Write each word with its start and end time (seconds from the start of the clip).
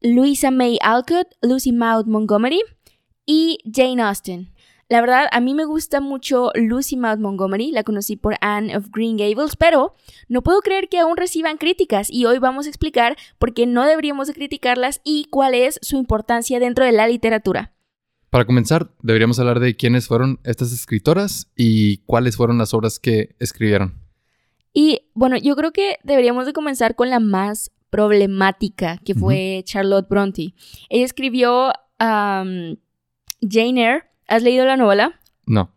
Louisa 0.00 0.50
May 0.50 0.78
Alcott, 0.80 1.28
Lucy 1.42 1.72
Maud 1.72 2.06
Montgomery 2.06 2.60
y 3.26 3.58
Jane 3.64 4.02
Austen. 4.02 4.52
La 4.90 5.02
verdad, 5.02 5.26
a 5.32 5.40
mí 5.40 5.52
me 5.52 5.66
gusta 5.66 6.00
mucho 6.00 6.50
Lucy 6.54 6.96
Maud 6.96 7.18
Montgomery, 7.18 7.72
la 7.72 7.82
conocí 7.82 8.16
por 8.16 8.36
Anne 8.40 8.74
of 8.74 8.86
Green 8.90 9.18
Gables, 9.18 9.54
pero 9.56 9.94
no 10.28 10.42
puedo 10.42 10.60
creer 10.60 10.88
que 10.88 10.98
aún 10.98 11.18
reciban 11.18 11.58
críticas 11.58 12.10
y 12.10 12.24
hoy 12.24 12.38
vamos 12.38 12.64
a 12.64 12.70
explicar 12.70 13.16
por 13.38 13.52
qué 13.52 13.66
no 13.66 13.84
deberíamos 13.84 14.28
de 14.28 14.34
criticarlas 14.34 15.02
y 15.04 15.26
cuál 15.26 15.52
es 15.52 15.78
su 15.82 15.96
importancia 15.96 16.58
dentro 16.58 16.86
de 16.86 16.92
la 16.92 17.06
literatura. 17.06 17.74
Para 18.30 18.46
comenzar, 18.46 18.90
deberíamos 19.02 19.38
hablar 19.40 19.60
de 19.60 19.76
quiénes 19.76 20.06
fueron 20.06 20.40
estas 20.44 20.72
escritoras 20.72 21.50
y 21.54 21.98
cuáles 22.06 22.36
fueron 22.36 22.56
las 22.56 22.72
obras 22.72 22.98
que 22.98 23.36
escribieron. 23.38 23.98
Y 24.72 25.00
bueno, 25.12 25.36
yo 25.36 25.56
creo 25.56 25.72
que 25.72 25.98
deberíamos 26.02 26.46
de 26.46 26.52
comenzar 26.54 26.94
con 26.94 27.10
la 27.10 27.20
más 27.20 27.72
problemática, 27.90 28.98
que 29.04 29.14
fue 29.14 29.62
Charlotte 29.64 30.08
Bronte. 30.08 30.54
Ella 30.88 31.04
escribió 31.04 31.72
Jane 31.98 32.78
Eyre. 33.40 34.04
¿Has 34.26 34.42
leído 34.42 34.66
la 34.66 34.76
novela? 34.76 35.18
No. 35.46 35.70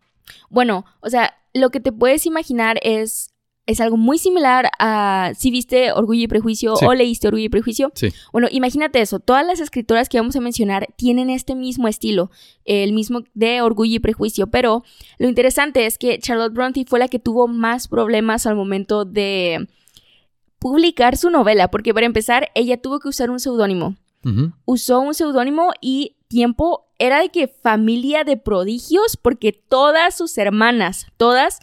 Bueno, 0.49 0.85
o 0.99 1.09
sea, 1.09 1.33
lo 1.53 1.69
que 1.69 1.79
te 1.79 1.91
puedes 1.91 2.25
imaginar 2.25 2.79
es 2.83 3.31
es 3.67 3.79
algo 3.79 3.97
muy 3.97 4.17
similar 4.17 4.69
a 4.79 5.31
si 5.35 5.51
viste 5.51 5.91
Orgullo 5.91 6.23
y 6.23 6.27
Prejuicio 6.27 6.73
o 6.73 6.93
leíste 6.93 7.27
Orgullo 7.27 7.45
y 7.45 7.49
Prejuicio. 7.49 7.91
Sí. 7.95 8.09
Bueno, 8.31 8.47
imagínate 8.51 9.01
eso. 9.01 9.19
Todas 9.19 9.45
las 9.45 9.59
escritoras 9.59 10.09
que 10.09 10.19
vamos 10.19 10.35
a 10.35 10.41
mencionar 10.41 10.87
tienen 10.95 11.29
este 11.29 11.55
mismo 11.55 11.87
estilo, 11.87 12.31
el 12.65 12.93
mismo 12.93 13.21
de 13.33 13.61
Orgullo 13.61 13.95
y 13.95 13.99
Prejuicio. 13.99 14.47
Pero 14.47 14.83
lo 15.19 15.29
interesante 15.29 15.85
es 15.85 15.97
que 15.97 16.19
Charlotte 16.19 16.53
Bronte 16.53 16.85
fue 16.87 16.99
la 16.99 17.07
que 17.07 17.19
tuvo 17.19 17.47
más 17.47 17.87
problemas 17.87 18.45
al 18.45 18.55
momento 18.55 19.05
de 19.05 19.67
publicar 20.61 21.17
su 21.17 21.31
novela, 21.31 21.71
porque 21.71 21.91
para 21.91 22.05
empezar, 22.05 22.51
ella 22.53 22.79
tuvo 22.79 22.99
que 22.99 23.09
usar 23.09 23.31
un 23.31 23.39
seudónimo. 23.39 23.97
Usó 24.65 24.99
un 24.99 25.15
seudónimo 25.15 25.71
y 25.81 26.17
tiempo 26.27 26.85
era 26.99 27.19
de 27.19 27.29
que 27.29 27.47
familia 27.47 28.23
de 28.23 28.37
prodigios, 28.37 29.17
porque 29.17 29.51
todas 29.51 30.15
sus 30.15 30.37
hermanas, 30.37 31.07
todas 31.17 31.57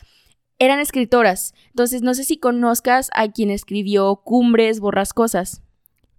eran 0.59 0.81
escritoras. 0.81 1.55
Entonces, 1.69 2.03
no 2.03 2.13
sé 2.15 2.25
si 2.25 2.39
conozcas 2.39 3.11
a 3.15 3.31
quien 3.31 3.51
escribió 3.51 4.17
Cumbres 4.25 4.81
Borrascosas. 4.81 5.63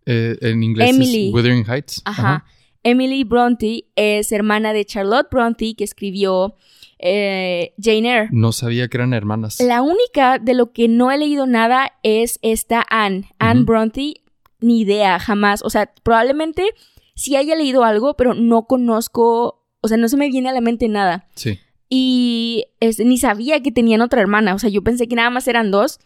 Eh, 0.06 0.38
en 0.40 0.64
inglés 0.64 0.92
Emily. 0.92 1.28
es 1.28 1.34
Wuthering 1.34 1.66
Heights. 1.70 2.02
Ajá. 2.06 2.46
Emily 2.84 3.26
Bronte 3.26 3.90
es 3.98 4.32
hermana 4.32 4.72
de 4.72 4.86
Charlotte 4.86 5.28
Bronte, 5.30 5.76
que 5.76 5.84
escribió 5.84 6.56
eh, 7.00 7.74
Jane 7.82 8.10
Eyre. 8.10 8.30
No 8.32 8.52
sabía 8.52 8.88
que 8.88 8.98
eran 8.98 9.14
hermanas. 9.14 9.60
La 9.60 9.82
única 9.82 10.38
de 10.40 10.54
lo 10.54 10.72
que 10.72 10.88
no 10.88 11.12
he 11.12 11.18
leído 11.18 11.48
nada 11.48 11.94
es 12.04 12.40
esta 12.42 12.86
Anne. 12.90 13.32
Anne 13.40 13.64
Bronte, 13.64 14.22
ni 14.60 14.82
idea, 14.82 15.20
jamás. 15.20 15.62
O 15.64 15.70
sea, 15.70 15.92
probablemente 16.04 16.64
sí 17.16 17.36
haya 17.36 17.56
leído 17.56 17.84
algo, 17.84 18.16
pero 18.16 18.34
no 18.34 18.68
conozco, 18.68 19.66
o 19.82 19.88
sea, 19.88 19.98
no 19.98 20.08
se 20.10 20.18
me 20.18 20.30
viene 20.30 20.50
a 20.50 20.54
la 20.54 20.62
mente 20.62 20.88
nada. 20.88 21.28
Sí 21.36 21.60
y 21.90 22.66
ni 23.04 23.18
sabía 23.18 23.62
que 23.62 23.72
tenían 23.72 24.02
otra 24.02 24.22
hermana, 24.22 24.54
o 24.54 24.60
sea, 24.60 24.70
yo 24.70 24.84
pensé 24.84 25.08
que 25.08 25.16
nada 25.16 25.32
más 25.32 25.48
eran 25.48 25.72
dos. 25.72 26.00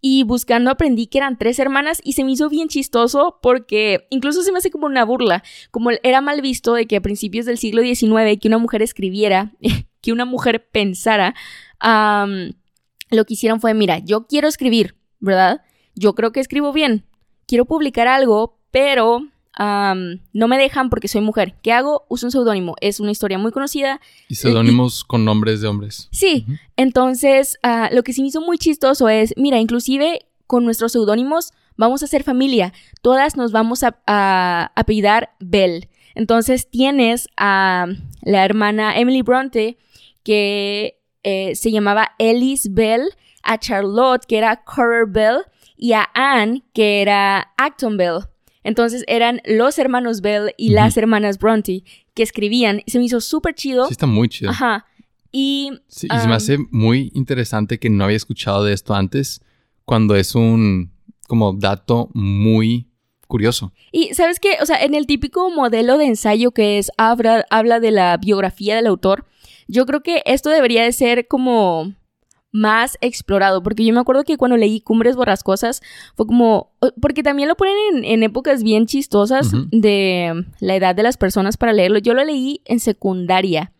Y 0.00 0.22
buscando 0.22 0.70
aprendí 0.70 1.08
que 1.08 1.18
eran 1.18 1.38
tres 1.38 1.58
hermanas 1.58 2.00
y 2.04 2.12
se 2.12 2.22
me 2.22 2.30
hizo 2.30 2.48
bien 2.48 2.68
chistoso 2.68 3.40
porque 3.42 4.06
incluso 4.10 4.44
se 4.44 4.52
me 4.52 4.58
hace 4.58 4.70
como 4.70 4.86
una 4.86 5.04
burla, 5.04 5.42
como 5.72 5.90
era 5.90 6.20
mal 6.20 6.40
visto 6.40 6.72
de 6.74 6.86
que 6.86 6.94
a 6.96 7.00
principios 7.00 7.46
del 7.46 7.58
siglo 7.58 7.82
XIX 7.82 8.38
que 8.40 8.46
una 8.46 8.58
mujer 8.58 8.80
escribiera, 8.80 9.54
que 10.00 10.12
una 10.12 10.24
mujer 10.24 10.68
pensara, 10.70 11.34
lo 11.80 13.24
que 13.24 13.34
hicieron 13.34 13.60
fue, 13.60 13.74
mira, 13.74 13.98
yo 13.98 14.26
quiero 14.26 14.48
escribir, 14.48 14.96
¿verdad? 15.20 15.62
Yo 15.94 16.14
creo 16.14 16.32
que 16.32 16.40
escribo 16.40 16.72
bien, 16.72 17.04
quiero 17.46 17.64
publicar 17.64 18.06
algo, 18.06 18.58
pero 18.70 19.22
no 19.58 20.48
me 20.48 20.56
dejan 20.58 20.88
porque 20.88 21.08
soy 21.08 21.20
mujer. 21.20 21.56
¿Qué 21.62 21.72
hago? 21.72 22.04
Uso 22.08 22.26
un 22.26 22.30
seudónimo. 22.30 22.76
Es 22.80 23.00
una 23.00 23.10
historia 23.10 23.38
muy 23.38 23.50
conocida. 23.50 24.00
Y 24.28 24.36
seudónimos 24.36 25.02
con 25.02 25.24
nombres 25.24 25.60
de 25.60 25.66
hombres. 25.66 26.08
Sí. 26.12 26.46
Entonces, 26.76 27.58
ah, 27.64 27.90
lo 27.92 28.04
que 28.04 28.12
sí 28.12 28.22
me 28.22 28.28
hizo 28.28 28.40
muy 28.40 28.58
chistoso 28.58 29.08
es, 29.08 29.34
mira, 29.36 29.58
inclusive 29.58 30.26
con 30.46 30.64
nuestros 30.64 30.92
seudónimos 30.92 31.52
vamos 31.76 32.02
a 32.02 32.06
ser 32.06 32.22
familia. 32.22 32.72
Todas 33.02 33.36
nos 33.36 33.50
vamos 33.50 33.82
a, 33.82 33.98
a 34.06 34.70
apellidar 34.76 35.34
Bell. 35.40 35.88
Entonces 36.14 36.70
tienes 36.70 37.28
a 37.36 37.86
la 38.22 38.44
hermana 38.44 38.96
Emily 38.96 39.22
Bronte 39.22 39.76
que 40.22 41.00
eh, 41.22 41.54
se 41.54 41.70
llamaba 41.70 42.12
Ellis 42.18 42.72
Bell, 42.72 43.10
a 43.42 43.58
Charlotte 43.58 44.24
que 44.26 44.38
era 44.38 44.62
Currer 44.64 45.06
Bell 45.06 45.38
y 45.76 45.92
a 45.92 46.08
Anne 46.14 46.62
que 46.72 47.00
era 47.00 47.52
Acton 47.56 47.96
Bell. 47.96 48.20
Entonces 48.64 49.04
eran 49.06 49.40
los 49.46 49.78
hermanos 49.78 50.20
Bell 50.20 50.52
y 50.58 50.70
las 50.70 50.96
hermanas 50.96 51.38
Bronte 51.38 51.84
que 52.14 52.22
escribían. 52.22 52.82
Se 52.86 52.98
me 52.98 53.04
hizo 53.04 53.20
súper 53.20 53.54
chido. 53.54 53.86
Sí, 53.86 53.92
está 53.92 54.06
muy 54.06 54.28
chido. 54.28 54.50
Ajá. 54.50 54.84
Y, 55.30 55.70
sí, 55.86 56.08
y 56.10 56.18
se 56.18 56.28
me 56.28 56.34
hace 56.34 56.58
muy 56.70 57.10
interesante 57.14 57.78
que 57.78 57.90
no 57.90 58.04
había 58.04 58.16
escuchado 58.16 58.64
de 58.64 58.72
esto 58.72 58.94
antes, 58.94 59.42
cuando 59.84 60.16
es 60.16 60.34
un 60.34 60.92
como 61.26 61.52
dato 61.52 62.10
muy 62.14 62.88
curioso. 63.26 63.72
Y 63.92 64.14
sabes 64.14 64.40
qué, 64.40 64.56
o 64.60 64.66
sea, 64.66 64.82
en 64.82 64.94
el 64.94 65.06
típico 65.06 65.50
modelo 65.50 65.98
de 65.98 66.06
ensayo 66.06 66.50
que 66.50 66.78
es 66.78 66.90
habla, 66.96 67.46
habla 67.50 67.78
de 67.78 67.90
la 67.90 68.16
biografía 68.16 68.76
del 68.76 68.86
autor, 68.86 69.26
yo 69.68 69.86
creo 69.86 70.02
que 70.02 70.22
esto 70.24 70.50
debería 70.50 70.82
de 70.82 70.92
ser 70.92 71.28
como 71.28 71.94
más 72.50 72.96
explorado, 73.02 73.62
porque 73.62 73.84
yo 73.84 73.92
me 73.92 74.00
acuerdo 74.00 74.24
que 74.24 74.38
cuando 74.38 74.56
leí 74.56 74.80
Cumbres 74.80 75.16
Borrascosas 75.16 75.82
fue 76.16 76.26
como, 76.26 76.72
porque 77.00 77.22
también 77.22 77.48
lo 77.48 77.56
ponen 77.56 78.04
en, 78.04 78.22
épocas 78.22 78.62
bien 78.62 78.86
chistosas 78.86 79.52
de 79.70 80.46
la 80.60 80.74
edad 80.74 80.94
de 80.94 81.02
las 81.02 81.18
personas 81.18 81.58
para 81.58 81.74
leerlo, 81.74 81.98
yo 81.98 82.14
lo 82.14 82.24
leí 82.24 82.62
en 82.64 82.80
secundaria. 82.80 83.72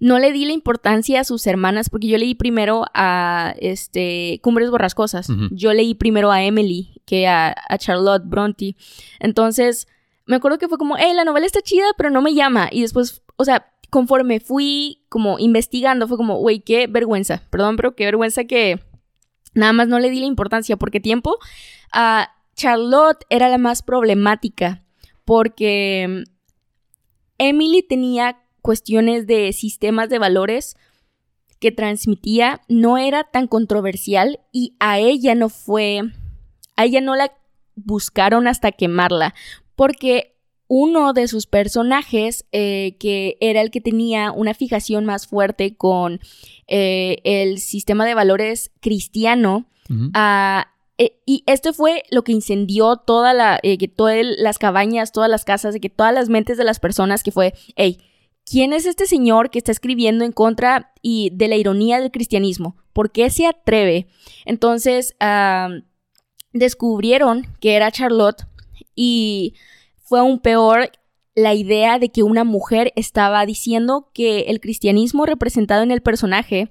No 0.00 0.20
le 0.20 0.32
di 0.32 0.44
la 0.46 0.52
importancia 0.52 1.20
a 1.20 1.24
sus 1.24 1.46
hermanas 1.46 1.90
porque 1.90 2.06
yo 2.06 2.18
leí 2.18 2.34
primero 2.34 2.84
a 2.94 3.54
este 3.58 4.40
Cumbres 4.44 4.70
Borrascosas. 4.70 5.28
Yo 5.50 5.74
leí 5.74 5.94
primero 5.94 6.30
a 6.30 6.44
Emily 6.44 7.02
que 7.04 7.26
a, 7.26 7.52
a 7.68 7.78
Charlotte 7.78 8.22
Bronte. 8.24 8.76
Entonces, 9.18 9.88
me 10.24 10.36
acuerdo 10.36 10.58
que 10.58 10.68
fue 10.68 10.78
como, 10.78 10.96
hey, 10.96 11.14
la 11.16 11.24
novela 11.24 11.46
está 11.46 11.62
chida, 11.62 11.86
pero 11.96 12.10
no 12.10 12.22
me 12.22 12.34
llama. 12.34 12.68
Y 12.70 12.82
después, 12.82 13.22
o 13.36 13.44
sea, 13.44 13.72
conforme 13.90 14.40
fui 14.40 15.04
como 15.08 15.38
investigando, 15.38 16.08
fue 16.08 16.16
como, 16.16 16.36
güey, 16.38 16.60
qué 16.60 16.86
vergüenza, 16.86 17.42
perdón, 17.50 17.76
pero 17.76 17.94
qué 17.94 18.04
vergüenza 18.04 18.44
que 18.44 18.80
nada 19.54 19.72
más 19.72 19.88
no 19.88 19.98
le 19.98 20.10
di 20.10 20.20
la 20.20 20.26
importancia, 20.26 20.76
porque 20.76 21.00
tiempo 21.00 21.38
a 21.92 22.30
Charlotte 22.54 23.24
era 23.30 23.48
la 23.48 23.58
más 23.58 23.82
problemática, 23.82 24.84
porque 25.24 26.24
Emily 27.38 27.82
tenía 27.82 28.42
cuestiones 28.62 29.26
de 29.26 29.52
sistemas 29.52 30.08
de 30.08 30.18
valores 30.18 30.76
que 31.60 31.72
transmitía, 31.72 32.60
no 32.68 32.98
era 32.98 33.24
tan 33.24 33.46
controversial 33.46 34.40
y 34.52 34.76
a 34.80 34.98
ella 34.98 35.34
no 35.34 35.48
fue, 35.48 36.02
a 36.76 36.84
ella 36.84 37.00
no 37.00 37.16
la 37.16 37.32
buscaron 37.74 38.46
hasta 38.46 38.72
quemarla, 38.72 39.34
porque 39.74 40.37
uno 40.68 41.14
de 41.14 41.26
sus 41.28 41.46
personajes, 41.46 42.44
eh, 42.52 42.96
que 43.00 43.38
era 43.40 43.62
el 43.62 43.70
que 43.70 43.80
tenía 43.80 44.30
una 44.30 44.54
fijación 44.54 45.06
más 45.06 45.26
fuerte 45.26 45.76
con 45.76 46.20
eh, 46.66 47.18
el 47.24 47.58
sistema 47.58 48.04
de 48.06 48.14
valores 48.14 48.70
cristiano, 48.80 49.66
ah, 50.12 50.68
eh, 50.98 51.18
y 51.24 51.42
esto 51.46 51.72
fue 51.72 52.02
lo 52.10 52.22
que 52.22 52.32
incendió 52.32 52.96
toda 52.96 53.32
la, 53.32 53.58
que 53.62 53.88
todas 53.88 54.18
las 54.38 54.58
cabañas, 54.58 55.12
todas 55.12 55.30
las 55.30 55.46
casas, 55.46 55.72
de 55.72 55.80
que 55.80 55.88
todas 55.88 56.12
las 56.12 56.28
mentes 56.28 56.58
de 56.58 56.64
las 56.64 56.80
personas, 56.80 57.22
que 57.22 57.32
fue, 57.32 57.54
hey, 57.76 57.98
¿quién 58.44 58.74
es 58.74 58.84
este 58.84 59.06
señor 59.06 59.50
que 59.50 59.58
está 59.58 59.72
escribiendo 59.72 60.24
en 60.24 60.32
contra 60.32 60.92
y 61.00 61.30
de 61.32 61.48
la 61.48 61.56
ironía 61.56 61.98
del 61.98 62.10
cristianismo? 62.10 62.76
¿Por 62.92 63.10
qué 63.10 63.30
se 63.30 63.46
atreve? 63.46 64.08
Entonces, 64.44 65.16
ah, 65.20 65.70
descubrieron 66.52 67.46
que 67.60 67.74
era 67.74 67.90
Charlotte 67.90 68.42
y 68.94 69.54
fue 70.08 70.20
aún 70.20 70.38
peor 70.40 70.90
la 71.34 71.54
idea 71.54 71.98
de 71.98 72.08
que 72.08 72.22
una 72.22 72.42
mujer 72.44 72.92
estaba 72.96 73.44
diciendo 73.44 74.10
que 74.14 74.40
el 74.48 74.60
cristianismo 74.60 75.26
representado 75.26 75.82
en 75.82 75.90
el 75.90 76.00
personaje 76.00 76.70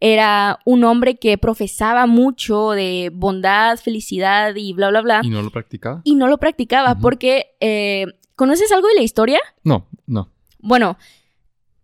era 0.00 0.58
un 0.64 0.84
hombre 0.84 1.16
que 1.16 1.36
profesaba 1.38 2.06
mucho 2.06 2.70
de 2.70 3.10
bondad, 3.12 3.78
felicidad 3.78 4.54
y 4.56 4.72
bla, 4.72 4.88
bla, 4.88 5.02
bla. 5.02 5.20
¿Y 5.22 5.28
no 5.28 5.42
lo 5.42 5.50
practicaba? 5.50 6.00
Y 6.04 6.14
no 6.14 6.28
lo 6.28 6.38
practicaba 6.38 6.96
porque, 6.98 7.56
eh, 7.60 8.06
¿conoces 8.36 8.72
algo 8.72 8.88
de 8.88 8.94
la 8.94 9.02
historia? 9.02 9.40
No, 9.64 9.86
no. 10.06 10.30
Bueno, 10.60 10.96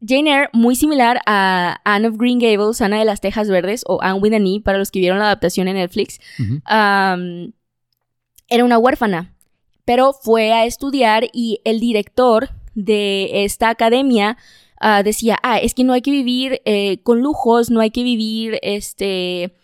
Jane 0.07 0.31
Eyre, 0.31 0.49
muy 0.53 0.75
similar 0.77 1.21
a 1.27 1.81
Anne 1.85 2.09
of 2.09 2.17
Green 2.17 2.39
Gables, 2.39 2.81
Ana 2.81 2.99
de 2.99 3.05
las 3.05 3.21
Tejas 3.21 3.49
Verdes, 3.49 3.85
o 3.87 4.01
Anne 4.03 4.21
with 4.21 4.33
an 4.33 4.47
E, 4.47 4.61
para 4.61 4.79
los 4.79 4.91
que 4.91 5.01
vieron 5.01 5.19
la 5.19 5.27
adaptación 5.27 5.69
en 5.69 5.77
Netflix, 5.77 6.19
era 8.49 8.65
una 8.65 8.79
huérfana, 8.79 9.34
pero 9.85 10.13
fue 10.13 10.53
a 10.53 10.65
estudiar 10.67 11.29
y 11.33 11.61
el 11.65 11.81
director 11.81 12.51
de 12.75 13.45
esta 13.45 13.69
academia 13.69 14.37
ah, 14.81 15.03
decía, 15.03 15.39
ah, 15.43 15.59
es 15.59 15.75
que 15.75 15.85
no 15.85 15.93
hay 15.93 16.03
que 16.03 16.11
vivir 16.11 16.61
eh, 16.65 16.99
con 17.03 17.21
lujos, 17.21 17.71
no 17.71 17.81
hay 17.81 17.91
que 17.91 18.03
vivir, 18.03 18.59
este, 18.63 19.55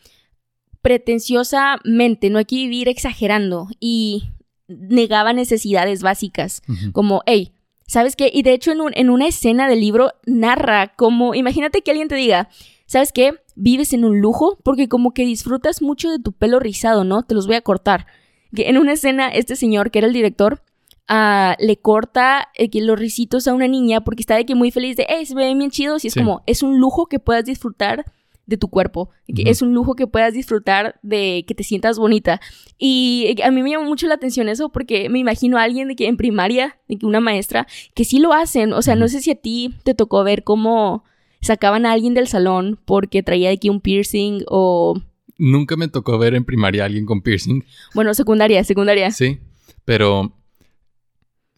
pretenciosamente, 0.83 2.31
no 2.31 2.39
hay 2.39 2.45
que 2.45 2.57
vivir 2.57 2.89
exagerando 2.89 3.69
y 3.81 4.25
negaba 4.69 5.33
necesidades 5.33 6.03
básicas 6.03 6.63
como, 6.93 7.23
hey, 7.27 7.53
¿sabes 7.87 8.15
qué? 8.17 8.31
Y 8.33 8.43
de 8.43 8.53
hecho 8.53 8.71
en, 8.73 8.81
un- 8.81 8.93
en 8.95 9.11
una 9.11 9.27
escena 9.27 9.69
del 9.69 9.81
libro 9.81 10.13
narra 10.27 10.93
como, 10.97 11.35
imagínate 11.35 11.83
que 11.83 11.91
alguien 11.91 12.09
te 12.09 12.15
diga, 12.15 12.49
¿sabes 12.87 13.13
qué? 13.13 13.35
Vives 13.57 13.93
en 13.93 14.05
un 14.05 14.21
lujo 14.21 14.59
porque 14.63 14.89
como 14.89 15.13
que 15.13 15.25
disfrutas 15.25 15.83
mucho 15.83 16.11
de 16.11 16.19
tu 16.21 16.33
pelo 16.33 16.61
rizado, 16.61 17.05
¿no? 17.05 17.23
Te 17.25 17.35
los 17.35 17.47
voy 17.47 17.57
a 17.57 17.63
cortar. 17.63 18.07
Que 18.55 18.69
en 18.69 18.79
una 18.79 18.93
escena 18.93 19.29
este 19.29 19.57
señor, 19.57 19.91
que 19.91 19.99
era 20.01 20.09
el 20.09 20.13
director, 20.15 20.63
ah, 21.09 21.57
le 21.59 21.77
corta 21.77 22.49
eh, 22.55 22.69
que 22.71 22.81
los 22.81 22.99
risitos 22.99 23.47
a 23.49 23.55
una 23.55 23.69
niña 23.69 24.01
porque 24.03 24.23
está 24.23 24.37
de 24.37 24.47
que 24.47 24.55
muy 24.55 24.71
feliz 24.71 24.97
de, 24.97 25.07
hey, 25.09 25.25
se 25.27 25.35
me 25.35 25.45
ven 25.45 25.59
bien 25.59 25.71
chidos 25.71 26.05
y 26.05 26.09
es 26.09 26.15
Sí. 26.15 26.21
como, 26.21 26.43
es 26.47 26.63
un 26.63 26.79
lujo 26.79 27.07
que 27.07 27.19
puedas 27.19 27.45
disfrutar 27.45 28.05
de 28.47 28.57
tu 28.57 28.67
cuerpo, 28.69 29.11
que 29.33 29.43
Ujú. 29.43 29.51
es 29.51 29.63
un 29.63 29.73
lujo 29.75 29.95
que 29.95 30.09
puedas 30.09 30.35
disfrutar 30.35 30.99
de 31.03 31.45
que 31.47 31.55
te 31.55 31.63
sientas 31.63 31.99
bonita. 32.01 32.41
Y 32.79 33.37
eh, 33.39 33.45
a 33.45 33.53
mí 33.53 33.63
me 33.63 33.71
llamó 33.71 33.85
mucho 33.85 34.09
la 34.09 34.15
atención 34.15 34.49
eso 34.49 34.71
porque 34.71 35.09
me 35.09 35.21
imagino 35.21 35.57
a 35.57 35.63
alguien 35.63 35.87
de 35.87 35.95
que 35.95 36.09
en 36.09 36.17
primaria, 36.17 36.77
de 36.89 36.97
que 36.97 37.07
una 37.07 37.21
maestra, 37.21 37.69
que 37.95 38.05
sí 38.05 38.19
lo 38.19 38.33
hacen. 38.33 38.73
O 38.73 38.83
sea, 38.83 38.97
no 38.97 39.07
sé 39.07 39.21
si 39.21 39.31
a 39.31 39.37
ti 39.37 39.75
te 39.85 39.95
tocó 39.95 40.25
ver 40.25 40.43
cómo 40.43 41.05
sacaban 41.41 41.87
a 41.87 41.93
alguien 41.93 42.13
del 42.15 42.27
salón 42.27 42.79
porque 42.85 43.23
traía 43.23 43.49
de 43.51 43.55
aquí 43.55 43.69
un 43.69 43.81
piercing 43.81 44.43
o, 44.49 45.01
Nunca 45.41 45.77
me 45.77 45.89
tocó 45.89 46.19
ver 46.19 46.35
en 46.35 46.45
primaria 46.45 46.83
a 46.83 46.87
alguien 46.87 47.07
con 47.07 47.23
piercing. 47.23 47.65
bueno, 47.95 48.13
secundaria, 48.15 48.63
secundaria. 48.65 49.11
Sí, 49.11 49.39
pero 49.85 50.37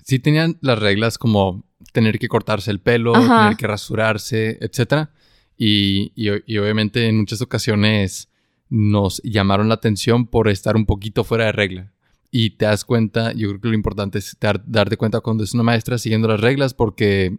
sí 0.04 0.18
tenían 0.18 0.58
las 0.60 0.78
reglas 0.78 1.18
como 1.18 1.64
tener 1.92 2.18
que 2.18 2.28
cortarse 2.28 2.70
el 2.70 2.80
pelo, 2.80 3.14
Ajá. 3.14 3.40
tener 3.42 3.56
que 3.56 3.66
rasurarse, 3.66 4.58
etc. 4.60 5.08
Y, 5.56 6.12
y 6.14 6.28
y 6.46 6.58
obviamente 6.58 7.06
en 7.08 7.18
muchas 7.18 7.40
ocasiones 7.42 8.28
nos 8.68 9.20
llamaron 9.22 9.68
la 9.68 9.74
atención 9.74 10.26
por 10.26 10.48
estar 10.48 10.76
un 10.76 10.86
poquito 10.86 11.24
fuera 11.24 11.46
de 11.46 11.52
regla. 11.52 11.92
Y 12.30 12.50
te 12.56 12.64
das 12.64 12.84
cuenta, 12.86 13.32
yo 13.34 13.48
creo 13.48 13.60
que 13.60 13.68
lo 13.68 13.74
importante 13.74 14.18
es 14.18 14.36
dar- 14.40 14.62
darte 14.66 14.96
cuenta 14.96 15.20
cuando 15.20 15.44
es 15.44 15.52
una 15.52 15.62
maestra 15.62 15.98
siguiendo 15.98 16.28
las 16.28 16.40
reglas 16.40 16.72
porque 16.72 17.36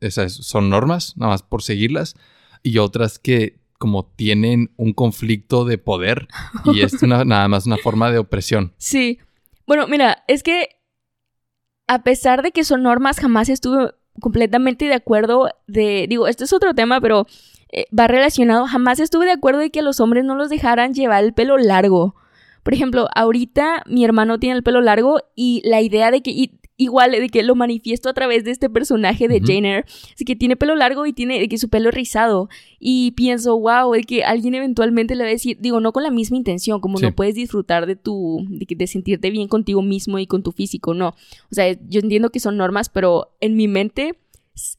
esas 0.00 0.32
son 0.32 0.68
normas, 0.68 1.16
nada 1.16 1.32
más 1.32 1.42
por 1.44 1.62
seguirlas. 1.62 2.16
Y 2.64 2.78
otras 2.78 3.20
que 3.20 3.60
como 3.82 4.04
tienen 4.06 4.70
un 4.76 4.92
conflicto 4.92 5.64
de 5.64 5.76
poder 5.76 6.28
y 6.66 6.82
es 6.82 7.02
una- 7.02 7.24
nada 7.24 7.48
más 7.48 7.66
una 7.66 7.78
forma 7.78 8.12
de 8.12 8.18
opresión. 8.18 8.72
Sí. 8.78 9.18
Bueno, 9.66 9.88
mira, 9.88 10.22
es 10.28 10.44
que 10.44 10.68
a 11.88 12.04
pesar 12.04 12.42
de 12.42 12.52
que 12.52 12.62
son 12.62 12.84
normas, 12.84 13.18
jamás 13.18 13.48
estuve 13.48 13.90
completamente 14.20 14.84
de 14.84 14.94
acuerdo 14.94 15.48
de, 15.66 16.06
digo, 16.08 16.28
esto 16.28 16.44
es 16.44 16.52
otro 16.52 16.74
tema, 16.74 17.00
pero 17.00 17.26
eh, 17.72 17.86
va 17.98 18.06
relacionado, 18.06 18.66
jamás 18.68 19.00
estuve 19.00 19.24
de 19.26 19.32
acuerdo 19.32 19.58
de 19.58 19.70
que 19.70 19.80
a 19.80 19.82
los 19.82 19.98
hombres 19.98 20.24
no 20.24 20.36
los 20.36 20.48
dejaran 20.48 20.94
llevar 20.94 21.24
el 21.24 21.34
pelo 21.34 21.58
largo. 21.58 22.14
Por 22.62 22.74
ejemplo, 22.74 23.08
ahorita 23.14 23.82
mi 23.86 24.04
hermano 24.04 24.38
tiene 24.38 24.56
el 24.56 24.62
pelo 24.62 24.80
largo 24.80 25.18
y 25.34 25.62
la 25.64 25.80
idea 25.80 26.10
de 26.10 26.22
que, 26.22 26.30
y- 26.30 26.58
igual, 26.76 27.12
de 27.12 27.28
que 27.28 27.42
lo 27.42 27.54
manifiesto 27.54 28.08
a 28.08 28.14
través 28.14 28.44
de 28.44 28.50
este 28.50 28.68
personaje 28.70 29.28
de 29.28 29.36
Ujú. 29.36 29.46
Jane 29.46 29.68
Eyre, 29.70 29.84
es 30.18 30.24
que 30.24 30.34
tiene 30.36 30.56
pelo 30.56 30.74
largo 30.74 31.06
y 31.06 31.12
tiene 31.12 31.38
de 31.38 31.48
que 31.48 31.58
su 31.58 31.68
pelo 31.68 31.90
es 31.90 31.94
rizado. 31.94 32.48
Y 32.80 33.12
pienso, 33.12 33.58
wow, 33.58 33.92
de 33.92 34.02
que 34.02 34.24
alguien 34.24 34.54
eventualmente 34.54 35.14
le 35.14 35.22
va 35.24 35.28
a 35.28 35.32
decir, 35.32 35.58
digo, 35.60 35.80
no 35.80 35.92
con 35.92 36.02
la 36.02 36.10
misma 36.10 36.36
intención, 36.38 36.80
como 36.80 36.98
Sí. 36.98 37.04
no 37.04 37.12
puedes 37.14 37.34
disfrutar 37.34 37.86
de 37.86 37.94
tu, 37.96 38.44
de, 38.48 38.66
de 38.74 38.86
sentirte 38.86 39.30
bien 39.30 39.48
contigo 39.48 39.82
mismo 39.82 40.18
y 40.18 40.26
con 40.26 40.42
tu 40.42 40.50
físico, 40.52 40.94
no. 40.94 41.08
O 41.08 41.54
sea, 41.54 41.72
yo 41.88 42.00
entiendo 42.00 42.30
que 42.30 42.40
son 42.40 42.56
normas, 42.56 42.88
pero 42.88 43.34
en 43.40 43.54
mi 43.56 43.68
mente 43.68 44.14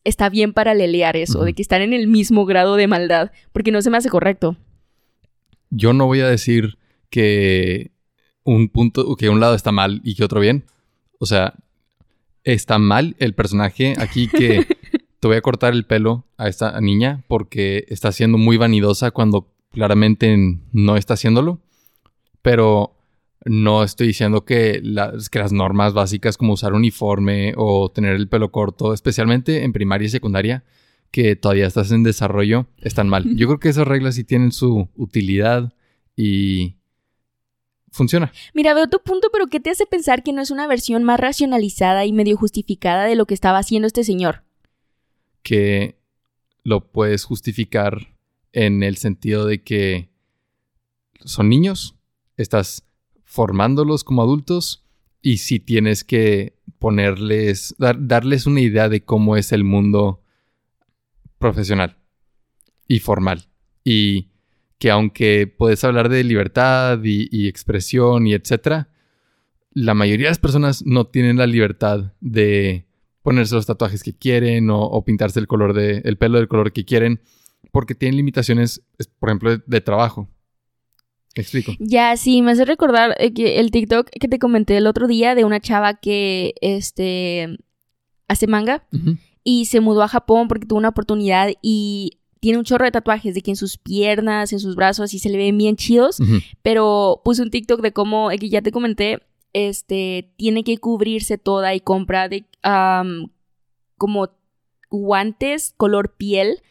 está 0.04 0.30
bien 0.30 0.54
paralelear 0.54 1.16
eso, 1.18 1.44
de 1.44 1.54
que 1.54 1.62
están 1.62 1.82
en 1.82 1.94
el 1.94 2.08
mismo 2.08 2.46
grado 2.46 2.76
de 2.76 2.88
maldad, 2.88 3.32
porque 3.54 3.72
no 3.72 3.82
se 3.82 3.90
me 3.90 3.98
hace 3.98 4.10
correcto. 4.10 4.56
Yo 5.70 5.94
no 5.94 6.06
voy 6.06 6.20
a 6.22 6.28
decir 6.28 6.78
que 7.14 7.92
un 8.44 8.70
punto, 8.70 9.16
que 9.16 9.30
un 9.30 9.40
lado 9.40 9.54
está 9.54 9.72
mal 9.72 10.02
y 10.04 10.16
que 10.16 10.24
otro 10.24 10.40
bien. 10.40 10.66
O 11.20 11.28
sea, 11.28 11.54
está 12.44 12.80
mal 12.80 13.16
el 13.20 13.36
personaje 13.36 13.94
aquí 14.00 14.28
que 14.28 14.66
te 15.20 15.28
voy 15.28 15.38
a 15.38 15.42
cortar 15.42 15.74
el 15.74 15.86
pelo 15.86 16.26
a 16.38 16.48
esta 16.48 16.82
niña 16.82 17.24
porque 17.28 17.86
está 17.88 18.12
siendo 18.12 18.40
muy 18.40 18.58
vanidosa 18.58 19.12
cuando 19.12 19.48
claramente 19.72 20.36
no 20.72 20.98
está 20.98 21.14
haciéndolo. 21.14 21.60
Pero 22.42 22.96
no 23.46 23.84
estoy 23.84 24.08
diciendo 24.08 24.44
que 24.44 24.82
las, 24.84 25.30
que 25.30 25.38
las 25.38 25.54
normas 25.54 25.94
básicas 25.94 26.36
como 26.36 26.54
usar 26.54 26.74
uniforme 26.74 27.54
o 27.58 27.92
tener 27.92 28.16
el 28.16 28.28
pelo 28.28 28.52
corto, 28.52 28.92
especialmente 28.92 29.64
en 29.64 29.72
primaria 29.72 30.08
y 30.08 30.10
secundaria, 30.10 30.64
que 31.12 31.36
todavía 31.36 31.68
estás 31.68 31.92
en 31.92 32.02
desarrollo, 32.02 32.66
están 32.80 33.08
mal. 33.08 33.24
Yo 33.38 33.46
creo 33.46 33.60
que 33.60 33.70
esas 33.70 33.88
reglas 33.88 34.16
sí 34.16 34.24
tienen 34.24 34.52
su 34.52 34.90
utilidad 34.96 35.74
y 36.18 36.78
funciona. 37.94 38.34
Mira, 38.54 38.74
veo 38.74 38.90
tu 38.90 39.00
punto, 39.00 39.30
pero 39.32 39.48
¿qué 39.48 39.62
te 39.62 39.70
hace 39.70 39.86
pensar 39.86 40.22
que 40.24 40.34
no 40.34 40.42
es 40.42 40.52
una 40.52 40.68
versión 40.68 41.04
más 41.06 41.20
racionalizada 41.20 42.06
y 42.06 42.12
medio 42.12 42.36
justificada 42.36 43.06
de 43.06 43.16
lo 43.16 43.26
que 43.26 43.34
estaba 43.36 43.60
haciendo 43.60 43.88
este 43.88 44.04
señor? 44.04 44.44
que 45.44 46.00
lo 46.64 46.92
puedes 46.92 47.26
justificar 47.26 48.16
en 48.54 48.82
el 48.82 48.96
sentido 48.98 49.46
de 49.46 49.62
que 49.62 50.10
son 51.26 51.50
niños, 51.50 51.96
estás 52.38 52.86
formándolos 53.26 54.04
como 54.06 54.22
adultos 54.22 54.86
y 55.22 55.38
si 55.40 55.60
tienes 55.60 56.04
que 56.06 56.58
ponerles, 56.80 57.76
dar- 57.78 57.98
darles 58.08 58.46
una 58.46 58.62
idea 58.62 58.88
de 58.88 59.04
cómo 59.04 59.36
es 59.36 59.52
el 59.52 59.64
mundo 59.66 60.24
profesional 61.40 61.98
y 62.88 63.00
formal. 63.00 63.50
Y 63.84 64.30
que 64.78 64.92
aunque 64.92 65.48
puedes 65.48 65.84
hablar 65.84 66.10
de 66.10 66.24
libertad 66.24 67.00
y, 67.04 67.28
y 67.32 67.48
expresión 67.48 68.28
y 68.28 68.34
etcétera, 68.34 68.90
la 69.72 69.94
mayoría 69.94 70.28
de 70.28 70.32
las 70.32 70.40
personas 70.40 70.86
no 70.86 71.08
tienen 71.08 71.38
la 71.38 71.48
libertad 71.48 72.14
de 72.22 72.86
ponerse 73.22 73.56
los 73.56 73.66
tatuajes 73.66 74.04
que 74.04 74.14
quieren 74.14 74.70
o, 74.70 74.82
o 74.82 75.04
pintarse 75.06 75.40
el 75.40 75.48
color 75.48 75.74
de 75.74 76.02
el 76.04 76.18
pelo 76.18 76.38
del 76.38 76.48
color 76.48 76.72
que 76.74 76.86
quieren 76.86 77.22
porque 77.72 77.96
tienen 77.96 78.18
limitaciones, 78.18 78.84
es- 79.00 79.08
por 79.08 79.30
ejemplo, 79.30 79.52
de, 79.52 79.64
de 79.66 79.82
trabajo. 79.82 80.30
¿Me 81.36 81.42
explico? 81.42 81.74
Ya, 81.80 82.16
sí, 82.18 82.44
me 82.44 82.52
hace 82.52 82.66
recordar 82.66 83.16
eh, 83.18 83.34
que 83.34 83.60
el 83.60 83.72
TikTok 83.72 84.10
que 84.10 84.28
te 84.28 84.38
comenté 84.38 84.78
el 84.78 84.86
otro 84.86 85.08
día 85.08 85.34
de 85.34 85.46
una 85.46 85.60
chava 85.60 85.96
que, 85.96 86.54
este, 86.62 87.58
hace 88.28 88.46
manga 88.46 88.86
Ujú. 88.94 89.18
y 89.44 89.66
se 89.66 89.80
mudó 89.80 90.04
a 90.04 90.08
Japón 90.08 90.48
porque 90.48 90.68
tuvo 90.68 90.78
una 90.78 90.90
oportunidad 90.90 91.50
y 91.64 92.20
tiene 92.44 92.58
un 92.58 92.66
chorro 92.66 92.84
de 92.84 92.92
tatuajes 92.92 93.34
de 93.34 93.42
que 93.42 93.52
en 93.52 93.56
sus 93.56 93.78
piernas, 93.78 94.52
en 94.52 94.60
sus 94.60 94.76
brazos 94.76 95.14
y 95.14 95.20
se 95.20 95.30
le 95.30 95.38
ven 95.38 95.58
bien 95.58 95.78
chidos, 95.78 96.18
pero 96.62 97.22
puse 97.24 97.42
un 97.42 97.50
TikTok 97.50 97.80
de 97.80 97.94
cómo, 97.94 98.32
eh, 98.32 98.38
que 98.38 98.50
ya 98.50 98.62
te 98.62 98.74
comenté, 98.74 99.24
este, 99.54 100.34
tiene 100.36 100.66
que 100.66 100.78
cubrirse 100.78 101.38
toda 101.38 101.74
y 101.74 101.80
compra 101.80 102.28
de 102.28 102.44
como 103.98 104.28
guantes 104.90 105.74
color 105.78 106.18
piel 106.18 106.62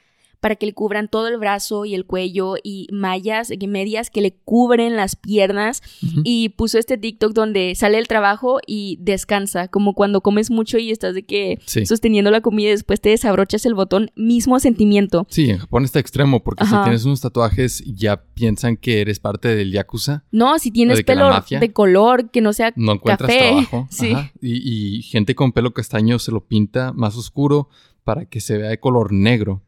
para 0.43 0.57
que 0.57 0.67
le 0.67 0.73
cubran 0.75 1.07
todo 1.07 1.29
el 1.29 1.39
brazo 1.39 1.85
y 1.85 1.95
el 1.95 2.05
cuello 2.05 2.57
y 2.61 2.89
mallas, 2.91 3.53
medias 3.69 4.11
que 4.11 4.21
le 4.21 4.33
cubren 4.45 4.97
las 4.97 5.15
piernas 5.15 5.83
y 6.25 6.49
puso 6.49 6.79
este 6.81 6.99
TikTok 6.99 7.33
donde 7.33 7.77
sale 7.77 7.97
el 7.97 8.09
trabajo 8.09 8.59
y 8.67 8.99
descansa, 9.01 9.69
como 9.69 9.95
cuando 9.95 10.21
comes 10.21 10.51
mucho 10.51 10.79
y 10.79 10.91
estás 10.91 11.15
de 11.15 11.23
que 11.23 11.61
Sí. 11.65 11.87
sosteniendo 11.87 12.33
la 12.33 12.41
comida 12.41 12.69
y 12.71 12.73
después 12.73 13.01
te 13.01 13.11
desabrochas 13.11 13.65
el 13.67 13.75
botón, 13.75 14.11
mismo 14.17 14.59
sentimiento. 14.59 15.29
Sí, 15.31 15.49
en 15.49 15.59
Japón 15.59 15.85
está 15.85 16.01
extremo 16.01 16.43
porque 16.43 16.65
Ajá. 16.65 16.79
si 16.79 16.83
tienes 16.83 17.05
unos 17.05 17.21
tatuajes 17.21 17.85
ya 17.87 18.25
piensan 18.35 18.77
que 18.77 19.01
eres 19.01 19.21
parte 19.21 19.55
del 19.55 19.71
yakuza, 19.71 20.25
No, 20.33 20.59
si 20.59 20.73
tienes 20.73 20.97
de 20.99 21.05
pelo 21.05 21.29
mafia 21.31 21.61
de 21.61 21.73
color 21.73 22.31
que 22.33 22.41
no 22.41 22.53
sea 22.53 22.73
no 22.75 22.93
encuentras 22.95 23.29
Café, 23.31 23.47
trabajo. 23.49 23.87
sí. 23.93 24.11
Ajá. 24.13 24.33
Y, 24.41 24.97
y 24.99 25.03
gente 25.03 25.37
con 25.37 25.53
pelo 25.53 25.73
castaño 25.73 26.19
se 26.19 26.33
lo 26.33 26.45
pinta 26.45 26.93
más 26.93 27.17
oscuro 27.17 27.69
para 28.03 28.25
que 28.27 28.41
se 28.41 28.59
vea 28.59 28.71
de 28.71 28.81
color 28.81 29.13
negro. 29.13 29.63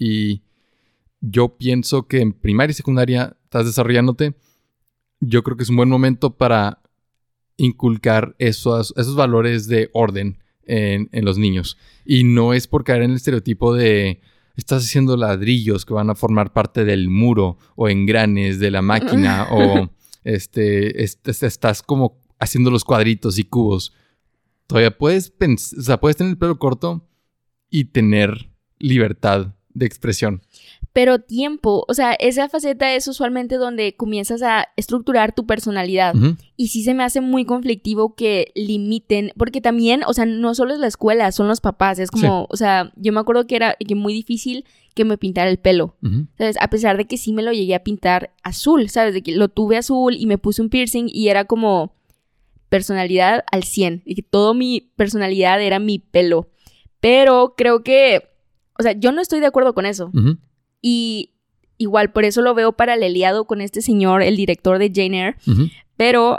Y 0.00 0.42
yo 1.20 1.58
pienso 1.58 2.08
que 2.08 2.20
en 2.20 2.32
primaria 2.32 2.72
y 2.72 2.74
secundaria 2.74 3.36
estás 3.44 3.66
desarrollándote. 3.66 4.34
Yo 5.20 5.44
creo 5.44 5.56
que 5.56 5.62
es 5.62 5.68
un 5.68 5.76
buen 5.76 5.90
momento 5.90 6.36
para 6.36 6.80
inculcar 7.58 8.34
esos, 8.38 8.94
esos 8.96 9.14
valores 9.14 9.68
de 9.68 9.90
orden 9.92 10.38
en, 10.64 11.10
en 11.12 11.24
los 11.26 11.36
niños. 11.36 11.76
Y 12.06 12.24
no 12.24 12.54
es 12.54 12.66
por 12.66 12.82
caer 12.82 13.02
en 13.02 13.10
el 13.10 13.16
estereotipo 13.16 13.74
de 13.74 14.22
estás 14.56 14.84
haciendo 14.84 15.16
ladrillos 15.16 15.84
que 15.84 15.94
van 15.94 16.10
a 16.10 16.14
formar 16.14 16.52
parte 16.52 16.84
del 16.84 17.08
muro 17.08 17.58
o 17.76 17.88
engranes 17.88 18.58
de 18.58 18.70
la 18.70 18.82
máquina 18.82 19.48
o 19.50 19.90
este, 20.24 21.02
este, 21.02 21.30
estás 21.30 21.82
como 21.82 22.18
haciendo 22.38 22.70
los 22.70 22.84
cuadritos 22.84 23.38
y 23.38 23.44
cubos. 23.44 23.92
Todavía 24.66 24.96
puedes 24.96 25.30
pensar, 25.30 25.78
o 25.78 25.82
sea, 25.82 26.00
puedes 26.00 26.16
tener 26.16 26.30
el 26.30 26.38
pelo 26.38 26.58
corto 26.58 27.06
y 27.68 27.86
tener 27.86 28.50
libertad 28.78 29.54
de 29.74 29.86
expresión. 29.86 30.42
Pero 30.92 31.20
tiempo, 31.20 31.84
o 31.86 31.94
sea, 31.94 32.14
esa 32.14 32.48
faceta 32.48 32.94
es 32.94 33.06
usualmente 33.06 33.56
donde 33.56 33.94
comienzas 33.94 34.42
a 34.42 34.66
estructurar 34.76 35.32
tu 35.32 35.46
personalidad. 35.46 36.14
Y 36.56 36.68
sí 36.68 36.82
se 36.82 36.94
me 36.94 37.04
hace 37.04 37.20
muy 37.20 37.44
conflictivo 37.44 38.16
que 38.16 38.50
limiten, 38.56 39.32
porque 39.36 39.60
también, 39.60 40.02
o 40.06 40.12
sea, 40.12 40.26
no 40.26 40.54
solo 40.54 40.74
es 40.74 40.80
la 40.80 40.88
escuela, 40.88 41.30
son 41.30 41.46
los 41.46 41.60
papás. 41.60 42.00
Es 42.00 42.10
como, 42.10 42.46
o 42.50 42.56
sea, 42.56 42.92
yo 42.96 43.12
me 43.12 43.20
acuerdo 43.20 43.46
que 43.46 43.56
era 43.56 43.76
que 43.76 43.94
muy 43.94 44.12
difícil 44.12 44.64
que 44.94 45.04
me 45.04 45.16
pintara 45.16 45.48
el 45.48 45.58
pelo. 45.58 45.96
¿Sabes? 46.36 46.56
A 46.60 46.68
pesar 46.68 46.96
de 46.96 47.04
que 47.04 47.16
sí 47.16 47.32
me 47.32 47.44
lo 47.44 47.52
llegué 47.52 47.76
a 47.76 47.84
pintar 47.84 48.34
azul, 48.42 48.88
¿sabes? 48.88 49.14
De 49.14 49.22
que 49.22 49.36
lo 49.36 49.48
tuve 49.48 49.76
azul 49.76 50.16
y 50.16 50.26
me 50.26 50.38
puse 50.38 50.60
un 50.60 50.70
piercing 50.70 51.08
y 51.08 51.28
era 51.28 51.44
como 51.44 51.94
personalidad 52.68 53.44
al 53.52 53.62
100. 53.62 54.02
Y 54.04 54.16
que 54.16 54.22
toda 54.22 54.54
mi 54.54 54.90
personalidad 54.96 55.62
era 55.62 55.78
mi 55.78 56.00
pelo. 56.00 56.48
Pero 56.98 57.54
creo 57.56 57.84
que, 57.84 58.29
o 58.80 58.82
sea, 58.82 58.92
yo 58.92 59.12
no 59.12 59.20
estoy 59.20 59.40
de 59.40 59.46
acuerdo 59.46 59.74
con 59.74 59.86
eso. 59.86 60.10
Y 60.80 61.34
igual 61.76 62.12
por 62.12 62.24
eso 62.24 62.40
lo 62.40 62.54
veo 62.54 62.72
paraleliado 62.72 63.44
con 63.44 63.60
este 63.60 63.82
señor, 63.82 64.22
el 64.22 64.36
director 64.36 64.78
de 64.78 64.90
Jane 64.92 65.18
Eyre. 65.18 65.70
Pero 65.96 66.38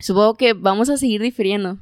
supongo 0.00 0.34
que 0.34 0.54
vamos 0.54 0.88
a 0.88 0.96
seguir 0.96 1.20
difiriendo. 1.20 1.78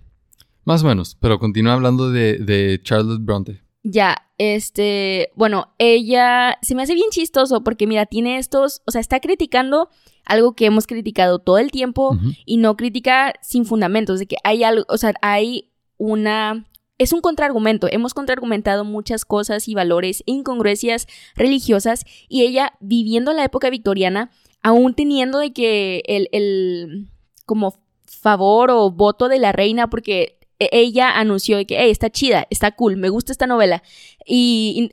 Más 0.64 0.83
o 0.83 0.87
menos, 0.87 1.16
pero 1.21 1.38
continúa 1.38 1.75
hablando 1.75 2.11
de, 2.11 2.38
de 2.38 2.80
Charlotte 2.83 3.23
Bronte. 3.23 3.62
Ya, 3.83 4.16
este, 4.38 5.30
bueno, 5.37 5.75
ella 5.78 6.59
se 6.62 6.75
me 6.75 6.83
hace 6.83 6.94
bien 6.94 7.11
chistoso 7.11 7.62
porque 7.62 7.87
mira, 7.87 8.06
tiene 8.06 8.38
estos, 8.38 8.83
o 8.87 8.90
sea, 8.90 9.00
está 9.00 9.21
criticando 9.21 9.90
algo 10.25 10.56
que 10.56 10.66
hemos 10.66 10.87
criticado 10.87 11.38
todo 11.38 11.59
el 11.59 11.71
tiempo 11.71 12.18
y 12.47 12.56
no 12.56 12.76
critica 12.76 13.35
sin 13.42 13.66
fundamentos, 13.66 14.18
de 14.18 14.26
que 14.26 14.37
hay 14.42 14.64
algo, 14.64 14.85
o 14.88 14.97
sea, 14.97 15.14
hay 15.21 15.71
una 15.99 16.66
es 16.98 17.12
un 17.12 17.20
contraargumento. 17.20 17.88
Hemos 17.90 18.14
contraargumentado 18.14 18.84
muchas 18.84 19.24
cosas 19.24 19.68
y 19.68 19.74
valores 19.74 20.22
e 20.26 20.32
incongruencias 20.32 21.06
religiosas 21.34 22.04
y 22.28 22.42
ella 22.42 22.74
viviendo 22.80 23.32
la 23.32 23.44
época 23.44 23.70
victoriana, 23.70 24.30
aún 24.62 24.94
teniendo 24.94 25.38
de 25.38 25.52
que 25.52 26.02
el, 26.06 26.28
el 26.32 27.08
como 27.46 27.74
favor 28.06 28.70
o 28.70 28.90
voto 28.90 29.28
de 29.28 29.38
la 29.38 29.52
reina, 29.52 29.90
porque 29.90 30.38
e, 30.58 30.68
ella 30.72 31.10
anunció 31.18 31.56
de 31.56 31.66
que, 31.66 31.76
hey, 31.78 31.90
está 31.90 32.10
chida, 32.10 32.46
está 32.50 32.72
cool, 32.72 32.96
me 32.96 33.08
gusta 33.08 33.32
esta 33.32 33.46
novela. 33.46 33.82
Y, 34.26 34.92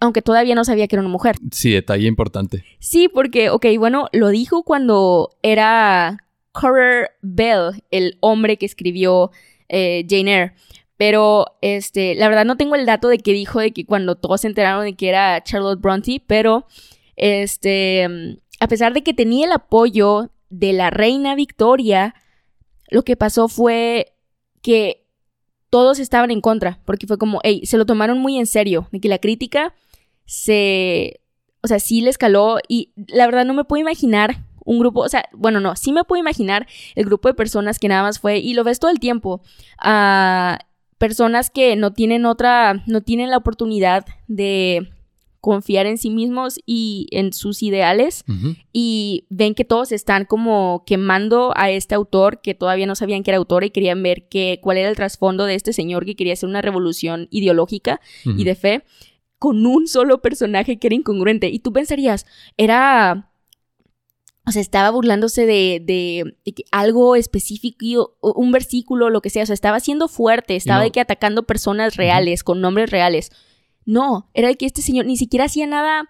aunque 0.00 0.22
todavía 0.22 0.54
no 0.54 0.64
sabía 0.64 0.88
que 0.88 0.96
era 0.96 1.02
una 1.02 1.12
mujer. 1.12 1.36
Sí, 1.52 1.70
detalle 1.70 2.08
importante. 2.08 2.64
Sí, 2.80 3.08
porque, 3.08 3.50
ok, 3.50 3.66
bueno, 3.78 4.08
lo 4.12 4.28
dijo 4.28 4.64
cuando 4.64 5.36
era 5.42 6.18
Currer 6.52 7.10
Bell, 7.20 7.84
el 7.90 8.16
hombre 8.20 8.56
que 8.56 8.66
escribió 8.66 9.30
eh, 9.68 10.04
Jane 10.08 10.34
Eyre. 10.34 10.52
Pero, 11.02 11.46
este, 11.62 12.14
la 12.14 12.28
verdad 12.28 12.44
no 12.44 12.56
tengo 12.56 12.76
el 12.76 12.86
dato 12.86 13.08
de 13.08 13.18
que 13.18 13.32
dijo 13.32 13.58
de 13.58 13.72
que 13.72 13.84
cuando 13.84 14.14
todos 14.14 14.42
se 14.42 14.46
enteraron 14.46 14.84
de 14.84 14.94
que 14.94 15.08
era 15.08 15.42
Charlotte 15.42 15.80
Bronte, 15.80 16.22
pero, 16.28 16.64
este, 17.16 18.38
a 18.60 18.68
pesar 18.68 18.92
de 18.92 19.02
que 19.02 19.12
tenía 19.12 19.46
el 19.46 19.52
apoyo 19.52 20.30
de 20.48 20.72
la 20.72 20.90
reina 20.90 21.34
Victoria, 21.34 22.14
lo 22.88 23.02
que 23.02 23.16
pasó 23.16 23.48
fue 23.48 24.14
que 24.62 25.08
todos 25.70 25.98
estaban 25.98 26.30
en 26.30 26.40
contra, 26.40 26.78
porque 26.84 27.08
fue 27.08 27.18
como, 27.18 27.40
hey, 27.42 27.62
se 27.66 27.78
lo 27.78 27.84
tomaron 27.84 28.20
muy 28.20 28.38
en 28.38 28.46
serio, 28.46 28.86
de 28.92 29.00
que 29.00 29.08
la 29.08 29.18
crítica 29.18 29.74
se, 30.24 31.20
o 31.64 31.66
sea, 31.66 31.80
sí 31.80 32.00
le 32.02 32.10
escaló 32.10 32.58
y 32.68 32.92
la 33.08 33.26
verdad 33.26 33.44
no 33.44 33.54
me 33.54 33.64
puedo 33.64 33.80
imaginar 33.80 34.44
un 34.64 34.78
grupo, 34.78 35.00
o 35.00 35.08
sea, 35.08 35.28
bueno, 35.32 35.58
no, 35.58 35.74
sí 35.74 35.92
me 35.92 36.04
puedo 36.04 36.20
imaginar 36.20 36.68
el 36.94 37.06
grupo 37.06 37.26
de 37.26 37.34
personas 37.34 37.80
que 37.80 37.88
nada 37.88 38.04
más 38.04 38.20
fue, 38.20 38.38
y 38.38 38.54
lo 38.54 38.62
ves 38.62 38.78
todo 38.78 38.92
el 38.92 39.00
tiempo, 39.00 39.42
a 39.78 40.60
personas 41.02 41.50
que 41.50 41.74
no 41.74 41.92
tienen 41.92 42.24
otra, 42.26 42.84
no 42.86 43.00
tienen 43.00 43.30
la 43.30 43.36
oportunidad 43.36 44.06
de 44.28 44.92
confiar 45.40 45.84
en 45.86 45.98
sí 45.98 46.10
mismos 46.10 46.60
y 46.64 47.08
en 47.10 47.32
sus 47.32 47.64
ideales 47.64 48.24
y 48.72 49.26
ven 49.28 49.56
que 49.56 49.64
todos 49.64 49.90
están 49.90 50.26
como 50.26 50.84
quemando 50.86 51.52
a 51.56 51.72
este 51.72 51.96
autor 51.96 52.40
que 52.40 52.54
todavía 52.54 52.86
no 52.86 52.94
sabían 52.94 53.24
que 53.24 53.32
era 53.32 53.38
autor 53.38 53.64
y 53.64 53.70
querían 53.70 54.00
ver 54.00 54.28
que, 54.28 54.60
cuál 54.62 54.76
era 54.76 54.88
el 54.88 54.94
trasfondo 54.94 55.44
de 55.44 55.56
este 55.56 55.72
señor 55.72 56.04
que 56.04 56.14
quería 56.14 56.34
hacer 56.34 56.48
una 56.48 56.62
revolución 56.62 57.26
ideológica 57.32 58.00
y 58.24 58.44
de 58.44 58.54
fe 58.54 58.84
con 59.40 59.66
un 59.66 59.88
solo 59.88 60.22
personaje 60.22 60.78
que 60.78 60.86
era 60.86 60.94
incongruente. 60.94 61.48
Y 61.48 61.58
tú 61.58 61.72
pensarías, 61.72 62.26
era 62.56 63.31
o 64.44 64.50
sea, 64.50 64.60
estaba 64.60 64.90
burlándose 64.90 65.46
de, 65.46 65.80
de, 65.84 66.34
algo 66.72 67.14
específico, 67.14 68.16
un 68.20 68.50
versículo, 68.50 69.08
lo 69.08 69.20
que 69.20 69.30
sea. 69.30 69.44
O 69.44 69.46
sea, 69.46 69.54
estaba 69.54 69.78
siendo 69.78 70.08
fuerte, 70.08 70.56
estaba 70.56 70.82
de 70.82 70.90
que 70.90 71.00
atacando 71.00 71.44
personas 71.44 71.96
reales, 71.96 72.42
con 72.42 72.60
nombres 72.60 72.90
reales. 72.90 73.30
No, 73.84 74.28
era 74.34 74.48
de 74.48 74.56
que 74.56 74.66
este 74.66 74.82
señor 74.82 75.06
ni 75.06 75.16
siquiera 75.16 75.44
hacía 75.44 75.66
nada. 75.66 76.08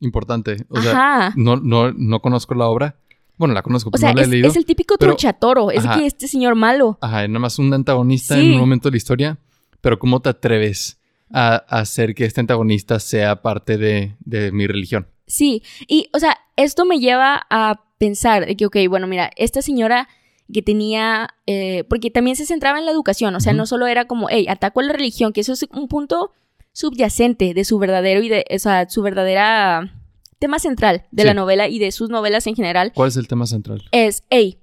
Importante. 0.00 0.64
O 0.70 0.80
sea, 0.80 1.32
no, 1.36 1.56
no, 1.56 1.92
no 1.92 2.20
conozco 2.20 2.54
la 2.54 2.66
obra. 2.66 2.96
Bueno, 3.36 3.52
la 3.52 3.62
conozco, 3.62 3.90
pero 3.90 4.08
no 4.08 4.14
la 4.14 4.20
he 4.20 4.24
es, 4.24 4.30
leído. 4.30 4.48
Es 4.48 4.56
el 4.56 4.64
típico 4.64 4.96
truchatoro. 4.96 5.70
Es 5.70 5.86
que 5.86 6.06
este 6.06 6.26
señor 6.26 6.54
malo. 6.54 6.98
Ajá, 7.02 7.28
nada 7.28 7.40
más 7.40 7.58
un 7.58 7.72
antagonista 7.74 8.38
en 8.38 8.52
un 8.52 8.60
momento 8.60 8.88
de 8.88 8.92
la 8.92 8.96
historia. 8.96 9.38
Pero 9.82 9.98
¿cómo 9.98 10.20
te 10.20 10.30
atreves 10.30 10.98
a, 11.30 11.56
hacer 11.56 12.14
que 12.14 12.24
este 12.24 12.40
antagonista 12.40 12.98
sea 12.98 13.42
parte 13.42 13.76
de, 13.76 14.16
de 14.20 14.52
mi 14.52 14.66
religión? 14.66 15.06
Sí, 15.26 15.62
y 15.88 16.08
o 16.12 16.18
sea, 16.18 16.38
esto 16.56 16.84
me 16.84 16.98
lleva 16.98 17.46
a 17.50 17.82
pensar 17.98 18.46
de 18.46 18.56
que, 18.56 18.66
ok, 18.66 18.76
bueno, 18.88 19.06
mira, 19.06 19.30
esta 19.36 19.62
señora 19.62 20.08
que 20.52 20.62
tenía, 20.62 21.30
eh, 21.46 21.84
porque 21.88 22.10
también 22.10 22.36
se 22.36 22.46
centraba 22.46 22.78
en 22.78 22.84
la 22.84 22.90
educación, 22.90 23.34
o 23.34 23.40
sea, 23.40 23.54
no 23.54 23.66
solo 23.66 23.86
era 23.86 24.06
como, 24.06 24.28
hey, 24.28 24.46
ataco 24.48 24.80
a 24.80 24.84
la 24.84 24.92
religión, 24.92 25.32
que 25.32 25.40
eso 25.40 25.54
es 25.54 25.66
un 25.72 25.88
punto 25.88 26.32
subyacente 26.72 27.54
de 27.54 27.64
su 27.64 27.78
verdadero 27.78 28.22
y 28.22 28.28
de, 28.28 28.44
o 28.54 28.58
sea, 28.58 28.88
su 28.88 29.00
verdadera 29.00 29.92
tema 30.38 30.58
central 30.58 31.06
de 31.10 31.24
la 31.24 31.32
novela 31.32 31.68
y 31.68 31.78
de 31.78 31.90
sus 31.92 32.10
novelas 32.10 32.46
en 32.46 32.56
general. 32.56 32.92
¿Cuál 32.94 33.08
es 33.08 33.16
el 33.16 33.28
tema 33.28 33.46
central? 33.46 33.82
Es, 33.92 34.24
hey, 34.28 34.58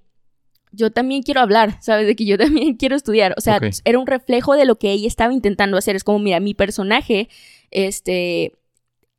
yo 0.71 0.91
también 0.91 1.23
quiero 1.23 1.41
hablar, 1.41 1.81
¿sabes? 1.81 2.05
De 2.05 2.15
que 2.15 2.25
yo 2.25 2.37
también 2.37 2.75
quiero 2.77 2.95
estudiar. 2.95 3.33
O 3.37 3.41
sea, 3.41 3.59
era 3.83 3.97
un 3.97 4.07
reflejo 4.07 4.55
de 4.55 4.65
lo 4.65 4.77
que 4.77 4.91
ella 4.91 5.07
estaba 5.07 5.33
intentando 5.33 5.77
hacer. 5.77 5.95
Es 5.95 6.03
como, 6.03 6.19
mira, 6.19 6.39
mi 6.39 6.53
personaje, 6.53 7.29
este, 7.71 8.53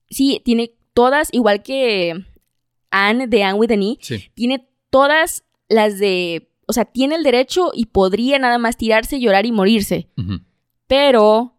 sí, 0.08 0.40
tiene 0.44 0.74
todas, 0.94 1.28
igual 1.32 1.62
que 1.62 2.24
Anne 2.90 3.26
de 3.26 3.42
Anne 3.42 3.58
with 3.58 3.72
an 3.72 3.82
E, 3.82 3.98
tiene 4.34 4.68
todas 4.90 5.44
las 5.68 5.98
de, 5.98 6.50
o 6.66 6.72
sea, 6.72 6.84
tiene 6.84 7.14
el 7.14 7.22
derecho 7.22 7.70
y 7.74 7.86
podría 7.86 8.38
nada 8.38 8.58
más 8.58 8.76
tirarse, 8.76 9.20
llorar 9.20 9.46
y 9.46 9.52
morirse. 9.52 10.08
Pero 10.86 11.56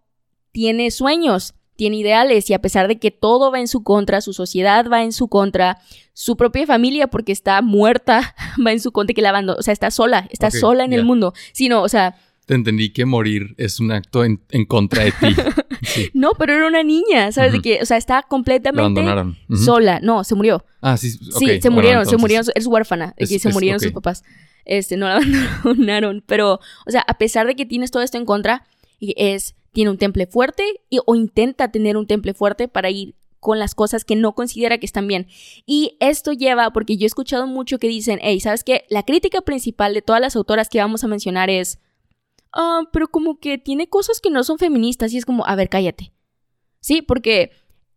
tiene 0.52 0.92
sueños, 0.92 1.56
tiene 1.76 1.98
ideales 1.98 2.50
y 2.50 2.54
a 2.54 2.62
pesar 2.62 2.88
de 2.88 3.00
que 3.00 3.12
todo 3.12 3.52
va 3.52 3.60
en 3.60 3.68
su 3.68 3.84
contra, 3.84 4.22
su 4.22 4.34
sociedad 4.34 4.88
va 4.92 5.04
en 5.04 5.12
su 5.12 5.28
contra, 5.28 5.80
su 6.14 6.38
propia 6.38 6.68
familia 6.68 7.08
porque 7.08 7.32
está 7.32 7.62
muerta 7.62 8.36
va 8.66 8.72
en 8.72 8.80
su 8.80 8.92
contra 8.92 9.14
que 9.14 9.22
la 9.22 9.30
abandonó, 9.30 9.58
o 9.60 9.64
sea, 9.64 9.74
está 9.74 9.90
sola, 9.92 10.28
está 10.30 10.52
sola 10.52 10.84
en 10.84 10.94
el 10.94 11.04
mundo. 11.04 11.34
Sino, 11.52 11.82
o 11.82 11.90
sea, 11.90 12.16
te 12.46 12.56
entendí 12.56 12.92
que 12.92 13.06
morir 13.06 13.56
es 13.58 13.80
un 13.80 13.92
acto 13.92 14.24
en, 14.26 14.40
contra 14.68 15.04
de 15.04 15.12
ti. 15.12 15.28
No, 16.14 16.32
pero 16.40 16.54
era 16.54 16.66
una 16.66 16.82
niña, 16.82 17.32
¿sabes? 17.34 17.52
de 17.52 17.62
que, 17.62 17.80
o 17.82 17.86
sea, 17.86 17.98
está 17.98 18.24
completamente 18.24 19.04
sola. 19.54 20.00
No, 20.02 20.24
se 20.24 20.34
murió. 20.34 20.66
Ah, 20.82 20.96
sí. 20.98 21.12
Sí, 21.12 21.62
se 21.62 21.70
murieron, 21.70 22.06
se 22.06 22.18
murieron, 22.18 22.48
es 22.56 22.66
huérfana, 22.66 23.14
que 23.18 23.28
se 23.28 23.50
murieron 23.50 23.80
sus 23.80 23.92
papás. 23.92 24.24
Este, 24.66 24.96
no 24.98 25.08
la 25.08 25.18
abandonaron. 25.64 26.24
Pero, 26.26 26.62
o 26.88 26.92
sea, 26.92 27.02
a 27.02 27.18
pesar 27.18 27.46
de 27.46 27.56
que 27.56 27.66
tienes 27.66 27.92
todo 27.92 28.02
esto 28.02 28.18
en 28.18 28.26
contra, 28.26 28.66
es, 29.02 29.56
tiene 29.72 29.92
un 29.92 29.98
temple 29.98 30.26
fuerte 30.26 30.64
o 31.06 31.16
intenta 31.16 31.70
tener 31.70 31.98
un 31.98 32.08
temple 32.08 32.34
fuerte 32.34 32.68
para 32.70 32.90
ir 32.90 33.14
con 33.44 33.60
las 33.60 33.76
cosas 33.76 34.06
que 34.06 34.16
no 34.16 34.34
considera 34.34 34.80
que 34.80 34.86
están 34.86 35.08
bien. 35.08 35.28
Y 35.66 35.98
esto 36.00 36.32
lleva, 36.32 36.72
porque 36.72 36.98
yo 36.98 37.06
he 37.06 37.08
escuchado 37.08 37.46
mucho 37.46 37.78
que 37.78 37.90
dicen, 37.90 38.20
hey, 38.24 38.40
¿sabes 38.40 38.64
qué? 38.64 38.86
La 38.90 39.04
crítica 39.04 39.42
principal 39.42 39.94
de 39.94 40.02
todas 40.02 40.22
las 40.22 40.36
autoras 40.36 40.70
que 40.70 40.80
vamos 40.80 41.04
a 41.04 41.08
mencionar 41.08 41.50
es 41.50 41.78
ah, 42.54 42.84
pero 42.92 43.08
como 43.08 43.40
que 43.40 43.58
tiene 43.58 43.88
cosas 43.88 44.20
que 44.22 44.30
no 44.30 44.44
son 44.44 44.58
feministas 44.58 45.14
y 45.14 45.18
es 45.18 45.26
como, 45.26 45.46
a 45.46 45.56
ver, 45.56 45.70
cállate. 45.70 46.14
Sí, 46.80 47.02
porque 47.02 47.52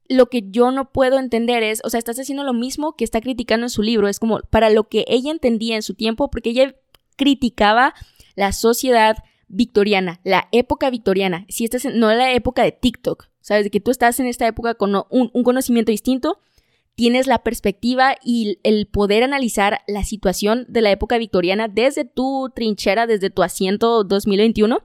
lo 0.08 0.26
que 0.26 0.44
yo 0.50 0.70
no 0.70 0.92
puedo 0.92 1.18
entender 1.18 1.62
es, 1.62 1.80
o 1.84 1.90
sea, 1.90 1.98
estás 1.98 2.18
haciendo 2.18 2.44
lo 2.44 2.52
mismo 2.52 2.94
que 2.96 3.04
está 3.04 3.20
criticando 3.20 3.66
en 3.66 3.70
su 3.70 3.82
libro, 3.82 4.08
es 4.08 4.20
como 4.20 4.40
para 4.50 4.70
lo 4.70 4.88
que 4.88 5.04
ella 5.08 5.30
entendía 5.30 5.76
en 5.76 5.82
su 5.82 5.94
tiempo, 5.94 6.30
porque 6.30 6.50
ella 6.50 6.74
criticaba 7.16 7.94
la 8.34 8.52
sociedad 8.52 9.16
victoriana, 9.48 10.20
la 10.24 10.48
época 10.52 10.90
victoriana. 10.90 11.46
Si 11.48 11.64
estás 11.64 11.84
en, 11.84 11.98
no 11.98 12.12
la 12.12 12.32
época 12.32 12.62
de 12.62 12.72
TikTok, 12.72 13.28
¿sabes? 13.40 13.64
De 13.64 13.70
que 13.70 13.80
tú 13.80 13.90
estás 13.90 14.20
en 14.20 14.26
esta 14.26 14.46
época 14.46 14.74
con 14.74 14.94
un 15.10 15.42
conocimiento 15.42 15.92
distinto 15.92 16.40
tienes 16.96 17.26
la 17.28 17.38
perspectiva 17.44 18.16
y 18.24 18.58
el 18.64 18.86
poder 18.86 19.22
analizar 19.22 19.80
la 19.86 20.02
situación 20.02 20.64
de 20.68 20.80
la 20.80 20.90
época 20.90 21.18
victoriana 21.18 21.68
desde 21.68 22.04
tu 22.04 22.50
trinchera, 22.54 23.06
desde 23.06 23.30
tu 23.30 23.42
asiento 23.44 24.02
2021. 24.02 24.78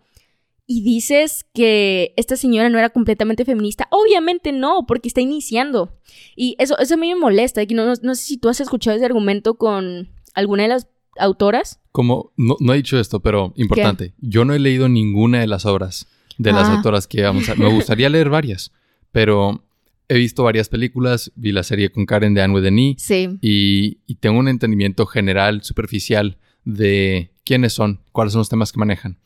y 0.67 0.83
dices 0.83 1.45
que 1.53 2.13
esta 2.15 2.37
señora 2.37 2.69
no 2.69 2.77
era 2.77 2.89
completamente 2.91 3.43
feminista. 3.43 3.87
Obviamente 3.91 4.53
no, 4.53 4.85
porque 4.87 5.09
está 5.09 5.19
iniciando. 5.19 5.97
Y 6.35 6.55
eso, 6.59 6.77
eso 6.79 6.93
a 6.93 6.97
mí 6.97 7.09
me 7.09 7.19
molesta. 7.19 7.61
No, 7.71 7.85
no, 7.85 7.93
no 8.01 8.15
sé 8.15 8.23
si 8.23 8.37
tú 8.37 8.47
has 8.47 8.61
escuchado 8.61 8.95
ese 8.95 9.05
argumento 9.05 9.55
con 9.55 10.09
alguna 10.33 10.63
de 10.63 10.69
las 10.69 10.87
autoras. 11.17 11.81
Como, 11.91 12.31
no, 12.37 12.55
no 12.61 12.73
he 12.73 12.77
dicho 12.77 12.97
esto, 12.97 13.19
pero 13.19 13.51
importante. 13.57 14.13
Yo 14.19 14.45
no 14.45 14.53
he 14.53 14.59
leído 14.59 14.87
ninguna 14.87 15.41
de 15.41 15.47
las 15.47 15.65
obras 15.65 16.07
de 16.37 16.53
las 16.53 16.69
Ah. 16.69 16.75
autoras 16.77 17.05
que 17.05 17.21
vamos 17.21 17.49
a... 17.49 17.55
Me 17.55 17.69
gustaría 17.73 18.07
leer 18.09 18.29
varias, 18.29 18.71
pero 19.11 19.65
he 20.13 20.17
visto 20.17 20.43
varias 20.43 20.67
películas, 20.69 21.31
vi 21.35 21.51
la 21.51 21.63
serie 21.63 21.89
con 21.91 22.05
Karen 22.05 22.33
de 22.33 22.41
Anne 22.41 22.53
with 22.53 22.65
an 22.65 22.79
E, 22.79 22.95
Sí. 22.97 23.37
y, 23.41 23.99
y 24.05 24.15
tengo 24.15 24.39
un 24.39 24.47
entendimiento 24.47 25.05
general, 25.05 25.63
superficial, 25.63 26.37
de 26.65 27.31
quiénes 27.45 27.73
son, 27.73 28.01
cuáles 28.11 28.33
son 28.33 28.39
los 28.41 28.49
temas 28.49 28.71
que 28.71 28.79
manejan. 28.79 29.17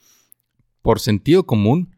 Por 0.82 1.00
sentido 1.00 1.46
común, 1.46 1.96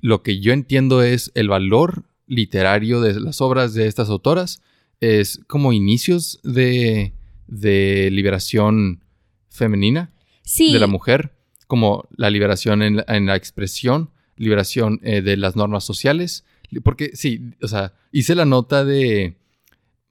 lo 0.00 0.22
que 0.22 0.40
yo 0.40 0.52
entiendo 0.52 1.02
es 1.02 1.30
el 1.34 1.48
valor 1.48 2.04
literario 2.26 3.00
de 3.00 3.18
las 3.20 3.40
obras 3.40 3.74
de 3.74 3.86
estas 3.86 4.08
autoras 4.08 4.62
es 5.00 5.40
como 5.46 5.72
inicios 5.72 6.40
de, 6.42 7.12
de 7.46 8.10
liberación 8.10 9.04
femenina 9.48 10.12
Sí. 10.42 10.72
de 10.72 10.78
la 10.80 10.86
mujer, 10.86 11.34
como 11.66 12.06
la 12.16 12.28
liberación 12.30 12.82
en 12.82 12.96
la, 12.96 13.04
en 13.08 13.26
la 13.26 13.36
expresión, 13.36 14.10
liberación 14.36 15.00
eh, 15.02 15.22
de 15.22 15.36
las 15.36 15.56
normas 15.56 15.84
sociales. 15.84 16.44
Porque 16.82 17.10
sí, 17.14 17.50
o 17.62 17.68
sea, 17.68 17.94
hice 18.12 18.34
la 18.34 18.44
nota 18.44 18.84
de 18.84 19.36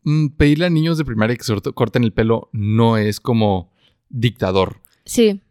mm, 0.04 0.28
pedirle 0.38 0.66
a 0.66 0.70
niños 0.70 0.98
de 0.98 1.06
primaria 1.06 1.36
que 1.36 1.44
se 1.44 1.56
corten 1.74 2.04
el 2.04 2.14
pelo 2.14 2.50
no 2.54 2.98
es 2.98 3.20
como 3.20 3.72
dictador, 4.10 4.82
Sí. 5.06 5.42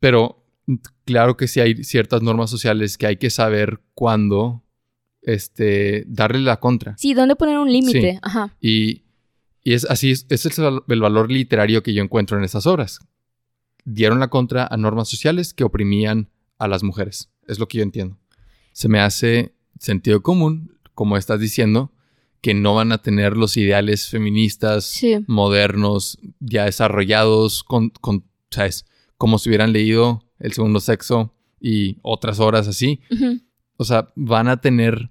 pero 0.00 0.44
mm, 0.66 0.74
claro 1.04 1.36
que 1.36 1.48
sí 1.48 1.60
hay 1.60 1.82
ciertas 1.84 2.22
normas 2.22 2.50
sociales 2.50 2.98
que 2.98 3.06
hay 3.06 3.16
que 3.16 3.30
saber 3.30 3.80
cuándo 3.94 4.62
este, 5.22 6.04
darle 6.06 6.40
la 6.40 6.60
contra. 6.60 6.96
Sí, 6.98 7.14
¿dónde 7.14 7.34
poner 7.36 7.58
un 7.58 7.72
límite? 7.72 8.12
Sí. 8.12 8.18
Ajá. 8.22 8.54
Y, 8.60 9.02
y 9.64 9.72
es 9.72 9.84
así, 9.90 10.12
es- 10.12 10.26
ese 10.28 10.48
es 10.50 10.58
el, 10.60 10.80
el 10.86 11.00
valor 11.00 11.30
literario 11.32 11.82
que 11.82 11.92
yo 11.94 12.02
encuentro 12.02 12.38
en 12.38 12.44
estas 12.44 12.66
obras. 12.66 13.00
Dieron 13.84 14.20
la 14.20 14.28
contra 14.28 14.66
a 14.70 14.76
normas 14.76 15.08
sociales 15.08 15.52
que 15.54 15.64
oprimían 15.64 16.28
a 16.58 16.68
las 16.68 16.82
mujeres. 16.84 17.30
Es 17.48 17.58
lo 17.58 17.66
que 17.68 17.78
yo 17.78 17.82
entiendo. 17.84 18.16
Se 18.72 18.88
me 18.88 19.00
hace 19.00 19.54
sentido 19.78 20.22
común, 20.22 20.78
como 20.94 21.16
estás 21.16 21.40
diciendo, 21.40 21.92
que 22.40 22.54
no 22.54 22.74
van 22.74 22.92
a 22.92 22.98
tener 23.02 23.36
los 23.36 23.56
ideales 23.56 24.08
feministas 24.08 24.84
Sí. 24.84 25.16
modernos, 25.26 26.18
ya 26.40 26.64
desarrollados, 26.66 27.62
con, 27.64 27.90
con, 27.90 28.24
¿sabes? 28.50 28.86
Como 29.18 29.38
si 29.38 29.48
hubieran 29.48 29.72
leído 29.72 30.22
El 30.38 30.52
segundo 30.52 30.80
sexo 30.80 31.34
y 31.60 31.98
otras 32.02 32.38
obras 32.40 32.68
así. 32.68 33.00
O 33.78 33.84
sea, 33.84 34.12
van 34.14 34.48
a 34.48 34.60
tener 34.60 35.10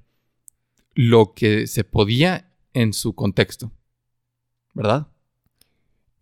lo 0.94 1.34
que 1.34 1.66
se 1.68 1.84
podía 1.84 2.52
en 2.74 2.94
su 2.94 3.14
contexto. 3.16 3.72
¿Verdad? 4.76 5.08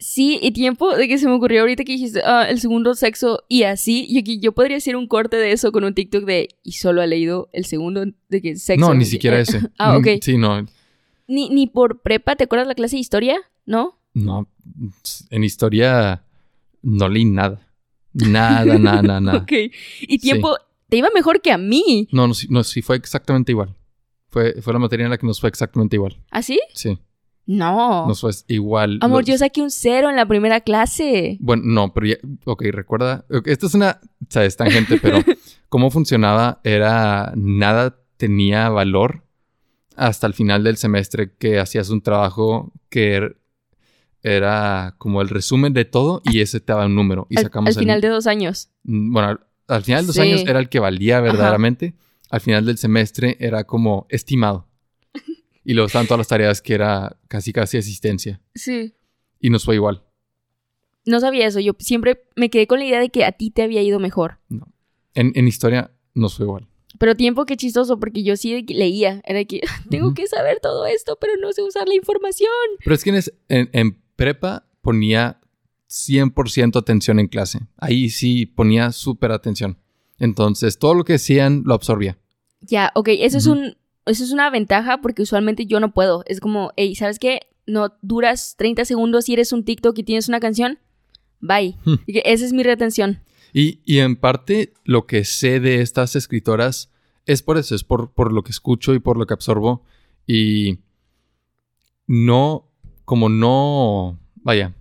Sí, 0.03 0.37
y 0.41 0.51
tiempo 0.51 0.93
de 0.97 1.07
que 1.07 1.17
se 1.17 1.29
me 1.29 1.33
ocurrió 1.33 1.61
ahorita 1.61 1.85
que 1.85 1.93
dijiste 1.93 2.21
ah, 2.25 2.45
el 2.49 2.59
segundo 2.59 2.93
sexo 2.93 3.45
y 3.47 3.63
así. 3.63 4.05
Yo, 4.13 4.19
yo 4.37 4.51
podría 4.51 4.75
hacer 4.75 4.97
un 4.97 5.07
corte 5.07 5.37
de 5.37 5.53
eso 5.53 5.71
con 5.71 5.85
un 5.85 5.93
TikTok 5.93 6.25
de 6.25 6.49
y 6.61 6.73
solo 6.73 7.01
ha 7.01 7.07
leído 7.07 7.47
el 7.53 7.63
segundo 7.63 8.03
de 8.27 8.41
que 8.41 8.57
sexo. 8.57 8.85
no, 8.85 8.93
ni 8.93 9.05
siquiera 9.05 9.39
ese. 9.39 9.61
Ah, 9.77 9.97
ok. 9.97 10.07
Sí, 10.21 10.37
no. 10.37 10.67
Ni, 11.27 11.47
ni 11.47 11.67
por 11.67 12.01
prepa, 12.01 12.35
¿te 12.35 12.43
acuerdas 12.43 12.67
la 12.67 12.75
clase 12.75 12.97
de 12.97 12.99
historia? 12.99 13.37
¿No? 13.65 13.97
No. 14.13 14.49
En 15.29 15.45
historia 15.45 16.21
no 16.81 17.07
leí 17.07 17.23
nada. 17.23 17.65
Nada, 18.11 18.77
nada, 18.77 19.01
nada, 19.01 19.21
nada. 19.21 19.37
Ok. 19.39 19.53
Y 20.01 20.19
tiempo, 20.19 20.57
te 20.89 20.97
iba 20.97 21.07
mejor 21.15 21.41
que 21.41 21.53
a 21.53 21.57
mí. 21.57 22.09
No, 22.11 22.27
no, 22.27 22.33
sí, 22.33 22.47
no, 22.49 22.65
sí 22.65 22.81
fue 22.81 22.97
exactamente 22.97 23.53
igual. 23.53 23.73
Fue, 24.27 24.61
fue 24.61 24.73
la 24.73 24.79
materia 24.79 25.05
en 25.05 25.11
la 25.11 25.17
que 25.17 25.25
nos 25.25 25.39
fue 25.39 25.47
exactamente 25.47 25.95
igual. 25.95 26.17
¿Así? 26.29 26.59
Sí, 26.73 26.97
No. 27.45 28.07
nos 28.07 28.21
fue 28.21 28.31
igual. 28.47 28.99
Amor, 29.01 29.19
Los- 29.21 29.27
yo 29.27 29.37
saqué 29.37 29.61
un 29.61 29.69
cero 29.71 30.09
en 30.09 30.15
la 30.15 30.25
primera 30.25 30.61
clase. 30.61 31.37
Bueno, 31.41 31.63
no, 31.65 31.93
pero 31.93 32.07
ya, 32.07 32.15
ok, 32.45 32.63
recuerda, 32.71 33.25
esto 33.45 33.67
es 33.67 33.73
una, 33.73 33.99
sabes, 34.29 34.55
tangente, 34.55 34.97
pero 35.01 35.17
cómo 35.69 35.91
funcionaba 35.91 36.61
era, 36.63 37.33
nada 37.35 37.97
tenía 38.17 38.69
valor 38.69 39.23
hasta 39.95 40.25
el 40.27 40.33
final 40.33 40.63
del 40.63 40.77
semestre 40.77 41.35
que 41.37 41.59
hacías 41.59 41.89
un 41.89 42.01
trabajo 42.01 42.71
que 42.89 43.17
er- 43.19 43.37
era 44.21 44.95
como 44.97 45.21
el 45.21 45.27
resumen 45.29 45.73
de 45.73 45.83
todo 45.85 46.21
y 46.25 46.39
ese 46.41 46.61
te 46.61 46.71
daba 46.71 46.85
un 46.85 46.95
número 46.95 47.27
y 47.29 47.37
Al, 47.37 47.43
sacamos 47.43 47.67
al 47.69 47.73
el- 47.73 47.79
final 47.79 48.01
de 48.01 48.07
dos 48.07 48.25
años. 48.27 48.69
Mm, 48.83 49.11
Bueno, 49.13 49.27
al, 49.29 49.39
al 49.67 49.83
final 49.83 50.01
de 50.03 50.07
dos 50.07 50.15
Sí. 50.15 50.21
años 50.21 50.43
era 50.47 50.59
el 50.59 50.69
que 50.69 50.79
valía 50.79 51.19
verdaderamente, 51.19 51.93
al 52.29 52.39
final 52.41 52.65
del 52.65 52.77
semestre 52.77 53.35
era 53.39 53.65
como 53.65 54.05
estimado. 54.09 54.67
Y 55.65 55.73
luego 55.73 55.87
estaban 55.87 56.07
todas 56.07 56.19
las 56.19 56.27
tareas 56.27 56.61
que 56.61 56.73
era 56.73 57.17
casi 57.27 57.53
casi 57.53 57.77
asistencia 57.77 58.41
Sí. 58.55 58.93
y 59.39 59.49
nos 59.49 59.63
fue 59.65 59.75
igual. 59.75 60.03
No 61.05 61.19
sabía 61.19 61.47
eso. 61.47 61.59
Yo 61.59 61.73
siempre 61.79 62.23
me 62.35 62.49
quedé 62.49 62.67
con 62.67 62.79
la 62.79 62.85
idea 62.85 62.99
de 62.99 63.09
que 63.09 63.25
a 63.25 63.31
ti 63.33 63.49
te 63.51 63.61
había 63.63 63.81
ido 63.81 63.99
mejor. 63.99 64.39
En, 65.13 65.31
en 65.35 65.47
historia 65.47 65.91
nos 66.13 66.35
fue 66.37 66.45
igual. 66.45 66.67
Pero 66.99 67.15
tiempo, 67.15 67.45
qué 67.45 67.57
chistoso, 67.57 67.99
porque 67.99 68.23
yo 68.23 68.37
sí 68.37 68.63
que 68.65 68.73
leía. 68.73 69.21
Era 69.25 69.43
que 69.45 69.61
tengo 69.89 70.07
Ujú. 70.07 70.13
que 70.15 70.27
saber 70.27 70.59
todo 70.61 70.85
esto, 70.85 71.17
pero 71.19 71.33
no 71.41 71.51
sé 71.51 71.61
usar 71.63 71.87
la 71.87 71.95
información. 71.95 72.49
Pero 72.83 72.95
es 72.95 73.03
que 73.03 73.09
en, 73.09 73.15
es- 73.17 73.33
en- 73.49 73.69
en 73.73 74.01
prepa 74.15 74.65
ponía 74.81 75.39
100% 75.89 76.77
atención 76.79 77.19
en 77.19 77.27
clase. 77.27 77.59
Ahí 77.77 78.09
sí 78.09 78.45
ponía 78.45 78.91
súper 78.91 79.31
atención. 79.31 79.77
Entonces, 80.19 80.77
todo 80.77 80.93
lo 80.93 81.03
que 81.03 81.13
decían 81.13 81.63
lo 81.65 81.73
absorbía. 81.73 82.17
Ya, 82.61 82.91
ok, 82.95 83.09
eso 83.19 83.37
es 83.37 83.47
Ujú. 83.47 83.57
un. 83.59 83.77
Eso 84.05 84.23
es 84.23 84.31
una 84.31 84.49
ventaja 84.49 84.99
porque 85.01 85.21
usualmente 85.21 85.65
yo 85.65 85.79
no 85.79 85.93
puedo. 85.93 86.23
Es 86.27 86.39
como, 86.39 86.71
hey, 86.75 86.95
¿sabes 86.95 87.19
qué? 87.19 87.41
No 87.65 87.93
duras 88.01 88.55
30 88.57 88.85
segundos 88.85 89.25
si 89.25 89.33
eres 89.33 89.53
un 89.53 89.63
TikTok 89.63 89.97
y 89.99 90.03
tienes 90.03 90.27
una 90.27 90.39
canción. 90.39 90.79
Bye. 91.39 91.77
Hmm. 91.85 91.95
Y 92.05 92.13
que 92.13 92.21
esa 92.25 92.45
es 92.45 92.53
mi 92.53 92.63
retención. 92.63 93.19
Y, 93.53 93.79
y 93.85 93.99
en 93.99 94.15
parte 94.15 94.73
lo 94.83 95.05
que 95.05 95.23
sé 95.25 95.59
de 95.59 95.81
estas 95.81 96.15
escritoras 96.15 96.91
es 97.25 97.41
por 97.43 97.57
eso, 97.57 97.75
es 97.75 97.83
por, 97.83 98.11
por 98.13 98.33
lo 98.33 98.43
que 98.43 98.51
escucho 98.51 98.93
y 98.93 98.99
por 98.99 99.17
lo 99.17 99.25
que 99.25 99.33
absorbo. 99.33 99.83
Y 100.27 100.79
no, 102.07 102.69
como 103.05 103.29
no, 103.29 104.19
vaya, 104.35 104.73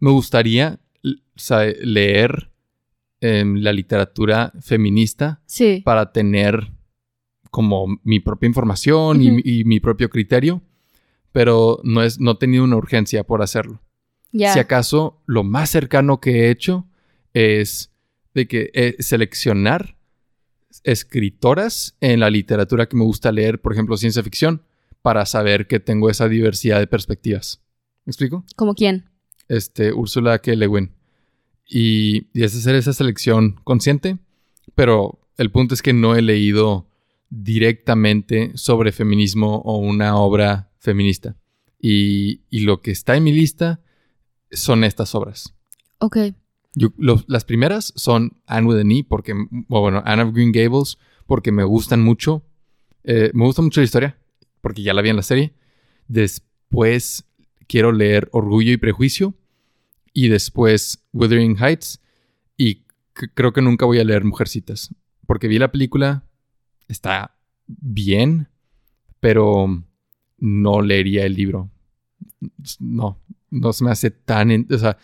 me 0.00 0.10
gustaría 0.10 0.80
leer 1.82 2.50
em, 3.20 3.56
la 3.56 3.72
literatura 3.72 4.52
feminista 4.60 5.40
Sí. 5.46 5.82
para 5.84 6.12
tener 6.12 6.72
como 7.52 7.86
mi 8.02 8.18
propia 8.18 8.46
información 8.48 9.22
y 9.22 9.30
mi- 9.30 9.42
y, 9.44 9.64
mi 9.64 9.78
propio 9.78 10.08
criterio, 10.08 10.62
pero 11.32 11.78
no, 11.84 12.02
es, 12.02 12.18
no 12.18 12.30
he 12.32 12.36
tenido 12.36 12.64
una 12.64 12.76
urgencia 12.76 13.24
por 13.24 13.42
hacerlo. 13.42 13.80
Si 14.54 14.58
acaso 14.58 15.22
lo 15.26 15.44
más 15.44 15.68
cercano 15.70 16.18
que 16.18 16.30
he 16.46 16.50
hecho 16.50 16.86
es 17.34 17.92
de 18.34 18.48
que 18.48 18.70
eh, 18.72 18.96
seleccionar 19.00 19.96
escritoras 20.84 21.96
en 22.00 22.20
la 22.20 22.30
literatura 22.30 22.86
que 22.88 22.96
me 22.96 23.04
gusta 23.04 23.30
leer, 23.32 23.60
por 23.60 23.72
ejemplo, 23.72 23.96
ciencia 23.96 24.22
ficción, 24.22 24.62
para 25.02 25.26
saber 25.26 25.66
que 25.66 25.80
tengo 25.80 26.08
esa 26.10 26.28
diversidad 26.28 26.78
de 26.78 26.86
perspectivas. 26.86 27.62
¿Me 28.04 28.10
explico? 28.10 28.44
¿Como 28.56 28.74
quién? 28.74 29.10
Este, 29.48 29.92
Úrsula 29.92 30.38
K. 30.38 30.52
Le 30.54 30.66
Guin. 30.66 30.92
Y, 31.68 32.28
y 32.32 32.44
es 32.44 32.56
hacer 32.56 32.74
esa 32.74 32.92
selección 32.92 33.60
consciente, 33.64 34.18
pero 34.74 35.20
el 35.36 35.50
punto 35.50 35.74
es 35.74 35.82
que 35.82 35.92
no 35.92 36.14
he 36.16 36.22
leído 36.22 36.86
directamente 37.34 38.52
sobre 38.54 38.92
feminismo 38.92 39.56
o 39.64 39.78
una 39.78 40.16
obra 40.16 40.70
feminista. 40.78 41.34
Y, 41.80 42.42
y 42.50 42.60
lo 42.60 42.82
que 42.82 42.90
está 42.90 43.16
en 43.16 43.24
mi 43.24 43.32
lista 43.32 43.80
son 44.50 44.84
estas 44.84 45.14
obras. 45.14 45.54
Ok. 45.98 46.16
Yo- 46.74 46.92
lo- 46.98 47.24
las 47.26 47.44
primeras 47.44 47.92
son 47.96 48.38
Anne 48.46 48.66
with 48.68 48.80
an 48.80 48.92
E, 48.92 49.04
porque, 49.08 49.34
bueno, 49.50 50.02
Anne 50.04 50.22
of 50.24 50.34
Green 50.34 50.52
Gables, 50.52 50.98
porque 51.26 51.52
me 51.52 51.64
gustan 51.64 52.02
mucho. 52.02 52.44
Eh, 53.04 53.30
me 53.32 53.44
gusta 53.46 53.62
mucho 53.62 53.80
la 53.80 53.84
historia, 53.86 54.18
porque 54.60 54.82
ya 54.82 54.92
la 54.94 55.00
vi 55.02 55.08
en 55.08 55.16
la 55.16 55.22
serie. 55.22 55.54
Después 56.08 57.24
quiero 57.66 57.92
leer 57.92 58.28
Orgullo 58.32 58.72
y 58.72 58.76
Prejuicio. 58.76 59.34
Y 60.12 60.28
después 60.28 61.02
Wuthering 61.14 61.56
Heights. 61.56 62.00
Y 62.58 62.84
creo 63.34 63.52
que 63.54 63.62
nunca 63.62 63.86
voy 63.86 63.98
a 64.00 64.04
leer 64.04 64.22
Mujercitas. 64.24 64.94
Porque 65.26 65.48
vi 65.48 65.58
la 65.58 65.72
película, 65.72 66.26
está 66.88 67.36
bien, 67.66 68.48
pero 69.20 69.82
no 70.38 70.82
leería 70.82 71.24
el 71.24 71.34
libro. 71.34 71.70
No, 72.78 73.18
no 73.50 73.72
se 73.72 73.84
me 73.84 73.90
hace 73.90 74.10
tan... 74.10 74.66
o 74.70 74.78
sea, 74.78 74.96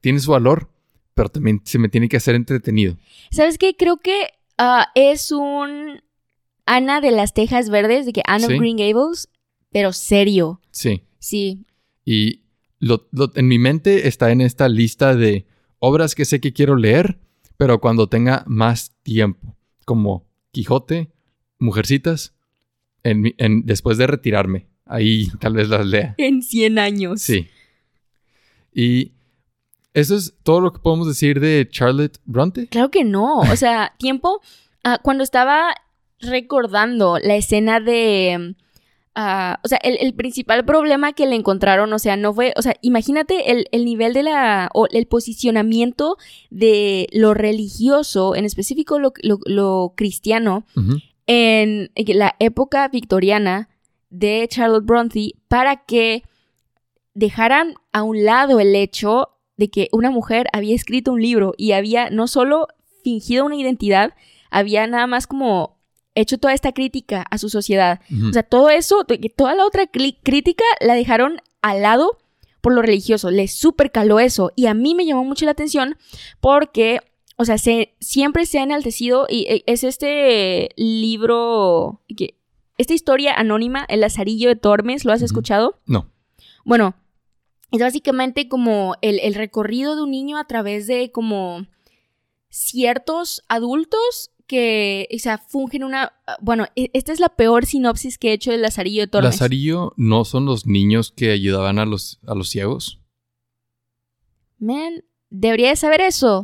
tiene 0.00 0.18
su 0.20 0.30
valor, 0.32 0.70
pero 1.14 1.28
también 1.28 1.60
se 1.64 1.78
me 1.78 1.88
tiene 1.88 2.08
que 2.08 2.16
hacer 2.16 2.34
entretenido. 2.34 2.96
¿Sabes 3.30 3.58
qué? 3.58 3.76
Creo 3.76 3.98
que 3.98 4.28
ah, 4.58 4.88
es 4.94 5.30
un 5.32 6.00
Ana 6.66 7.00
de 7.00 7.10
las 7.10 7.34
Tejas 7.34 7.68
Verdes, 7.70 8.06
de 8.06 8.12
que 8.12 8.22
Anna 8.26 8.46
Sí. 8.46 8.54
of 8.54 8.60
Green 8.60 8.76
Gables, 8.76 9.28
pero 9.70 9.92
serio. 9.92 10.60
Sí. 10.70 11.02
Sí. 11.18 11.64
Y 12.04 12.42
lo, 12.78 13.08
lo- 13.12 13.32
en 13.34 13.46
mi 13.48 13.58
mente 13.58 14.08
está 14.08 14.30
en 14.30 14.40
esta 14.40 14.68
lista 14.68 15.14
de 15.14 15.46
obras 15.78 16.14
que 16.14 16.24
sé 16.24 16.40
que 16.40 16.52
quiero 16.52 16.76
leer, 16.76 17.18
pero 17.56 17.80
cuando 17.80 18.08
tenga 18.08 18.44
más 18.46 18.96
tiempo, 19.02 19.56
como 19.84 20.26
Quijote, 20.52 21.10
Mujercitas, 21.58 22.34
en, 23.02 23.34
en- 23.38 23.66
después 23.66 23.98
de 23.98 24.06
retirarme. 24.06 24.66
Ahí 24.86 25.28
tal 25.40 25.54
vez 25.54 25.68
las 25.68 25.86
lea. 25.86 26.14
En 26.18 26.42
100 26.42 26.78
años. 26.78 27.22
Sí. 27.22 27.48
Y 28.72 29.12
eso 29.94 30.16
es 30.16 30.34
todo 30.42 30.60
lo 30.60 30.72
que 30.72 30.80
podemos 30.80 31.06
decir 31.06 31.40
de 31.40 31.68
Charlotte 31.70 32.18
Bronte. 32.24 32.66
Claro 32.68 32.90
que 32.90 33.04
no. 33.04 33.40
O 33.40 33.56
sea, 33.56 33.94
tiempo. 33.98 34.40
ah, 34.84 34.98
cuando 35.02 35.22
estaba 35.24 35.74
recordando 36.20 37.18
la 37.18 37.36
escena 37.36 37.80
de. 37.80 38.54
O 39.14 39.68
sea, 39.68 39.78
el, 39.82 39.98
el 40.00 40.14
principal 40.14 40.64
problema 40.64 41.12
que 41.12 41.26
le 41.26 41.34
encontraron, 41.36 41.92
o 41.92 41.98
sea, 41.98 42.16
no 42.16 42.32
fue. 42.32 42.52
O 42.56 42.62
sea, 42.62 42.74
imagínate 42.80 43.50
el, 43.50 43.66
el 43.72 43.84
nivel 43.84 44.14
de 44.14 44.22
la. 44.22 44.70
o 44.72 44.86
el 44.90 45.06
posicionamiento 45.06 46.16
de 46.50 47.06
lo 47.12 47.34
religioso, 47.34 48.34
en 48.34 48.44
específico 48.44 48.98
lo, 48.98 49.12
lo- 49.22 49.40
lo 49.46 49.92
cristiano, 49.96 50.64
en 51.26 51.90
la 51.96 52.34
época 52.38 52.88
victoriana 52.88 53.68
de 54.10 54.46
Charlotte 54.48 54.84
Bronte 54.86 55.32
para 55.48 55.84
que 55.84 56.22
dejaran 57.14 57.74
a 57.92 58.02
un 58.02 58.24
lado 58.24 58.60
el 58.60 58.74
hecho 58.74 59.28
de 59.56 59.68
que 59.70 59.88
una 59.92 60.10
mujer 60.10 60.46
había 60.52 60.74
escrito 60.74 61.12
un 61.12 61.20
libro 61.22 61.52
y 61.56 61.72
había 61.72 62.10
no 62.10 62.26
solo 62.26 62.68
fingido 63.04 63.44
una 63.44 63.56
identidad, 63.56 64.14
había 64.50 64.86
nada 64.86 65.06
más 65.06 65.26
como 65.26 65.78
hecho 66.14 66.38
toda 66.38 66.54
esta 66.54 66.72
crítica 66.72 67.24
a 67.30 67.38
su 67.38 67.48
sociedad. 67.48 68.00
O 68.28 68.32
sea, 68.32 68.42
todo 68.42 68.70
eso, 68.70 69.04
toda 69.36 69.54
la 69.54 69.64
otra 69.64 69.86
crítica 69.86 70.64
la 70.80 70.94
dejaron 70.94 71.40
al 71.62 71.82
lado 71.82 72.18
por 72.60 72.74
lo 72.74 72.82
religioso. 72.82 73.30
Les 73.30 73.52
super 73.52 73.90
caló 73.90 74.20
eso. 74.20 74.52
Y 74.56 74.66
a 74.66 74.74
mí 74.74 74.94
me 74.94 75.06
llamó 75.06 75.24
mucho 75.24 75.44
la 75.44 75.52
atención 75.52 75.96
porque, 76.40 77.00
o 77.36 77.44
sea, 77.44 77.58
se, 77.58 77.94
siempre 78.00 78.46
se 78.46 78.58
ha 78.58 78.62
enaltecido 78.62 79.26
y 79.28 79.46
eh, 79.48 79.62
es 79.66 79.84
este 79.84 80.70
libro, 80.76 82.02
que, 82.16 82.36
esta 82.76 82.94
historia 82.94 83.34
anónima, 83.34 83.84
El 83.88 84.00
Lazarillo 84.00 84.48
de 84.48 84.56
Tormes, 84.56 85.04
¿lo 85.04 85.12
has 85.12 85.22
escuchado? 85.22 85.78
No. 85.86 86.10
Bueno, 86.64 86.94
es 87.70 87.80
básicamente 87.80 88.48
como 88.48 88.96
el, 89.00 89.20
el 89.20 89.34
recorrido 89.34 89.96
de 89.96 90.02
un 90.02 90.10
niño 90.10 90.38
a 90.38 90.46
través 90.46 90.86
de 90.86 91.12
como 91.12 91.66
ciertos 92.48 93.44
adultos 93.48 94.32
que, 94.50 95.06
o 95.14 95.18
sea, 95.20 95.38
fungen 95.38 95.84
una... 95.84 96.12
Bueno, 96.40 96.66
e- 96.74 96.90
esta 96.92 97.12
es 97.12 97.20
la 97.20 97.28
peor 97.28 97.66
sinopsis 97.66 98.18
que 98.18 98.30
he 98.30 98.32
hecho 98.32 98.50
del 98.50 98.62
Lazarillo 98.62 99.02
de 99.02 99.06
Tormes. 99.06 99.30
Lazarillo 99.34 99.92
no 99.96 100.24
son 100.24 100.44
los 100.44 100.66
niños 100.66 101.12
que 101.16 101.30
ayudaban 101.30 101.78
a 101.78 101.86
los, 101.86 102.18
a 102.26 102.34
los 102.34 102.50
ciegos. 102.50 102.98
Man, 104.58 105.04
debería 105.30 105.68
de 105.68 105.76
saber 105.76 106.00
eso. 106.00 106.42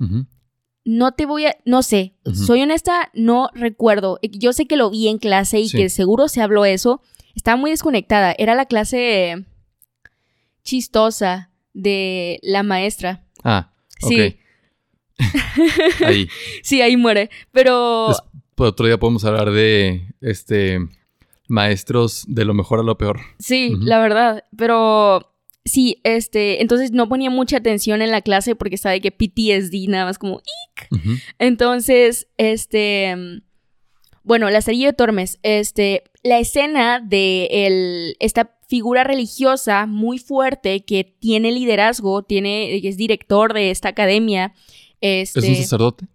No 0.85 1.13
te 1.15 1.27
voy 1.27 1.47
a... 1.47 1.57
No 1.65 1.83
sé. 1.83 2.15
Soy 2.33 2.63
honesta, 2.63 3.11
no 3.13 3.51
recuerdo. 3.55 4.21
Yo 4.23 4.53
sé 4.53 4.67
que 4.67 4.77
lo 4.77 4.89
vi 4.91 5.09
en 5.09 5.19
clase 5.19 5.59
y 5.59 5.69
Sí. 5.69 5.77
que 5.77 5.89
seguro 5.89 6.29
se 6.29 6.41
habló 6.41 6.65
eso. 6.65 7.03
Estaba 7.35 7.57
muy 7.57 7.71
desconectada. 7.73 8.37
Era 8.39 8.55
la 8.55 8.67
clase 8.67 9.45
chistosa 10.63 11.51
de 11.75 12.39
la 12.43 12.63
maestra. 12.63 13.25
Ah, 13.43 13.73
ok. 14.03 14.09
Sí. 14.09 14.37
Ahí. 16.05 16.29
Sí, 16.63 16.81
ahí 16.83 16.97
muere. 16.97 17.31
Pero... 17.53 18.07
Pues 18.55 18.71
otro 18.71 18.87
día 18.87 18.99
podemos 18.99 19.25
hablar 19.25 19.51
de 19.51 20.15
este 20.21 20.81
maestros 21.49 22.25
de 22.29 22.45
lo 22.45 22.55
mejor 22.55 22.81
a 22.81 22.83
lo 22.83 22.99
peor. 22.99 23.21
Sí, 23.39 23.77
la 23.81 24.01
verdad. 24.01 24.45
Pero 24.57 25.33
sí, 25.65 26.01
este, 26.05 26.63
entonces 26.63 26.93
no 26.93 27.09
ponía 27.09 27.31
mucha 27.31 27.59
atención 27.59 28.03
en 28.03 28.11
la 28.11 28.23
clase 28.23 28.55
porque 28.55 28.77
estaba 28.77 28.95
de 28.95 29.01
que 29.01 29.13
PTSD, 29.13 29.89
nada 29.89 30.07
más 30.07 30.19
como. 30.19 30.37
Ujú. 30.91 31.11
Entonces, 31.39 32.29
este. 32.37 33.43
Bueno, 34.23 34.51
la 34.51 34.63
serie 34.63 34.87
de 34.87 34.93
Tormes, 34.93 35.39
este. 35.43 36.05
La 36.23 36.39
escena 36.39 37.01
de 37.01 37.49
el, 37.53 38.17
esta 38.19 38.57
figura 38.67 39.05
religiosa 39.05 39.87
muy 39.87 40.19
fuerte 40.19 40.85
que 40.85 41.05
tiene 41.05 41.53
liderazgo, 41.53 42.23
tiene, 42.23 42.77
es 42.77 42.97
director 42.97 43.53
de 43.53 43.71
esta 43.71 43.91
academia. 43.91 44.53
Este, 45.01 45.41
¿Es 45.41 45.49
un 45.49 45.57
sacerdote? 45.57 46.07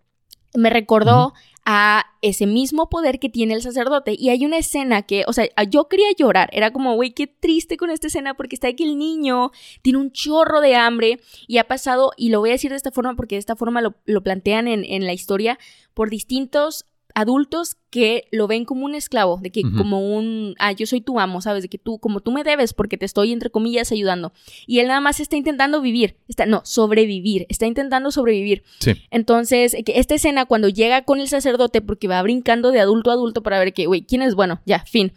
me 0.54 0.70
recordó 0.70 1.34
a 1.64 2.06
ese 2.22 2.48
mismo 2.48 2.90
poder 2.90 3.20
que 3.20 3.30
tiene 3.30 3.54
el 3.54 3.62
sacerdote. 3.62 4.16
Y 4.18 4.30
hay 4.30 4.46
una 4.46 4.58
escena 4.58 5.04
que, 5.04 5.24
o 5.28 5.34
sea, 5.34 5.46
yo 5.70 5.88
quería 5.88 6.08
llorar. 6.18 6.50
Era 6.54 6.72
como, 6.74 6.96
güey, 6.96 7.12
qué 7.12 7.28
triste 7.28 7.78
con 7.78 7.92
esta 7.92 8.08
escena 8.08 8.34
porque 8.34 8.56
está 8.56 8.74
que 8.74 8.84
el 8.84 8.98
niño 8.98 9.52
tiene 9.82 10.00
un 10.00 10.12
chorro 10.12 10.60
de 10.60 10.76
hambre 10.76 11.20
y 11.48 11.58
ha 11.60 11.68
pasado, 11.68 12.12
y 12.18 12.30
lo 12.30 12.40
voy 12.40 12.50
a 12.50 12.54
decir 12.54 12.72
de 12.72 12.78
esta 12.78 12.92
forma 12.92 13.16
porque 13.16 13.36
de 13.36 13.40
esta 13.40 13.56
forma 13.56 13.82
lo, 13.82 13.96
lo 14.06 14.24
plantean 14.24 14.68
en, 14.68 14.84
en 14.86 15.06
la 15.06 15.14
historia, 15.14 15.60
por 15.94 16.10
distintos 16.10 16.86
adultos 17.16 17.78
que 17.90 18.28
lo 18.32 18.48
ven 18.48 18.66
como 18.66 18.86
un 18.86 18.96
esclavo, 18.96 19.40
de 19.42 19.52
que 19.52 19.64
como 19.64 20.16
un, 20.16 20.56
ah, 20.60 20.72
yo 20.72 20.86
soy 20.86 21.02
tu 21.02 21.20
amo, 21.20 21.42
¿sabes? 21.42 21.64
De 21.64 21.70
que 21.70 21.78
tú, 21.78 22.00
como 22.00 22.22
tú 22.22 22.32
me 22.32 22.44
debes 22.44 22.74
porque 22.74 22.98
te 22.98 23.06
estoy, 23.06 23.32
entre 23.32 23.50
comillas, 23.50 23.92
ayudando. 23.92 24.34
Y 24.66 24.80
él 24.80 24.88
nada 24.88 25.02
más 25.02 25.20
está 25.20 25.36
intentando 25.36 25.82
vivir, 25.82 26.16
está, 26.28 26.46
no, 26.46 26.62
sobrevivir, 26.64 27.46
está 27.50 27.66
intentando 27.66 28.12
sobrevivir. 28.12 28.64
Sí. 28.80 28.94
Entonces, 29.12 29.76
que 29.86 30.00
esta 30.00 30.16
escena 30.16 30.46
cuando 30.46 30.70
llega 30.70 31.04
con 31.04 31.20
el 31.20 31.28
sacerdote, 31.28 31.82
porque 31.82 32.08
va 32.08 32.22
brincando 32.22 32.72
de 32.72 32.80
adulto 32.80 33.12
a 33.12 33.14
adulto 33.14 33.44
para 33.44 33.60
ver 33.60 33.74
que, 33.74 33.86
güey, 33.86 34.02
¿quién 34.02 34.22
es 34.22 34.36
bueno? 34.36 34.62
Ya, 34.66 34.86
fin. 34.86 35.14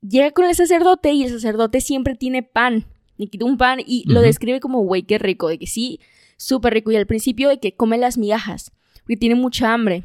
Llega 0.00 0.30
con 0.30 0.44
el 0.44 0.54
sacerdote 0.54 1.12
y 1.12 1.24
el 1.24 1.30
sacerdote 1.30 1.80
siempre 1.80 2.14
tiene 2.14 2.42
pan. 2.42 2.86
Y 3.18 3.28
quita 3.28 3.46
un 3.46 3.56
pan 3.56 3.80
y 3.84 4.04
lo 4.06 4.20
describe 4.20 4.60
como, 4.60 4.82
güey, 4.82 5.02
qué 5.02 5.18
rico. 5.18 5.48
De 5.48 5.58
que 5.58 5.66
sí, 5.66 6.00
súper 6.36 6.74
rico. 6.74 6.90
Y 6.90 6.96
al 6.96 7.06
principio 7.06 7.48
de 7.48 7.58
que 7.58 7.74
come 7.74 7.98
las 7.98 8.18
migajas, 8.18 8.72
porque 9.00 9.16
tiene 9.16 9.34
mucha 9.34 9.72
hambre. 9.72 10.04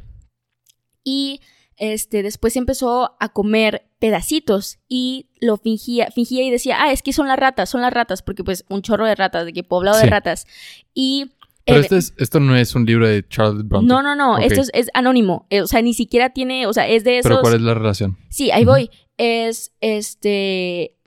Y 1.03 1.41
este, 1.77 2.21
después 2.23 2.55
empezó 2.57 3.15
a 3.19 3.29
comer 3.29 3.87
pedacitos 3.99 4.77
y 4.87 5.29
lo 5.39 5.57
fingía, 5.57 6.09
fingía 6.11 6.43
y 6.43 6.51
decía, 6.51 6.77
ah, 6.79 6.91
es 6.91 7.01
que 7.01 7.13
son 7.13 7.27
las 7.27 7.37
ratas, 7.39 7.69
son 7.69 7.81
las 7.81 7.91
ratas, 7.93 8.21
porque 8.21 8.43
pues 8.43 8.65
un 8.69 8.81
chorro 8.81 9.05
de 9.05 9.15
ratas, 9.15 9.45
de 9.45 9.53
que 9.53 9.63
poblado 9.63 9.97
de 9.97 10.05
ratas. 10.05 10.45
Y 10.93 11.31
Pero 11.65 11.77
el- 11.79 11.83
este 11.85 11.97
es- 11.97 12.13
esto 12.17 12.39
no 12.39 12.55
es 12.55 12.75
un 12.75 12.85
libro 12.85 13.07
de 13.07 13.27
Charles 13.27 13.67
Bronte. 13.67 13.87
no, 13.87 14.01
no, 14.03 14.15
no, 14.15 14.37
esto 14.37 14.61
es, 14.61 14.69
es 14.73 14.89
anónimo. 14.93 15.47
eh, 15.49 15.61
o 15.61 15.67
sea, 15.67 15.81
ni 15.81 15.93
siquiera 15.93 16.31
tiene, 16.31 16.67
o 16.67 16.73
sea, 16.73 16.87
es 16.87 17.03
de 17.03 17.17
esos. 17.19 17.29
Pero 17.31 17.41
¿cuál 17.41 17.55
es 17.55 17.61
la 17.61 17.73
relación? 17.73 18.17
Sí, 18.29 18.51
ahí 18.51 18.65
voy. 18.65 18.89
Es 19.17 19.73
este. 19.81 20.97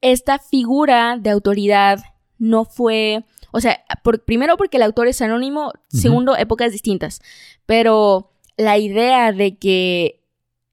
Esta 0.00 0.38
figura 0.38 1.16
de 1.20 1.30
autoridad 1.30 2.00
no 2.38 2.64
fue. 2.64 3.24
O 3.52 3.60
sea, 3.60 3.84
por- 4.02 4.24
primero 4.24 4.56
porque 4.56 4.78
el 4.78 4.82
autor 4.82 5.06
es 5.06 5.20
anónimo, 5.22 5.72
segundo, 5.88 6.36
épocas 6.36 6.72
distintas. 6.72 7.20
Pero 7.66 8.31
la 8.62 8.78
idea 8.78 9.32
de 9.32 9.56
que 9.56 10.20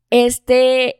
este. 0.09 0.95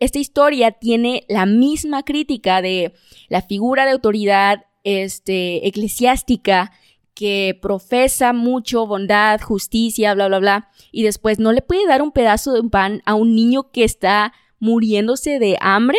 Esta 0.00 0.20
historia 0.20 0.70
tiene 0.70 1.24
la 1.28 1.44
misma 1.44 2.04
crítica 2.04 2.62
de 2.62 2.94
la 3.28 3.42
figura 3.42 3.84
de 3.84 3.90
autoridad 3.90 4.64
este, 4.84 5.66
eclesiástica 5.66 6.70
que 7.14 7.58
profesa 7.60 8.32
mucho 8.32 8.86
bondad, 8.86 9.40
justicia, 9.40 10.14
bla, 10.14 10.28
bla, 10.28 10.38
bla, 10.38 10.70
y 10.92 11.02
después 11.02 11.40
no 11.40 11.50
le 11.50 11.62
puede 11.62 11.84
dar 11.88 12.00
un 12.00 12.12
pedazo 12.12 12.52
de 12.52 12.62
pan 12.68 13.02
a 13.06 13.14
un 13.14 13.34
niño 13.34 13.72
que 13.72 13.82
está 13.82 14.32
muriéndose 14.60 15.40
de 15.40 15.58
hambre. 15.60 15.98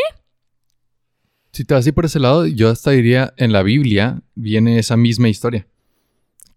Si 1.52 1.66
te 1.66 1.74
vas 1.74 1.82
así 1.82 1.92
por 1.92 2.06
ese 2.06 2.22
lado, 2.22 2.48
yo 2.48 2.70
hasta 2.70 2.92
diría, 2.92 3.34
en 3.36 3.52
la 3.52 3.64
Biblia 3.64 4.22
viene 4.36 4.80
esa 4.80 4.96
misma 4.96 5.28
historia. 5.28 5.68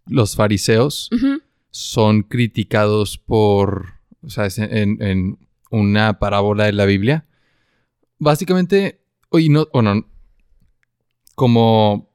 Los 0.07 0.37
fariseos 0.37 1.11
son 1.73 2.23
criticados 2.23 3.19
por, 3.19 3.95
o 4.23 4.31
sea, 4.31 4.47
en, 4.57 5.03
en 5.03 5.39
una 5.71 6.21
parábola 6.21 6.67
de 6.67 6.73
la 6.73 6.85
Biblia. 6.85 7.27
Básicamente, 8.19 9.01
oye, 9.31 9.49
no, 9.49 9.67
bueno, 9.73 10.07
como 11.35 12.15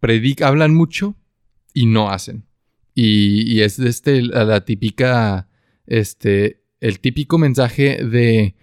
predican, 0.00 0.48
hablan 0.48 0.74
mucho 0.74 1.16
y 1.74 1.86
no 1.86 2.08
hacen. 2.08 2.46
Y, 2.94 3.52
y 3.52 3.62
es 3.62 3.78
este, 3.80 4.22
la, 4.22 4.44
la 4.44 4.64
típica, 4.64 5.48
este, 5.86 6.62
el 6.80 7.00
típico 7.00 7.36
mensaje 7.36 8.04
de 8.04 8.54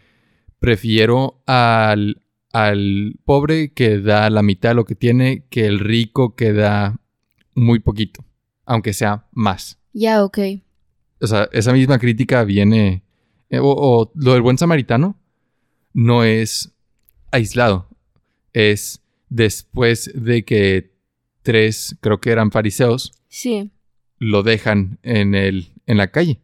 prefiero 0.59 1.43
al, 1.45 2.23
al 2.53 3.19
pobre 3.25 3.73
que 3.73 3.99
da 3.99 4.29
la 4.29 4.43
mitad 4.43 4.69
de 4.69 4.75
lo 4.75 4.85
que 4.85 4.95
tiene 4.95 5.45
que 5.49 5.65
el 5.65 5.79
rico 5.79 6.35
que 6.35 6.53
da 6.53 7.01
muy 7.53 7.79
poquito, 7.79 8.23
aunque 8.71 8.93
sea 8.93 9.25
más. 9.31 9.77
Ya, 9.93 10.23
ok. 10.23 10.39
O 11.19 11.27
sea, 11.27 11.49
esa 11.51 11.73
misma 11.73 11.99
crítica 11.99 12.43
viene, 12.45 13.03
eh, 13.49 13.59
o, 13.59 13.65
o 13.67 14.11
lo 14.15 14.33
del 14.33 14.41
buen 14.41 14.57
samaritano 14.57 15.17
no 15.93 16.23
es 16.23 16.71
aislado, 17.31 17.89
es 18.53 19.01
después 19.29 20.11
de 20.15 20.43
que 20.45 20.91
tres, 21.41 21.97
creo 22.01 22.19
que 22.21 22.31
eran 22.31 22.51
fariseos, 22.51 23.13
Sí. 23.27 23.69
lo 24.19 24.43
dejan 24.43 24.99
en, 25.03 25.35
el, 25.35 25.67
en 25.85 25.97
la 25.97 26.11
calle. 26.11 26.39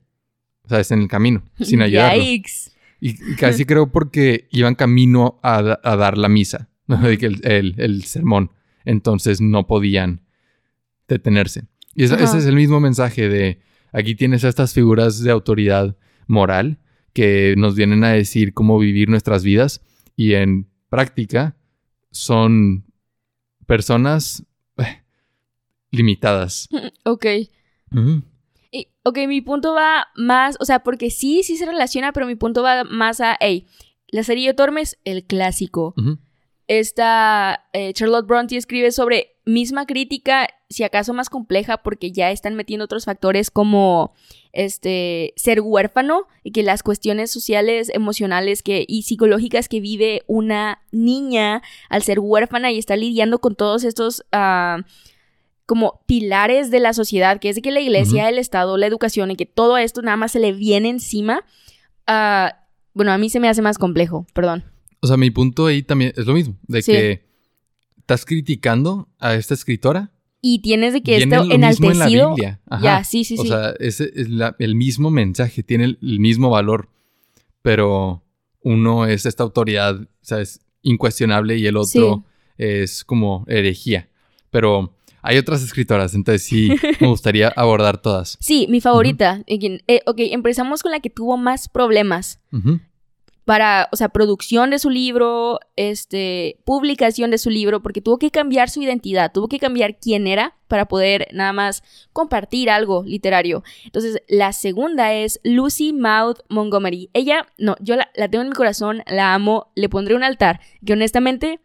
O 0.63 0.69
sea, 0.69 0.79
es 0.81 0.91
en 0.91 1.01
el 1.03 1.07
camino, 1.07 1.43
sin 1.61 1.81
ayudarlo. 1.87 2.21
Yikes. 2.21 2.71
Y 2.99 3.35
casi 3.35 3.63
creo 3.65 3.91
porque 3.91 4.47
iban 4.51 4.75
camino 4.75 5.39
a, 5.43 5.79
a 5.83 5.95
dar 5.95 6.17
la 6.17 6.27
misa, 6.29 6.67
el, 6.87 7.39
el- 7.45 7.75
el 7.77 8.03
sermón. 8.03 8.51
Entonces 8.85 9.39
no 9.41 9.65
podían 9.67 10.21
detenerse. 11.07 11.65
Y 11.97 12.03
ese, 12.03 12.23
es 12.23 12.45
el 12.45 12.55
mismo 12.55 12.79
mensaje 12.79 13.27
de 13.27 13.59
aquí 13.91 14.13
tienes 14.13 14.45
a 14.45 14.49
estas 14.49 14.71
figuras 14.71 15.19
de 15.23 15.31
autoridad 15.31 15.97
moral 16.27 16.77
que 17.11 17.55
nos 17.57 17.75
vienen 17.75 18.03
a 18.03 18.11
decir 18.11 18.53
cómo 18.53 18.77
vivir 18.77 19.09
nuestras 19.09 19.43
vidas 19.43 19.81
y 20.15 20.33
en 20.33 20.69
práctica 20.89 21.57
son 22.11 22.85
personas 23.65 24.45
eh, 24.77 25.01
limitadas. 25.91 26.69
Ok. 27.03 27.25
Y, 28.71 28.89
ok, 29.03 29.17
mi 29.27 29.41
punto 29.41 29.73
va 29.73 30.07
más, 30.15 30.57
o 30.59 30.65
sea, 30.65 30.83
porque 30.83 31.09
sí, 31.09 31.41
sí 31.41 31.57
se 31.57 31.65
relaciona, 31.65 32.11
pero 32.11 32.27
mi 32.27 32.35
punto 32.35 32.61
va 32.61 32.83
más 32.83 33.21
a, 33.21 33.37
hey, 33.39 33.65
la 34.09 34.21
serie 34.21 34.49
de 34.49 34.53
Tormes, 34.53 34.99
el 35.03 35.23
clásico. 35.23 35.95
Esta 36.67 37.65
eh, 37.73 37.93
Charlotte 37.93 38.27
Bronte 38.27 38.55
escribe 38.55 38.91
sobre 38.91 39.37
misma 39.45 39.87
crítica, 39.87 40.47
si 40.69 40.83
acaso 40.83 41.13
más 41.13 41.29
compleja, 41.29 41.77
porque 41.77 42.11
ya 42.11 42.31
están 42.31 42.55
metiendo 42.55 42.85
otros 42.85 43.05
factores 43.05 43.51
como 43.51 44.13
este 44.51 45.33
ser 45.37 45.61
huérfano 45.61 46.27
y 46.43 46.51
que 46.51 46.63
las 46.63 46.83
cuestiones 46.83 47.31
sociales, 47.31 47.89
emocionales 47.93 48.63
que, 48.63 48.83
y 48.87 49.03
psicológicas 49.03 49.69
que 49.69 49.79
vive 49.79 50.23
una 50.27 50.81
niña 50.91 51.61
al 51.89 52.03
ser 52.03 52.19
huérfana 52.19 52.71
y 52.71 52.77
está 52.77 52.95
lidiando 52.97 53.39
con 53.39 53.55
todos 53.55 53.83
estos 53.83 54.25
ah, 54.31 54.79
como 55.65 56.01
pilares 56.05 56.71
de 56.71 56.79
la 56.79 56.93
sociedad, 56.93 57.39
que 57.39 57.49
es 57.49 57.55
de 57.55 57.61
que 57.61 57.71
la 57.71 57.81
iglesia, 57.81 58.29
el 58.29 58.37
Estado, 58.37 58.77
la 58.77 58.87
educación 58.87 59.31
y 59.31 59.35
que 59.35 59.45
todo 59.45 59.77
esto 59.77 60.01
nada 60.01 60.17
más 60.17 60.31
se 60.31 60.39
le 60.39 60.53
viene 60.53 60.89
encima. 60.89 61.43
ah, 62.07 62.63
bueno, 62.93 63.11
a 63.11 63.17
mí 63.19 63.29
se 63.29 63.39
me 63.39 63.47
hace 63.47 63.61
más 63.61 63.77
complejo, 63.77 64.25
perdón. 64.33 64.63
O 65.01 65.07
sea, 65.07 65.17
mi 65.17 65.29
punto 65.29 65.67
ahí 65.67 65.83
también 65.83 66.13
es 66.17 66.25
lo 66.25 66.33
mismo, 66.33 66.57
de 66.67 66.81
Sí. 66.81 66.91
que 66.91 67.25
estás 67.99 68.25
criticando 68.25 69.07
a 69.19 69.35
esta 69.35 69.53
escritora. 69.53 70.11
Y 70.49 70.59
tienes 70.59 70.93
de 70.93 71.01
que 71.01 71.17
esto 71.17 71.35
lo 71.35 71.41
mismo 71.43 71.53
en 71.55 71.61
la 71.61 71.67
enaltecido. 72.05 72.29
Biblia. 72.29 72.59
Ajá. 72.69 72.83
Ya, 72.83 73.03
sí, 73.03 73.23
sí, 73.25 73.35
o 73.37 73.41
sí. 73.41 73.47
sea, 73.49 73.73
ese 73.79 74.11
es 74.15 74.29
la- 74.29 74.55
el 74.59 74.75
mismo 74.75 75.09
mensaje, 75.11 75.61
tiene 75.63 75.83
el, 75.85 75.97
el 76.01 76.19
mismo 76.19 76.49
valor, 76.49 76.89
pero 77.61 78.23
uno 78.61 79.05
es 79.05 79.25
esta 79.25 79.43
autoridad, 79.43 80.07
¿sabes? 80.21 80.61
Incuestionable 80.83 81.57
y 81.57 81.65
el 81.67 81.75
otro 81.77 82.23
es 82.57 83.03
como 83.03 83.43
herejía. 83.47 84.09
Pero 84.49 84.93
hay 85.21 85.37
otras 85.37 85.61
escritoras, 85.63 86.13
entonces 86.13 86.43
sí 86.43 86.69
me 87.01 87.07
gustaría 87.09 87.49
abordar 87.49 88.01
todas. 88.01 88.37
Sí, 88.39 88.67
mi 88.69 88.79
favorita. 88.79 89.43
Eh, 89.47 90.01
ok, 90.05 90.15
empezamos 90.19 90.81
con 90.83 90.91
la 90.91 90.99
que 91.01 91.09
tuvo 91.09 91.35
más 91.37 91.67
problemas 91.67 92.39
Ujú. 92.53 92.79
Para, 93.47 93.87
o 93.93 93.95
sea, 93.95 94.09
producción 94.09 94.71
de 94.71 94.77
su 94.77 94.89
libro, 94.89 95.61
este, 95.77 96.59
publicación 96.65 97.31
de 97.31 97.37
su 97.37 97.49
libro, 97.49 97.81
porque 97.81 98.01
tuvo 98.01 98.19
que 98.19 98.29
cambiar 98.29 98.69
su 98.69 98.81
identidad, 98.81 99.31
tuvo 99.31 99.47
que 99.47 99.57
cambiar 99.57 99.97
quién 99.99 100.27
era 100.27 100.57
para 100.67 100.89
poder 100.89 101.29
nada 101.31 101.53
más 101.53 101.81
compartir 102.11 102.69
algo 102.69 103.03
literario. 103.05 103.63
Entonces, 103.85 104.21
la 104.27 104.51
segunda 104.51 105.13
es 105.13 105.39
Lucy 105.45 105.93
Maud 105.93 106.35
Montgomery. 106.49 107.09
Ella, 107.13 107.47
no, 107.57 107.77
yo 107.79 107.95
la, 107.95 108.09
la 108.15 108.27
tengo 108.27 108.41
en 108.41 108.49
mi 108.49 108.53
corazón, 108.53 109.01
la 109.07 109.33
amo, 109.33 109.71
le 109.75 109.87
pondré 109.87 110.15
un 110.15 110.25
altar, 110.25 110.59
que 110.85 110.91
honestamente, 110.91 111.61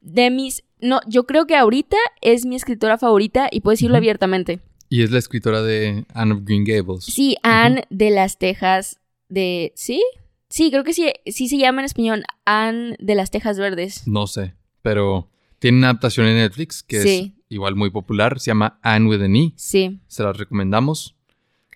de 0.00 0.30
mis, 0.30 0.64
no, 0.80 1.00
yo 1.06 1.26
creo 1.26 1.46
que 1.46 1.54
ahorita 1.54 1.98
es 2.22 2.46
mi 2.46 2.56
escritora 2.56 2.96
favorita 2.96 3.48
y 3.52 3.60
puedo 3.60 3.74
decirlo 3.74 3.98
abiertamente. 3.98 4.60
Y 4.88 5.02
es 5.02 5.10
la 5.10 5.18
escritora 5.18 5.60
de 5.60 6.06
Anne 6.14 6.32
of 6.32 6.44
Green 6.44 6.64
Gables. 6.64 7.04
Sí, 7.04 7.36
Anne 7.42 7.84
de 7.90 8.08
las 8.08 8.38
Tejas 8.38 9.00
de... 9.28 9.74
¿Sí? 9.76 10.02
Sí, 10.50 10.70
creo 10.70 10.84
que 10.84 10.92
sí, 10.92 11.10
sí 11.26 11.48
se 11.48 11.56
llama 11.58 11.80
en 11.80 11.86
español 11.86 12.24
Anne 12.44 12.96
de 12.98 13.14
las 13.14 13.30
Tejas 13.30 13.58
Verdes. 13.58 14.06
No 14.06 14.26
sé, 14.26 14.54
pero 14.82 15.30
tiene 15.60 15.78
una 15.78 15.90
adaptación 15.90 16.26
en 16.26 16.36
Netflix 16.36 16.82
que 16.82 17.00
Sí. 17.02 17.34
es 17.38 17.44
igual 17.48 17.76
muy 17.76 17.90
popular, 17.90 18.38
se 18.40 18.50
llama 18.50 18.78
Anne 18.82 19.08
with 19.08 19.22
an 19.22 19.36
E. 19.36 19.52
Sí. 19.56 20.00
se 20.08 20.22
la 20.22 20.32
recomendamos. 20.32 21.14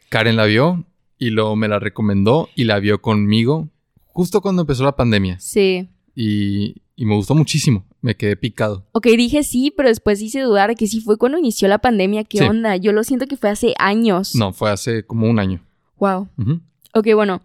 Karen 0.09 0.37
la 0.37 0.45
vio 0.45 0.85
y 1.19 1.31
luego 1.31 1.55
me 1.57 1.69
la 1.69 1.79
recomendó 1.79 2.49
y 2.55 2.65
la 2.65 2.79
vio 2.81 3.01
conmigo 3.01 3.69
justo 4.07 4.41
cuando 4.41 4.63
empezó 4.63 4.85
la 4.85 4.97
pandemia. 4.97 5.39
Sí. 5.41 5.89
Y, 6.15 6.83
y 6.97 7.05
me 7.05 7.15
gustó 7.15 7.35
muchísimo. 7.35 7.85
Me 8.01 8.17
quedé 8.17 8.37
picado. 8.37 8.87
Ok, 8.93 9.07
dije 9.17 9.43
sí, 9.45 9.73
pero 9.77 9.89
después 9.89 10.21
hice 10.21 10.41
dudar 10.41 10.75
que 10.77 10.87
sí 10.87 11.01
fue 11.01 11.17
cuando 11.17 11.39
inició 11.39 11.69
la 11.69 11.79
pandemia. 11.79 12.25
¿Qué 12.25 12.39
Sí. 12.39 12.45
onda? 12.45 12.77
Yo 12.77 12.93
lo 12.93 13.03
siento 13.03 13.27
que 13.27 13.37
fue 13.37 13.51
hace 13.51 13.75
años. 13.79 14.35
No, 14.35 14.53
fue 14.53 14.71
hace 14.71 15.05
como 15.07 15.29
un 15.29 15.39
año. 15.39 15.61
Wow. 15.99 16.29
Ujú. 16.39 16.61
Ok, 16.93 17.09
bueno. 17.15 17.41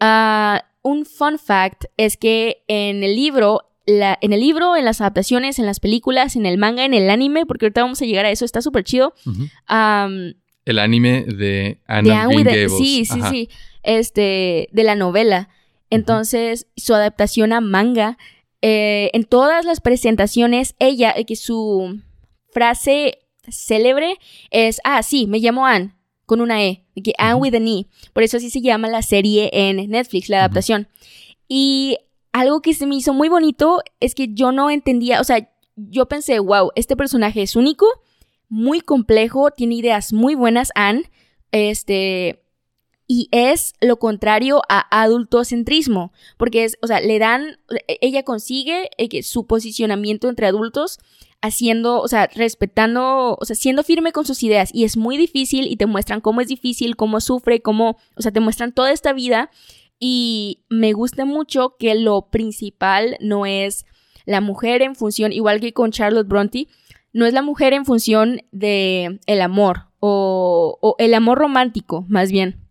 Ah, 0.00 0.64
un 0.88 1.04
fun 1.04 1.38
fact 1.38 1.84
es 1.96 2.16
que 2.16 2.64
en 2.66 3.04
el 3.04 3.14
libro, 3.14 3.62
la, 3.86 4.18
en 4.22 4.32
el 4.32 4.40
libro, 4.40 4.74
en 4.74 4.86
las 4.86 5.00
adaptaciones, 5.00 5.58
en 5.58 5.66
las 5.66 5.80
películas, 5.80 6.34
en 6.34 6.46
el 6.46 6.56
manga, 6.56 6.84
en 6.84 6.94
el 6.94 7.10
anime, 7.10 7.44
porque 7.44 7.66
ahorita 7.66 7.82
vamos 7.82 8.00
a 8.00 8.06
llegar 8.06 8.24
a 8.24 8.30
eso, 8.30 8.44
está 8.46 8.62
súper 8.62 8.84
chido. 8.84 9.12
El 10.64 10.78
anime 10.78 11.24
de 11.24 11.80
Anne 11.86 12.10
de 12.10 12.44
Gables. 12.44 12.78
Sí, 12.78 13.04
sí, 13.04 13.20
Ajá. 13.20 13.30
sí. 13.30 13.48
Este, 13.82 14.68
de 14.72 14.84
la 14.84 14.94
novela. 14.94 15.50
Entonces, 15.90 16.66
su 16.76 16.94
adaptación 16.94 17.52
a 17.52 17.60
manga, 17.60 18.16
eh, 18.62 19.10
en 19.12 19.24
todas 19.24 19.64
las 19.66 19.80
presentaciones, 19.80 20.74
ella, 20.78 21.12
eh, 21.16 21.24
que 21.26 21.36
su 21.36 22.00
frase 22.50 23.18
célebre 23.50 24.16
es, 24.50 24.80
ah, 24.84 25.02
sí, 25.02 25.26
me 25.26 25.38
llamo 25.38 25.66
Anne, 25.66 25.94
con 26.28 26.42
una 26.42 26.62
E, 26.62 26.84
de 26.94 27.02
que 27.02 27.14
Anne 27.16 27.34
Ujú. 27.34 27.42
with 27.42 27.54
an 27.54 27.66
E. 27.66 27.86
Por 28.12 28.22
eso 28.22 28.36
así 28.36 28.50
se 28.50 28.60
llama 28.60 28.86
la 28.86 29.00
serie 29.02 29.48
en 29.52 29.90
Netflix, 29.90 30.28
la 30.28 30.40
adaptación. 30.40 30.88
Y 31.48 31.96
algo 32.32 32.60
que 32.60 32.74
se 32.74 32.86
me 32.86 32.96
hizo 32.96 33.14
muy 33.14 33.30
bonito 33.30 33.80
es 33.98 34.14
que 34.14 34.28
yo 34.34 34.52
no 34.52 34.70
entendía, 34.70 35.22
o 35.22 35.24
sea, 35.24 35.50
yo 35.74 36.06
pensé, 36.06 36.38
wow, 36.38 36.70
este 36.74 36.96
personaje 36.96 37.40
es 37.42 37.56
único, 37.56 37.86
muy 38.50 38.82
complejo, 38.82 39.50
tiene 39.50 39.76
ideas 39.76 40.12
muy 40.12 40.34
buenas, 40.34 40.70
Anne, 40.74 41.10
este, 41.50 42.44
y 43.06 43.28
es 43.32 43.72
lo 43.80 43.98
contrario 43.98 44.60
a 44.68 45.02
adultocentrismo, 45.02 46.12
porque 46.36 46.64
es, 46.64 46.76
o 46.82 46.86
sea, 46.86 47.00
le 47.00 47.18
dan, 47.18 47.58
ella 48.02 48.22
consigue 48.22 48.90
eh, 48.98 49.08
que 49.08 49.22
su 49.22 49.46
posicionamiento 49.46 50.28
entre 50.28 50.46
adultos 50.46 50.98
haciendo, 51.40 52.00
o 52.00 52.08
sea, 52.08 52.28
respetando, 52.34 53.36
o 53.40 53.44
sea, 53.44 53.54
siendo 53.54 53.82
firme 53.82 54.12
con 54.12 54.26
sus 54.26 54.42
ideas 54.42 54.70
y 54.72 54.84
es 54.84 54.96
muy 54.96 55.16
difícil 55.16 55.66
y 55.66 55.76
te 55.76 55.86
muestran 55.86 56.20
cómo 56.20 56.40
es 56.40 56.48
difícil, 56.48 56.96
cómo 56.96 57.20
sufre, 57.20 57.60
cómo, 57.60 57.96
o 58.16 58.22
sea, 58.22 58.32
te 58.32 58.40
muestran 58.40 58.72
toda 58.72 58.92
esta 58.92 59.12
vida 59.12 59.50
y 60.00 60.60
me 60.68 60.92
gusta 60.92 61.24
mucho 61.24 61.76
que 61.78 61.94
lo 61.94 62.30
principal 62.30 63.16
no 63.20 63.46
es 63.46 63.86
la 64.24 64.40
mujer 64.40 64.82
en 64.82 64.94
función, 64.94 65.32
igual 65.32 65.60
que 65.60 65.72
con 65.72 65.90
Charlotte 65.90 66.28
Bronte, 66.28 66.68
no 67.12 67.24
es 67.24 67.32
la 67.32 67.42
mujer 67.42 67.72
en 67.72 67.84
función 67.84 68.42
de 68.52 69.18
el 69.26 69.40
amor 69.40 69.86
o, 70.00 70.78
o 70.80 70.96
el 70.98 71.14
amor 71.14 71.38
romántico, 71.38 72.04
más 72.08 72.30
bien. 72.30 72.67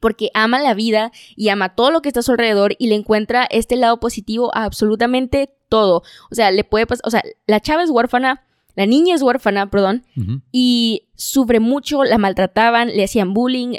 Porque 0.00 0.30
ama 0.34 0.58
la 0.60 0.74
vida 0.74 1.12
y 1.36 1.48
ama 1.48 1.74
todo 1.74 1.90
lo 1.90 2.02
que 2.02 2.08
está 2.08 2.20
a 2.20 2.22
su 2.22 2.32
alrededor 2.32 2.74
y 2.78 2.88
le 2.88 2.94
encuentra 2.94 3.44
este 3.50 3.76
lado 3.76 4.00
positivo 4.00 4.54
a 4.54 4.64
absolutamente 4.64 5.50
todo. 5.68 6.02
O 6.30 6.34
sea, 6.34 6.50
le 6.50 6.64
puede 6.64 6.86
pasar, 6.86 7.02
o 7.06 7.10
sea, 7.10 7.22
la 7.46 7.60
chava 7.60 7.82
es 7.82 7.90
huérfana, 7.90 8.44
la 8.76 8.86
niña 8.86 9.14
es 9.14 9.22
huérfana, 9.22 9.70
perdón, 9.70 10.04
y 10.50 11.06
sufre 11.14 11.60
mucho, 11.60 12.02
la 12.02 12.18
maltrataban, 12.18 12.88
le 12.88 13.04
hacían 13.04 13.32
bullying, 13.32 13.76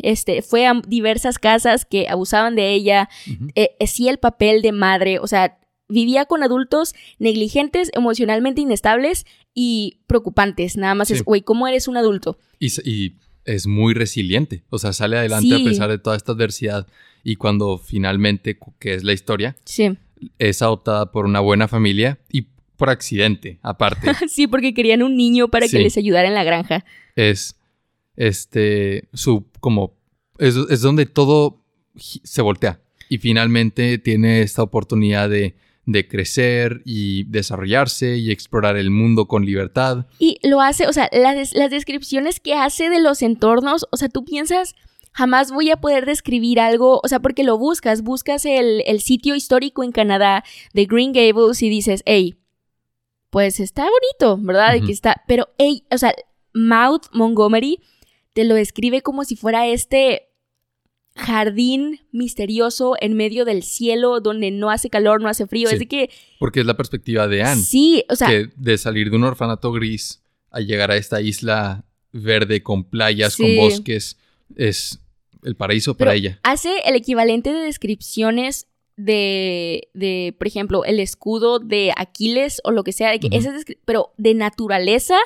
este, 0.00 0.42
fue 0.42 0.66
a 0.66 0.74
diversas 0.86 1.38
casas 1.38 1.84
que 1.84 2.08
abusaban 2.08 2.56
de 2.56 2.72
ella, 2.72 3.08
Ujú. 3.32 3.48
eh, 3.54 3.76
hacía 3.80 4.10
el 4.10 4.18
papel 4.18 4.62
de 4.62 4.72
madre, 4.72 5.18
o 5.20 5.26
sea, 5.28 5.58
vivía 5.88 6.24
con 6.24 6.42
adultos 6.42 6.94
negligentes, 7.20 7.90
emocionalmente 7.94 8.60
inestables 8.60 9.26
y 9.54 9.98
preocupantes. 10.06 10.76
Nada 10.76 10.94
más 10.94 11.08
Sí. 11.08 11.14
es, 11.14 11.24
güey, 11.24 11.42
¿cómo 11.42 11.66
eres 11.68 11.86
un 11.88 11.96
adulto? 11.96 12.36
Y, 12.58 12.68
y 12.88 13.16
es 13.44 13.66
muy 13.66 13.94
resiliente. 13.94 14.62
O 14.70 14.78
sea, 14.78 14.92
sale 14.92 15.16
adelante 15.18 15.54
Sí. 15.56 15.62
a 15.62 15.64
pesar 15.68 15.90
de 15.90 15.98
toda 15.98 16.16
esta 16.16 16.32
adversidad. 16.32 16.86
Y 17.24 17.36
cuando 17.36 17.78
finalmente, 17.78 18.58
que 18.78 18.94
es 18.94 19.04
la 19.04 19.12
historia, 19.12 19.56
Sí. 19.64 19.96
es 20.38 20.62
adoptada 20.62 21.10
por 21.12 21.24
una 21.26 21.40
buena 21.40 21.68
familia 21.68 22.18
y 22.30 22.46
por 22.76 22.90
accidente, 22.90 23.58
aparte. 23.62 24.00
sí, 24.28 24.46
porque 24.46 24.72
querían 24.74 25.02
un 25.02 25.16
niño 25.16 25.48
para 25.48 25.66
Sí. 25.66 25.76
que 25.76 25.82
les 25.82 25.96
ayudara 25.96 26.28
en 26.28 26.34
la 26.34 26.44
granja. 26.44 26.84
es 27.16 27.56
este 28.16 29.08
su 29.12 29.46
como 29.60 29.94
es, 30.38 30.56
es 30.70 30.80
donde 30.80 31.06
todo 31.06 31.62
se 31.96 32.42
voltea 32.42 32.80
y 33.08 33.18
finalmente 33.18 33.98
tiene 33.98 34.42
esta 34.42 34.62
oportunidad 34.62 35.28
de, 35.28 35.54
de 35.92 36.08
crecer 36.08 36.82
y 36.84 37.24
desarrollarse 37.24 38.16
y 38.16 38.30
explorar 38.30 38.76
el 38.76 38.90
mundo 38.90 39.26
con 39.26 39.44
libertad. 39.44 40.06
Y 40.18 40.38
lo 40.46 40.60
hace, 40.60 40.86
o 40.86 40.92
sea, 40.92 41.08
las, 41.12 41.54
las 41.54 41.70
descripciones 41.70 42.40
que 42.40 42.54
hace 42.54 42.88
de 42.88 43.00
los 43.00 43.22
entornos, 43.22 43.86
o 43.90 43.96
sea, 43.96 44.08
tú 44.08 44.24
piensas, 44.24 44.74
jamás 45.12 45.52
voy 45.52 45.70
a 45.70 45.76
poder 45.76 46.06
describir 46.06 46.60
algo, 46.60 47.00
o 47.02 47.08
sea, 47.08 47.20
porque 47.20 47.44
lo 47.44 47.58
buscas, 47.58 48.02
buscas 48.02 48.44
el, 48.44 48.82
el 48.86 49.00
sitio 49.00 49.34
histórico 49.34 49.82
en 49.82 49.92
Canadá 49.92 50.44
de 50.72 50.86
Green 50.86 51.12
Gables 51.12 51.62
y 51.62 51.68
dices, 51.68 52.02
hey, 52.06 52.36
pues 53.30 53.60
está 53.60 53.82
bonito, 53.82 54.44
¿verdad? 54.44 54.76
Ujú. 54.76 54.86
que 54.86 54.92
está, 54.92 55.22
pero, 55.26 55.48
hey, 55.58 55.84
o 55.90 55.98
sea, 55.98 56.14
Maud 56.52 57.02
Montgomery 57.12 57.80
te 58.32 58.44
lo 58.44 58.54
describe 58.54 59.02
como 59.02 59.24
si 59.24 59.36
fuera 59.36 59.66
este 59.66 60.29
jardín 61.16 62.00
misterioso 62.12 62.94
en 63.00 63.14
medio 63.14 63.44
del 63.44 63.62
cielo 63.62 64.20
donde 64.20 64.50
no 64.50 64.70
hace 64.70 64.90
calor, 64.90 65.20
no 65.20 65.28
hace 65.28 65.46
frío, 65.46 65.68
Sí. 65.68 65.74
es 65.74 65.78
de 65.80 65.88
que 65.88 66.10
Porque 66.38 66.60
es 66.60 66.66
la 66.66 66.76
perspectiva 66.76 67.28
de 67.28 67.42
Anne, 67.42 67.62
sí, 67.62 68.04
o 68.08 68.16
sea, 68.16 68.28
que 68.28 68.48
de 68.56 68.78
salir 68.78 69.10
de 69.10 69.16
un 69.16 69.24
orfanato 69.24 69.72
gris 69.72 70.22
a 70.50 70.60
llegar 70.60 70.90
a 70.90 70.96
esta 70.96 71.20
isla 71.20 71.84
verde 72.12 72.62
con 72.62 72.84
playas, 72.84 73.34
Sí. 73.34 73.42
con 73.42 73.56
bosques, 73.56 74.16
es 74.56 75.00
el 75.42 75.56
paraíso 75.56 75.94
Pero 75.96 76.08
para 76.08 76.14
ella. 76.16 76.38
Hace 76.42 76.70
el 76.84 76.94
equivalente 76.96 77.52
de 77.52 77.60
descripciones 77.60 78.66
de, 78.96 79.88
de, 79.94 80.34
por 80.36 80.46
ejemplo, 80.46 80.84
el 80.84 81.00
escudo 81.00 81.58
de 81.58 81.92
Aquiles 81.96 82.60
o 82.64 82.70
lo 82.70 82.84
que 82.84 82.92
sea, 82.92 83.10
de 83.10 83.18
que 83.20 83.30
pero 83.86 84.12
de 84.18 84.34
naturaleza 84.34 85.16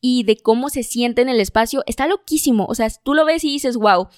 y 0.00 0.22
de 0.22 0.36
cómo 0.38 0.70
se 0.70 0.82
siente 0.82 1.20
en 1.20 1.28
el 1.28 1.38
espacio, 1.40 1.82
está 1.86 2.06
loquísimo. 2.06 2.64
O 2.66 2.74
sea, 2.74 2.88
tú 3.02 3.12
lo 3.12 3.26
ves 3.26 3.44
y 3.44 3.48
dices, 3.50 3.76
wow. 3.76 4.08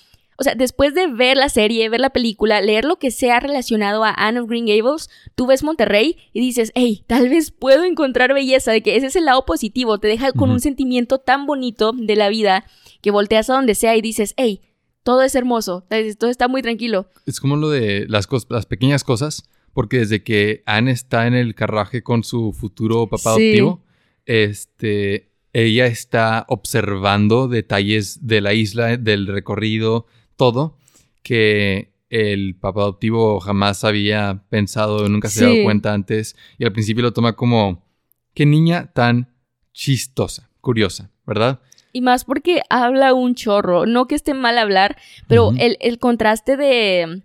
O 0.40 0.42
sea, 0.42 0.54
después 0.54 0.94
de 0.94 1.06
ver 1.06 1.36
la 1.36 1.50
serie, 1.50 1.90
ver 1.90 2.00
la 2.00 2.08
película, 2.10 2.62
leer 2.62 2.86
lo 2.86 2.98
que 2.98 3.10
sea 3.10 3.40
relacionado 3.40 4.04
a 4.04 4.14
Anne 4.16 4.40
of 4.40 4.48
Green 4.48 4.64
Gables, 4.64 5.10
tú 5.34 5.46
ves 5.46 5.62
Monterrey 5.62 6.16
y 6.32 6.40
dices, 6.40 6.72
hey, 6.74 7.04
tal 7.06 7.28
vez 7.28 7.50
puedo 7.50 7.84
encontrar 7.84 8.32
belleza, 8.32 8.72
de 8.72 8.82
que 8.82 8.96
ese 8.96 9.08
es 9.08 9.16
el 9.16 9.26
lado 9.26 9.44
positivo, 9.44 9.98
te 9.98 10.08
deja 10.08 10.32
con 10.32 10.48
un 10.50 10.60
sentimiento 10.60 11.18
tan 11.18 11.44
bonito 11.44 11.92
de 11.94 12.16
la 12.16 12.30
vida 12.30 12.64
que 13.02 13.10
volteas 13.10 13.50
a 13.50 13.52
donde 13.52 13.74
sea 13.74 13.94
y 13.96 14.00
dices, 14.00 14.32
hey, 14.38 14.62
todo 15.02 15.20
es 15.22 15.34
hermoso, 15.34 15.86
todo 16.18 16.30
está 16.30 16.48
muy 16.48 16.62
tranquilo. 16.62 17.10
Es 17.26 17.38
como 17.38 17.56
lo 17.56 17.68
de 17.68 18.06
las, 18.08 18.26
las 18.48 18.64
pequeñas 18.64 19.04
cosas, 19.04 19.42
porque 19.74 19.98
desde 19.98 20.22
que 20.22 20.62
Anne 20.64 20.90
está 20.92 21.26
en 21.26 21.34
el 21.34 21.54
carruaje 21.54 22.02
con 22.02 22.24
su 22.24 22.54
futuro 22.54 23.08
papá 23.08 23.34
Sí. 23.36 23.42
adoptivo, 23.42 23.82
este, 24.24 25.32
ella 25.52 25.86
está 25.86 26.46
observando 26.48 27.48
detalles 27.48 28.26
de 28.26 28.40
la 28.40 28.54
isla, 28.54 28.96
del 28.96 29.26
recorrido, 29.26 30.06
todo, 30.40 30.76
que 31.22 31.92
el 32.08 32.56
papá 32.56 32.80
adoptivo 32.80 33.38
jamás 33.40 33.84
había 33.84 34.42
pensado, 34.48 35.06
nunca 35.08 35.28
se 35.28 35.40
había 35.40 35.52
Sí. 35.52 35.56
dado 35.58 35.64
cuenta 35.64 35.92
antes, 35.92 36.34
y 36.58 36.64
al 36.64 36.72
principio 36.72 37.02
lo 37.02 37.12
toma 37.12 37.34
como, 37.36 37.84
qué 38.34 38.46
niña 38.46 38.90
tan 38.92 39.32
chistosa, 39.72 40.48
curiosa, 40.60 41.10
¿verdad? 41.26 41.60
Y 41.92 42.00
más 42.00 42.24
porque 42.24 42.62
habla 42.70 43.12
un 43.14 43.34
chorro, 43.34 43.84
no 43.86 44.06
que 44.06 44.14
esté 44.14 44.32
mal 44.34 44.56
hablar, 44.58 44.96
pero 45.28 45.52
el, 45.58 45.76
el 45.80 45.98
contraste 45.98 46.56
de 46.56 47.22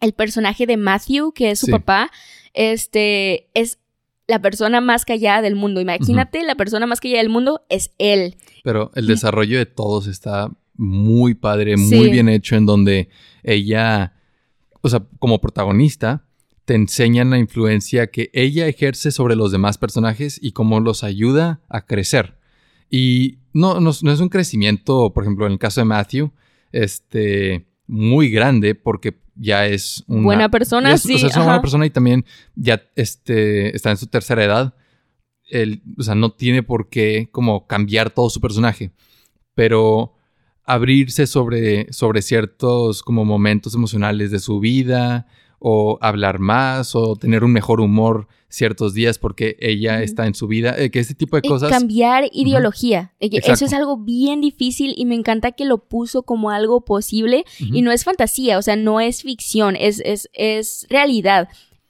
el 0.00 0.12
personaje 0.14 0.66
de 0.66 0.76
Matthew, 0.76 1.32
que 1.32 1.50
es 1.50 1.58
su 1.58 1.66
Sí. 1.66 1.72
papá, 1.72 2.10
este 2.54 3.48
es 3.54 3.78
la 4.26 4.40
persona 4.40 4.80
más 4.80 5.04
callada 5.04 5.42
del 5.42 5.56
mundo. 5.56 5.80
Imagínate, 5.80 6.42
la 6.44 6.54
persona 6.54 6.86
más 6.86 7.00
callada 7.00 7.20
del 7.22 7.28
mundo 7.30 7.62
es 7.68 7.90
él. 7.98 8.36
Pero 8.62 8.90
el 8.94 9.06
desarrollo 9.06 9.58
de 9.58 9.66
todos 9.66 10.06
está 10.06 10.50
muy 10.82 11.34
padre, 11.34 11.76
muy 11.76 12.10
bien 12.10 12.28
hecho, 12.30 12.56
en 12.56 12.64
donde 12.66 13.10
ella, 13.42 14.14
o 14.80 14.88
sea, 14.88 15.06
como 15.18 15.40
protagonista, 15.40 16.24
te 16.64 16.74
enseñan 16.74 17.30
la 17.30 17.38
influencia 17.38 18.06
que 18.08 18.30
ella 18.32 18.66
ejerce 18.66 19.10
sobre 19.10 19.36
los 19.36 19.52
demás 19.52 19.76
personajes 19.76 20.38
y 20.42 20.52
cómo 20.52 20.80
los 20.80 21.04
ayuda 21.04 21.60
a 21.68 21.84
crecer. 21.84 22.38
Y 22.88 23.38
no, 23.52 23.80
no, 23.80 23.90
no 24.02 24.12
es 24.12 24.20
un 24.20 24.28
crecimiento, 24.30 25.12
por 25.12 25.24
ejemplo, 25.24 25.46
en 25.46 25.52
el 25.52 25.58
caso 25.58 25.80
de 25.80 25.84
Matthew, 25.84 26.32
este, 26.72 27.66
muy 27.86 28.30
grande, 28.30 28.74
porque 28.74 29.20
ya 29.34 29.66
es 29.66 30.04
una 30.06 30.22
Buena 30.22 30.48
persona, 30.48 30.92
es- 30.94 31.02
sí, 31.02 31.14
O 31.14 31.18
sea, 31.18 31.28
es 31.28 31.34
una 31.34 31.42
ajá. 31.44 31.50
buena 31.52 31.62
persona 31.62 31.86
y 31.86 31.90
también 31.90 32.24
ya 32.54 32.82
este, 32.96 33.74
está 33.76 33.90
en 33.90 33.96
su 33.96 34.06
tercera 34.06 34.44
edad. 34.44 34.74
Él, 35.44 35.82
o 35.98 36.02
sea, 36.02 36.14
no 36.14 36.30
tiene 36.32 36.62
por 36.62 36.88
qué 36.88 37.28
como 37.32 37.66
cambiar 37.66 38.10
todo 38.10 38.30
su 38.30 38.40
personaje. 38.40 38.92
Pero 39.54 40.14
abrirse 40.64 41.26
sobre, 41.26 41.92
sobre 41.92 42.22
ciertos 42.22 43.02
como 43.02 43.24
momentos 43.24 43.74
emocionales 43.74 44.30
de 44.30 44.38
su 44.38 44.60
vida 44.60 45.26
o 45.58 45.98
hablar 46.00 46.38
más 46.38 46.94
o 46.94 47.16
tener 47.16 47.44
un 47.44 47.52
mejor 47.52 47.80
humor 47.80 48.28
ciertos 48.48 48.94
días 48.94 49.18
porque 49.18 49.56
ella 49.60 50.02
está 50.02 50.26
en 50.26 50.34
su 50.34 50.48
vida, 50.48 50.74
eh, 50.76 50.90
que 50.90 50.98
ese 50.98 51.14
tipo 51.14 51.36
de 51.36 51.42
Y 51.44 51.48
cosas... 51.48 51.70
cambiar 51.70 52.24
ideología. 52.32 53.12
de 53.20 53.30
que 53.30 53.38
Eso 53.38 53.64
es 53.64 53.72
algo 53.72 53.96
bien 53.96 54.40
difícil 54.40 54.94
y 54.96 55.04
me 55.04 55.14
encanta 55.14 55.52
que 55.52 55.64
lo 55.64 55.78
puso 55.78 56.22
como 56.22 56.50
algo 56.50 56.84
posible 56.84 57.44
y 57.58 57.82
no 57.82 57.92
es 57.92 58.04
fantasía, 58.04 58.58
o 58.58 58.62
sea, 58.62 58.76
no 58.76 59.00
es 59.00 59.22
ficción, 59.22 59.76
es, 59.76 60.00
es, 60.04 60.28
es 60.32 60.86
realidad. 60.90 61.48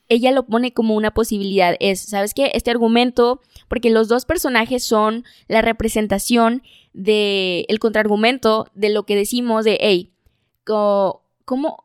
Ella 0.09 0.33
lo 0.33 0.45
pone 0.45 0.73
como 0.73 0.97
una 0.97 1.13
posibilidad. 1.13 1.77
Es, 1.79 2.01
¿sabes 2.01 2.35
qué? 2.35 2.51
Este 2.55 2.73
argumento, 2.73 3.41
porque 3.69 3.91
los 3.91 4.09
dos 4.09 4.25
personajes 4.25 4.83
son 4.83 5.25
la 5.47 5.63
representación 5.63 6.63
del 6.93 7.65
el 7.69 7.79
contraargumento 7.79 8.69
de 8.75 8.91
lo 8.91 9.05
que 9.05 9.17
decimos 9.17 9.65
de, 9.65 9.79
hey, 9.81 10.13
¿cómo 11.45 11.85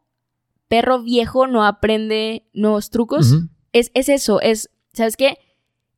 perro 0.68 1.02
viejo 1.02 1.48
no 1.48 1.66
aprende 1.66 2.46
nuevos 2.54 2.90
trucos? 2.90 3.34
Es, 3.74 3.92
es 3.94 4.10
eso, 4.10 4.42
es, 4.42 4.70
¿sabes 4.94 5.18
qué? 5.18 5.38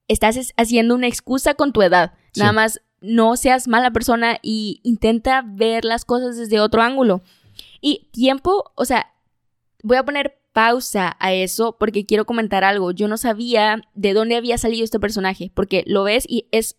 Estás 0.08 0.38
es- 0.38 0.54
haciendo 0.58 0.96
una 0.96 1.08
excusa 1.08 1.54
con 1.54 1.74
tu 1.74 1.82
edad. 1.82 2.14
Sí. 2.32 2.40
Nada 2.42 2.52
más 2.54 2.82
no 3.02 3.36
seas 3.38 3.68
mala 3.68 3.92
persona 3.92 4.40
y 4.42 4.80
intenta 4.84 5.44
ver 5.46 5.86
las 5.86 6.06
cosas 6.06 6.38
desde 6.38 6.60
otro 6.60 6.82
ángulo. 6.82 7.22
Y 7.82 8.10
tiempo, 8.12 8.72
o 8.76 8.86
sea, 8.86 9.14
voy 9.84 9.98
a 9.98 10.06
poner 10.06 10.40
pausa 10.54 11.16
a 11.20 11.34
eso 11.34 11.78
porque 11.80 12.06
quiero 12.06 12.26
comentar 12.26 12.64
algo. 12.64 12.92
Yo 12.92 13.08
no 13.08 13.18
sabía 13.18 13.82
de 13.94 14.14
dónde 14.14 14.36
había 14.36 14.58
salido 14.58 14.84
este 14.84 15.00
personaje, 15.00 15.52
porque 15.54 15.84
lo 15.86 16.04
ves 16.04 16.26
y 16.28 16.48
es 16.52 16.78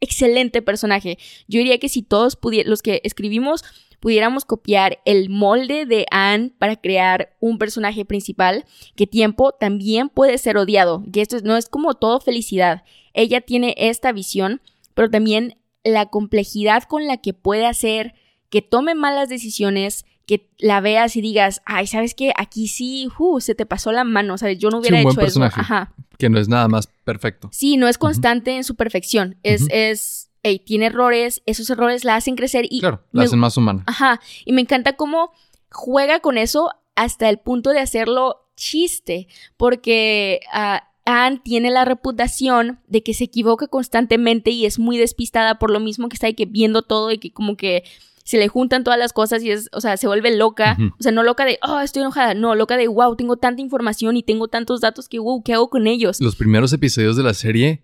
excelente 0.00 0.62
personaje. 0.62 1.18
Yo 1.48 1.58
diría 1.58 1.78
que 1.78 1.88
si 1.88 2.02
todos 2.02 2.38
los 2.64 2.82
que 2.82 3.00
escribimos, 3.04 3.64
pudiéramos 4.00 4.44
copiar 4.44 5.00
el 5.04 5.28
molde 5.28 5.84
de 5.86 6.06
Anne 6.10 6.52
para 6.58 6.76
crear 6.76 7.36
un 7.40 7.58
personaje 7.58 8.04
principal, 8.04 8.64
que 8.94 9.06
tiempo 9.06 9.52
también 9.52 10.08
puede 10.08 10.38
ser 10.38 10.56
odiado, 10.56 11.02
que 11.12 11.20
esto 11.20 11.36
es- 11.36 11.42
no 11.42 11.56
es 11.56 11.68
como 11.68 11.94
todo 11.94 12.20
felicidad. 12.20 12.84
Ella 13.12 13.40
tiene 13.40 13.74
esta 13.76 14.12
visión, 14.12 14.60
pero 14.94 15.10
también 15.10 15.56
la 15.82 16.06
complejidad 16.06 16.84
con 16.84 17.06
la 17.06 17.16
que 17.16 17.32
puede 17.34 17.66
hacer 17.66 18.14
que 18.50 18.62
tome 18.62 18.94
malas 18.94 19.28
decisiones, 19.28 20.04
que 20.28 20.50
la 20.58 20.80
veas 20.80 21.16
y 21.16 21.22
digas, 21.22 21.62
ay, 21.64 21.86
¿sabes 21.88 22.14
qué? 22.14 22.32
Aquí 22.36 22.68
sí, 22.68 23.08
uh, 23.18 23.40
se 23.40 23.54
te 23.56 23.64
pasó 23.66 23.90
la 23.90 24.04
mano, 24.04 24.36
¿sabes? 24.38 24.58
Yo 24.58 24.68
no 24.70 24.76
Sí, 24.76 24.80
hubiera 24.82 24.98
un 24.98 25.02
buen 25.04 25.12
hecho 25.14 25.20
eso. 25.22 25.40
personaje. 25.40 25.60
Ajá. 25.60 25.94
Que 26.18 26.28
no 26.28 26.38
es 26.38 26.48
nada 26.48 26.68
más 26.68 26.86
perfecto. 27.04 27.48
Sí, 27.50 27.78
no 27.78 27.88
es 27.88 27.96
constante 27.96 28.54
en 28.54 28.62
su 28.62 28.74
perfección. 28.76 29.38
Es, 29.42 29.66
es, 29.70 30.30
hey, 30.42 30.60
tiene 30.64 30.86
errores, 30.86 31.42
esos 31.46 31.70
errores 31.70 32.04
la 32.04 32.16
hacen 32.16 32.36
crecer 32.36 32.66
y 32.68 32.80
Claro, 32.80 33.02
la 33.12 33.20
me- 33.22 33.24
hacen 33.24 33.38
más 33.38 33.56
humana. 33.56 33.84
Ajá, 33.86 34.20
y 34.44 34.52
me 34.52 34.60
encanta 34.60 34.92
cómo 34.96 35.32
juega 35.70 36.20
con 36.20 36.36
eso 36.36 36.70
hasta 36.94 37.28
el 37.30 37.38
punto 37.38 37.70
de 37.70 37.80
hacerlo 37.80 38.50
chiste, 38.56 39.28
porque 39.56 40.40
ah, 40.52 40.84
Anne 41.04 41.40
tiene 41.42 41.70
la 41.70 41.84
reputación 41.84 42.80
de 42.86 43.02
que 43.02 43.14
se 43.14 43.24
equivoca 43.24 43.66
constantemente 43.68 44.50
y 44.50 44.66
es 44.66 44.78
muy 44.78 44.98
despistada 44.98 45.58
por 45.58 45.70
lo 45.70 45.80
mismo 45.80 46.08
que 46.08 46.14
está 46.16 46.26
ahí 46.26 46.34
que 46.34 46.44
viendo 46.46 46.82
todo 46.82 47.10
y 47.12 47.18
que 47.18 47.32
como 47.32 47.56
que 47.56 47.84
se 48.28 48.36
le 48.36 48.48
juntan 48.48 48.84
todas 48.84 48.98
las 48.98 49.14
cosas 49.14 49.42
y 49.42 49.50
es, 49.50 49.70
o 49.72 49.80
sea, 49.80 49.96
se 49.96 50.06
vuelve 50.06 50.36
loca, 50.36 50.76
o 50.98 51.02
sea, 51.02 51.12
no 51.12 51.22
loca 51.22 51.46
de, 51.46 51.58
oh, 51.62 51.80
estoy 51.80 52.02
enojada, 52.02 52.34
no, 52.34 52.54
loca 52.54 52.76
de, 52.76 52.86
wow, 52.86 53.16
tengo 53.16 53.38
tanta 53.38 53.62
información 53.62 54.18
y 54.18 54.22
tengo 54.22 54.48
tantos 54.48 54.82
datos 54.82 55.08
que, 55.08 55.18
wow, 55.18 55.42
¿qué 55.42 55.54
hago 55.54 55.70
con 55.70 55.86
ellos? 55.86 56.20
Los 56.20 56.36
primeros 56.36 56.70
episodios 56.74 57.16
de 57.16 57.22
la 57.22 57.32
serie 57.32 57.80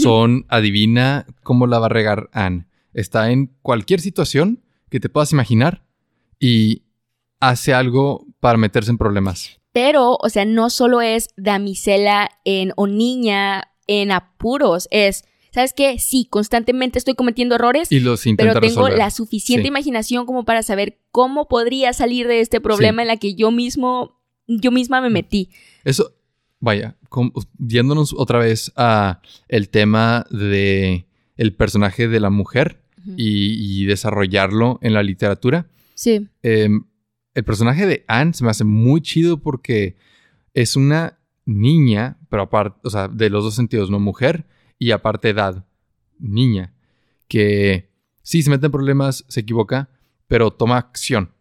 son, 0.00 0.46
adivina 0.48 1.26
cómo 1.42 1.66
la 1.66 1.80
va 1.80 1.86
a 1.86 1.88
regar 1.88 2.30
Anne. 2.32 2.68
Está 2.94 3.32
en 3.32 3.50
cualquier 3.60 4.00
situación 4.00 4.62
que 4.88 5.00
te 5.00 5.08
puedas 5.08 5.32
imaginar 5.32 5.82
y 6.38 6.84
hace 7.40 7.74
algo 7.74 8.24
para 8.38 8.56
meterse 8.56 8.92
en 8.92 8.98
problemas. 8.98 9.58
Pero, 9.72 10.16
o 10.20 10.28
sea, 10.28 10.44
no 10.44 10.70
solo 10.70 11.00
es 11.00 11.30
damisela 11.36 12.30
en, 12.44 12.72
o 12.76 12.86
niña 12.86 13.72
en 13.88 14.12
apuros, 14.12 14.86
es, 14.92 15.24
¿sabes 15.58 15.72
qué? 15.74 15.98
Sí, 15.98 16.26
constantemente 16.30 16.98
estoy 16.98 17.14
cometiendo 17.14 17.56
errores, 17.56 17.90
Y 17.90 17.98
los 18.00 18.22
pero 18.36 18.52
tengo 18.54 18.60
resolver. 18.60 18.96
la 18.98 19.10
suficiente 19.10 19.62
Sí. 19.62 19.68
imaginación 19.68 20.24
como 20.24 20.44
para 20.44 20.62
saber 20.62 20.98
cómo 21.10 21.48
podría 21.48 21.92
salir 21.92 22.28
de 22.28 22.40
este 22.40 22.60
problema 22.60 23.02
Sí. 23.02 23.02
en 23.02 23.08
la 23.08 23.16
que 23.16 23.34
yo 23.34 23.50
mismo, 23.50 24.20
yo 24.46 24.70
misma 24.70 25.00
me 25.00 25.10
metí. 25.10 25.50
Eso, 25.84 26.12
vaya, 26.60 26.96
com- 27.08 27.32
yéndonos 27.58 28.14
otra 28.16 28.38
vez 28.38 28.72
a 28.76 29.20
el 29.48 29.68
tema 29.68 30.24
de 30.30 31.06
el 31.36 31.54
personaje 31.54 32.08
de 32.08 32.20
la 32.20 32.30
mujer 32.30 32.80
y 33.16 33.84
desarrollarlo 33.86 34.78
en 34.82 34.92
la 34.94 35.02
literatura. 35.02 35.66
Sí, 35.94 36.28
Em, 36.42 36.84
el 37.34 37.44
personaje 37.44 37.86
de 37.86 38.04
Anne 38.06 38.32
se 38.34 38.44
me 38.44 38.50
hace 38.50 38.64
muy 38.64 39.00
chido 39.00 39.38
porque 39.38 39.96
es 40.54 40.76
una 40.76 41.18
niña, 41.46 42.18
pero 42.28 42.42
aparte, 42.42 42.78
o 42.84 42.90
sea, 42.90 43.08
de 43.08 43.30
los 43.30 43.42
dos 43.44 43.54
sentidos, 43.54 43.90
¿no? 43.90 43.98
Mujer 44.00 44.44
y 44.78 44.90
aparte 44.92 45.30
edad, 45.30 45.66
niña, 46.18 46.72
que 47.28 47.90
sí 48.22 48.42
se 48.42 48.50
mete 48.50 48.66
en 48.66 48.72
problemas, 48.72 49.24
se 49.28 49.40
equivoca, 49.40 49.90
pero 50.26 50.50
toma 50.50 50.78
acción. 50.78 51.32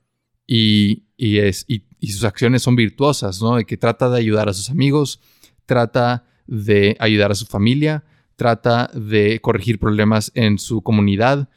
Y, 0.45 1.03
y 1.17 1.39
es, 1.39 1.65
y, 1.67 1.83
sus 2.07 2.23
acciones 2.23 2.61
son 2.61 2.75
virtuosas, 2.75 3.41
¿no? 3.41 3.55
De 3.55 3.65
que 3.65 3.75
trata 3.75 4.09
de 4.09 4.19
ayudar 4.19 4.49
a 4.49 4.53
sus 4.53 4.69
amigos, 4.69 5.19
trata 5.65 6.25
de 6.45 6.95
ayudar 6.99 7.31
a 7.31 7.35
su 7.35 7.45
familia, 7.45 8.03
trata 8.35 8.89
de 8.93 9.41
corregir 9.41 9.79
problemas 9.79 10.31
en 10.35 10.59
su 10.59 10.81
comunidad. 10.81 11.49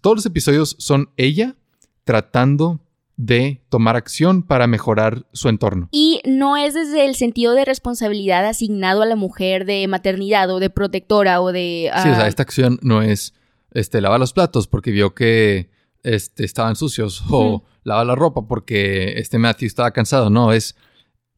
Todos 0.00 0.16
los 0.16 0.26
episodios 0.26 0.76
son 0.78 1.10
ella 1.16 1.56
tratando 2.04 2.80
de 3.20 3.62
tomar 3.68 3.96
acción 3.96 4.42
para 4.42 4.66
mejorar 4.66 5.26
su 5.32 5.50
entorno. 5.50 5.88
Y 5.92 6.22
no 6.24 6.56
es 6.56 6.72
desde 6.72 7.04
el 7.04 7.14
sentido 7.14 7.52
de 7.52 7.66
responsabilidad 7.66 8.46
asignado 8.46 9.02
a 9.02 9.06
la 9.06 9.14
mujer 9.14 9.66
de 9.66 9.86
maternidad 9.88 10.50
o 10.50 10.58
de 10.58 10.70
protectora 10.70 11.42
o 11.42 11.52
de... 11.52 11.90
Sí, 11.96 12.08
o 12.08 12.14
sea, 12.14 12.24
ah, 12.24 12.28
esta 12.28 12.42
acción 12.42 12.78
no 12.80 13.02
es 13.02 13.34
este, 13.72 14.00
lava 14.00 14.16
los 14.16 14.32
platos 14.32 14.66
porque 14.66 14.90
vio 14.90 15.14
que 15.14 15.68
este, 16.02 16.44
estaban 16.44 16.76
sucios 16.76 17.22
o 17.28 17.64
lava 17.84 18.06
la 18.06 18.14
ropa 18.14 18.48
porque 18.48 19.18
este 19.18 19.38
Matthew 19.38 19.66
estaba 19.66 19.90
cansado. 19.90 20.30
No, 20.30 20.54
es 20.54 20.74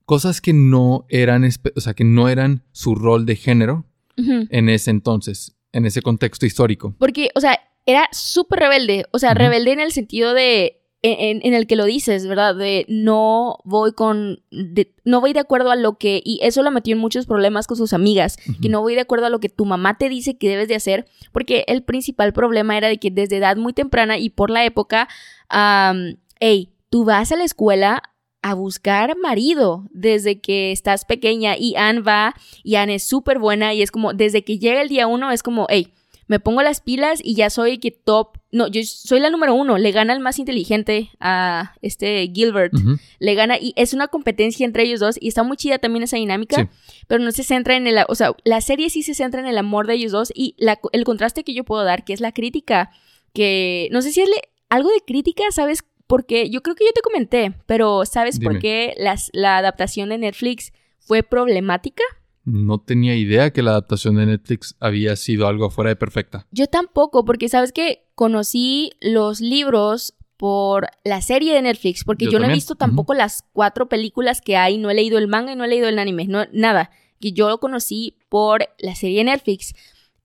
cosas 0.05 0.41
que 0.41 0.53
no 0.53 1.05
eran, 1.09 1.45
o 1.75 1.81
sea, 1.81 1.95
que 1.95 2.05
no 2.05 2.29
eran 2.29 2.63
su 2.71 2.95
rol 2.95 3.27
de 3.27 3.35
género 3.35 3.87
en 4.17 4.69
ese 4.69 4.91
entonces, 4.91 5.57
en 5.73 5.85
ese 5.85 6.01
contexto 6.01 6.47
histórico. 6.47 6.95
Porque, 6.99 7.31
o 7.35 7.41
sea, 7.41 7.59
era 7.87 8.09
súper 8.13 8.61
rebelde. 8.61 9.07
O 9.11 9.19
sea, 9.19 9.35
rebelde 9.35 9.73
en 9.73 9.81
el 9.81 9.91
sentido 9.91 10.33
de. 10.35 10.82
En, 11.05 11.41
en 11.43 11.55
el 11.55 11.67
que 11.67 11.75
lo 11.75 11.85
dices, 11.85 12.29
¿verdad? 12.29 12.55
De 12.55 12.87
no 12.89 13.59
voy 13.65 13.93
con. 13.93 14.41
de- 14.53 14.95
no 15.05 15.21
voy 15.21 15.33
de 15.33 15.41
acuerdo 15.41 15.73
a 15.73 15.77
lo 15.77 15.99
que. 15.99 16.23
Y 16.25 16.39
eso 16.43 16.63
lo 16.63 16.71
metió 16.71 16.93
en 16.95 17.01
muchos 17.01 17.27
problemas 17.27 17.67
con 17.67 17.77
sus 17.77 17.93
amigas. 17.93 18.37
Que 18.61 18.69
no 18.69 18.81
voy 18.83 18.95
de 18.95 19.01
acuerdo 19.01 19.27
a 19.27 19.31
lo 19.31 19.41
que 19.41 19.49
tu 19.49 19.65
mamá 19.65 19.99
te 19.99 20.09
dice 20.09 20.39
que 20.39 20.49
debes 20.49 20.69
de 20.69 20.77
hacer. 20.77 21.07
Porque 21.33 21.65
el 21.67 21.83
principal 21.83 22.33
problema 22.33 22.77
era 22.79 22.87
de 22.89 22.99
que 22.99 23.11
desde 23.11 23.39
edad 23.39 23.57
muy 23.57 23.73
temprana 23.73 24.17
y 24.19 24.31
por 24.31 24.51
la 24.51 24.65
época. 24.65 25.09
am, 25.49 26.19
hey, 26.39 26.71
tú 26.89 27.05
vas 27.05 27.33
a 27.33 27.37
la 27.37 27.45
escuela 27.45 28.03
a 28.43 28.55
buscar 28.55 29.17
marido 29.17 29.87
desde 29.93 30.41
que 30.41 30.73
estás 30.73 31.05
pequeña 31.05 31.57
y 31.57 31.75
Anne 31.77 32.01
va 32.01 32.35
y 32.65 32.75
Anne 32.75 32.97
es 32.97 33.05
súper 33.05 33.39
buena 33.39 33.73
y 33.75 33.83
es 33.83 33.91
como 33.93 34.13
desde 34.15 34.43
que 34.45 34.59
llega 34.59 34.83
el 34.83 34.89
día 34.89 35.07
uno 35.07 35.31
es 35.31 35.43
como, 35.45 35.67
hey, 35.71 35.93
me 36.29 36.41
pongo 36.41 36.63
las 36.63 36.81
pilas 36.81 37.21
y 37.23 37.35
ya 37.35 37.51
soy 37.51 37.79
que 37.79 37.91
top, 37.91 38.39
no, 38.51 38.69
yo 38.69 38.81
soy 38.85 39.21
la 39.21 39.31
número 39.31 39.55
uno, 39.55 39.79
le 39.79 39.91
gana 39.93 40.13
el 40.13 40.21
más 40.21 40.39
inteligente 40.39 41.11
a 41.21 41.75
este 41.83 42.31
Gilbert, 42.35 42.73
le 43.19 43.35
gana 43.35 43.59
y 43.59 43.73
es 43.77 43.93
una 43.95 44.09
competencia 44.09 44.65
entre 44.65 44.85
ellos 44.85 45.01
dos 45.01 45.17
y 45.21 45.29
está 45.29 45.43
muy 45.43 45.57
chida 45.57 45.79
también 45.79 46.03
esa 46.05 46.17
dinámica, 46.17 46.57
Sí. 46.57 46.69
pero 47.09 47.23
no 47.25 47.33
se 47.33 47.43
centra 47.45 47.77
en 47.77 47.87
el, 47.87 47.97
o 48.09 48.15
sea, 48.15 48.35
la 48.45 48.61
serie 48.61 48.89
sí 48.91 49.03
se 49.03 49.15
centra 49.15 49.41
en 49.41 49.47
el 49.47 49.59
amor 49.59 49.87
de 49.87 49.95
ellos 49.95 50.13
dos 50.13 50.33
y 50.35 50.55
la- 50.59 50.79
el 50.93 51.05
contraste 51.05 51.45
que 51.45 51.55
yo 51.55 51.65
puedo 51.65 51.85
dar, 51.85 52.05
que 52.05 52.13
es 52.13 52.21
la 52.21 52.33
crítica, 52.33 52.91
que 53.33 53.89
no 53.93 54.03
sé 54.03 54.13
si 54.13 54.21
es 54.21 54.29
le- 54.29 54.49
algo 54.69 54.91
de 54.91 55.01
crítica, 55.07 55.45
¿sabes? 55.51 55.85
Porque 56.07 56.51
yo 56.51 56.63
creo 56.63 56.75
que 56.77 56.85
yo 56.85 56.93
te 56.93 57.01
comenté, 57.01 57.55
pero 57.67 58.05
¿sabes 58.05 58.39
por 58.39 58.59
qué 58.59 58.95
las- 58.99 59.31
la 59.33 59.57
adaptación 59.59 60.11
de 60.11 60.19
Netflix 60.19 60.73
fue 60.99 61.23
problemática? 61.23 62.03
No 62.45 62.81
tenía 62.81 63.15
idea 63.15 63.53
que 63.53 63.63
la 63.63 63.71
adaptación 63.73 64.17
de 64.17 64.27
Netflix 64.27 64.75
había 64.81 65.15
sido 65.17 65.47
algo 65.47 65.71
fuera 65.71 65.91
de 65.91 65.97
perfecta. 65.97 66.47
Yo 66.51 66.67
tampoco, 66.67 67.25
porque 67.25 67.49
sabes 67.49 67.73
que 67.73 68.05
conocí 68.17 68.93
los 69.01 69.41
libros 69.41 70.15
por 70.37 70.89
la 71.05 71.21
serie 71.23 71.55
de 71.55 71.63
Netflix, 71.63 72.03
porque 72.03 72.25
yo, 72.25 72.33
Yo 72.33 72.39
no 72.41 72.47
he 72.47 72.53
visto 72.53 72.75
tampoco 72.75 73.15
las 73.15 73.45
cuatro 73.53 73.89
películas 73.89 74.41
que 74.41 74.57
hay, 74.57 74.77
no 74.77 74.91
he 74.91 74.95
leído 74.95 75.19
el 75.19 75.29
manga 75.29 75.53
y 75.53 75.57
no 75.57 75.63
he 75.65 75.69
leído 75.69 75.89
el 75.89 76.01
anime, 76.01 76.27
no, 76.27 76.45
nada, 76.53 76.91
que 77.21 77.31
yo 77.33 77.49
lo 77.49 77.59
conocí 77.61 78.17
por 78.29 78.67
la 78.79 78.97
serie 78.97 79.19
de 79.19 79.25
Netflix. 79.25 79.73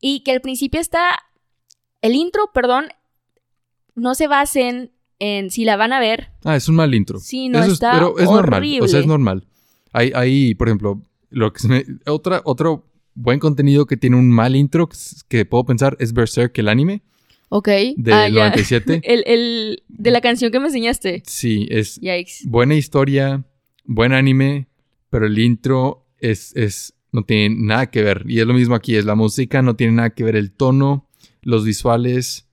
Y 0.01 0.21
que 0.21 0.31
al 0.31 0.41
principio 0.41 0.79
está, 0.79 1.09
el 2.01 2.15
intro, 2.15 2.49
perdón, 2.51 2.85
no 3.93 4.15
se 4.15 4.27
basen 4.27 4.91
en 5.19 5.51
si 5.51 5.65
la 5.65 5.75
van 5.77 5.93
a 5.93 5.99
ver. 5.99 6.29
Ah, 6.43 6.55
es 6.55 6.67
un 6.67 6.75
mal 6.75 6.93
intro. 6.95 7.19
Sí, 7.19 7.49
no, 7.49 7.59
Eso 7.59 7.67
es- 7.67 7.73
está 7.73 7.91
pero 7.93 8.17
es 8.17 8.25
normal. 8.25 8.63
O 8.63 8.65
sea, 8.65 8.81
horrible. 8.81 8.99
es 8.99 9.05
normal. 9.07 9.47
Hay, 9.93 10.11
hay, 10.15 10.55
por 10.55 10.67
ejemplo, 10.67 11.01
lo 11.29 11.51
que 11.53 11.59
se 11.59 11.67
me- 11.67 11.85
otra, 12.05 12.41
otro 12.45 12.85
buen 13.13 13.39
contenido 13.39 13.85
que 13.85 13.97
tiene 13.97 14.15
un 14.15 14.29
mal 14.29 14.55
intro 14.55 14.89
que, 15.27 15.45
puedo 15.45 15.65
pensar 15.65 15.97
es 15.99 16.13
Berserk, 16.13 16.57
el 16.59 16.69
anime 16.69 17.01
Ok. 17.49 17.67
del 17.95 18.13
Ah, 18.13 18.27
ya. 18.29 18.39
97. 18.49 19.01
El, 19.03 19.23
el 19.25 19.83
de 19.87 20.11
la 20.11 20.21
canción 20.21 20.51
que 20.51 20.59
me 20.59 20.67
enseñaste. 20.67 21.23
Sí, 21.25 21.67
es 21.71 21.95
Yikes. 21.99 22.43
buena 22.45 22.75
historia, 22.75 23.43
buen 23.85 24.13
anime, 24.13 24.67
pero 25.09 25.25
el 25.25 25.39
intro 25.39 26.05
es, 26.19 26.55
es, 26.55 26.93
no 27.11 27.23
tiene 27.23 27.55
nada 27.57 27.89
que 27.89 28.03
ver. 28.03 28.23
Y 28.27 28.39
es 28.41 28.45
lo 28.47 28.53
mismo 28.53 28.75
aquí, 28.75 28.95
es 28.95 29.05
la 29.05 29.15
música, 29.15 29.61
no 29.61 29.75
tiene 29.75 29.93
nada 29.93 30.09
que 30.11 30.23
ver 30.25 30.35
el 30.35 30.51
tono, 30.51 31.07
los 31.41 31.63
visuales. 31.65 32.43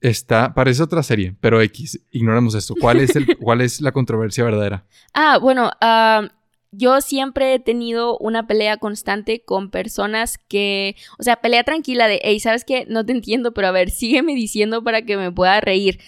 Está, 0.00 0.52
parece 0.54 0.82
otra 0.82 1.02
serie, 1.02 1.34
pero 1.40 1.60
X, 1.62 1.98
ignoramos 2.10 2.54
esto. 2.54 2.74
¿Cuál 2.78 3.00
es, 3.00 3.16
el, 3.16 3.36
cuál 3.38 3.60
es 3.62 3.80
la 3.80 3.90
controversia 3.90 4.44
verdadera? 4.44 4.86
Ah, 5.14 5.38
bueno, 5.40 5.70
ah, 5.80 6.28
yo 6.76 7.00
siempre 7.00 7.54
he 7.54 7.58
tenido 7.58 8.18
una 8.18 8.46
pelea 8.46 8.76
constante 8.76 9.42
con 9.42 9.70
personas 9.70 10.38
que, 10.38 10.96
o 11.18 11.22
sea, 11.22 11.36
pelea 11.36 11.64
tranquila 11.64 12.08
de, 12.08 12.20
hey, 12.22 12.40
¿sabes 12.40 12.64
qué? 12.64 12.86
No 12.88 13.04
te 13.04 13.12
entiendo, 13.12 13.52
pero 13.54 13.68
a 13.68 13.72
ver, 13.72 13.90
sígueme 13.90 14.34
diciendo 14.34 14.82
para 14.82 15.02
que 15.02 15.16
me 15.16 15.32
pueda 15.32 15.60
reír. 15.60 16.00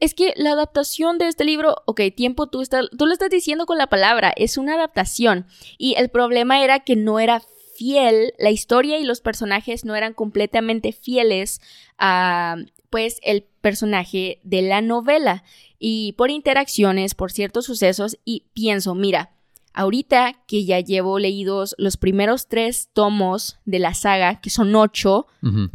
Es 0.00 0.14
que 0.14 0.32
la 0.36 0.52
adaptación 0.52 1.18
de 1.18 1.26
este 1.26 1.44
libro, 1.44 1.76
ok, 1.86 2.02
tiempo, 2.14 2.48
tú, 2.48 2.62
tú 2.96 3.06
lo 3.06 3.12
estás 3.12 3.30
diciendo 3.30 3.66
con 3.66 3.78
la 3.78 3.88
palabra, 3.88 4.32
es 4.36 4.56
una 4.56 4.74
adaptación. 4.74 5.46
Y 5.76 5.94
el 5.96 6.08
problema 6.08 6.62
era 6.62 6.80
que 6.80 6.94
no 6.94 7.18
era 7.18 7.42
fiel, 7.74 8.32
la 8.38 8.50
historia 8.50 8.98
y 8.98 9.04
los 9.04 9.20
personajes 9.20 9.84
no 9.84 9.94
eran 9.96 10.14
completamente 10.14 10.92
fieles 10.92 11.60
a, 11.96 12.56
pues, 12.90 13.18
el 13.22 13.44
personaje 13.60 14.40
de 14.44 14.62
la 14.62 14.80
novela. 14.82 15.42
Y 15.80 16.12
por 16.12 16.30
interacciones, 16.30 17.14
por 17.14 17.32
ciertos 17.32 17.66
sucesos, 17.66 18.18
y 18.24 18.44
pienso, 18.52 18.94
mira, 18.94 19.32
ahorita 19.78 20.32
que 20.46 20.64
ya 20.64 20.80
llevo 20.80 21.18
leídos 21.18 21.74
los 21.78 21.96
primeros 21.96 22.48
tres 22.48 22.90
tomos 22.92 23.58
de 23.64 23.78
la 23.78 23.94
saga, 23.94 24.40
que 24.40 24.50
son 24.50 24.74
ocho, 24.74 25.26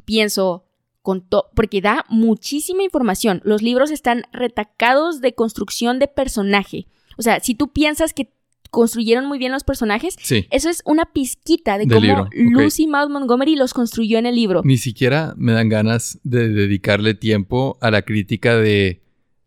pienso, 0.06 0.66
con 1.02 1.22
to- 1.22 1.48
porque 1.56 1.82
da 1.82 2.06
muchísima 2.10 2.84
información. 2.84 3.42
Los 3.44 3.62
libros 3.62 3.92
están 3.92 4.24
retacados 4.32 5.22
de 5.22 5.34
construcción 5.34 6.00
de 6.00 6.08
personaje. 6.08 6.88
O 7.18 7.22
sea, 7.22 7.40
si 7.40 7.56
tú 7.56 7.72
piensas 7.74 8.14
que 8.14 8.32
construyeron 8.72 9.26
muy 9.28 9.38
bien 9.38 9.52
los 9.52 9.64
personajes, 9.64 10.16
Sí. 10.20 10.48
eso 10.50 10.70
es 10.70 10.82
una 10.86 11.06
pizquita 11.06 11.78
de 11.78 11.86
Del 11.86 12.10
cómo. 12.10 12.28
Lucy 12.34 12.88
Maud 12.88 13.10
Montgomery 13.12 13.56
los 13.56 13.74
construyó 13.74 14.18
en 14.18 14.26
el 14.26 14.36
libro. 14.36 14.62
Ni 14.66 14.78
siquiera 14.78 15.34
me 15.38 15.52
dan 15.54 15.70
ganas 15.70 16.20
de 16.24 16.50
dedicarle 16.50 17.14
tiempo 17.14 17.78
a 17.82 17.92
la 17.92 18.02
crítica 18.02 18.56
de 18.58 19.02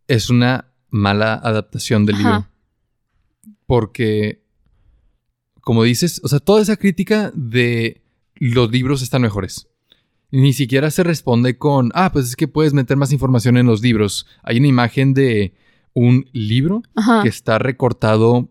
es 0.09 0.30
una 0.30 0.72
mala 0.90 1.34
adaptación 1.34 2.07
del 2.07 2.16
Ajá. 2.16 2.28
libro. 2.28 2.46
Porque, 3.66 4.44
como 5.66 5.82
dices, 5.82 6.20
o 6.22 6.28
sea, 6.28 6.38
toda 6.38 6.62
esa 6.62 6.76
crítica 6.76 7.32
de 7.34 8.00
los 8.36 8.70
libros 8.70 9.02
están 9.02 9.22
mejores. 9.22 9.66
Ni 10.30 10.52
siquiera 10.52 10.92
se 10.92 11.02
responde 11.02 11.58
con, 11.58 11.90
ah, 11.92 12.12
pues 12.12 12.26
es 12.26 12.36
que 12.36 12.46
puedes 12.46 12.72
meter 12.72 12.96
más 12.96 13.10
información 13.12 13.56
en 13.56 13.66
los 13.66 13.82
libros. 13.82 14.28
Hay 14.44 14.58
una 14.58 14.68
imagen 14.68 15.12
de 15.12 15.54
un 15.92 16.30
libro 16.32 16.82
Ajá. 16.94 17.24
que 17.24 17.28
está 17.28 17.58
recortado 17.58 18.48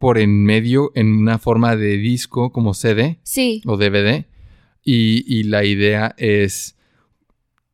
por 0.00 0.18
en 0.18 0.42
medio 0.42 0.90
en 0.96 1.12
una 1.12 1.38
forma 1.38 1.76
de 1.76 1.98
disco 1.98 2.50
como 2.50 2.74
CD 2.74 3.20
Sí. 3.22 3.62
o 3.64 3.76
DVD. 3.76 4.26
Y, 4.82 5.22
y 5.32 5.44
la 5.44 5.64
idea 5.64 6.16
es, 6.18 6.74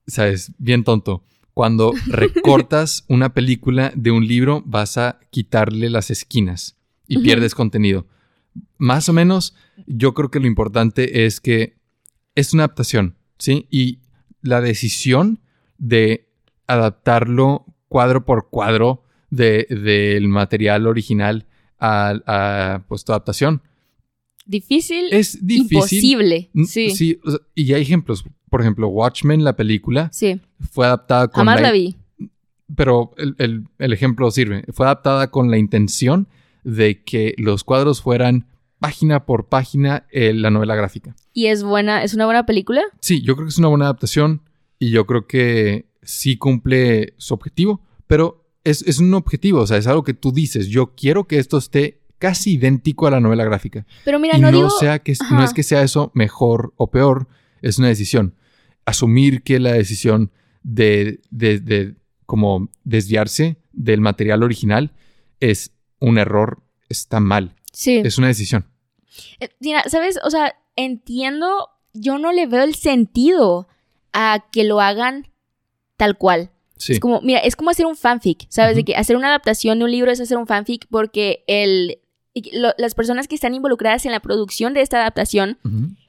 ¿sabes? 0.06 0.52
Bien 0.58 0.84
tonto. 0.84 1.24
Cuando 1.54 1.94
recortas 2.08 3.06
una 3.08 3.32
película 3.32 3.90
de 3.96 4.10
un 4.10 4.26
libro, 4.28 4.62
vas 4.66 4.98
a 4.98 5.18
quitarle 5.30 5.88
las 5.88 6.10
esquinas 6.10 6.76
y 7.08 7.20
pierdes 7.20 7.54
contenido. 7.54 8.06
Más 8.78 9.08
o 9.08 9.12
menos, 9.12 9.54
yo 9.86 10.12
creo 10.14 10.30
que 10.30 10.40
lo 10.40 10.46
importante 10.46 11.24
es 11.24 11.40
que 11.40 11.76
es 12.34 12.52
una 12.52 12.64
adaptación, 12.64 13.16
¿sí? 13.38 13.66
Y 13.70 14.00
la 14.42 14.60
decisión 14.60 15.40
de 15.78 16.28
adaptarlo 16.66 17.66
cuadro 17.88 18.24
por 18.24 18.48
cuadro 18.50 19.04
de- 19.30 19.66
del 19.70 20.28
material 20.28 20.86
original 20.86 21.46
a, 21.78 22.14
a, 22.26 22.84
pues, 22.88 23.04
tu 23.04 23.12
adaptación 23.12 23.62
Difícil. 24.46 25.06
es 25.12 25.44
difícil. 25.46 25.76
Imposible. 25.76 26.50
Sí. 26.66 27.18
o 27.24 27.30
sea, 27.30 27.40
y 27.54 27.72
hay 27.74 27.82
ejemplos. 27.82 28.24
Por 28.50 28.60
ejemplo, 28.60 28.88
Watchmen, 28.88 29.44
la 29.44 29.56
película, 29.56 30.10
Sí. 30.12 30.40
fue 30.72 30.86
adaptada 30.86 31.28
con 31.28 31.40
Jamás 31.46 31.56
la, 31.56 31.68
la 31.68 31.72
vi. 31.72 31.96
Pero 32.74 33.12
el, 33.16 33.34
el- 33.38 33.64
el 33.78 33.92
ejemplo 33.92 34.30
sirve. 34.30 34.64
Fue 34.72 34.86
adaptada 34.86 35.30
con 35.30 35.50
la 35.50 35.58
intención 35.58 36.26
de 36.64 37.02
que 37.02 37.34
los 37.38 37.64
cuadros 37.64 38.02
fueran 38.02 38.46
página 38.78 39.26
por 39.26 39.48
página 39.48 40.06
eh, 40.10 40.32
la 40.34 40.50
novela 40.50 40.74
gráfica. 40.74 41.14
¿Y 41.32 41.46
es 41.46 41.62
buena? 41.62 42.02
¿Es 42.02 42.14
una 42.14 42.24
buena 42.24 42.46
película? 42.46 42.82
Sí, 43.00 43.22
yo 43.22 43.34
creo 43.36 43.46
que 43.46 43.50
es 43.50 43.58
una 43.58 43.68
buena 43.68 43.84
adaptación 43.86 44.42
y 44.78 44.90
yo 44.90 45.06
creo 45.06 45.26
que 45.26 45.86
sí 46.02 46.36
cumple 46.36 47.14
su 47.16 47.34
objetivo, 47.34 47.80
pero 48.06 48.48
es, 48.64 48.82
es 48.82 48.98
un 48.98 49.14
objetivo, 49.14 49.60
o 49.60 49.66
sea, 49.66 49.76
es 49.76 49.86
algo 49.86 50.02
que 50.04 50.14
tú 50.14 50.32
dices, 50.32 50.66
yo 50.68 50.94
quiero 50.96 51.28
que 51.28 51.38
esto 51.38 51.58
esté 51.58 52.00
casi 52.18 52.54
idéntico 52.54 53.06
a 53.06 53.10
la 53.12 53.20
novela 53.20 53.44
gráfica. 53.44 53.86
Pero 54.04 54.18
mira, 54.18 54.36
y 54.36 54.40
no, 54.40 54.50
no, 54.50 54.56
digo. 54.56 54.70
sea 54.70 55.00
que, 55.00 55.14
no 55.30 55.42
es 55.44 55.52
que 55.52 55.62
sea 55.64 55.82
eso 55.82 56.10
mejor 56.14 56.72
o 56.76 56.90
peor, 56.90 57.28
es 57.60 57.78
una 57.78 57.88
decisión. 57.88 58.34
Asumir 58.84 59.42
que 59.42 59.60
la 59.60 59.72
decisión 59.72 60.30
de, 60.62 61.20
de- 61.30 61.60
de 61.60 61.94
como 62.26 62.68
desviarse 62.84 63.58
del 63.72 64.00
material 64.00 64.42
original 64.42 64.92
es 65.40 65.72
un 66.02 66.18
error, 66.18 66.62
está 66.88 67.20
mal. 67.20 67.54
Sí. 67.72 68.02
Es 68.04 68.18
una 68.18 68.26
decisión. 68.28 68.66
Eh, 69.40 69.48
Mira, 69.60 69.82
¿sabes? 69.88 70.18
O 70.24 70.30
sea, 70.30 70.54
entiendo, 70.76 71.68
yo 71.94 72.18
no 72.18 72.32
le 72.32 72.46
veo 72.46 72.62
el 72.62 72.74
sentido 72.74 73.68
a 74.12 74.44
que 74.52 74.64
lo 74.64 74.80
hagan 74.80 75.28
tal 75.96 76.18
cual. 76.18 76.50
Sí. 76.76 76.94
Es 76.94 77.00
como, 77.00 77.20
mira, 77.20 77.38
es 77.40 77.54
como 77.56 77.70
hacer 77.70 77.86
un 77.86 77.96
fanfic, 77.96 78.46
¿sabes? 78.48 78.74
De 78.76 78.84
que 78.84 78.96
hacer 78.96 79.16
una 79.16 79.28
adaptación 79.28 79.78
de 79.78 79.84
un 79.84 79.90
libro 79.90 80.10
es 80.10 80.20
hacer 80.20 80.36
un 80.36 80.46
fanfic 80.46 80.86
porque 80.90 81.44
el, 81.46 81.98
lo- 82.52 82.74
las 82.76 82.94
personas 82.94 83.28
que 83.28 83.34
están 83.36 83.54
involucradas 83.54 84.04
en 84.04 84.12
la 84.12 84.20
producción 84.20 84.74
de 84.74 84.80
esta 84.82 84.98
adaptación 84.98 85.58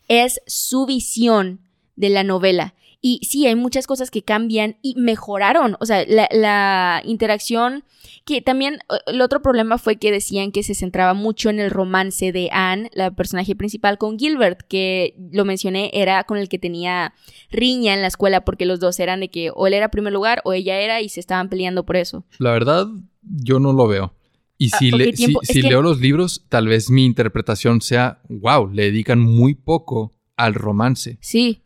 es 0.08 0.42
su 0.48 0.86
visión 0.86 1.60
de 1.96 2.10
la 2.10 2.24
novela. 2.24 2.74
Y 3.06 3.20
sí, 3.28 3.46
hay 3.46 3.56
muchas 3.56 3.86
cosas 3.86 4.10
que 4.10 4.24
cambian 4.24 4.78
y 4.82 4.96
mejoraron. 4.96 5.76
O 5.82 5.86
sea, 5.86 6.06
la, 6.08 6.30
la 6.32 7.02
interacción 7.04 7.84
que 8.24 8.42
también 8.42 8.76
eh, 8.76 8.96
el 9.08 9.20
otro 9.20 9.42
problema 9.42 9.78
fue 9.78 9.98
que 9.98 10.10
decían 10.10 10.54
que 10.54 10.64
se 10.64 10.74
centraba 10.74 11.14
mucho 11.14 11.50
en 11.50 11.60
el 11.60 11.70
romance 11.70 12.32
de 12.32 12.48
Anne, 12.54 12.90
la 12.94 13.12
personaje 13.12 13.58
principal, 13.58 13.98
con 13.98 14.18
Gilbert, 14.18 14.62
que 14.70 15.16
lo 15.34 15.44
mencioné, 15.44 15.92
era 15.94 16.24
con 16.24 16.38
el 16.38 16.48
que 16.48 16.60
tenía 16.60 17.14
riña 17.52 17.94
en 17.94 18.00
la 18.02 18.08
escuela 18.08 18.46
porque 18.46 18.66
los 18.66 18.80
dos 18.80 18.98
eran 19.02 19.20
de 19.20 19.30
que 19.30 19.52
o 19.54 19.68
él 19.68 19.74
era 19.74 19.92
primer 19.92 20.14
lugar 20.14 20.42
o 20.46 20.54
ella 20.54 20.80
era 20.80 21.02
y 21.02 21.10
se 21.10 21.20
estaban 21.20 21.50
peleando 21.50 21.86
por 21.86 21.98
eso. 21.98 22.24
La 22.40 22.52
verdad, 22.52 22.88
yo 23.22 23.60
no 23.60 23.74
lo 23.74 23.86
veo. 23.88 24.14
Y 24.58 24.70
Ah, 24.72 24.78
si, 24.80 24.92
le- 24.92 25.14
si, 25.18 25.26
Es 25.42 25.48
si 25.50 25.62
que- 25.62 25.68
leo 25.68 25.82
los 25.82 26.00
libros, 26.00 26.46
tal 26.48 26.70
vez 26.70 26.90
mi 26.90 27.04
interpretación 27.04 27.82
sea, 27.82 28.22
wow, 28.30 28.70
le 28.72 28.84
dedican 28.84 29.20
muy 29.20 29.56
poco 29.56 30.14
al 30.38 30.54
romance. 30.54 31.18
Sí, 31.20 31.63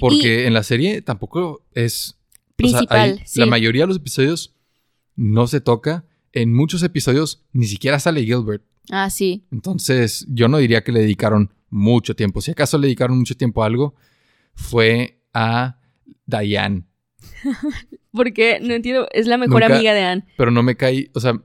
Porque 0.00 0.46
en 0.46 0.54
la 0.54 0.62
serie 0.62 1.02
tampoco 1.02 1.64
es... 1.72 2.10
o 2.10 2.14
sea, 2.16 2.54
principal. 2.56 2.98
hay- 3.00 3.18
sí. 3.26 3.40
La 3.40 3.46
mayoría 3.46 3.82
de 3.82 3.88
los 3.88 3.96
episodios 3.98 4.54
no 5.16 5.46
se 5.46 5.60
toca. 5.60 6.04
En 6.32 6.52
muchos 6.52 6.82
episodios 6.82 7.44
ni 7.52 7.66
siquiera 7.66 7.98
sale 8.00 8.24
Gilbert. 8.24 8.64
Ah, 8.90 9.08
sí. 9.10 9.44
Entonces, 9.52 10.26
yo 10.28 10.48
no 10.48 10.58
diría 10.58 10.82
que 10.84 10.92
le 10.92 11.00
dedicaron 11.00 11.52
mucho 11.70 12.14
tiempo. 12.16 12.40
Si 12.40 12.50
acaso 12.50 12.76
le 12.78 12.88
dedicaron 12.88 13.16
mucho 13.18 13.36
tiempo 13.36 13.62
a 13.62 13.66
algo, 13.66 13.94
fue 14.54 15.20
a 15.32 15.78
Diane. 16.26 16.84
Porque 18.12 18.58
no 18.60 18.74
entiendo, 18.74 19.08
es 19.12 19.26
la 19.26 19.38
mejor 19.38 19.60
Nunca- 19.62 19.74
amiga 19.76 19.94
de 19.94 20.02
Anne. 20.02 20.24
Pero 20.36 20.50
no 20.50 20.62
me 20.62 20.76
cae, 20.76 21.10
o 21.14 21.20
sea, 21.20 21.40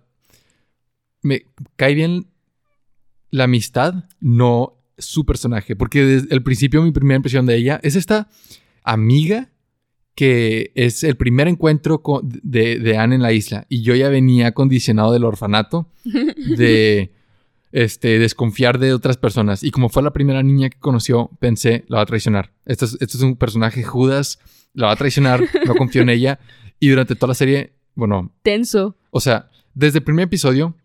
me 1.22 1.46
cae 1.76 1.94
bien 1.96 2.28
la 3.32 3.46
amistad, 3.46 4.06
no 4.20 4.79
su 5.00 5.26
personaje. 5.26 5.76
Porque 5.76 6.04
desde 6.06 6.34
el 6.34 6.44
principio 6.44 6.82
mi 6.82 6.92
primera 6.92 7.16
impresión 7.18 7.46
de 7.46 7.56
ella 7.56 7.80
es 7.84 7.96
esta 7.96 8.30
amiga 8.84 9.50
que 10.16 10.72
es 10.76 11.04
el 11.04 11.16
primer 11.16 11.48
encuentro 11.48 12.02
con- 12.02 12.28
de, 12.44 12.80
de 12.80 12.98
Anne 12.98 13.16
en 13.16 13.22
la 13.22 13.32
isla. 13.32 13.66
Y 13.70 13.82
yo 13.84 13.96
ya 13.96 14.10
venía 14.10 14.52
condicionado 14.54 15.14
del 15.14 15.24
orfanato 15.24 15.88
de 16.04 17.14
este, 17.72 18.20
desconfiar 18.20 18.80
de 18.80 18.94
otras 18.94 19.16
personas. 19.18 19.64
Y 19.64 19.72
como 19.72 19.88
fue 19.90 20.04
la 20.04 20.12
primera 20.12 20.44
niña 20.44 20.70
que 20.70 20.78
conoció, 20.80 21.30
pensé, 21.40 21.86
la 21.88 21.98
va 21.98 22.04
a 22.04 22.06
traicionar. 22.06 22.52
Esto 22.66 22.86
es, 22.86 22.94
esto 23.00 23.18
es 23.18 23.24
un 23.24 23.38
personaje 23.38 23.84
Judas, 23.84 24.40
la 24.74 24.88
va 24.88 24.94
a 24.94 24.98
traicionar, 24.98 25.42
no 25.66 25.76
confío 25.76 26.02
en 26.02 26.10
ella. 26.10 26.40
Y 26.82 26.90
durante 26.90 27.16
toda 27.16 27.30
la 27.30 27.36
serie, 27.36 27.74
bueno, 27.96 28.34
Tenso. 28.44 28.98
o 29.12 29.20
sea, 29.22 29.50
desde 29.74 30.00
el 30.00 30.04
primer 30.04 30.24
episodio 30.26 30.76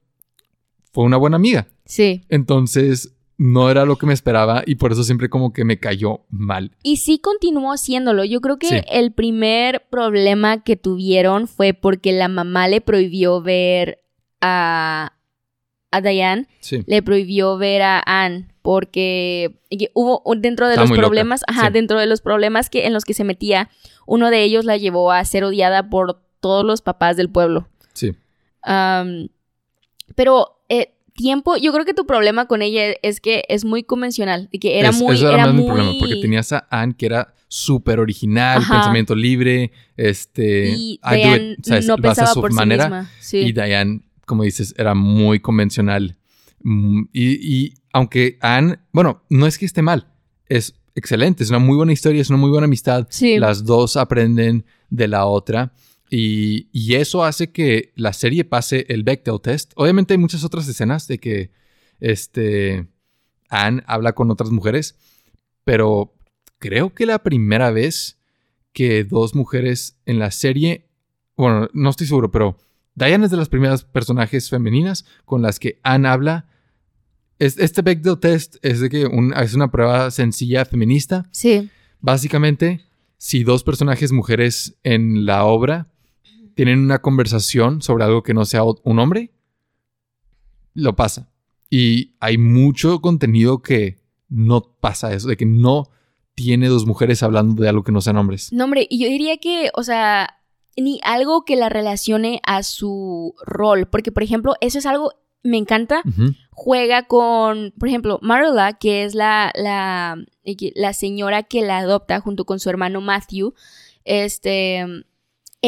fue 0.92 1.04
una 1.04 1.16
buena 1.16 1.36
amiga. 1.36 1.66
Sí. 1.86 2.22
Entonces, 2.28 3.13
no 3.36 3.70
era 3.70 3.84
lo 3.84 3.96
que 3.96 4.06
me 4.06 4.12
esperaba 4.14 4.62
y 4.66 4.76
por 4.76 4.92
eso 4.92 5.02
siempre 5.02 5.28
como 5.28 5.52
que 5.52 5.64
me 5.64 5.78
cayó 5.80 6.20
mal. 6.30 6.70
Y 6.82 6.98
sí 6.98 7.18
continuó 7.18 7.72
haciéndolo. 7.72 8.24
Yo 8.24 8.40
creo 8.40 8.58
que 8.58 8.68
Sí. 8.68 8.80
el 8.88 9.12
primer 9.12 9.86
problema 9.90 10.62
que 10.62 10.76
tuvieron 10.76 11.48
fue 11.48 11.74
porque 11.74 12.12
la 12.12 12.28
mamá 12.28 12.68
le 12.68 12.80
prohibió 12.80 13.40
ver 13.42 14.02
a, 14.40 15.12
a 15.90 16.00
Diane, 16.00 16.46
Sí. 16.60 16.84
le 16.86 17.02
prohibió 17.02 17.56
ver 17.58 17.82
a 17.82 18.02
Anne, 18.06 18.48
porque 18.62 19.60
hubo 19.94 20.22
dentro 20.36 20.68
de 20.68 20.76
los 20.76 20.88
loca, 20.90 21.00
problemas, 21.00 21.42
ajá, 21.46 21.66
sí. 21.66 21.72
dentro 21.72 21.98
de 21.98 22.06
los 22.06 22.20
problemas 22.20 22.70
que 22.70 22.86
en 22.86 22.92
los 22.92 23.04
que 23.04 23.14
se 23.14 23.24
metía, 23.24 23.68
uno 24.06 24.30
de 24.30 24.42
ellos 24.42 24.64
la 24.64 24.76
llevó 24.76 25.10
a 25.12 25.24
ser 25.24 25.44
odiada 25.44 25.90
por 25.90 26.20
todos 26.40 26.64
los 26.64 26.82
papás 26.82 27.16
del 27.16 27.30
pueblo. 27.30 27.68
Sí. 27.94 28.14
Pero 30.14 30.60
eh, 30.68 30.93
tiempo, 31.14 31.56
yo 31.56 31.72
creo 31.72 31.84
que 31.84 31.94
tu 31.94 32.06
problema 32.06 32.46
con 32.46 32.60
ella 32.62 32.94
es 33.02 33.20
que 33.20 33.44
es 33.48 33.64
muy 33.64 33.82
convencional, 33.84 34.48
de 34.52 34.58
que 34.58 34.78
era 34.78 34.90
Es- 34.90 34.96
muy, 35.00 35.14
eso 35.14 35.28
era, 35.28 35.36
era 35.38 35.46
más 35.46 35.54
muy 35.54 35.62
mi 35.64 35.68
problema, 35.68 35.92
porque 35.98 36.16
tenías 36.20 36.52
a 36.52 36.66
Anne 36.70 36.94
que 36.96 37.06
era 37.06 37.34
súper 37.48 38.00
original, 38.00 38.58
Ajá. 38.58 38.74
pensamiento 38.74 39.14
libre, 39.14 39.70
este... 39.96 40.70
y 40.76 40.98
do 41.02 41.14
it, 41.14 41.20
Diane 41.22 41.56
¿sabes? 41.62 41.86
no 41.86 41.94
a 41.94 41.98
pensaba 41.98 42.32
su 42.34 42.40
por 42.40 42.52
manera. 42.52 42.84
sí 42.84 42.90
misma. 42.90 43.10
Sí. 43.20 43.38
Y 43.38 43.52
Diane, 43.52 44.00
como 44.26 44.42
dices, 44.42 44.74
era 44.76 44.94
muy 44.94 45.38
convencional. 45.40 46.16
Mm, 46.62 47.02
Y, 47.12 47.56
y 47.64 47.74
aunque 47.92 48.38
Anne, 48.40 48.78
bueno, 48.92 49.22
no 49.30 49.46
es 49.46 49.56
que 49.58 49.66
esté 49.66 49.82
mal, 49.82 50.08
es 50.48 50.74
excelente, 50.96 51.44
es 51.44 51.50
una 51.50 51.58
muy 51.60 51.76
buena 51.76 51.92
historia, 51.92 52.20
es 52.22 52.28
una 52.30 52.38
muy 52.38 52.50
buena 52.50 52.64
amistad. 52.64 53.06
Sí. 53.10 53.38
Las 53.38 53.64
dos 53.64 53.96
aprenden 53.96 54.64
de 54.90 55.06
la 55.08 55.26
otra. 55.26 55.72
Y, 56.10 56.68
y 56.72 56.94
eso 56.94 57.24
hace 57.24 57.50
que 57.50 57.92
la 57.96 58.12
serie 58.12 58.44
pase 58.44 58.86
el 58.88 59.02
Bechdel 59.04 59.40
test. 59.40 59.72
Obviamente 59.76 60.14
hay 60.14 60.18
muchas 60.18 60.44
otras 60.44 60.68
escenas 60.68 61.08
de 61.08 61.18
que 61.18 61.50
este, 62.00 62.86
Anne 63.48 63.82
habla 63.86 64.12
con 64.12 64.30
otras 64.30 64.50
mujeres, 64.50 64.96
pero 65.64 66.14
creo 66.58 66.94
que 66.94 67.06
la 67.06 67.22
primera 67.22 67.70
vez 67.70 68.18
que 68.72 69.04
dos 69.04 69.34
mujeres 69.34 69.98
en 70.04 70.18
la 70.18 70.30
serie, 70.30 70.88
bueno, 71.36 71.68
no 71.72 71.90
estoy 71.90 72.06
seguro, 72.06 72.30
pero 72.30 72.58
Diane 72.94 73.24
es 73.24 73.30
de 73.30 73.36
las 73.36 73.48
primeras 73.48 73.84
personajes 73.84 74.50
femeninas 74.50 75.04
con 75.24 75.42
las 75.42 75.58
que 75.58 75.80
Anne 75.82 76.08
habla. 76.08 76.48
Es- 77.38 77.58
Este 77.58 77.82
Bechdel 77.82 78.18
test 78.20 78.56
es 78.62 78.80
de 78.80 78.88
que 78.90 79.06
un- 79.06 79.32
es 79.34 79.54
una 79.54 79.70
prueba 79.70 80.10
sencilla 80.10 80.64
feminista 80.64 81.26
Sí. 81.32 81.70
Básicamente, 82.00 82.84
si 83.16 83.42
dos 83.44 83.64
personajes 83.64 84.12
mujeres 84.12 84.76
en 84.82 85.24
la 85.26 85.44
obra 85.44 85.88
tienen 86.54 86.80
una 86.80 87.00
conversación 87.00 87.82
sobre 87.82 88.04
algo 88.04 88.22
que 88.22 88.34
no 88.34 88.44
sea 88.44 88.62
un 88.62 88.98
hombre, 88.98 89.32
lo 90.74 90.96
pasa. 90.96 91.30
Y 91.70 92.14
hay 92.20 92.38
mucho 92.38 93.00
contenido 93.00 93.62
que 93.62 93.98
no 94.28 94.76
pasa 94.80 95.12
eso, 95.12 95.28
de 95.28 95.36
que 95.36 95.46
no 95.46 95.90
tiene 96.34 96.68
dos 96.68 96.86
mujeres 96.86 97.22
hablando 97.22 97.62
de 97.62 97.68
algo 97.68 97.82
que 97.82 97.92
no 97.92 98.00
sean 98.00 98.16
hombres. 98.16 98.52
No, 98.52 98.64
hombre, 98.64 98.86
y 98.88 99.02
yo 99.02 99.08
diría 99.08 99.38
que, 99.38 99.70
o 99.74 99.82
sea, 99.82 100.40
ni 100.76 101.00
algo 101.04 101.44
que 101.44 101.56
la 101.56 101.68
relacione 101.68 102.40
a 102.44 102.62
su 102.62 103.34
rol, 103.44 103.86
porque, 103.86 104.12
por 104.12 104.22
ejemplo, 104.22 104.54
eso 104.60 104.78
es 104.78 104.86
algo, 104.86 105.12
me 105.42 105.58
encanta, 105.58 106.02
juega 106.50 107.06
con, 107.06 107.72
por 107.78 107.88
ejemplo, 107.88 108.18
Marla, 108.22 108.72
que 108.74 109.04
es 109.04 109.14
la, 109.14 109.52
la, 109.54 110.16
la 110.74 110.92
señora 110.92 111.42
que 111.44 111.62
la 111.62 111.78
adopta 111.78 112.20
junto 112.20 112.44
con 112.44 112.58
su 112.58 112.70
hermano 112.70 113.00
Matthew, 113.00 113.54
este, 114.04 114.84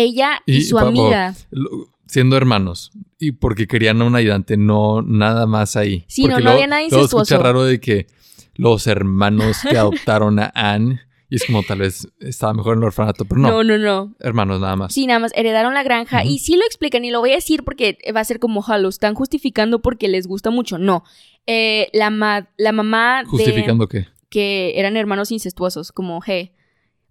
ella 0.03 0.41
y, 0.47 0.57
Y, 0.57 0.63
su 0.63 0.79
amiga. 0.79 1.35
Siendo 2.07 2.37
hermanos. 2.37 2.93
Y 3.19 3.33
porque 3.33 3.67
querían 3.67 4.01
a 4.01 4.05
un 4.05 4.15
ayudante, 4.15 4.57
no 4.57 5.03
nada 5.03 5.47
más 5.47 5.75
ahí. 5.77 6.05
Sí, 6.07 6.23
porque 6.23 6.37
no, 6.39 6.45
no 6.45 6.51
había 6.53 6.67
nada 6.69 6.83
luego 6.83 7.05
escucha 7.05 7.21
incestuoso. 7.23 7.43
raro 7.43 7.65
de 7.65 7.81
que 7.81 8.07
los 8.55 8.87
hermanos 8.87 9.59
que 9.69 9.77
adoptaron 9.79 10.39
a 10.39 10.53
Anne, 10.55 11.01
y 11.29 11.35
es 11.37 11.45
como 11.45 11.65
tal 11.65 11.81
vez 11.81 12.07
estaba 12.21 12.55
mejor 12.55 12.75
en 12.77 12.83
el 12.83 12.87
orfanato, 12.87 13.25
pero 13.25 13.41
no, 13.41 13.51
No, 13.51 13.65
no, 13.65 13.79
no. 13.79 14.15
hermanos 14.21 14.61
nada 14.61 14.77
más. 14.77 14.95
Sí, 14.95 15.07
nada 15.07 15.19
más 15.19 15.33
heredaron 15.35 15.75
la 15.75 15.83
granja 15.83 16.25
y 16.25 16.39
sí 16.39 16.55
lo 16.57 16.65
explican 16.65 17.05
y 17.05 17.11
lo 17.11 17.19
voy 17.21 17.33
a 17.33 17.37
decir 17.37 17.65
porque 17.65 17.99
va 18.15 18.21
a 18.21 18.25
ser 18.25 18.39
como, 18.39 18.63
"Ja, 18.63 18.79
lo 18.79 18.89
están 18.89 19.15
justificando 19.15 19.83
porque 19.83 20.07
les 20.07 20.29
gusta 20.29 20.51
mucho. 20.51 20.79
No. 20.79 21.03
Eh, 21.49 21.89
la, 21.93 22.11
ma- 22.11 22.49
la 22.57 22.71
mamá 22.73 23.21
de 23.25 23.29
¿Justificando 23.29 23.89
qué? 23.89 24.07
que 24.29 24.75
eran 24.79 24.97
hermanos 24.97 25.33
incestuosos, 25.33 25.91
como, 25.91 26.21
hey. 26.25 26.53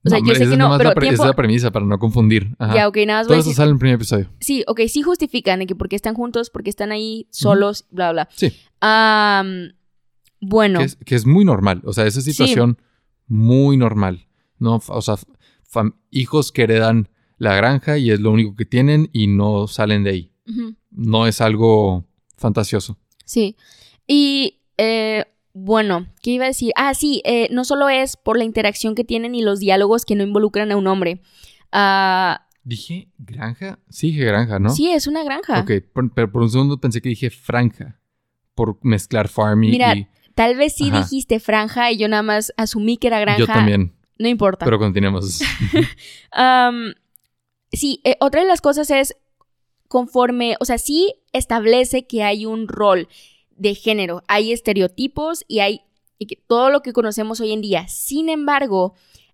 O 0.05 0.09
sea, 0.09 0.19
No, 0.19 0.27
yo 0.27 0.35
sé 0.35 0.41
que 0.41 0.45
no, 0.51 0.57
nomás 0.65 0.77
pero 0.77 0.89
la 0.91 0.95
pre- 0.95 1.01
tiempo... 1.07 1.15
esa 1.15 1.23
es 1.23 1.27
la 1.29 1.35
premisa 1.35 1.71
para 1.71 1.85
no 1.85 1.97
confundir. 1.99 2.55
Ajá. 2.59 2.75
Ya, 2.75 2.87
ok, 2.87 2.97
nada 3.07 3.19
más 3.21 3.27
voy 3.27 3.37
Todo 3.39 3.49
eso 3.49 3.53
sale 3.55 3.69
en 3.69 3.73
el 3.75 3.79
primer 3.79 3.95
episodio. 3.95 4.29
Sí, 4.39 4.63
ok, 4.67 4.81
sí 4.87 5.01
justifican 5.01 5.59
de 5.59 5.67
que 5.67 5.75
porque 5.75 5.95
están 5.95 6.13
juntos, 6.15 6.49
porque 6.49 6.69
están 6.69 6.91
ahí 6.91 7.27
solos, 7.31 7.85
bla, 7.89 8.11
bla. 8.11 8.29
Sí. 8.35 8.53
Am, 8.81 9.73
bueno, 10.39 10.79
Que 10.79 10.85
es, 10.85 10.95
que 10.97 11.15
es 11.15 11.25
muy 11.25 11.43
normal. 11.43 11.81
O 11.85 11.93
sea, 11.93 12.05
esa 12.05 12.21
situación 12.21 12.77
muy 13.27 13.77
normal. 13.77 14.27
¿no? 14.59 14.81
O 14.87 15.01
sea, 15.01 15.15
hijos 16.11 16.51
que 16.51 16.63
heredan 16.63 17.09
la 17.37 17.55
granja 17.55 17.97
y 17.97 18.11
es 18.11 18.19
lo 18.19 18.31
único 18.31 18.55
que 18.55 18.65
tienen 18.65 19.09
y 19.11 19.27
no 19.27 19.67
salen 19.67 20.03
de 20.03 20.09
ahí. 20.11 20.31
No 20.91 21.25
es 21.27 21.41
algo 21.41 22.05
fantasioso. 22.37 22.97
sí. 23.25 23.55
Y, 24.07 24.61
eh, 24.77 25.25
bueno, 25.57 26.07
¿qué 26.21 26.31
iba 26.31 26.43
a 26.43 26.49
decir? 26.49 26.73
Ah, 26.75 26.93
sí, 26.93 27.21
eh, 27.23 27.47
no 27.49 27.63
solo 27.63 27.87
es 27.87 28.17
por 28.17 28.37
la 28.37 28.43
interacción 28.43 28.93
que 28.93 29.05
tienen 29.05 29.35
y 29.35 29.41
los 29.41 29.59
diálogos 29.61 30.03
que 30.03 30.13
no 30.15 30.23
involucran 30.23 30.69
a 30.71 30.75
un 30.75 30.85
hombre. 30.85 31.21
Ah, 31.71 32.45
¿Dije 32.65 33.07
granja? 33.17 33.79
Sí, 33.89 34.07
dije 34.07 34.25
granja, 34.25 34.59
¿no? 34.59 34.69
Sí, 34.69 34.91
es 34.91 35.07
una 35.07 35.23
granja. 35.23 35.61
Ok, 35.61 35.71
por- 35.93 36.13
pero 36.13 36.29
por 36.31 36.41
un 36.41 36.49
segundo 36.49 36.77
pensé 36.79 37.01
que 37.01 37.07
dije 37.09 37.29
franja. 37.29 37.99
Por 38.53 38.77
mezclar 38.83 39.27
farming 39.29 39.71
Mira, 39.71 39.95
y 39.95 40.07
Tal 40.33 40.55
vez 40.57 40.75
sí 40.75 40.89
Ajá. 40.89 40.99
dijiste 40.99 41.39
franja 41.39 41.91
y 41.91 41.97
yo 41.97 42.07
nada 42.09 42.21
más 42.23 42.53
asumí 42.57 42.97
que 42.97 43.07
era 43.07 43.19
granja. 43.21 43.39
yo 43.39 43.47
también. 43.47 43.95
No 44.19 44.27
importa. 44.27 44.65
Pero 44.65 44.77
continuemos. 44.77 45.39
Sí, 47.71 47.99
eh, 48.03 48.15
otra 48.19 48.41
de 48.41 48.47
las 48.47 48.61
cosas 48.61 48.89
es 48.91 49.15
conforme, 49.87 50.55
o 50.59 50.65
sea, 50.65 50.77
sí 50.77 51.15
establece 51.33 52.05
que 52.07 52.23
hay 52.23 52.45
un 52.45 52.67
rol 52.67 53.07
de 53.55 53.75
género, 53.75 54.23
hay 54.27 54.51
estereotipos 54.51 55.43
y 55.47 55.59
hay 55.59 55.81
y 56.17 56.27
que 56.27 56.37
todo 56.47 56.69
lo 56.69 56.81
que 56.81 56.93
conocemos 56.93 57.41
hoy 57.41 57.51
en 57.51 57.61
día. 57.61 57.87
Sin 57.87 58.29
embargo, 58.29 58.93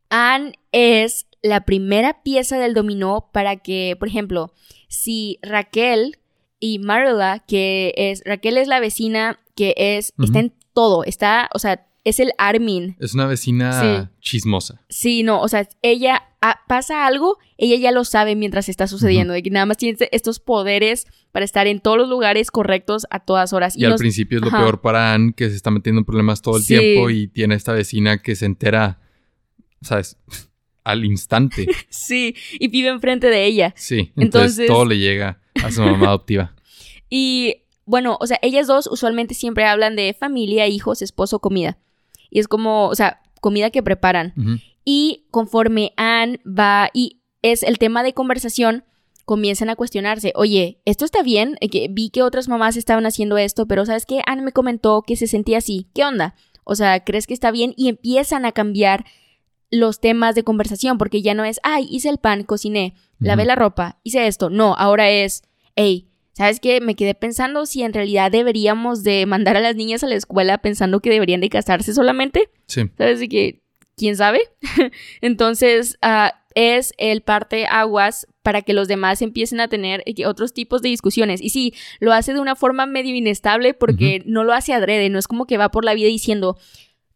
Anne 0.09 0.53
es 0.71 1.27
la 1.41 1.65
primera 1.65 2.23
pieza 2.23 2.57
del 2.57 2.73
dominó 2.73 3.29
para 3.31 3.57
que, 3.57 3.95
por 3.99 4.07
ejemplo, 4.07 4.53
si 4.87 5.39
Raquel 5.41 6.17
y 6.59 6.79
Marla, 6.79 7.43
que 7.47 7.93
es 7.95 8.21
Raquel 8.25 8.57
es 8.57 8.67
la 8.67 8.79
vecina 8.79 9.39
que 9.55 9.73
es 9.77 10.13
está 10.21 10.39
en 10.39 10.53
todo, 10.73 11.03
está, 11.03 11.49
o 11.53 11.59
sea, 11.59 11.87
es 12.03 12.19
el 12.19 12.31
Armin. 12.37 12.95
Es 12.99 13.13
una 13.13 13.27
vecina 13.27 14.11
chismosa. 14.19 14.81
Sí, 14.89 15.23
no, 15.23 15.41
o 15.41 15.47
sea, 15.47 15.67
ella 15.81 16.23
pasa 16.67 17.05
algo, 17.05 17.37
ella 17.57 17.75
ya 17.75 17.91
lo 17.91 18.03
sabe 18.03 18.35
mientras 18.35 18.67
está 18.69 18.87
sucediendo, 18.87 19.33
de 19.33 19.43
que 19.43 19.51
nada 19.51 19.67
más 19.67 19.77
tiene 19.77 19.97
estos 20.11 20.39
poderes 20.39 21.05
para 21.31 21.45
estar 21.45 21.67
en 21.67 21.79
todos 21.79 21.97
los 21.97 22.09
lugares 22.09 22.49
correctos 22.49 23.05
a 23.11 23.19
todas 23.19 23.53
horas. 23.53 23.77
Y, 23.77 23.85
al 23.85 23.95
principio 23.95 24.39
es 24.39 24.45
lo 24.45 24.49
peor 24.49 24.81
para 24.81 25.13
Anne, 25.13 25.33
que 25.35 25.49
se 25.49 25.55
está 25.55 25.69
metiendo 25.69 25.99
en 25.99 26.05
problemas 26.05 26.41
todo 26.41 26.57
el 26.57 26.65
tiempo 26.65 27.09
y 27.09 27.27
tiene 27.27 27.55
esta 27.55 27.73
vecina 27.73 28.21
que 28.21 28.35
se 28.35 28.45
entera, 28.45 28.99
¿sabes? 29.81 30.17
al 30.83 31.05
instante. 31.05 31.67
sí, 31.89 32.35
y 32.53 32.67
vive 32.69 32.89
enfrente 32.89 33.27
de 33.27 33.45
ella. 33.45 33.73
Sí, 33.77 34.11
entonces, 34.15 34.65
todo 34.65 34.85
le 34.85 34.97
llega 34.97 35.39
a 35.63 35.71
su 35.71 35.81
mamá 35.81 36.07
adoptiva. 36.07 36.55
y 37.09 37.57
bueno, 37.85 38.17
o 38.21 38.27
sea, 38.27 38.39
ellas 38.41 38.67
dos 38.67 38.87
usualmente 38.87 39.33
siempre 39.33 39.65
hablan 39.65 39.95
de 39.95 40.15
familia, 40.17 40.67
hijos, 40.67 41.01
esposo, 41.01 41.39
comida. 41.39 41.77
Y 42.31 42.39
es 42.39 42.47
como, 42.47 42.87
o 42.87 42.95
sea, 42.95 43.21
comida 43.41 43.69
que 43.69 43.83
preparan. 43.83 44.33
Y 44.83 45.27
conforme 45.29 45.93
Anne 45.97 46.39
va 46.45 46.89
y 46.93 47.21
es 47.43 47.61
el 47.61 47.77
tema 47.77 48.01
de 48.01 48.13
conversación, 48.13 48.83
comienzan 49.25 49.69
a 49.69 49.75
cuestionarse, 49.75 50.33
oye, 50.35 50.81
¿esto 50.85 51.05
está 51.05 51.21
bien? 51.21 51.57
Que 51.71 51.87
vi 51.89 52.09
que 52.09 52.23
otras 52.23 52.47
mamás 52.47 52.77
estaban 52.77 53.05
haciendo 53.05 53.37
esto, 53.37 53.67
pero 53.67 53.85
¿sabes 53.85 54.05
qué? 54.05 54.21
Anne 54.25 54.41
me 54.41 54.51
comentó 54.51 55.03
que 55.03 55.15
se 55.15 55.27
sentía 55.27 55.59
así. 55.59 55.87
¿Qué 55.93 56.03
onda? 56.03 56.35
O 56.63 56.75
sea, 56.75 57.03
¿crees 57.03 57.27
que 57.27 57.33
está 57.33 57.51
bien? 57.51 57.73
Y 57.77 57.89
empiezan 57.89 58.45
a 58.45 58.51
cambiar 58.51 59.05
los 59.69 59.99
temas 59.99 60.35
de 60.35 60.43
conversación, 60.43 60.97
porque 60.97 61.21
ya 61.21 61.33
no 61.33 61.45
es, 61.45 61.59
ay, 61.63 61.87
hice 61.89 62.09
el 62.09 62.17
pan, 62.17 62.43
cociné, 62.43 62.93
lavé 63.19 63.45
la 63.45 63.55
ropa, 63.55 63.99
hice 64.03 64.27
esto. 64.27 64.49
No, 64.49 64.75
ahora 64.75 65.09
es, 65.09 65.43
hey, 65.75 66.10
¿sabes 66.41 66.59
qué? 66.59 66.81
Me 66.81 66.95
quedé 66.95 67.13
pensando 67.13 67.67
si 67.67 67.83
en 67.83 67.93
realidad 67.93 68.31
deberíamos 68.31 69.03
de 69.03 69.27
mandar 69.27 69.57
a 69.57 69.59
las 69.59 69.75
niñas 69.75 70.03
a 70.03 70.07
la 70.07 70.15
escuela 70.15 70.57
pensando 70.57 70.99
que 70.99 71.11
deberían 71.11 71.39
de 71.39 71.49
casarse 71.49 71.93
solamente. 71.93 72.49
Sí. 72.65 72.89
¿Sabes? 72.97 73.19
que, 73.29 73.61
¿quién 73.95 74.15
sabe? 74.15 74.41
Entonces, 75.21 75.99
uh, 76.03 76.35
es 76.55 76.95
el 76.97 77.21
parte 77.21 77.67
aguas 77.67 78.25
para 78.41 78.63
que 78.63 78.73
los 78.73 78.87
demás 78.87 79.21
empiecen 79.21 79.59
a 79.59 79.67
tener 79.67 80.01
eh, 80.07 80.25
otros 80.25 80.51
tipos 80.51 80.81
de 80.81 80.89
discusiones. 80.89 81.43
Y 81.43 81.51
sí, 81.51 81.75
lo 81.99 82.11
hace 82.11 82.33
de 82.33 82.39
una 82.39 82.55
forma 82.55 82.87
medio 82.87 83.13
inestable 83.15 83.75
porque 83.75 84.23
no 84.25 84.43
lo 84.43 84.53
hace 84.53 84.73
adrede, 84.73 85.09
no 85.09 85.19
es 85.19 85.27
como 85.27 85.45
que 85.45 85.59
va 85.59 85.69
por 85.69 85.85
la 85.85 85.93
vida 85.93 86.07
diciendo, 86.07 86.57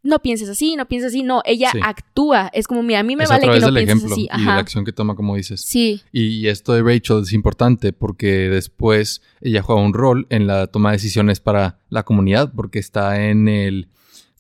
no 0.06 0.20
pienses 0.20 0.48
así, 0.48 0.76
no 0.76 0.88
pienses 0.88 1.10
así. 1.10 1.24
No, 1.24 1.42
ella 1.46 1.72
actúa. 1.82 2.50
Es 2.54 2.68
como, 2.68 2.84
mira, 2.84 3.00
a 3.00 3.04
mí 3.04 3.16
me 3.16 3.26
vale 3.26 3.50
que 3.50 3.60
no 3.60 3.74
pienses 3.74 4.12
así. 4.12 4.30
Y 4.32 4.44
la 4.44 4.58
acción 4.58 4.86
que 4.86 4.94
toma, 4.94 5.16
como 5.16 5.36
dices. 5.36 5.62
Sí. 5.62 6.02
Y 6.12 6.48
esto 6.48 6.74
de 6.74 6.84
Rachel 6.84 7.24
es 7.24 7.34
importante 7.34 7.92
porque 7.92 8.50
después 8.50 9.24
ella 9.42 9.64
juega 9.64 9.82
un 9.82 9.94
rol 9.94 10.28
en 10.30 10.46
la 10.46 10.68
toma 10.68 10.92
de 10.92 10.98
decisiones 10.98 11.40
para 11.40 11.80
la 11.90 12.04
comunidad 12.04 12.54
porque 12.56 12.78
está 12.78 13.26
en 13.26 13.48
el, 13.48 13.90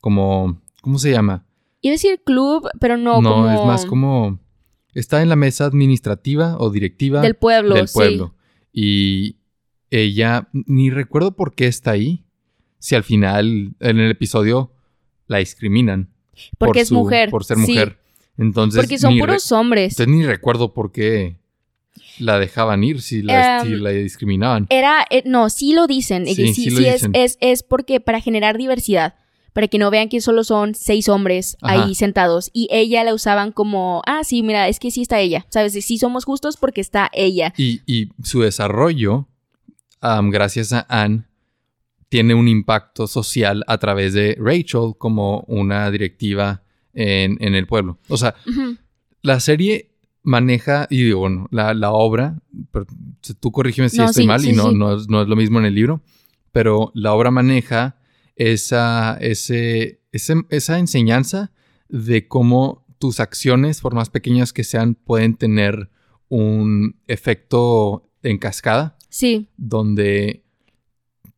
como, 0.01 0.61
¿cómo 0.81 0.99
se 0.99 1.11
llama? 1.11 1.45
Iba 1.81 1.91
a 1.91 1.95
decir 1.95 2.21
club, 2.23 2.69
pero 2.79 2.95
no, 2.95 3.21
no 3.21 3.51
es 3.51 3.65
más 3.65 3.85
como, 3.87 4.39
está 4.93 5.23
en 5.23 5.29
la 5.29 5.35
mesa 5.35 5.65
administrativa 5.65 6.57
o 6.59 6.69
directiva. 6.69 7.21
Del 7.21 7.35
pueblo, 7.35 7.73
Del 7.73 7.89
pueblo. 7.91 8.35
Y 8.71 9.37
ella, 9.89 10.47
ni 10.53 10.91
recuerdo 10.91 11.35
por 11.35 11.55
qué 11.55 11.65
está 11.65 11.91
ahí. 11.91 12.23
Si 12.77 12.93
al 12.93 13.03
final, 13.03 13.73
en 13.79 13.99
el 13.99 14.11
episodio 14.11 14.74
la 15.27 15.39
discriminan. 15.39 16.09
Porque 16.57 16.81
es 16.81 16.91
mujer. 16.91 17.29
Por 17.29 17.45
ser 17.45 17.57
mujer. 17.57 17.97
Entonces. 18.37 18.81
Porque 18.81 18.97
son 18.97 19.17
puros 19.17 19.51
hombres. 19.51 19.93
Entonces 19.93 20.13
ni 20.13 20.25
recuerdo 20.25 20.73
por 20.73 20.91
qué 20.91 21.37
la 22.19 22.39
dejaban 22.39 22.83
ir 22.83 23.01
si 23.01 23.21
la, 23.21 23.61
em, 23.61 23.81
la 23.81 23.91
discriminaban. 23.91 24.67
Era. 24.69 25.05
Eh, 25.09 25.23
no, 25.25 25.49
sí 25.49 25.73
lo 25.73 25.87
dicen. 25.87 26.25
Sí, 26.25 26.53
sí, 26.53 26.69
sí, 26.69 26.85
es, 26.85 27.07
es, 27.13 27.37
es, 27.39 27.63
porque 27.63 27.99
para 27.99 28.21
generar 28.21 28.57
diversidad. 28.57 29.15
Para 29.53 29.69
que 29.69 29.77
no 29.77 29.89
vean 29.89 30.09
que 30.09 30.19
solo 30.19 30.43
son 30.43 30.75
seis 30.75 31.07
hombres 31.07 31.55
ahí 31.61 31.95
sentados. 31.95 32.49
Y 32.51 32.67
ella 32.71 33.05
la 33.05 33.13
usaban 33.13 33.53
como, 33.53 34.01
ah, 34.05 34.25
sí, 34.25 34.43
mira, 34.43 34.67
es 34.67 34.79
que 34.81 34.91
sí 34.91 35.01
está 35.01 35.21
ella. 35.21 35.45
¿Sabes? 35.47 35.71
Sí 35.71 35.97
somos 35.97 36.25
justos 36.25 36.57
porque 36.57 36.81
está 36.81 37.09
ella. 37.13 37.53
Y, 37.55 37.79
y 37.85 38.09
su 38.21 38.41
desarrollo, 38.41 39.29
gracias 40.01 40.73
a 40.73 40.85
Anne, 40.89 41.23
tiene 42.09 42.33
un 42.33 42.47
impacto 42.47 43.07
social 43.07 43.63
a 43.67 43.77
través 43.77 44.13
de 44.13 44.37
Rachel 44.39 44.93
como 44.97 45.41
una 45.47 45.89
directiva 45.91 46.63
en, 46.93 47.55
el 47.55 47.67
pueblo. 47.67 47.99
O 48.07 48.17
sea, 48.17 48.35
la 49.21 49.39
serie 49.39 49.91
maneja, 50.23 50.87
y 50.89 51.03
digo, 51.03 51.19
bueno, 51.19 51.47
la, 51.51 51.91
obra, 51.91 52.41
tú 53.39 53.51
corrígeme 53.51 53.89
si 53.89 54.01
estoy 54.01 54.25
mal 54.25 54.43
y 54.45 54.53
no, 54.53 54.71
no, 54.71 54.95
es, 54.95 55.07
lo 55.07 55.35
mismo 55.35 55.59
en 55.59 55.65
el 55.65 55.75
libro, 55.75 56.01
pero 56.51 56.91
la 56.95 57.13
obra 57.13 57.31
maneja 57.31 57.97
esa, 58.35 59.17
ese, 59.19 60.01
esa 60.11 60.79
enseñanza 60.79 61.51
de 61.89 62.27
cómo 62.27 62.85
tus 62.97 63.19
acciones, 63.19 63.81
por 63.81 63.93
más 63.93 64.09
pequeñas 64.09 64.53
que 64.53 64.63
sean, 64.63 64.95
pueden 64.95 65.35
tener 65.35 65.89
un 66.29 66.99
efecto 67.07 68.09
en 68.23 68.37
cascada. 68.37 68.97
Sí. 69.09 69.49
Donde 69.57 70.44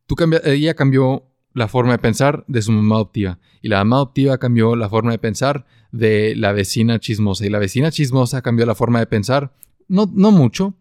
Tú 0.08 0.16
ella 0.44 0.74
cambió 0.74 1.26
la 1.52 1.68
forma 1.68 1.92
de 1.92 1.98
pensar 1.98 2.44
de 2.48 2.62
su 2.62 2.72
mamá 2.72 2.94
adoptiva. 2.94 3.38
Y 3.60 3.68
la 3.68 3.78
mamá 3.78 3.96
adoptiva 3.96 4.38
cambió 4.38 4.74
la 4.74 4.88
forma 4.88 5.12
de 5.12 5.18
pensar 5.18 5.66
de 5.92 6.34
la 6.34 6.52
vecina 6.52 6.98
chismosa. 6.98 7.44
Y 7.44 7.50
la 7.50 7.58
vecina 7.58 7.92
chismosa 7.92 8.40
cambió 8.40 8.64
la 8.64 8.74
forma 8.74 9.00
de 9.00 9.06
pensar, 9.06 9.52
no, 9.86 10.10
no 10.12 10.30
mucho, 10.30 10.74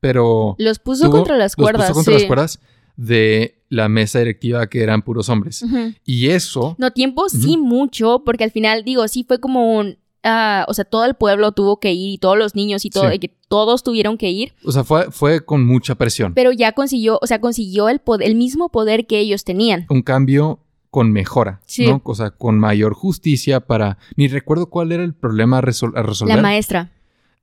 pero... 0.00 0.56
Los 0.58 0.80
puso 0.80 1.08
contra 1.08 1.36
las 1.36 1.54
cuerdas. 1.54 1.88
Los 1.88 1.90
puso 1.90 1.94
contra 1.94 2.14
las 2.14 2.24
cuerdas 2.24 2.60
de 2.96 3.62
la 3.68 3.88
mesa 3.88 4.18
directiva 4.18 4.66
que 4.68 4.82
eran 4.82 5.02
puros 5.02 5.28
hombres. 5.28 5.64
Y 6.04 6.28
eso... 6.28 6.74
No, 6.78 6.90
tiempo 6.90 7.28
sí 7.28 7.56
mucho, 7.56 8.22
porque 8.24 8.42
al 8.42 8.50
final, 8.50 8.82
digo, 8.84 9.06
sí 9.06 9.24
fue 9.24 9.38
como 9.38 9.76
un... 9.78 9.98
Ah, 10.24 10.64
o 10.68 10.74
sea, 10.74 10.86
todo 10.86 11.04
el 11.04 11.14
pueblo 11.14 11.52
tuvo 11.52 11.78
que 11.78 11.92
ir 11.92 12.14
y 12.14 12.18
todos 12.18 12.38
los 12.38 12.54
niños 12.54 12.84
y 12.86 12.90
todo, 12.90 13.10
que 13.20 13.28
todos 13.48 13.82
tuvieron 13.82 14.16
que 14.16 14.30
ir. 14.30 14.54
O 14.64 14.72
sea, 14.72 14.82
fue, 14.82 15.10
fue 15.10 15.44
con 15.44 15.64
mucha 15.66 15.94
presión. 15.94 16.32
Pero 16.32 16.50
ya 16.50 16.72
consiguió, 16.72 17.18
o 17.20 17.26
sea, 17.26 17.40
consiguió 17.40 17.90
el, 17.90 17.98
poder, 17.98 18.26
el 18.26 18.34
mismo 18.34 18.70
poder 18.70 19.06
que 19.06 19.18
ellos 19.18 19.44
tenían. 19.44 19.86
Un 19.90 20.02
cambio 20.02 20.60
con 20.90 21.12
mejora, 21.12 21.60
sí. 21.66 21.86
¿no? 21.86 22.00
O 22.04 22.14
sea, 22.14 22.30
con 22.30 22.58
mayor 22.58 22.94
justicia 22.94 23.60
para... 23.60 23.98
Ni 24.16 24.28
recuerdo 24.28 24.70
cuál 24.70 24.92
era 24.92 25.04
el 25.04 25.12
problema 25.12 25.58
a, 25.58 25.60
resolver. 25.60 26.04
La 26.24 26.40
maestra. 26.40 26.92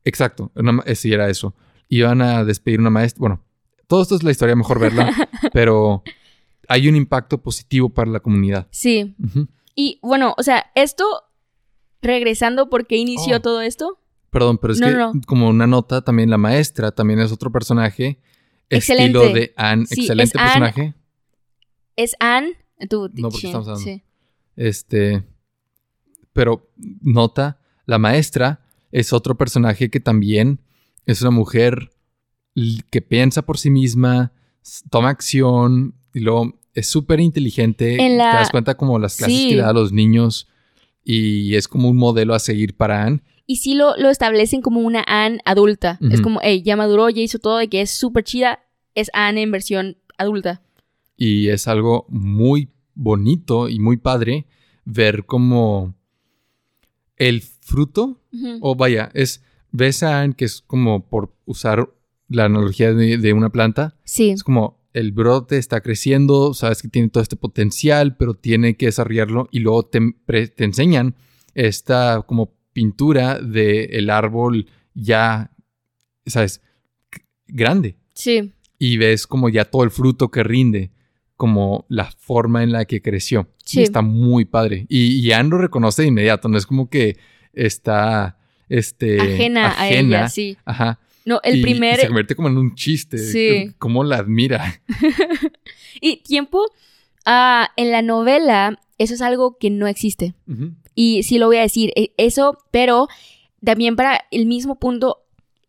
Exacto, 0.04 0.52
sí 0.96 1.14
era 1.14 1.30
eso. 1.30 1.54
Iban 1.88 2.22
a 2.22 2.44
despedir 2.46 2.80
una 2.80 2.90
maestra, 2.90 3.20
bueno, 3.20 3.44
todo 3.88 4.02
esto 4.02 4.16
es 4.16 4.24
la 4.24 4.32
historia, 4.32 4.56
mejor 4.56 4.80
verla, 4.80 5.14
pero 5.54 6.02
hay 6.70 6.88
un 6.88 6.96
impacto 6.96 7.40
positivo 7.40 7.90
para 7.90 8.10
la 8.10 8.22
comunidad. 8.22 8.68
Sí. 8.72 9.16
Y 9.76 10.00
bueno, 10.02 10.34
o 10.38 10.44
sea, 10.44 10.72
esto 10.74 11.04
regresando, 12.02 12.70
¿por 12.70 12.88
qué 12.88 12.98
inició 12.98 13.38
oh. 13.38 13.42
todo 13.42 13.62
esto? 13.62 14.00
Perdón, 14.30 14.58
pero 14.58 14.74
es 14.74 14.80
que 14.80 15.22
como 15.28 15.50
una 15.50 15.68
nota, 15.68 16.02
también 16.04 16.30
la 16.30 16.38
maestra 16.38 16.92
también 16.92 17.20
es 17.20 17.32
otro 17.32 17.52
personaje. 17.52 18.20
Excelente. 18.70 19.18
Estilo 19.18 19.34
de 19.34 19.54
Anne. 19.58 19.84
excelente 19.90 20.38
personaje. 20.38 20.94
es 21.98 22.16
Anne. 22.20 22.54
no, 22.80 23.30
porque 23.30 23.48
estamos 23.48 23.68
hablando. 23.68 23.78
Sí. 23.78 24.04
Este. 24.56 25.24
Pero 26.32 26.72
nota, 27.02 27.60
la 27.86 27.98
maestra 27.98 28.62
es 28.92 29.12
otro 29.12 29.36
personaje 29.38 29.90
que 29.90 30.00
también 30.00 30.62
es 31.06 31.22
una 31.22 31.32
mujer 31.32 31.92
que 32.90 33.02
piensa 33.02 33.42
por 33.42 33.58
sí 33.58 33.70
misma, 33.70 34.32
toma 34.90 35.10
acción 35.10 35.96
y 36.14 36.22
luego 36.22 36.58
es 36.74 36.88
súper 36.88 37.20
inteligente. 37.20 37.98
Te 37.98 38.16
das 38.18 38.50
cuenta 38.50 38.76
como 38.76 38.98
las 38.98 39.18
clases 39.18 39.48
que 39.48 39.56
da 39.58 39.70
a 39.70 39.74
los 39.74 39.92
niños 39.92 40.48
y 41.04 41.56
es 41.56 41.68
como 41.68 41.90
un 41.90 41.98
modelo 41.98 42.34
a 42.34 42.40
seguir 42.40 42.76
para 42.76 43.04
Anne. 43.04 43.22
Y 43.46 43.58
sí 43.58 43.74
lo, 43.74 43.98
lo 43.98 44.10
establecen 44.10 44.62
como 44.62 44.82
una 44.82 45.04
Anne 45.08 45.40
adulta. 45.46 46.00
Es 46.10 46.22
como, 46.22 46.40
hey, 46.42 46.62
ya 46.64 46.78
maduró, 46.78 47.10
ya 47.10 47.22
hizo 47.22 47.40
todo, 47.40 47.58
de 47.58 47.68
que 47.68 47.82
es 47.82 47.90
súper 47.90 48.24
chida. 48.24 48.60
Es 48.96 49.10
Anne 49.14 49.42
en 49.42 49.52
versión 49.52 49.98
adulta. 50.18 50.62
Y 51.18 51.50
es 51.50 51.68
algo 51.68 52.06
muy 52.10 52.70
bonito 52.94 53.68
y 53.68 53.80
muy 53.80 53.98
padre 53.98 54.46
ver 54.86 55.26
como 55.26 55.96
el 57.18 57.42
fruto, 57.42 58.22
o 58.62 58.76
vaya, 58.76 59.12
es, 59.14 59.44
ves 59.72 60.02
a 60.04 60.22
Anne 60.22 60.34
que 60.36 60.46
es 60.46 60.62
como 60.62 61.08
por 61.08 61.34
usar 61.46 61.90
la 62.30 62.46
analogía 62.46 62.94
de, 62.94 63.18
de 63.18 63.34
una 63.34 63.52
planta. 63.52 63.96
Sí. 64.04 64.30
Es 64.30 64.44
como 64.44 64.81
el 64.94 65.12
brote 65.12 65.58
está 65.58 65.82
creciendo, 65.82 66.54
sabes 66.54 66.82
que 66.82 66.90
tiene 66.90 67.10
todo 67.10 67.24
este 67.24 67.36
potencial, 67.36 68.18
pero 68.18 68.34
tiene 68.34 68.76
que 68.76 68.88
desarrollarlo 68.88 69.48
y 69.52 69.60
luego 69.60 69.86
te, 69.86 70.00
enseñan 70.58 71.16
esta 71.54 72.24
como 72.28 72.54
pintura 72.74 73.40
del 73.40 74.10
árbol 74.10 74.68
ya, 74.94 75.52
sabes, 76.26 76.62
grande. 77.48 77.98
Sí. 78.14 78.54
Y 78.78 78.98
ves 78.98 79.28
como 79.28 79.50
ya 79.50 79.66
todo 79.66 79.84
el 79.84 79.92
fruto 79.92 80.30
que 80.30 80.44
rinde, 80.44 80.92
como 81.36 81.86
la 81.88 82.12
forma 82.12 82.64
en 82.64 82.72
la 82.72 82.86
que 82.86 83.02
creció. 83.02 83.50
Sí. 83.64 83.82
está 83.82 84.02
muy 84.02 84.46
padre. 84.46 84.86
Y, 84.90 85.22
ya 85.22 85.42
lo 85.44 85.58
reconoce 85.58 86.02
de 86.02 86.10
inmediato, 86.10 86.50
no 86.50 86.58
es 86.58 86.66
como 86.66 86.90
que 86.90 87.18
está, 87.54 88.38
este... 88.68 89.20
Ajena, 89.22 89.80
a 89.80 89.90
ella, 89.90 90.28
sí. 90.28 90.58
Ajá. 90.66 91.00
No, 91.26 91.40
el 91.44 91.62
primer. 91.62 92.00
se 92.00 92.08
convierte 92.08 92.36
como 92.36 92.48
en 92.50 92.58
un 92.58 92.76
chiste. 92.76 93.18
Sí. 93.18 93.74
Cómo 93.78 94.04
la 94.04 94.18
admira. 94.18 94.82
y 96.02 96.18
tiempo. 96.18 96.66
Ah, 97.26 97.70
en 97.78 97.92
la 97.92 98.02
novela, 98.02 98.80
eso 98.98 99.14
es 99.14 99.22
algo 99.22 99.58
que 99.60 99.70
no 99.70 99.88
existe. 99.88 100.34
Y 100.96 101.24
sí 101.24 101.38
lo 101.38 101.48
voy 101.48 101.58
a 101.58 101.62
decir, 101.62 101.92
e- 101.96 102.14
eso, 102.18 102.58
pero 102.72 103.08
también 103.64 103.96
para 103.96 104.22
el 104.32 104.48
mismo 104.48 104.80
punto, 104.80 105.20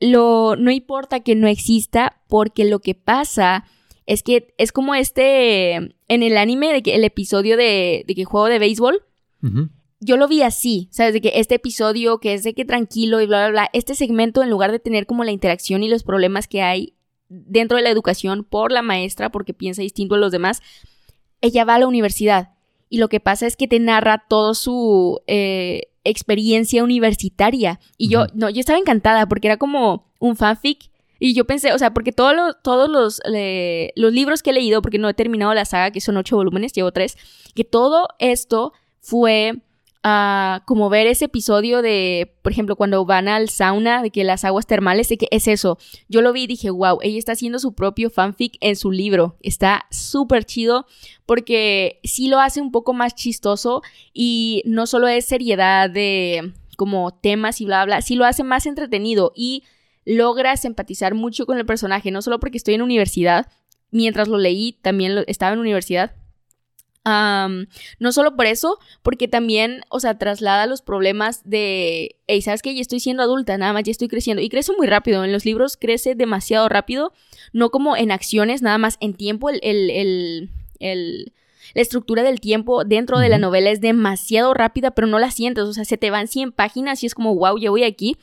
lo, 0.00 0.56
no 0.56 0.70
importa 0.70 1.20
que 1.20 1.34
no 1.34 1.46
exista, 1.48 2.22
porque 2.28 2.64
lo 2.64 2.78
que 2.80 2.94
pasa 2.94 3.64
es 4.06 4.22
que 4.22 4.54
es 4.58 4.72
como 4.72 4.94
este, 4.94 5.74
en 5.74 6.22
el 6.22 6.36
anime, 6.38 6.72
de 6.72 6.82
que 6.82 6.94
el 6.94 7.04
episodio 7.04 7.56
de, 7.58 8.04
de 8.06 8.14
que 8.14 8.24
juego 8.24 8.46
de 8.48 8.58
béisbol. 8.58 9.02
Yo 10.04 10.16
lo 10.16 10.26
vi 10.26 10.42
así, 10.42 10.88
¿sabes? 10.90 11.12
De 11.12 11.20
que 11.20 11.32
este 11.36 11.54
episodio 11.54 12.18
que 12.18 12.34
es 12.34 12.42
de 12.42 12.54
que 12.54 12.64
tranquilo 12.64 13.20
y 13.20 13.26
bla, 13.26 13.48
bla, 13.48 13.50
bla, 13.50 13.70
este 13.72 13.94
segmento 13.94 14.42
en 14.42 14.50
lugar 14.50 14.72
de 14.72 14.80
tener 14.80 15.06
como 15.06 15.22
la 15.22 15.30
interacción 15.30 15.82
y 15.82 15.88
los 15.88 16.02
problemas 16.02 16.48
que 16.48 16.60
hay 16.60 16.94
dentro 17.28 17.76
de 17.76 17.84
la 17.84 17.90
educación 17.90 18.44
por 18.44 18.72
la 18.72 18.82
maestra, 18.82 19.30
porque 19.30 19.54
piensa 19.54 19.80
distinto 19.80 20.16
a 20.16 20.18
los 20.18 20.32
demás, 20.32 20.60
ella 21.40 21.64
va 21.64 21.76
a 21.76 21.78
la 21.78 21.86
universidad. 21.86 22.50
Y 22.88 22.98
lo 22.98 23.08
que 23.08 23.20
pasa 23.20 23.46
es 23.46 23.56
que 23.56 23.68
te 23.68 23.78
narra 23.80 24.24
toda 24.28 24.54
su 24.54 25.20
eh, 25.26 25.84
experiencia 26.04 26.84
universitaria. 26.84 27.80
Y 27.96 28.08
yo, 28.08 28.26
no, 28.34 28.50
yo 28.50 28.60
estaba 28.60 28.78
encantada 28.78 29.26
porque 29.26 29.48
era 29.48 29.56
como 29.56 30.10
un 30.18 30.36
fanfic. 30.36 30.90
Y 31.18 31.34
yo 31.34 31.46
pensé, 31.46 31.72
o 31.72 31.78
sea, 31.78 31.94
porque 31.94 32.10
todos 32.12 32.34
los, 32.34 32.56
todos 32.62 32.90
los, 32.90 33.22
le- 33.24 33.92
los 33.96 34.12
libros 34.12 34.42
que 34.42 34.50
he 34.50 34.52
leído, 34.52 34.82
porque 34.82 34.98
no 34.98 35.08
he 35.08 35.14
terminado 35.14 35.54
la 35.54 35.64
saga, 35.64 35.92
que 35.92 36.00
son 36.00 36.16
ocho 36.16 36.36
volúmenes, 36.36 36.72
llevo 36.72 36.90
tres, 36.92 37.16
que 37.54 37.64
todo 37.64 38.08
esto 38.18 38.72
fue 39.00 39.62
ah, 40.02 40.62
como 40.66 40.88
ver 40.90 41.06
ese 41.06 41.26
episodio 41.26 41.82
de, 41.82 42.34
por 42.42 42.52
ejemplo, 42.52 42.76
cuando 42.76 43.04
van 43.04 43.28
al 43.28 43.48
sauna, 43.48 44.02
de 44.02 44.10
que 44.10 44.24
las 44.24 44.44
aguas 44.44 44.66
termales, 44.66 45.08
que 45.08 45.28
es 45.30 45.48
eso. 45.48 45.78
Yo 46.08 46.22
lo 46.22 46.32
vi 46.32 46.44
y 46.44 46.46
dije, 46.46 46.70
wow, 46.70 46.98
ella 47.02 47.18
está 47.18 47.32
haciendo 47.32 47.58
su 47.58 47.74
propio 47.74 48.10
fanfic 48.10 48.56
en 48.60 48.76
su 48.76 48.90
libro. 48.90 49.36
Está 49.40 49.86
súper 49.90 50.44
chido 50.44 50.86
porque 51.26 52.00
sí 52.04 52.28
lo 52.28 52.40
hace 52.40 52.60
un 52.60 52.72
poco 52.72 52.92
más 52.92 53.14
chistoso 53.14 53.82
y 54.12 54.62
no 54.66 54.86
solo 54.86 55.08
es 55.08 55.24
seriedad 55.24 55.88
de 55.90 56.52
como 56.76 57.12
temas 57.12 57.60
y 57.60 57.66
bla, 57.66 57.84
bla, 57.84 58.02
sí 58.02 58.16
lo 58.16 58.24
hace 58.24 58.42
más 58.42 58.66
entretenido 58.66 59.32
y 59.36 59.62
logras 60.04 60.64
empatizar 60.64 61.14
mucho 61.14 61.46
con 61.46 61.58
el 61.58 61.66
personaje, 61.66 62.10
no 62.10 62.22
solo 62.22 62.40
porque 62.40 62.58
estoy 62.58 62.74
en 62.74 62.82
universidad, 62.82 63.46
mientras 63.90 64.28
lo 64.28 64.38
leí 64.38 64.78
también 64.82 65.24
estaba 65.26 65.52
en 65.52 65.60
universidad. 65.60 66.16
No 67.04 68.12
solo 68.12 68.36
por 68.36 68.46
eso, 68.46 68.78
porque 69.02 69.28
también, 69.28 69.82
o 69.88 70.00
sea, 70.00 70.18
traslada 70.18 70.66
los 70.66 70.82
problemas 70.82 71.42
de, 71.44 72.16
hey, 72.26 72.42
¿sabes 72.42 72.62
qué? 72.62 72.74
Ya 72.74 72.80
estoy 72.80 73.00
siendo 73.00 73.22
adulta, 73.22 73.58
nada 73.58 73.72
más 73.72 73.82
ya 73.84 73.90
estoy 73.90 74.08
creciendo. 74.08 74.42
Y 74.42 74.48
crece 74.48 74.72
muy 74.76 74.86
rápido, 74.86 75.24
en 75.24 75.32
los 75.32 75.44
libros 75.44 75.76
crece 75.76 76.14
demasiado 76.14 76.68
rápido, 76.68 77.12
no 77.52 77.70
como 77.70 77.96
en 77.96 78.12
acciones, 78.12 78.62
nada 78.62 78.78
más 78.78 78.98
en 79.00 79.14
tiempo, 79.14 79.50
el, 79.50 79.60
el, 79.62 79.90
el, 79.90 80.50
el- 80.78 81.32
la 81.74 81.80
estructura 81.80 82.22
del 82.22 82.40
tiempo 82.40 82.84
dentro 82.84 83.18
de 83.18 83.28
la 83.30 83.38
novela 83.38 83.70
es 83.70 83.80
demasiado 83.80 84.52
rápida, 84.52 84.90
pero 84.90 85.06
no 85.06 85.18
la 85.18 85.30
sientes, 85.30 85.64
o 85.64 85.72
sea, 85.72 85.84
se 85.86 85.96
te 85.96 86.10
van 86.10 86.28
100 86.28 86.52
páginas 86.52 87.02
y 87.02 87.06
es 87.06 87.14
como, 87.14 87.34
wow, 87.34 87.56
ya 87.56 87.70
voy 87.70 87.84
aquí. 87.84 88.18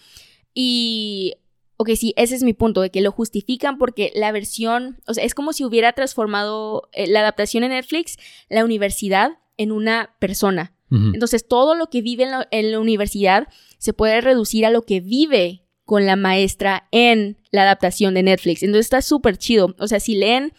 Y, 0.53 1.35
ok, 1.79 1.91
sí, 1.95 2.13
ese 2.17 2.35
es 2.35 2.43
mi 2.43 2.53
punto, 2.53 2.81
de 2.81 2.89
que 2.89 2.99
lo 2.99 3.13
justifican 3.13 3.77
porque 3.77 4.11
la 4.13 4.33
versión, 4.33 4.99
o 5.07 5.13
sea, 5.13 5.23
es 5.23 5.33
como 5.33 5.53
si 5.53 5.63
hubiera 5.63 5.93
transformado 5.93 6.89
eh, 6.91 7.07
la 7.07 7.21
adaptación 7.21 7.63
en 7.63 7.69
Netflix, 7.69 8.17
la 8.49 8.65
universidad, 8.65 9.39
en 9.57 9.71
una 9.71 10.15
persona. 10.19 10.73
Entonces, 10.91 11.47
todo 11.47 11.75
lo 11.75 11.91
que 11.91 12.01
vive 12.01 12.23
en 12.23 12.31
la, 12.31 12.47
en 12.49 12.71
la 12.71 12.79
universidad 12.79 13.47
se 13.77 13.93
puede 13.93 14.21
reducir 14.21 14.65
a 14.65 14.71
lo 14.71 14.81
que 14.87 15.01
vive 15.01 15.63
con 15.85 16.07
la 16.07 16.15
maestra 16.15 16.87
en 16.91 17.37
la 17.51 17.61
adaptación 17.61 18.15
de 18.15 18.23
Netflix. 18.23 18.63
Entonces, 18.63 18.87
está 18.87 19.03
súper 19.03 19.37
chido. 19.37 19.75
O 19.77 19.87
sea, 19.87 19.99
si 19.99 20.15
leen 20.15 20.51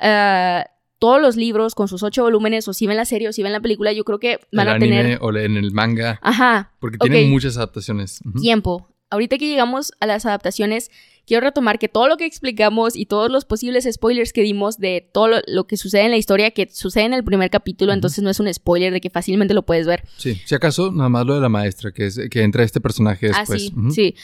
ah, 0.00 0.66
todos 0.98 1.22
los 1.22 1.36
libros 1.36 1.76
con 1.76 1.86
sus 1.86 2.02
ocho 2.02 2.24
volúmenes, 2.24 2.66
o 2.66 2.72
si 2.72 2.88
ven 2.88 2.96
la 2.96 3.04
serie, 3.04 3.28
o 3.28 3.32
si 3.32 3.44
ven 3.44 3.52
la 3.52 3.60
película, 3.60 3.92
yo 3.92 4.02
creo 4.02 4.18
que 4.18 4.40
van 4.50 4.66
el 4.66 4.72
a 4.72 4.76
anime 4.76 4.96
tener... 4.96 5.18
o 5.22 5.36
en 5.36 5.56
el 5.56 5.70
manga. 5.70 6.18
Ajá, 6.20 6.72
Porque 6.80 6.98
tienen 6.98 7.30
muchas 7.30 7.56
adaptaciones. 7.56 8.20
Tiempo. 8.40 8.88
Ahorita 9.10 9.38
que 9.38 9.48
llegamos 9.48 9.92
a 10.00 10.06
las 10.06 10.26
adaptaciones, 10.26 10.90
quiero 11.26 11.42
retomar 11.44 11.78
que 11.78 11.88
todo 11.88 12.08
lo 12.08 12.16
que 12.16 12.26
explicamos 12.26 12.96
y 12.96 13.06
todos 13.06 13.30
los 13.30 13.44
posibles 13.44 13.88
spoilers 13.90 14.32
que 14.32 14.42
dimos 14.42 14.78
de 14.78 15.08
todo 15.12 15.28
lo, 15.28 15.36
lo 15.46 15.66
que 15.66 15.76
sucede 15.76 16.02
en 16.02 16.10
la 16.10 16.16
historia, 16.16 16.50
que 16.50 16.68
sucede 16.70 17.04
en 17.04 17.14
el 17.14 17.24
primer 17.24 17.50
capítulo, 17.50 17.92
entonces 17.92 18.22
no 18.22 18.30
es 18.30 18.40
un 18.40 18.52
spoiler 18.52 18.92
de 18.92 19.00
que 19.00 19.10
fácilmente 19.10 19.54
lo 19.54 19.64
puedes 19.64 19.86
ver. 19.86 20.02
Sí, 20.16 20.34
si 20.44 20.54
acaso, 20.54 20.90
nada 20.92 21.08
más 21.08 21.24
lo 21.26 21.34
de 21.34 21.40
la 21.40 21.48
maestra, 21.48 21.92
que, 21.92 22.06
es, 22.06 22.20
que 22.30 22.42
entra 22.42 22.62
este 22.64 22.80
personaje 22.80 23.26
después. 23.28 23.50
ah, 23.50 23.58
sí, 23.58 23.72
Ujú. 23.76 23.90
sí. 23.90 24.14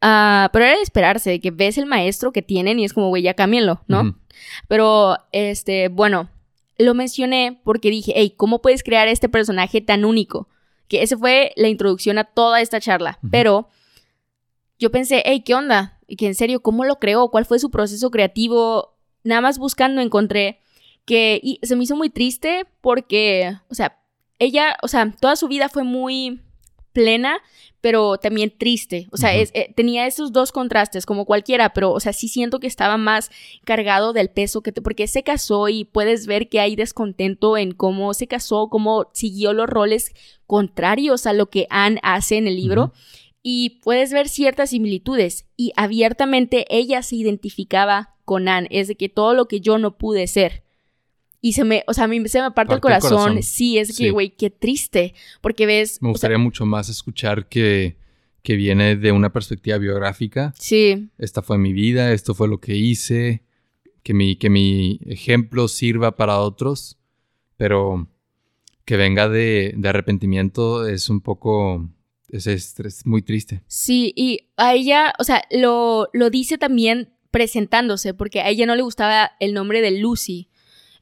Ah, 0.00 0.50
pero 0.52 0.64
era 0.64 0.76
de 0.76 0.82
esperarse, 0.82 1.40
que 1.40 1.52
ves 1.52 1.78
el 1.78 1.86
maestro 1.86 2.32
que 2.32 2.42
tienen 2.42 2.80
y 2.80 2.84
es 2.84 2.92
como, 2.92 3.08
güey, 3.08 3.22
ya 3.22 3.34
cámbienlo, 3.34 3.82
¿no? 3.86 4.16
Pero, 4.66 5.16
este, 5.30 5.86
bueno, 5.88 6.28
lo 6.78 6.94
mencioné 6.94 7.60
porque 7.64 7.90
dije, 7.90 8.12
hey, 8.16 8.34
¿cómo 8.36 8.60
puedes 8.60 8.82
crear 8.82 9.06
este 9.06 9.28
personaje 9.28 9.80
tan 9.80 10.04
único? 10.04 10.48
Que 10.88 11.02
ese 11.02 11.16
fue 11.16 11.52
la 11.54 11.68
introducción 11.68 12.18
a 12.18 12.24
toda 12.24 12.60
esta 12.60 12.80
charla. 12.80 13.20
Pero 13.30 13.68
yo 14.82 14.90
pensé, 14.90 15.22
hey, 15.24 15.42
¿qué 15.44 15.54
onda? 15.54 15.98
Y 16.06 16.16
que 16.16 16.26
en 16.26 16.34
serio, 16.34 16.60
¿cómo 16.60 16.84
lo 16.84 16.98
creó? 16.98 17.28
¿Cuál 17.30 17.46
fue 17.46 17.58
su 17.58 17.70
proceso 17.70 18.10
creativo? 18.10 18.96
Nada 19.24 19.40
más 19.40 19.58
buscando 19.58 20.00
encontré 20.00 20.58
que 21.04 21.40
y 21.42 21.58
se 21.62 21.74
me 21.76 21.84
hizo 21.84 21.96
muy 21.96 22.10
triste 22.10 22.66
porque, 22.80 23.56
o 23.70 23.74
sea, 23.74 23.98
ella, 24.38 24.76
o 24.82 24.88
sea, 24.88 25.10
toda 25.20 25.36
su 25.36 25.48
vida 25.48 25.68
fue 25.68 25.84
muy 25.84 26.40
plena, 26.92 27.38
pero 27.80 28.18
también 28.18 28.52
triste. 28.56 29.08
O 29.12 29.16
sea, 29.16 29.34
es- 29.34 29.50
eh, 29.54 29.72
tenía 29.74 30.06
esos 30.06 30.30
dos 30.32 30.52
contrastes, 30.52 31.06
como 31.06 31.24
cualquiera, 31.24 31.72
pero, 31.72 31.90
o 31.92 32.00
sea, 32.00 32.12
sí 32.12 32.28
siento 32.28 32.60
que 32.60 32.66
estaba 32.66 32.96
más 32.98 33.30
cargado 33.64 34.12
del 34.12 34.28
peso 34.28 34.60
que 34.60 34.72
te, 34.72 34.82
porque 34.82 35.06
se 35.06 35.22
casó 35.22 35.68
y 35.68 35.84
puedes 35.84 36.26
ver 36.26 36.48
que 36.48 36.60
hay 36.60 36.76
descontento 36.76 37.56
en 37.56 37.72
cómo 37.72 38.12
se 38.14 38.26
casó, 38.26 38.68
cómo 38.68 39.08
siguió 39.14 39.52
los 39.54 39.68
roles 39.68 40.12
contrarios 40.46 41.26
a 41.26 41.32
lo 41.32 41.46
que 41.48 41.66
Anne 41.70 41.98
hace 42.02 42.36
en 42.36 42.46
el 42.46 42.56
libro. 42.56 42.92
Y 43.42 43.80
puedes 43.82 44.12
ver 44.12 44.28
ciertas 44.28 44.70
similitudes. 44.70 45.46
Y 45.56 45.72
abiertamente 45.76 46.64
ella 46.70 47.02
se 47.02 47.16
identificaba 47.16 48.14
con 48.24 48.48
Anne. 48.48 48.68
Es 48.70 48.88
de 48.88 48.94
que 48.96 49.08
todo 49.08 49.34
lo 49.34 49.46
que 49.48 49.60
yo 49.60 49.78
no 49.78 49.98
pude 49.98 50.26
ser. 50.26 50.62
Y 51.40 51.54
se 51.54 51.64
me, 51.64 51.82
o 51.88 51.94
sea, 51.94 52.04
a 52.04 52.08
mí 52.08 52.26
se 52.28 52.40
me 52.40 52.52
parte 52.52 52.52
el 52.52 52.54
Parte 52.54 52.74
el 52.74 52.80
corazón. 52.80 53.18
corazón. 53.18 53.42
Sí, 53.42 53.78
es 53.78 53.96
que, 53.98 54.10
güey, 54.12 54.30
qué 54.36 54.48
triste. 54.50 55.14
Porque 55.40 55.66
ves. 55.66 56.00
Me 56.00 56.06
o 56.06 56.10
sea, 56.10 56.12
gustaría 56.12 56.38
mucho 56.38 56.64
más 56.66 56.88
escuchar 56.88 57.48
que, 57.48 57.96
que 58.44 58.54
viene 58.54 58.94
de 58.94 59.10
una 59.10 59.32
perspectiva 59.32 59.76
biográfica. 59.78 60.54
sí, 60.56 61.08
Esta 61.18 61.42
fue 61.42 61.58
mi 61.58 61.72
vida, 61.72 62.12
esto 62.12 62.34
fue 62.36 62.46
lo 62.46 62.60
que 62.60 62.76
hice, 62.76 63.42
que 64.04 64.14
mi, 64.14 64.36
que 64.36 64.50
mi 64.50 65.00
ejemplo 65.06 65.66
sirva 65.66 66.14
para 66.14 66.38
otros, 66.38 66.96
pero 67.56 68.06
que 68.84 68.96
venga 68.96 69.28
de, 69.28 69.74
de 69.76 69.88
arrepentimiento 69.88 70.86
es 70.86 71.08
un 71.08 71.20
poco, 71.20 71.88
es, 72.32 72.46
es- 72.48 72.80
es 72.80 73.06
muy 73.06 73.22
triste. 73.22 73.62
Sí, 73.68 74.12
y 74.16 74.48
a 74.56 74.74
ella, 74.74 75.12
o 75.18 75.24
sea, 75.24 75.42
lo, 75.50 76.08
lo 76.12 76.30
dice 76.30 76.58
también 76.58 77.10
presentándose, 77.30 78.12
porque 78.14 78.40
a 78.40 78.48
ella 78.48 78.66
no 78.66 78.74
le 78.74 78.82
gustaba 78.82 79.32
el 79.40 79.54
nombre 79.54 79.80
de 79.80 79.92
Lucy 79.92 80.48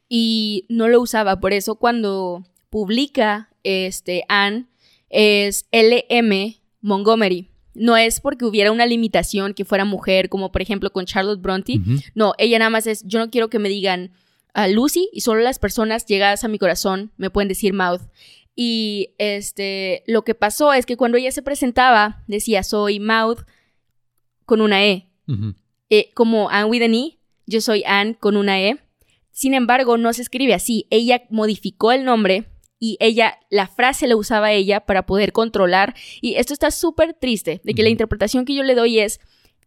y 0.09 0.67
no 0.69 0.89
lo 0.89 1.01
usaba. 1.01 1.41
Por 1.41 1.53
eso 1.53 1.77
cuando 1.77 2.45
publica 2.71 3.51
este 3.65 4.25
Anne 4.29 4.67
es 5.09 5.67
LM 5.73 6.57
Montgomery. 6.81 7.49
No 7.75 7.97
es 7.97 8.21
porque 8.21 8.45
hubiera 8.45 8.73
una 8.73 8.87
limitación 8.87 9.55
que 9.55 9.65
fuera 9.65 9.85
mujer, 9.85 10.29
como 10.29 10.51
por 10.53 10.61
ejemplo 10.63 10.91
con 10.93 11.05
Charlotte 11.07 11.41
Bronte. 11.41 11.81
No, 12.15 12.33
ella 12.39 12.59
nada 12.59 12.71
más 12.71 12.87
es, 12.87 13.05
yo 13.07 13.19
no 13.21 13.31
quiero 13.31 13.49
que 13.49 13.59
me 13.61 13.69
digan 13.69 14.13
a 14.55 14.67
Lucy 14.67 15.09
y 15.13 15.21
solo 15.21 15.41
las 15.43 15.61
personas 15.61 16.05
llegadas 16.07 16.43
a 16.43 16.49
mi 16.49 16.59
corazón 16.59 17.13
me 17.17 17.31
pueden 17.31 17.49
decir 17.49 17.73
Mouth. 17.73 18.03
Y 18.63 19.15
este, 19.17 20.05
lo 20.07 20.21
que 20.21 20.35
pasó 20.35 20.75
es 20.75 20.85
que 20.85 20.99
cuando 20.99 21.17
ella 21.17 21.33
se 21.33 21.41
presentaba, 21.41 22.23
decía, 22.27 22.63
soy 22.63 23.01
Mouth 23.01 23.39
con 24.45 24.61
una 24.61 24.85
E. 24.85 25.09
Eh, 25.89 26.11
como 26.13 26.51
Anne 26.51 26.67
with 26.67 26.83
an 26.83 26.93
E, 26.95 27.19
yo 27.47 27.63
soy 27.63 27.85
Anne 27.87 28.19
con 28.21 28.37
una 28.37 28.61
E. 28.61 28.77
Sin 29.31 29.55
embargo, 29.55 29.97
no 29.97 30.13
se 30.13 30.21
escribe 30.21 30.53
así. 30.53 30.87
Ella 30.91 31.23
modificó 31.31 31.91
el 31.91 32.05
nombre 32.05 32.51
y 32.79 32.99
ella, 33.01 33.39
la 33.49 33.67
frase 33.67 34.07
la 34.07 34.17
usaba 34.17 34.53
ella 34.53 34.81
para 34.81 35.07
poder 35.07 35.33
controlar. 35.33 35.95
Y 36.21 36.35
esto 36.35 36.53
está 36.53 36.71
súper 36.71 37.15
triste, 37.15 37.63
de 37.65 37.73
que 37.73 37.83
la 37.83 37.89
interpretación 37.89 38.45
que 38.45 38.55
yo 38.55 38.63
le 38.63 38.75
doy 38.75 38.99
es, 38.99 39.21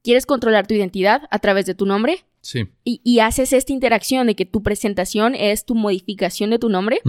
¿quieres 0.03 0.27
controlar 0.27 0.67
tu 0.67 0.75
identidad 0.75 1.23
a 1.31 1.39
través 1.39 1.65
de 1.65 1.73
tu 1.73 1.87
nombre? 1.87 2.25
Sí. 2.43 2.67
Y, 2.83 2.99
y 3.05 3.19
haces 3.19 3.53
esta 3.53 3.71
interacción 3.71 4.27
de 4.27 4.35
que 4.35 4.45
tu 4.45 4.61
presentación 4.61 5.33
es 5.33 5.63
tu 5.63 5.75
modificación 5.75 6.49
de 6.49 6.59
tu 6.59 6.67
nombre, 6.67 6.99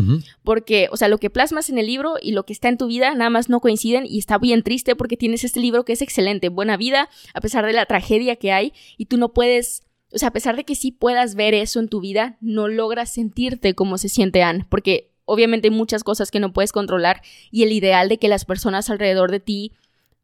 porque, 0.44 0.88
o 0.92 0.96
sea, 0.96 1.08
lo 1.08 1.18
que 1.18 1.28
plasmas 1.28 1.70
en 1.70 1.78
el 1.78 1.86
libro 1.86 2.14
y 2.22 2.30
lo 2.30 2.46
que 2.46 2.52
está 2.52 2.68
en 2.68 2.78
tu 2.78 2.86
vida 2.86 3.12
nada 3.16 3.30
más 3.30 3.48
no 3.48 3.58
coinciden 3.58 4.06
y 4.06 4.20
está 4.20 4.38
bien 4.38 4.62
triste 4.62 4.94
porque 4.94 5.16
tienes 5.16 5.42
este 5.42 5.58
libro 5.58 5.84
que 5.84 5.92
es 5.92 6.02
excelente, 6.02 6.50
buena 6.50 6.76
vida, 6.76 7.08
a 7.34 7.40
pesar 7.40 7.66
de 7.66 7.72
la 7.72 7.84
tragedia 7.86 8.36
que 8.36 8.52
hay, 8.52 8.72
y 8.96 9.06
tú 9.06 9.16
no 9.16 9.32
puedes, 9.32 9.82
o 10.12 10.18
sea, 10.18 10.28
a 10.28 10.32
pesar 10.32 10.54
de 10.54 10.62
que 10.62 10.76
sí 10.76 10.92
puedas 10.92 11.34
ver 11.34 11.52
eso 11.52 11.80
en 11.80 11.88
tu 11.88 12.00
vida, 12.00 12.38
no 12.40 12.68
logras 12.68 13.12
sentirte 13.12 13.74
como 13.74 13.98
se 13.98 14.08
siente 14.08 14.44
Anne, 14.44 14.66
porque 14.68 15.10
obviamente 15.24 15.66
hay 15.66 15.74
muchas 15.74 16.04
cosas 16.04 16.30
que 16.30 16.38
no 16.38 16.52
puedes 16.52 16.70
controlar 16.70 17.22
y 17.50 17.64
el 17.64 17.72
ideal 17.72 18.08
de 18.08 18.18
que 18.18 18.28
las 18.28 18.44
personas 18.44 18.88
alrededor 18.88 19.32
de 19.32 19.40
ti 19.40 19.72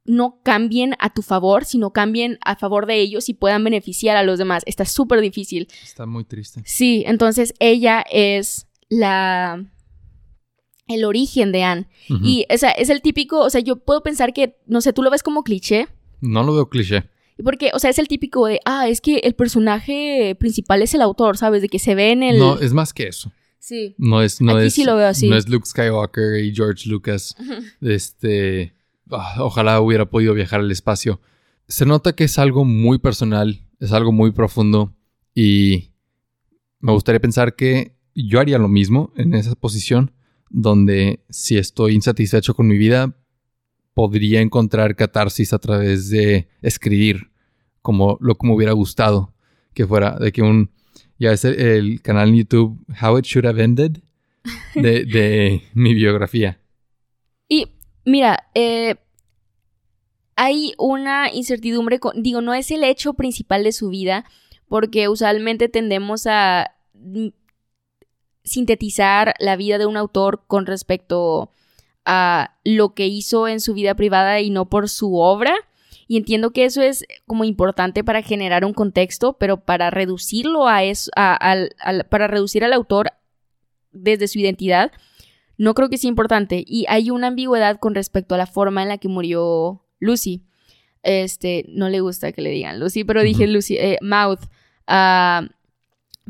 no 0.05 0.41
cambien 0.43 0.95
a 0.99 1.13
tu 1.13 1.23
favor, 1.23 1.65
sino 1.65 1.93
cambien 1.93 2.39
a 2.45 2.57
favor 2.57 2.87
de 2.87 3.01
ellos 3.01 3.29
y 3.29 3.35
puedan 3.35 3.63
beneficiar 3.65 4.17
a 4.17 4.23
los 4.23 4.39
demás. 4.39 4.63
Está 4.67 4.85
súper 4.85 5.21
difícil. 5.21 5.69
Está 5.83 6.07
muy 6.07 6.25
triste. 6.25 6.63
Sí, 6.65 7.05
entonces 7.07 7.55
ella 7.59 8.05
es 8.11 8.67
la 8.89 9.65
el 10.89 11.05
origen 11.05 11.53
de 11.53 11.63
Anne. 11.63 11.89
Y 12.09 12.47
o 12.53 12.59
sea, 12.59 12.71
es 12.71 12.91
el 12.91 13.01
típico, 13.01 13.41
o 13.41 13.51
sea, 13.51 13.61
yo 13.61 13.77
puedo 13.77 14.03
pensar 14.03 14.33
que, 14.33 14.57
no 14.67 14.81
sé, 14.81 14.93
tú 14.93 15.03
lo 15.03 15.11
ves 15.11 15.23
como 15.23 15.45
cliché. 15.45 15.87
No 16.21 16.43
lo 16.43 16.55
veo 16.55 16.69
cliché. 16.69 17.05
Porque, 17.43 17.71
o 17.73 17.79
sea, 17.79 17.91
es 17.91 17.99
el 17.99 18.09
típico 18.09 18.47
de, 18.47 18.61
ah, 18.65 18.89
es 18.89 19.01
que 19.01 19.19
el 19.19 19.35
personaje 19.35 20.37
principal 20.39 20.83
es 20.83 20.93
el 20.95 21.01
autor, 21.01 21.39
¿sabes? 21.39 21.63
De 21.63 21.69
que 21.69 21.79
se 21.79 21.95
ve 21.95 22.11
en 22.11 22.23
el... 22.23 22.39
No, 22.39 22.59
es 22.59 22.73
más 22.73 22.93
que 22.93 23.07
eso. 23.07 23.33
Sí. 23.59 23.95
No 23.99 24.23
es, 24.23 24.41
no 24.41 24.57
Aquí 24.57 24.67
es, 24.67 24.75
sí 24.75 24.85
lo 24.85 24.97
veo 24.97 25.07
así. 25.07 25.29
No 25.29 25.37
es 25.37 25.49
Luke 25.49 25.67
Skywalker 25.67 26.43
y 26.43 26.55
George 26.55 26.89
Lucas. 26.89 27.37
Este. 27.81 28.75
Ah, 29.13 29.37
ojalá 29.39 29.81
hubiera 29.81 30.07
podido 30.07 30.35
viajar 30.35 30.61
al 30.61 30.71
espacio. 30.71 31.21
Se 31.69 31.87
nota 31.87 32.15
que 32.15 32.25
es 32.25 32.39
algo 32.39 32.65
muy 32.65 32.99
personal, 32.99 33.67
es 33.79 33.93
algo 33.93 34.13
muy 34.13 34.33
profundo. 34.33 34.95
Y 35.35 35.93
me 36.81 36.93
gustaría 36.93 37.21
pensar 37.21 37.55
que 37.55 37.97
yo 38.15 38.41
haría 38.41 38.59
lo 38.59 38.69
mismo 38.69 39.13
en 39.17 39.35
esa 39.35 39.55
posición, 39.55 40.13
donde 40.49 41.25
si 41.29 41.59
estoy 41.59 41.95
insatisfecho 41.95 42.55
con 42.55 42.67
mi 42.67 42.77
vida, 42.77 43.17
podría 43.95 44.41
encontrar 44.41 44.97
catarsis 44.97 45.53
a 45.53 45.59
través 45.59 46.11
de 46.11 46.49
escribir, 46.63 47.31
como 47.83 48.19
lo 48.21 48.35
que 48.37 48.47
me 48.47 48.55
hubiera 48.55 48.73
gustado 48.73 49.35
que 49.75 49.87
fuera, 49.87 50.19
de 50.19 50.33
que 50.33 50.43
un, 50.43 50.71
ya 51.19 51.33
es 51.33 51.45
el, 51.45 52.03
canal 52.03 52.31
en 52.31 52.37
YouTube 52.37 52.85
How 53.01 53.19
It 53.19 53.25
Should 53.25 53.47
Have 53.47 53.63
Ended, 53.63 53.99
de, 54.75 55.05
de 55.05 55.63
mi 55.75 55.95
biografía. 55.95 56.61
Y 57.49 57.69
mira, 58.05 58.49
eh, 58.55 58.97
hay 60.37 60.73
una 60.79 61.31
incertidumbre, 61.33 61.99
con- 62.01 62.23
digo, 62.23 62.41
no 62.41 62.55
es 62.55 62.71
el 62.71 62.85
hecho 62.85 63.15
principal 63.15 63.63
de 63.65 63.73
su 63.73 63.89
vida, 63.91 64.25
porque 64.69 65.09
usualmente 65.09 65.69
tendemos 65.69 66.27
a 66.27 66.75
mm, 66.95 67.29
sintetizar 68.45 69.35
la 69.39 69.57
vida 69.57 69.79
de 69.79 69.87
un 69.87 69.97
autor 69.97 70.45
con 70.47 70.67
respecto 70.67 71.51
a 72.05 72.57
lo 72.65 72.95
que 72.95 73.07
hizo 73.07 73.49
en 73.49 73.61
su 73.61 73.75
vida 73.75 73.95
privada 73.95 74.41
y 74.41 74.51
no 74.51 74.69
por 74.69 74.89
su 74.89 75.17
obra. 75.17 75.55
Y 76.09 76.17
entiendo 76.17 76.51
que 76.53 76.65
eso 76.65 76.83
es 76.83 77.05
como 77.27 77.45
importante 77.45 78.03
para 78.03 78.23
generar 78.23 78.65
un 78.65 78.73
contexto, 78.73 79.35
pero 79.35 79.61
para 79.61 79.91
reducirlo 79.91 80.67
a 80.67 80.83
eso, 80.83 81.11
a- 81.15 81.39
para 82.09 82.27
reducir 82.27 82.65
al 82.65 82.73
autor 82.73 83.13
desde 83.93 84.27
su 84.27 84.39
identidad, 84.39 84.91
no 85.61 85.75
creo 85.75 85.91
que 85.91 85.99
sea 85.99 86.09
importante. 86.09 86.65
Y 86.67 86.87
hay 86.89 87.11
una 87.11 87.27
ambigüedad 87.27 87.79
con 87.79 87.95
respecto 87.95 88.35
a 88.35 88.39
la 88.39 88.47
forma 88.47 88.81
en 88.83 88.89
la 88.89 88.97
que 88.97 89.09
murió 89.09 89.85
Lucy. 89.99 90.43
Este, 91.03 91.67
no 91.69 91.91
le 91.91 92.01
gusta 92.01 92.33
que 92.33 92.41
le 92.41 92.49
digan 92.49 92.81
Lucy, 92.81 93.05
pero 93.05 93.23
dije. 93.23 93.47
Lucy, 93.47 93.77
eh, 93.77 93.99
Mouth. 94.01 94.41
ah, 94.87 95.47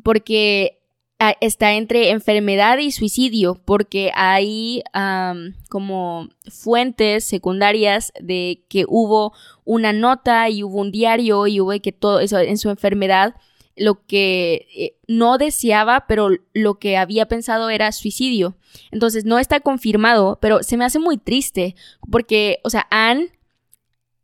porque 0.03 0.81
ah, 1.21 1.35
está 1.41 1.75
entre 1.75 2.11
enfermedad 2.11 2.79
y 2.79 2.91
suicidio, 2.91 3.55
porque 3.65 4.11
hay 4.17 4.83
am, 4.93 5.55
como 5.69 6.29
fuentes 6.49 7.23
secundarias 7.23 8.13
de 8.21 8.65
que 8.69 8.85
hubo 8.89 9.33
una 9.65 9.93
nota 9.93 10.49
y 10.49 10.65
hubo 10.65 10.81
un 10.81 10.91
diario 10.91 11.47
y 11.47 11.61
hubo 11.61 11.71
que 11.81 11.93
todo 11.93 12.19
eso 12.19 12.41
en 12.41 12.59
su 12.59 12.69
enfermedad 12.69 13.37
lo 13.81 14.05
que 14.07 14.69
eh, 14.77 14.97
no 15.09 15.39
deseaba, 15.39 16.05
pero 16.07 16.29
lo 16.53 16.79
que 16.79 16.99
había 16.99 17.27
pensado 17.27 17.71
era 17.71 17.91
suicidio. 17.93 18.59
Entonces 18.91 19.25
no 19.25 19.39
está 19.39 19.61
confirmado, 19.61 20.39
pero 20.43 20.63
se 20.63 20.77
me 20.77 20.85
hace 20.85 20.99
muy 20.99 21.17
triste 21.17 21.75
porque, 22.11 22.61
o 22.63 22.69
sea, 22.69 22.87
Anne, 22.91 23.33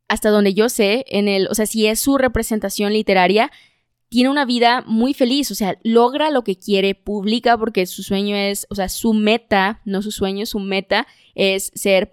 hasta 0.09 0.29
donde 0.29 0.53
yo 0.53 0.69
sé, 0.69 1.07
en 1.09 1.27
el, 1.27 1.49
o 1.49 1.55
sea, 1.55 1.65
si 1.65 1.87
es 1.87 1.99
su 1.99 2.19
representación 2.19 2.93
literaria, 2.93 3.51
tiene 4.11 4.29
una 4.29 4.45
vida 4.45 4.85
muy 4.87 5.15
feliz, 5.15 5.51
o 5.51 5.55
sea, 5.55 5.79
logra 5.83 6.31
lo 6.31 6.45
que 6.45 6.59
quiere, 6.59 6.95
publica 6.95 7.57
porque 7.57 7.87
su 7.87 8.03
sueño 8.03 8.37
es, 8.37 8.67
o 8.69 8.75
sea, 8.75 8.91
su 8.91 9.15
meta, 9.15 9.81
no 9.87 10.03
su 10.03 10.11
sueño, 10.11 10.45
su 10.45 10.59
meta 10.59 11.07
es 11.35 11.73
ser 11.75 12.11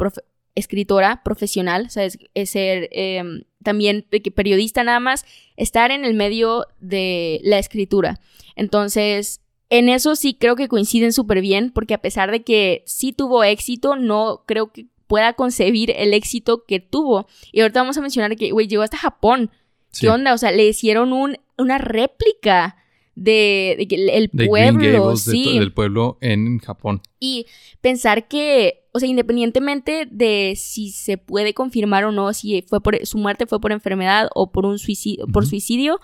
escritora 0.56 1.24
profesional, 1.26 1.88
o 1.88 1.90
sea, 1.90 2.06
es, 2.06 2.50
ser 2.50 2.88
eh, 2.94 3.44
también 3.64 4.06
de 4.12 4.22
que 4.22 4.30
periodista 4.32 4.84
nada 4.84 5.00
más, 5.00 5.26
estar 5.58 5.92
en 5.92 6.06
el 6.06 6.14
medio 6.14 6.68
de 6.80 7.40
la 7.44 7.58
escritura. 7.60 8.20
Entonces, 8.56 9.42
en 9.70 9.90
eso 9.90 10.16
sí 10.16 10.36
creo 10.40 10.56
que 10.56 10.68
coinciden 10.68 11.14
súper 11.14 11.42
bien, 11.42 11.72
porque 11.72 11.94
a 11.96 12.02
pesar 12.02 12.30
de 12.32 12.44
que 12.44 12.84
sí 12.86 13.12
tuvo 13.14 13.44
éxito, 13.44 13.96
no 13.96 14.44
creo 14.46 14.72
que 14.72 14.86
pueda 15.08 15.34
concebir 15.34 15.92
el 15.96 16.14
éxito 16.14 16.64
que 16.66 16.80
tuvo. 16.80 17.28
Y 17.52 17.62
ahorita 17.62 17.82
vamos 17.82 17.98
a 17.98 18.02
mencionar 18.02 18.36
que, 18.36 18.52
güey, 18.52 18.68
llegó 18.68 18.84
hasta 18.84 18.98
Japón. 18.98 19.52
Sí. 19.90 20.02
¿Qué 20.02 20.10
onda? 20.10 20.34
O 20.34 20.38
sea, 20.38 20.52
le 20.52 20.68
hicieron 20.68 21.14
un, 21.14 21.38
una 21.58 21.78
réplica 21.78 22.78
de, 23.16 23.74
el- 23.74 24.10
el 24.10 24.30
De 24.34 24.48
Green 24.48 24.50
pueblo, 24.50 25.12
de 25.12 25.18
sí. 25.18 25.60
del 25.60 25.72
pueblo 25.74 26.18
en 26.22 26.60
Japón. 26.60 27.02
Y 27.20 27.46
pensar 27.82 28.28
que, 28.28 28.83
o 28.94 29.00
sea, 29.00 29.10
independientemente 29.10 30.08
de 30.10 30.54
si 30.56 30.92
se 30.92 31.18
puede 31.18 31.56
confirmar 31.56 32.06
o 32.06 32.12
no, 32.12 32.32
si 32.32 32.62
fue 32.62 32.82
por 32.82 33.04
su 33.06 33.18
muerte 33.18 33.48
fue 33.48 33.60
por 33.60 33.72
enfermedad 33.72 34.30
o 34.36 34.52
por 34.52 34.66
un 34.66 34.78
suicidio, 34.78 35.26
por 35.28 35.48
suicidio, 35.48 36.00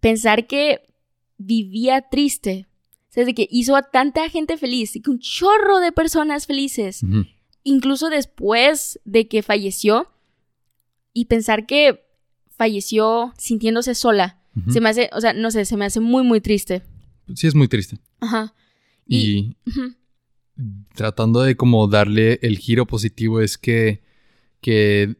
pensar 0.00 0.46
que 0.46 0.80
vivía 1.36 2.00
triste. 2.10 2.66
O 3.10 3.12
sea, 3.12 3.24
de 3.26 3.34
que 3.34 3.46
hizo 3.50 3.76
a 3.76 3.82
tanta 3.82 4.28
gente 4.30 4.56
feliz, 4.56 4.96
y 4.96 5.02
que 5.02 5.10
un 5.10 5.18
chorro 5.18 5.80
de 5.80 5.92
personas 5.92 6.46
felices, 6.46 7.02
incluso 7.62 8.08
después 8.08 9.00
de 9.04 9.28
que 9.28 9.42
falleció, 9.42 10.10
y 11.12 11.26
pensar 11.26 11.66
que 11.66 12.06
falleció 12.48 13.34
sintiéndose 13.38 13.94
sola. 13.94 14.40
Se 14.68 14.80
me 14.80 14.88
hace, 14.88 15.08
o 15.12 15.20
sea, 15.20 15.34
no 15.34 15.50
sé, 15.50 15.64
se 15.64 15.76
me 15.76 15.84
hace 15.84 16.00
muy, 16.00 16.24
muy 16.24 16.40
triste. 16.40 16.82
Sí, 17.34 17.46
es 17.46 17.54
muy 17.54 17.68
triste. 17.68 17.98
Ajá. 18.20 18.54
Y. 19.06 19.56
tratando 20.94 21.42
de 21.42 21.56
como 21.56 21.86
darle 21.88 22.38
el 22.42 22.58
giro 22.58 22.86
positivo 22.86 23.40
es 23.40 23.58
que, 23.58 24.02
que 24.60 25.16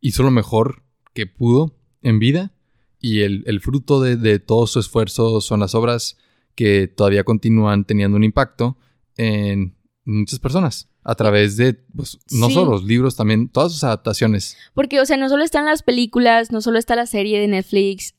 hizo 0.00 0.22
lo 0.22 0.30
mejor 0.30 0.82
que 1.14 1.26
pudo 1.26 1.76
en 2.02 2.18
vida 2.18 2.52
y 3.00 3.20
el, 3.22 3.42
el 3.46 3.60
fruto 3.60 4.00
de, 4.00 4.16
de 4.16 4.38
todo 4.38 4.66
su 4.66 4.78
esfuerzo 4.78 5.40
son 5.40 5.60
las 5.60 5.74
obras 5.74 6.16
que 6.54 6.86
todavía 6.88 7.24
continúan 7.24 7.84
teniendo 7.84 8.16
un 8.16 8.24
impacto 8.24 8.76
en 9.16 9.74
muchas 10.04 10.38
personas 10.38 10.88
a 11.04 11.14
través 11.16 11.56
de, 11.56 11.74
pues, 11.74 12.18
no 12.30 12.46
Sí. 12.48 12.54
solo 12.54 12.70
los 12.70 12.84
libros, 12.84 13.16
también 13.16 13.48
todas 13.48 13.72
sus 13.72 13.82
adaptaciones. 13.82 14.56
Porque, 14.72 15.00
o 15.00 15.06
sea, 15.06 15.16
no 15.16 15.28
solo 15.28 15.42
están 15.42 15.64
las 15.64 15.82
películas, 15.82 16.52
no 16.52 16.60
solo 16.60 16.78
está 16.78 16.94
la 16.94 17.06
serie 17.06 17.40
de 17.40 17.48
Netflix. 17.48 18.14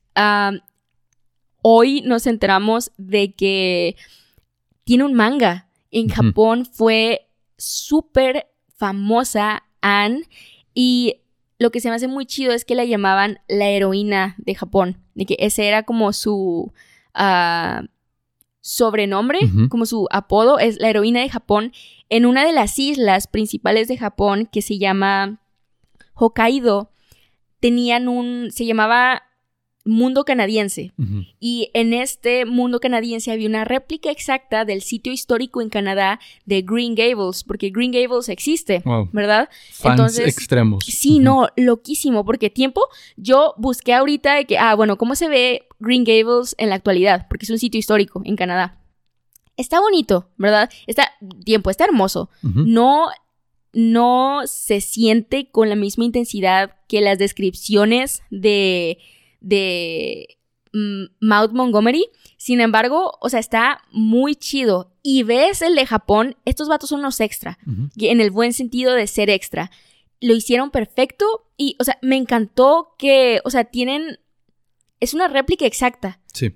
hoy 1.61 2.01
nos 2.01 2.27
enteramos 2.27 2.91
de 2.97 3.33
que 3.33 3.95
tiene 4.83 5.05
un 5.05 5.13
manga. 5.13 5.69
En. 5.93 6.09
Japón 6.09 6.65
fue 6.65 7.29
súper 7.57 8.47
famosa 8.75 9.63
Anne 9.81 10.23
y 10.73 11.21
lo 11.59 11.71
que 11.71 11.79
se 11.79 11.89
me 11.89 11.95
hace 11.95 12.07
muy 12.07 12.25
chido 12.25 12.51
es 12.51 12.65
que 12.65 12.75
la 12.75 12.83
llamaban 12.83 13.39
la 13.47 13.69
heroína 13.69 14.35
de 14.37 14.55
Japón. 14.55 14.97
De 15.13 15.25
que 15.25 15.37
ese 15.39 15.67
era 15.67 15.83
como 15.83 16.11
su 16.11 16.73
ah, 17.13 17.83
sobrenombre, 18.59 19.39
como 19.69 19.85
su 19.85 20.07
apodo, 20.11 20.59
es 20.59 20.79
la 20.79 20.89
heroína 20.89 21.21
de 21.21 21.29
Japón 21.29 21.71
en 22.09 22.25
una 22.25 22.45
de 22.45 22.53
las 22.53 22.77
islas 22.79 23.27
principales 23.27 23.87
de 23.87 23.97
Japón 23.97 24.49
que 24.51 24.61
se 24.61 24.77
llama 24.77 25.39
Hokkaido. 26.15 26.91
Tenían 27.59 28.07
un, 28.07 28.49
se 28.51 28.65
llamaba 28.65 29.23
Mundo 29.85 30.23
Canadiense. 30.23 30.93
Y 31.39 31.69
en 31.73 31.93
este 31.93 32.45
mundo 32.45 32.79
canadiense 32.79 33.31
había 33.31 33.49
una 33.49 33.65
réplica 33.65 34.11
exacta 34.11 34.63
del 34.63 34.81
sitio 34.81 35.11
histórico 35.11 35.61
en 35.61 35.69
Canadá 35.69 36.19
de 36.45 36.61
Green 36.61 36.95
Gables, 36.95 37.43
porque 37.43 37.69
Green 37.69 37.91
Gables 37.91 38.29
existe, 38.29 38.81
Wow. 38.85 39.09
¿verdad? 39.11 39.49
Fans 39.71 39.99
Entonces, 39.99 40.27
extremos. 40.37 40.85
Sí, 40.85 41.19
no, 41.19 41.49
loquísimo, 41.57 42.23
porque 42.23 42.49
tiempo, 42.49 42.87
yo 43.17 43.53
busqué 43.57 43.93
ahorita 43.93 44.35
de 44.35 44.45
que, 44.45 44.57
ah, 44.57 44.73
bueno, 44.75 44.97
¿cómo 44.97 45.15
se 45.15 45.27
ve 45.27 45.67
Green 45.79 46.05
Gables 46.05 46.55
en 46.57 46.69
la 46.69 46.75
actualidad? 46.75 47.27
Porque 47.27 47.45
es 47.45 47.49
un 47.49 47.59
sitio 47.59 47.79
histórico 47.79 48.21
en 48.23 48.37
Canadá. 48.37 48.79
Está 49.57 49.79
bonito, 49.81 50.29
¿verdad? 50.37 50.69
Está, 50.87 51.11
tiempo, 51.43 51.69
está 51.69 51.83
hermoso. 51.83 52.29
No, 52.41 53.09
no 53.73 54.41
se 54.45 54.81
siente 54.81 55.49
con 55.51 55.69
la 55.69 55.75
misma 55.75 56.05
intensidad 56.05 56.75
que 56.87 57.01
las 57.01 57.19
descripciones 57.19 58.23
de, 58.31 58.97
de 59.43 60.39
mm, 60.73 61.03
Mount 61.21 61.53
Montgomery. 61.53 62.09
Sin 62.37 62.59
embargo, 62.61 63.17
o 63.21 63.29
sea, 63.29 63.39
está 63.39 63.83
muy 63.91 64.35
chido. 64.35 64.91
Y 65.03 65.21
ves 65.23 65.61
el 65.61 65.75
de 65.75 65.85
Japón, 65.85 66.35
estos 66.45 66.67
vatos 66.69 66.89
son 66.89 67.01
los 67.03 67.19
extra 67.19 67.59
en 67.97 68.21
el 68.21 68.31
buen 68.31 68.53
sentido 68.53 68.93
de 68.93 69.05
ser 69.05 69.29
extra. 69.29 69.69
Lo 70.21 70.33
hicieron 70.33 70.71
perfecto 70.71 71.25
y, 71.57 71.75
o 71.79 71.83
sea, 71.83 71.99
me 72.01 72.15
encantó 72.15 72.95
que, 72.97 73.41
o 73.43 73.49
sea, 73.49 73.65
tienen, 73.65 74.19
es 75.01 75.13
una 75.13 75.27
réplica 75.27 75.65
exacta, 75.65 76.19
Sí. 76.33 76.55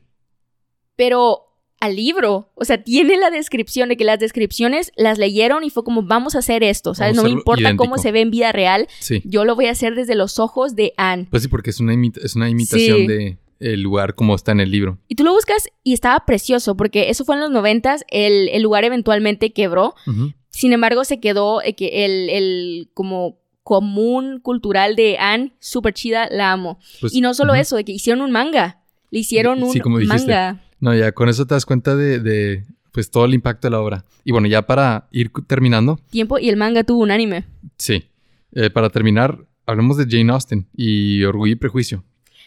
pero 0.95 1.46
al 1.79 1.95
libro, 1.95 2.51
o 2.55 2.65
sea, 2.65 2.83
tiene 2.83 3.17
la 3.17 3.29
descripción 3.29 3.89
de 3.89 3.97
que 3.97 4.03
las 4.03 4.19
descripciones 4.19 4.91
las 4.95 5.17
leyeron 5.17 5.63
y 5.63 5.69
fue 5.69 5.83
como, 5.83 6.01
vamos 6.03 6.35
a 6.35 6.39
hacer 6.39 6.63
esto, 6.63 6.95
¿sabes? 6.95 7.15
Vamos 7.15 7.23
no 7.31 7.35
me 7.35 7.39
importa 7.39 7.75
cómo 7.75 7.97
se 7.97 8.11
ve 8.11 8.21
en 8.21 8.31
vida 8.31 8.51
real, 8.51 8.87
Sí. 8.99 9.21
yo 9.25 9.45
lo 9.45 9.55
voy 9.55 9.67
a 9.67 9.71
hacer 9.71 9.93
desde 9.95 10.15
los 10.15 10.39
ojos 10.39 10.75
de 10.75 10.93
Anne. 10.97 11.27
Pues 11.29 11.43
sí, 11.43 11.49
porque 11.49 11.69
es 11.69 11.79
una, 11.79 11.93
imita- 11.93 12.19
es 12.23 12.35
una 12.35 12.49
imitación 12.49 12.97
Sí. 12.97 13.07
de 13.07 13.37
el 13.59 13.81
lugar 13.81 14.13
como 14.15 14.35
está 14.35 14.51
en 14.51 14.59
el 14.59 14.69
libro. 14.71 14.99
Y 15.07 15.15
tú 15.15 15.23
lo 15.23 15.33
buscas 15.33 15.67
y 15.83 15.93
estaba 15.93 16.25
precioso, 16.25 16.77
porque 16.77 17.09
eso 17.09 17.25
fue 17.25 17.35
en 17.35 17.41
los 17.41 17.49
noventas, 17.51 18.05
el, 18.09 18.49
el 18.49 18.61
lugar 18.61 18.83
eventualmente 18.83 19.51
quebró. 19.51 19.95
Sin 20.49 20.73
embargo, 20.73 21.03
se 21.05 21.19
quedó 21.19 21.61
eh, 21.61 21.75
el, 21.79 22.29
el 22.29 22.89
como 22.93 23.39
común 23.63 24.39
cultural 24.41 24.95
de 24.95 25.17
Anne, 25.19 25.53
súper 25.59 25.93
chida, 25.93 26.27
la 26.31 26.51
amo. 26.51 26.79
Pues, 27.01 27.13
y 27.13 27.21
no 27.21 27.33
solo 27.33 27.53
eso, 27.53 27.75
de 27.75 27.83
que 27.83 27.91
hicieron 27.91 28.21
un 28.21 28.31
manga. 28.31 28.81
Le 29.11 29.19
hicieron 29.19 29.61
un 29.63 29.71
Sí, 29.73 29.79
como 29.79 29.99
dijiste. 29.99 30.17
manga. 30.31 30.63
No, 30.79 30.93
ya 30.95 31.11
con 31.11 31.29
eso 31.29 31.45
te 31.45 31.55
das 31.55 31.65
cuenta 31.65 31.95
de, 31.95 32.19
de, 32.19 32.65
pues 32.91 33.11
todo 33.11 33.25
el 33.25 33.33
impacto 33.33 33.67
de 33.67 33.71
la 33.71 33.79
obra. 33.81 34.05
Y 34.23 34.31
bueno, 34.31 34.47
ya 34.47 34.63
para 34.63 35.07
ir 35.11 35.31
terminando, 35.47 35.99
Tiempo 36.09 36.37
y 36.39 36.49
el 36.49 36.57
manga 36.57 36.83
tuvo 36.83 37.01
un 37.01 37.11
anime. 37.11 37.45
sí, 37.77 38.05
eh, 38.53 38.69
para 38.69 38.89
terminar, 38.89 39.45
hablemos 39.65 39.97
de 39.97 40.05
Jane 40.09 40.31
Austen 40.31 40.67
y 40.75 41.23
Orgullo 41.23 41.53
y 41.53 41.55
Prejuicio. 41.57 42.03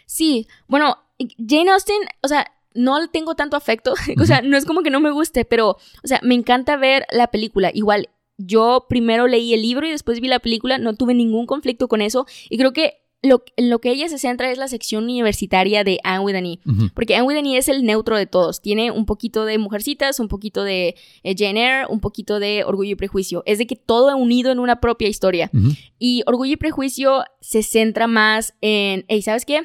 Sí, 0.07 0.49
bueno, 0.67 0.97
Jane 1.39 1.71
Austen, 1.71 2.01
o 2.23 2.29
sea, 2.29 2.47
no 2.75 3.01
le 3.01 3.09
tengo 3.09 3.35
tanto 3.35 3.57
afecto, 3.57 3.95
o 4.21 4.25
sea, 4.25 4.43
no 4.43 4.57
es 4.57 4.65
como 4.65 4.83
que 4.83 4.91
no 4.91 5.01
me 5.01 5.11
guste, 5.11 5.45
pero, 5.45 5.71
o 5.71 6.07
sea, 6.07 6.21
me 6.23 6.35
encanta 6.35 6.77
ver 6.77 7.07
la 7.11 7.29
película. 7.29 7.71
Igual, 7.73 8.09
yo 8.39 8.87
primero 8.89 9.27
leí 9.27 9.55
el 9.55 9.63
libro 9.63 9.87
y 9.87 9.91
después 9.91 10.21
vi 10.21 10.29
la 10.29 10.41
película, 10.41 10.79
no 10.79 10.95
tuve 10.95 11.15
ningún 11.15 11.47
conflicto 11.47 11.89
con 11.89 12.01
eso, 12.01 12.27
y 12.49 12.59
creo 12.59 12.73
que 12.73 12.95
lo, 13.23 13.43
en 13.57 13.69
lo 13.69 13.81
que 13.81 13.91
ella 13.91 14.09
se 14.09 14.19
centra 14.19 14.51
es 14.51 14.59
la 14.59 14.69
sección 14.69 15.05
universitaria 15.05 15.85
de 15.85 16.01
Anne. 16.05 16.59
Ujú. 16.67 16.91
Porque 16.95 17.17
Anne 17.17 17.55
E 17.55 17.59
es 17.59 17.69
el 17.69 17.85
neutro 17.85 18.17
de 18.17 18.27
todos. 18.27 18.63
Tiene 18.63 18.91
un 18.91 19.05
poquito 19.05 19.45
de 19.45 19.59
Mujercitas, 19.59 20.21
un 20.21 20.29
poquito 20.29 20.65
de 20.65 20.97
eh, 21.23 21.35
Jane 21.37 21.61
Eyre, 21.61 21.87
un 21.89 22.01
poquito 22.01 22.41
de 22.41 22.65
Orgullo 22.65 22.93
y 22.93 22.97
Prejuicio. 22.97 23.43
Es 23.47 23.59
de 23.59 23.67
que 23.67 23.77
todo 23.77 24.17
unido 24.17 24.51
en 24.53 24.59
una 24.59 24.81
propia 24.81 25.09
historia. 25.09 25.51
Y 25.99 26.23
Orgullo 26.27 26.55
y 26.55 26.57
Prejuicio 26.57 27.25
se 27.41 27.63
centra 27.63 28.07
más 28.07 28.55
en, 28.61 29.05
hey, 29.09 29.23
¿sabes 29.23 29.45
qué? 29.45 29.65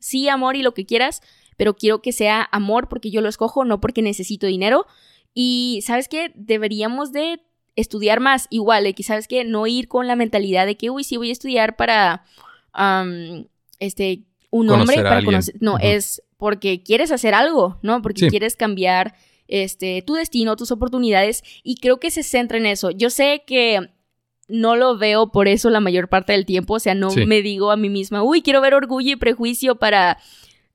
Sí, 0.00 0.28
amor 0.28 0.56
y 0.56 0.62
lo 0.62 0.72
que 0.74 0.86
quieras, 0.86 1.22
pero 1.56 1.74
quiero 1.76 2.00
que 2.00 2.12
sea 2.12 2.48
amor 2.52 2.88
porque 2.88 3.10
yo 3.10 3.20
lo 3.20 3.28
escojo, 3.28 3.64
no 3.64 3.80
porque 3.80 4.00
necesito 4.00 4.46
dinero. 4.46 4.86
Y, 5.34 5.80
¿sabes 5.84 6.08
qué? 6.08 6.32
Deberíamos 6.34 7.12
de 7.12 7.40
estudiar 7.80 8.20
más, 8.20 8.46
igual, 8.50 8.84
de 8.84 8.94
que, 8.94 9.02
¿sabes 9.02 9.28
qué? 9.28 9.44
No 9.44 9.66
ir 9.66 9.88
con 9.88 10.06
la 10.06 10.16
mentalidad 10.16 10.66
de 10.66 10.76
que, 10.76 10.90
uy, 10.90 11.04
sí, 11.04 11.16
voy 11.16 11.30
a 11.30 11.32
estudiar 11.32 11.76
para, 11.76 12.24
este, 13.78 14.22
un 14.50 14.66
Conocer 14.66 14.98
hombre, 14.98 15.08
para 15.10 15.24
conocer, 15.24 15.54
no, 15.60 15.78
es 15.78 16.22
porque 16.38 16.82
quieres 16.82 17.10
hacer 17.12 17.34
algo, 17.34 17.78
¿no? 17.82 18.00
Porque 18.02 18.22
Sí. 18.22 18.28
quieres 18.28 18.56
cambiar 18.56 19.14
este, 19.46 20.02
tu 20.02 20.14
destino, 20.14 20.56
tus 20.56 20.70
oportunidades, 20.70 21.42
y 21.62 21.76
creo 21.76 21.98
que 21.98 22.10
se 22.10 22.22
centra 22.22 22.58
en 22.58 22.66
eso. 22.66 22.90
Yo 22.90 23.08
sé 23.10 23.44
que 23.46 23.88
no 24.46 24.76
lo 24.76 24.98
veo 24.98 25.32
por 25.32 25.48
eso 25.48 25.70
la 25.70 25.80
mayor 25.80 26.08
parte 26.08 26.32
del 26.32 26.44
tiempo, 26.44 26.74
o 26.74 26.78
sea, 26.78 26.94
no 26.94 27.10
Sí. 27.10 27.24
me 27.26 27.40
digo 27.42 27.70
a 27.70 27.76
mí 27.76 27.88
misma, 27.88 28.22
uy, 28.22 28.42
quiero 28.42 28.60
ver 28.60 28.74
orgullo 28.74 29.12
y 29.12 29.16
prejuicio 29.16 29.76
para 29.76 30.18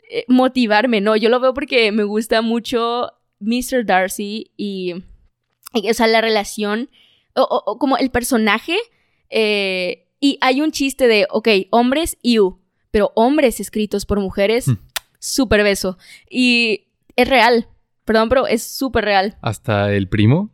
eh, 0.09 0.25
motivarme, 0.27 1.01
no, 1.01 1.15
yo 1.15 1.29
lo 1.29 1.39
veo 1.39 1.53
porque 1.53 1.91
me 1.91 2.03
gusta 2.03 2.41
mucho 2.41 3.11
Mr. 3.39 3.85
Darcy 3.85 4.51
y, 4.57 4.95
o 5.89 5.93
sea, 5.93 6.07
la 6.07 6.21
relación, 6.21 6.89
o, 7.35 7.41
o- 7.41 7.63
o 7.71 7.77
como 7.79 7.97
el 7.97 8.09
personaje, 8.11 8.77
eh, 9.29 10.07
y 10.19 10.37
hay 10.41 10.61
un 10.61 10.71
chiste 10.71 11.07
de, 11.07 11.27
ok, 11.29 11.47
hombres, 11.71 12.17
you, 12.23 12.59
pero 12.91 13.11
hombres 13.15 13.59
escritos 13.59 14.05
por 14.05 14.19
mujeres, 14.19 14.67
Hmm. 14.67 14.77
súper 15.19 15.63
beso, 15.63 15.97
y 16.29 16.85
es 17.15 17.27
real, 17.27 17.67
perdón, 18.05 18.29
pero 18.29 18.47
es 18.47 18.63
súper 18.63 19.05
real. 19.05 19.37
Hasta 19.41 19.91
el 19.93 20.07
primo 20.07 20.49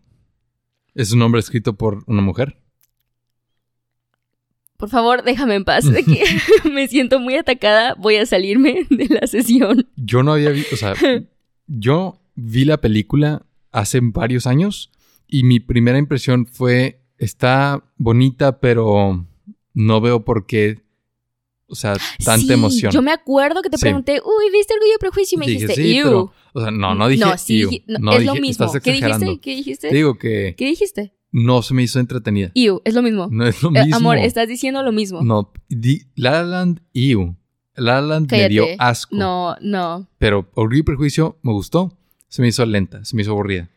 es 0.96 1.12
un 1.12 1.20
nombre 1.20 1.40
escrito 1.40 1.74
por 1.76 2.04
una 2.08 2.22
mujer. 2.22 2.58
Por 4.78 4.90
favor, 4.90 5.24
déjame 5.24 5.56
en 5.56 5.66
paz, 5.66 5.84
de 5.92 6.04
que 6.04 6.24
me 6.72 6.88
siento 6.88 7.20
muy 7.20 7.36
atacada, 7.36 7.96
voy 7.98 8.16
a 8.16 8.26
salirme 8.26 8.86
de 8.90 9.08
la 9.10 9.28
sesión. 9.28 9.88
Yo 9.98 10.24
no 10.24 10.34
había 10.34 10.52
visto, 10.52 10.76
o 10.76 10.78
sea, 10.78 10.94
yo 11.68 12.20
vi 12.36 12.64
la 12.66 12.78
película 12.78 13.46
hace 13.72 14.00
varios 14.02 14.48
años 14.48 14.92
y 15.30 15.44
mi 15.44 15.60
primera 15.60 15.98
impresión 15.98 16.46
fue, 16.46 17.02
está 17.18 17.84
bonita, 17.98 18.60
pero 18.60 19.26
no 19.74 20.02
veo 20.02 20.24
por 20.26 20.46
qué, 20.46 20.82
o 21.68 21.76
sea, 21.76 21.94
tanta 22.26 22.48
Sí, 22.48 22.54
emoción. 22.54 22.92
Yo 22.92 23.02
me 23.02 23.12
acuerdo 23.12 23.62
que 23.62 23.70
te 23.70 23.78
Sí. 23.78 23.82
pregunté, 23.84 24.22
uy, 24.26 24.52
¿viste 24.52 24.74
Orgullo 24.74 24.94
y 24.96 25.00
Prejuicio? 25.00 25.36
Y 25.36 25.40
me 25.40 25.46
Dije, 25.46 25.60
dijiste, 25.68 25.84
sí, 25.84 26.02
o 26.04 26.32
sea, 26.62 26.72
no, 26.72 26.96
no 26.96 27.08
dije, 27.08 27.24
No, 27.26 27.38
sí, 27.38 27.60
"Ew". 27.62 27.70
dije- 27.70 27.84
no, 27.88 28.00
No 28.00 28.12
es 28.14 28.20
dije, 28.20 28.26
lo 28.26 28.34
mismo. 28.42 28.66
estás 28.66 28.82
¿Qué 28.82 28.92
dijiste? 28.94 29.40
¿Qué 29.40 29.56
dijiste? 29.56 29.90
Te 29.90 29.96
digo 29.96 30.18
que 30.18 30.56
¿Qué 30.58 30.66
dijiste? 30.66 31.14
no 31.32 31.62
se 31.62 31.76
me 31.76 31.84
hizo 31.84 32.00
entretenida. 32.00 32.52
Ew, 32.56 32.82
es 32.86 32.96
lo 32.96 33.04
mismo. 33.04 33.28
No 33.32 33.46
es 33.46 33.62
lo 33.62 33.70
Eh, 33.76 33.84
mismo. 33.84 33.98
amor, 33.98 34.18
estás 34.18 34.48
diciendo 34.48 34.82
lo 34.82 34.92
mismo. 34.92 35.22
No, 35.22 35.52
di- 35.70 36.02
La 36.16 36.32
La 36.32 36.44
Land, 36.44 36.82
ew. 36.94 37.36
La 37.76 38.02
La 38.02 38.02
Land 38.02 38.32
me 38.32 38.50
dio 38.50 38.66
asco. 38.80 39.16
No, 39.16 39.56
no. 39.62 40.08
Pero 40.18 40.50
Orgullo 40.56 40.80
y 40.80 40.84
Prejuicio 40.84 41.38
me 41.44 41.52
gustó. 41.54 41.96
Se 42.30 42.42
me 42.42 42.48
hizo 42.48 42.66
lenta, 42.66 43.06
se 43.06 43.16
me 43.16 43.22
hizo 43.22 43.32
aburrida. 43.32 43.70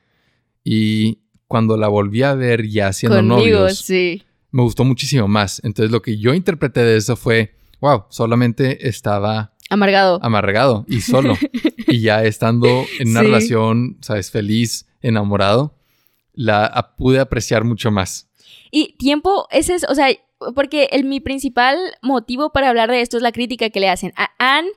Y 0.65 1.19
cuando 1.53 1.77
la 1.77 1.89
volví 1.89 2.23
a 2.23 2.35
ver 2.35 2.67
ya 2.69 2.93
siendo 2.93 3.19
Conmigo, 3.19 3.37
novios, 3.61 3.79
sí. 3.79 4.23
me 4.51 4.63
gustó 4.63 4.85
muchísimo 4.85 5.29
más. 5.29 5.61
Entonces 5.65 5.93
lo 5.93 6.03
que 6.03 6.19
yo 6.19 6.35
interpreté 6.35 6.81
de 6.85 6.97
eso 6.97 7.15
fue, 7.17 7.55
wow, 7.81 8.05
solamente 8.09 8.89
estaba 8.89 9.53
Amargado. 9.71 10.19
amargado 10.23 10.85
y 10.89 11.01
solo. 11.03 11.37
y 11.87 12.01
ya 12.01 12.25
estando 12.25 12.85
en 12.99 13.11
una 13.11 13.21
Sí. 13.21 13.27
relación, 13.27 13.99
sabes, 14.01 14.31
feliz, 14.31 14.87
enamorado, 15.01 15.75
la 16.33 16.65
a- 16.67 16.97
pude 16.97 17.19
apreciar 17.21 17.65
mucho 17.65 17.91
más. 17.91 18.29
Y 18.71 18.97
tiempo, 18.99 19.47
ese 19.51 19.75
es, 19.75 19.85
o 19.89 19.95
sea, 19.95 20.09
porque 20.55 20.89
el, 20.93 21.05
mi 21.05 21.21
principal 21.21 21.77
motivo 22.03 22.51
para 22.51 22.69
hablar 22.71 22.91
de 22.91 23.01
esto 23.03 23.17
es 23.17 23.23
la 23.23 23.31
crítica 23.33 23.71
que 23.71 23.81
le 23.81 23.89
hacen. 23.89 24.13
A 24.17 24.31
Anne, 24.39 24.69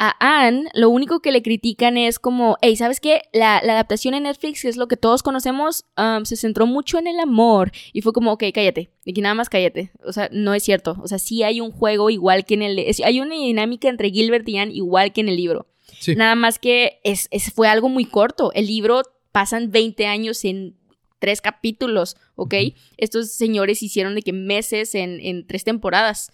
a 0.00 0.14
Anne, 0.46 0.68
lo 0.74 0.90
único 0.90 1.20
que 1.20 1.32
le 1.32 1.42
critican 1.42 1.96
es 1.96 2.18
como, 2.20 2.56
hey, 2.62 2.76
¿sabes 2.76 3.00
qué? 3.00 3.22
La, 3.32 3.60
la 3.64 3.72
adaptación 3.72 4.14
en 4.14 4.22
Netflix, 4.24 4.62
que 4.62 4.68
es 4.68 4.76
lo 4.76 4.86
que 4.86 4.96
todos 4.96 5.22
conocemos, 5.24 5.86
um, 5.96 6.24
se 6.24 6.36
centró 6.36 6.66
mucho 6.66 6.98
en 6.98 7.08
el 7.08 7.18
amor. 7.18 7.72
Y 7.92 8.02
fue 8.02 8.12
como, 8.12 8.32
ok, 8.32 8.44
cállate. 8.54 8.90
De 9.04 9.12
que 9.12 9.20
nada 9.20 9.34
más 9.34 9.48
cállate. 9.48 9.90
O 10.04 10.12
sea, 10.12 10.28
no 10.32 10.54
es 10.54 10.62
cierto. 10.62 10.96
O 11.02 11.08
sea, 11.08 11.18
sí 11.18 11.42
hay 11.42 11.60
un 11.60 11.72
juego 11.72 12.10
igual 12.10 12.44
que 12.44 12.54
en 12.54 12.62
el... 12.62 12.78
es- 12.78 13.00
hay 13.00 13.20
una 13.20 13.34
dinámica 13.34 13.88
entre 13.88 14.10
Gilbert 14.10 14.48
y 14.48 14.58
Anne 14.58 14.72
igual 14.72 15.12
que 15.12 15.20
en 15.22 15.28
el 15.30 15.36
libro. 15.36 15.66
Sí. 15.98 16.14
Nada 16.14 16.36
más 16.36 16.58
que 16.60 17.00
es, 17.02 17.26
es- 17.32 17.52
fue 17.52 17.66
algo 17.68 17.88
muy 17.88 18.04
corto. 18.04 18.52
El 18.52 18.66
libro 18.68 19.02
pasan 19.32 19.72
20 19.72 20.06
años 20.06 20.44
en 20.44 20.76
tres 21.18 21.40
capítulos, 21.40 22.16
¿ok? 22.36 22.54
Estos 22.98 23.32
señores 23.32 23.82
hicieron 23.82 24.14
de 24.14 24.22
que 24.22 24.32
meses 24.32 24.94
en, 24.94 25.18
en 25.20 25.44
tres 25.46 25.64
temporadas. 25.64 26.30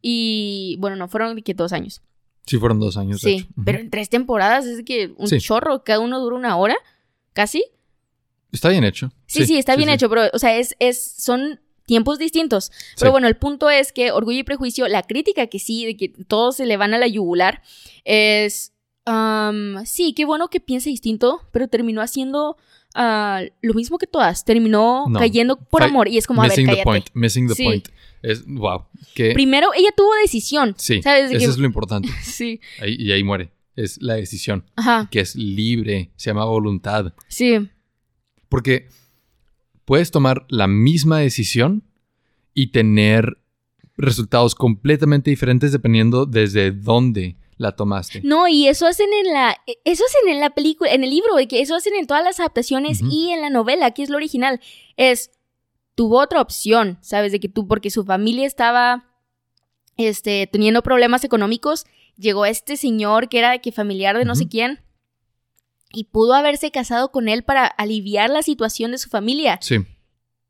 Y 0.00 0.76
bueno, 0.78 0.94
no 0.94 1.08
fueron 1.08 1.34
de 1.34 1.42
que 1.42 1.54
dos 1.54 1.72
años. 1.72 2.02
Sí, 2.46 2.58
fueron 2.58 2.80
dos 2.80 2.96
años. 2.96 3.20
de 3.22 3.30
Sí, 3.30 3.48
pero 3.64 3.78
en 3.78 3.90
tres 3.90 4.08
temporadas 4.08 4.66
es 4.66 4.82
que 4.84 5.12
un 5.16 5.28
Sí. 5.28 5.38
chorro, 5.38 5.84
cada 5.84 6.00
uno 6.00 6.18
dura 6.20 6.36
una 6.36 6.56
hora, 6.56 6.76
casi. 7.32 7.64
Está 8.52 8.68
bien 8.70 8.82
hecho. 8.84 9.12
Sí, 9.26 9.46
sí, 9.46 9.56
está 9.58 9.76
bien 9.76 9.88
hecho, 9.88 10.08
pero, 10.08 10.22
o 10.32 10.38
sea, 10.38 10.56
es, 10.56 10.74
es, 10.80 11.00
son 11.18 11.60
tiempos 11.86 12.18
distintos. 12.18 12.72
Pero 12.98 13.12
bueno, 13.12 13.28
el 13.28 13.36
punto 13.36 13.70
es 13.70 13.92
que 13.92 14.10
Orgullo 14.12 14.38
y 14.38 14.42
Prejuicio, 14.44 14.88
la 14.88 15.02
crítica 15.02 15.46
que 15.46 15.58
sí, 15.58 15.86
de 15.86 15.96
que 15.96 16.08
todos 16.08 16.56
se 16.56 16.66
le 16.66 16.76
van 16.76 16.92
a 16.94 16.98
la 16.98 17.06
yugular, 17.06 17.62
es, 18.04 18.72
am, 19.04 19.84
sí, 19.86 20.12
qué 20.14 20.24
bueno 20.24 20.48
que 20.48 20.60
piense 20.60 20.90
distinto, 20.90 21.42
pero 21.52 21.68
terminó 21.68 22.00
haciendo 22.02 22.56
ah, 22.94 23.42
lo 23.62 23.74
mismo 23.74 23.98
que 23.98 24.06
todas. 24.08 24.44
Terminó 24.44 25.04
No. 25.08 25.18
cayendo 25.18 25.56
por 25.56 25.82
amor 25.84 26.08
y 26.08 26.18
es 26.18 26.26
como, 26.26 26.42
a 26.42 26.48
ver, 26.48 26.56
the 26.56 26.80
point. 26.82 27.06
Missing 27.14 27.46
the 27.48 27.62
point. 27.62 27.88
Es, 28.22 28.44
wow. 28.46 28.84
Que, 29.14 29.32
Primero, 29.32 29.68
ella 29.74 29.90
tuvo 29.96 30.10
decisión. 30.22 30.74
sí, 30.78 31.02
¿sabes? 31.02 31.30
De 31.30 31.36
eso 31.36 31.46
que- 31.46 31.50
es 31.52 31.58
lo 31.58 31.66
importante. 31.66 32.08
Sí, 32.22 32.60
Ahí- 32.80 32.96
y 32.98 33.12
ahí 33.12 33.22
muere. 33.24 33.52
Es 33.76 34.00
la 34.02 34.14
decisión. 34.14 34.64
ajá, 34.76 35.08
Que 35.10 35.20
es 35.20 35.36
libre. 35.36 36.10
Se 36.16 36.30
llama 36.30 36.44
voluntad. 36.44 37.14
sí, 37.28 37.68
Porque 38.48 38.88
puedes 39.84 40.10
tomar 40.10 40.44
la 40.48 40.66
misma 40.66 41.18
decisión 41.20 41.82
y 42.52 42.68
tener 42.72 43.38
resultados 43.96 44.54
completamente 44.54 45.30
diferentes 45.30 45.72
dependiendo 45.72 46.26
desde 46.26 46.70
dónde 46.72 47.36
la 47.56 47.72
tomaste. 47.76 48.22
No, 48.24 48.48
y 48.48 48.66
eso 48.68 48.86
hacen 48.86 49.08
en 49.12 49.32
la, 49.34 49.56
eso 49.84 50.04
hacen 50.04 50.32
en 50.34 50.40
la 50.40 50.50
película, 50.50 50.92
en 50.92 51.04
el 51.04 51.10
libro, 51.10 51.32
que 51.48 51.60
eso 51.60 51.74
hacen 51.76 51.94
en 51.94 52.06
todas 52.06 52.24
las 52.24 52.40
adaptaciones 52.40 53.00
y 53.10 53.30
en 53.30 53.40
la 53.42 53.50
novela, 53.50 53.90
que 53.92 54.02
es 54.02 54.08
lo 54.10 54.16
original. 54.16 54.60
Es, 54.96 55.30
tuvo 56.00 56.18
otra 56.18 56.40
opción, 56.40 56.96
¿sabes? 57.02 57.30
De 57.30 57.40
que 57.40 57.50
tú, 57.50 57.68
porque 57.68 57.90
su 57.90 58.06
familia 58.06 58.46
estaba, 58.46 59.04
este, 59.98 60.46
teniendo 60.46 60.82
problemas 60.82 61.24
económicos, 61.24 61.84
llegó 62.16 62.46
este 62.46 62.78
señor 62.78 63.28
que 63.28 63.38
era 63.38 63.50
de 63.50 63.60
que 63.60 63.70
familiar 63.70 64.16
de 64.16 64.24
no 64.24 64.34
sé 64.34 64.48
quién 64.48 64.80
y 65.92 66.04
pudo 66.04 66.32
haberse 66.32 66.70
casado 66.70 67.12
con 67.12 67.28
él 67.28 67.42
para 67.42 67.66
aliviar 67.66 68.30
la 68.30 68.40
situación 68.40 68.92
de 68.92 68.96
su 68.96 69.10
familia. 69.10 69.58
Sí. 69.60 69.80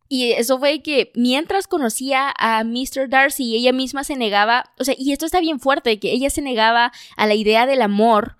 Y 0.08 0.30
eso 0.30 0.56
fue 0.60 0.82
que 0.82 1.10
mientras 1.16 1.66
conocía 1.66 2.32
a 2.38 2.62
Mr. 2.62 3.08
Darcy, 3.08 3.56
ella 3.56 3.72
misma 3.72 4.04
se 4.04 4.14
negaba, 4.14 4.72
o 4.78 4.84
sea, 4.84 4.94
y 4.96 5.10
esto 5.10 5.26
está 5.26 5.40
bien 5.40 5.58
fuerte, 5.58 5.98
que 5.98 6.12
ella 6.12 6.30
se 6.30 6.42
negaba 6.42 6.92
a 7.16 7.26
la 7.26 7.34
idea 7.34 7.66
del 7.66 7.82
amor 7.82 8.36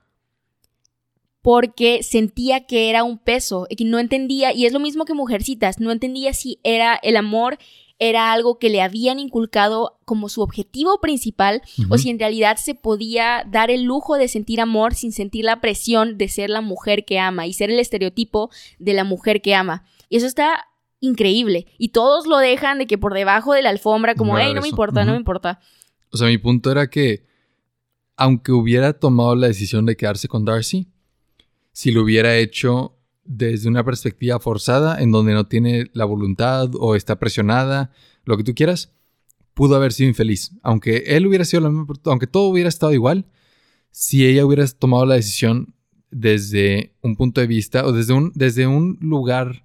porque 1.43 2.03
sentía 2.03 2.67
que 2.67 2.91
era 2.91 3.05
un 3.05 3.19
peso, 3.19 3.67
y 3.69 3.77
que 3.77 3.85
no 3.85 3.99
entendía, 3.99 4.53
y 4.53 4.67
es 4.67 4.73
lo 4.73 4.81
mismo 4.81 5.05
que 5.05 5.15
Mujercitas, 5.15 5.81
no 5.81 5.91
entendía 5.91 6.33
si 6.33 6.59
era 6.63 6.97
el 7.03 7.17
amor 7.17 7.59
era 8.01 8.33
algo 8.33 8.59
que 8.59 8.71
le 8.71 8.81
habían 8.81 9.19
inculcado 9.19 9.99
como 10.07 10.31
su 10.31 10.41
objetivo 10.41 11.01
principal 11.03 11.61
o 11.91 11.99
si 11.99 12.09
en 12.09 12.19
realidad 12.19 12.57
se 12.57 12.75
podía 12.75 13.47
dar 13.47 13.71
el 13.71 13.83
lujo 13.83 14.17
de 14.17 14.27
sentir 14.27 14.59
amor 14.63 14.95
sin 14.95 15.13
sentir 15.13 15.45
la 15.45 15.61
presión 15.61 16.17
de 16.17 16.29
ser 16.29 16.49
la 16.49 16.63
mujer 16.63 17.05
que 17.05 17.19
ama 17.19 17.47
y 17.47 17.53
ser 17.53 17.71
el 17.71 17.79
estereotipo 17.79 18.51
de 18.79 18.95
la 18.95 19.05
mujer 19.05 19.43
que 19.43 19.55
ama. 19.55 19.85
Y 20.09 20.17
eso 20.17 20.27
está 20.27 20.65
increíble. 21.01 21.67
Y 21.77 21.89
todos 21.89 22.27
lo 22.27 22.39
dejan 22.39 22.79
de 22.79 22.87
que 22.87 22.97
por 22.97 23.13
debajo 23.13 23.53
de 23.53 23.61
la 23.61 23.69
alfombra, 23.69 24.15
como, 24.15 24.39
hey, 24.39 24.55
no 24.55 24.63
me 24.63 24.69
importa, 24.69 25.05
no 25.05 25.13
me 25.13 25.19
importa. 25.19 25.61
O 26.11 26.17
sea, 26.17 26.27
mi 26.27 26.39
punto 26.39 26.71
era 26.71 26.89
que, 26.89 27.27
aunque 28.17 28.53
hubiera 28.53 28.95
tomado 28.95 29.37
la 29.37 29.47
decisión 29.47 29.85
de 29.85 29.97
quedarse 29.97 30.27
con 30.27 30.47
Darcy, 30.47 30.89
si 31.81 31.93
lo 31.93 32.03
hubiera 32.03 32.37
hecho 32.37 32.99
desde 33.25 33.67
una 33.67 33.83
perspectiva 33.83 34.39
forzada, 34.39 35.01
en 35.01 35.13
donde 35.13 35.33
no 35.33 35.47
tiene 35.47 35.91
la 35.95 36.05
voluntad 36.05 36.69
o 36.75 36.95
está 36.95 37.19
presionada, 37.19 37.91
lo 38.27 38.37
que 38.37 38.45
tú 38.45 38.55
quieras, 38.55 38.93
pudo 39.55 39.77
haber 39.77 39.95
sido 39.95 40.11
infeliz. 40.11 40.51
Aunque 40.63 41.05
él 41.07 41.27
hubiera 41.27 41.47
sido 41.47 41.63
la 41.63 41.71
misma, 41.71 41.87
aunque 42.05 42.27
todo 42.27 42.49
hubiera 42.49 42.69
estado 42.69 42.93
igual, 42.93 43.25
si 43.93 44.27
ella 44.27 44.45
hubiera 44.45 44.67
tomado 44.67 45.07
la 45.07 45.15
decisión 45.15 45.75
desde 46.11 46.99
un 47.01 47.17
punto 47.17 47.41
de 47.41 47.47
vista 47.47 47.87
o 47.87 47.93
desde 47.93 48.13
un, 48.13 48.31
desde 48.35 48.67
un 48.67 48.99
lugar 49.01 49.65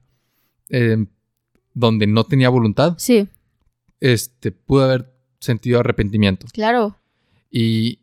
eh, 0.69 1.05
donde 1.73 2.07
no 2.07 2.23
tenía 2.23 2.47
voluntad, 2.47 2.95
Sí, 2.97 3.27
este, 3.99 4.53
pudo 4.53 4.85
haber 4.85 5.13
sentido 5.41 5.81
arrepentimiento. 5.81 6.47
claro. 6.53 6.95
Y, 7.51 7.99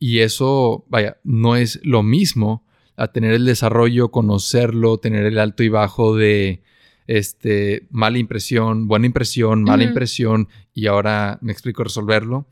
y 0.00 0.18
eso, 0.18 0.86
vaya, 0.88 1.18
no 1.22 1.54
es 1.54 1.78
lo 1.84 2.02
mismo 2.02 2.64
a 2.98 3.08
tener 3.12 3.32
el 3.32 3.44
desarrollo, 3.46 4.10
conocerlo, 4.10 4.98
tener 4.98 5.24
el 5.24 5.38
alto 5.38 5.62
y 5.62 5.68
bajo 5.68 6.16
de 6.16 6.62
este, 7.06 7.86
mala 7.90 8.18
impresión, 8.18 8.86
buena 8.88 9.06
impresión, 9.06 9.62
mala 9.62 9.84
impresión, 9.84 10.48
y 10.74 10.86
ahora 10.88 11.38
me 11.40 11.52
explico 11.52 11.82
resolverlo. 11.84 12.46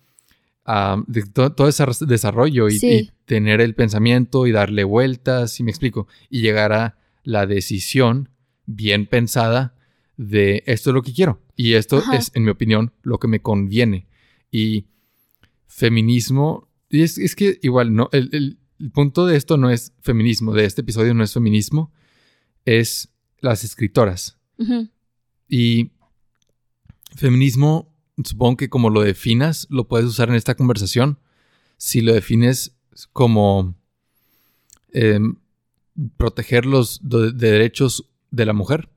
De 1.06 1.22
to- 1.32 1.52
todo 1.52 1.68
ese 1.68 1.84
desarrollo 2.06 2.68
y, 2.68 2.78
Sí. 2.78 2.88
y 2.92 3.10
tener 3.26 3.60
el 3.60 3.74
pensamiento 3.74 4.46
y 4.46 4.52
darle 4.52 4.84
vueltas, 4.84 5.60
y 5.60 5.62
me 5.62 5.70
explico, 5.70 6.08
y 6.30 6.40
llegar 6.40 6.72
a 6.72 6.98
la 7.22 7.46
decisión 7.46 8.30
bien 8.66 9.06
pensada 9.06 9.74
de 10.16 10.62
esto 10.66 10.90
es 10.90 10.94
lo 10.94 11.02
que 11.02 11.12
quiero. 11.12 11.40
Y 11.54 11.74
esto 11.74 11.98
Ajá. 11.98 12.16
es, 12.16 12.30
en 12.34 12.44
mi 12.44 12.50
opinión, 12.50 12.92
lo 13.02 13.18
que 13.18 13.28
me 13.28 13.40
conviene. 13.42 14.06
Y 14.50 14.86
feminismo, 15.66 16.68
y 16.88 17.02
es, 17.02 17.18
es 17.18 17.34
que 17.36 17.58
igual, 17.62 17.94
no, 17.94 18.08
el, 18.12 18.30
el- 18.32 18.58
el 18.78 18.90
punto 18.90 19.26
de 19.26 19.36
esto 19.36 19.56
no 19.56 19.70
es 19.70 19.92
feminismo, 20.00 20.52
de 20.52 20.64
este 20.64 20.82
episodio 20.82 21.14
no 21.14 21.24
es 21.24 21.32
feminismo, 21.32 21.92
es 22.64 23.08
las 23.40 23.64
escritoras. 23.64 24.36
Y 25.48 25.90
feminismo, 27.14 27.94
supongo 28.24 28.56
que 28.56 28.68
como 28.68 28.90
lo 28.90 29.02
definas, 29.02 29.66
lo 29.70 29.86
puedes 29.88 30.06
usar 30.06 30.28
en 30.28 30.34
esta 30.34 30.54
conversación. 30.54 31.18
Si 31.76 32.00
lo 32.00 32.12
defines 32.14 32.74
como 33.12 33.74
em, 34.92 35.36
proteger 36.16 36.64
los 36.66 37.00
de- 37.06 37.32
de 37.32 37.50
derechos 37.50 38.08
de 38.30 38.46
la 38.46 38.52
mujer, 38.54 38.88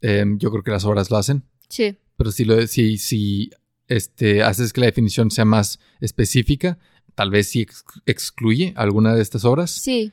em, 0.00 0.38
yo 0.38 0.50
creo 0.50 0.62
que 0.62 0.70
las 0.70 0.84
obras 0.84 1.10
lo 1.10 1.16
hacen. 1.18 1.44
Sí, 1.68 1.96
Pero 2.16 2.32
si, 2.32 2.44
lo, 2.44 2.66
si, 2.66 2.96
si 2.98 3.50
este, 3.88 4.42
haces 4.42 4.72
que 4.72 4.80
la 4.80 4.86
definición 4.86 5.30
sea 5.30 5.44
más 5.44 5.78
específica, 6.00 6.78
tal 7.14 7.30
vez 7.30 7.48
sí 7.48 7.60
ex- 7.62 7.84
excluye 8.06 8.72
alguna 8.76 9.14
de 9.14 9.22
estas 9.22 9.44
obras. 9.44 9.70
sí, 9.70 10.12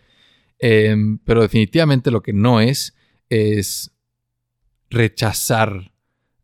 Em, 0.60 1.20
pero 1.20 1.44
definitivamente 1.44 2.10
lo 2.10 2.24
que 2.24 2.34
no 2.34 2.60
es 2.62 2.96
es 3.30 3.92
rechazar 4.90 5.92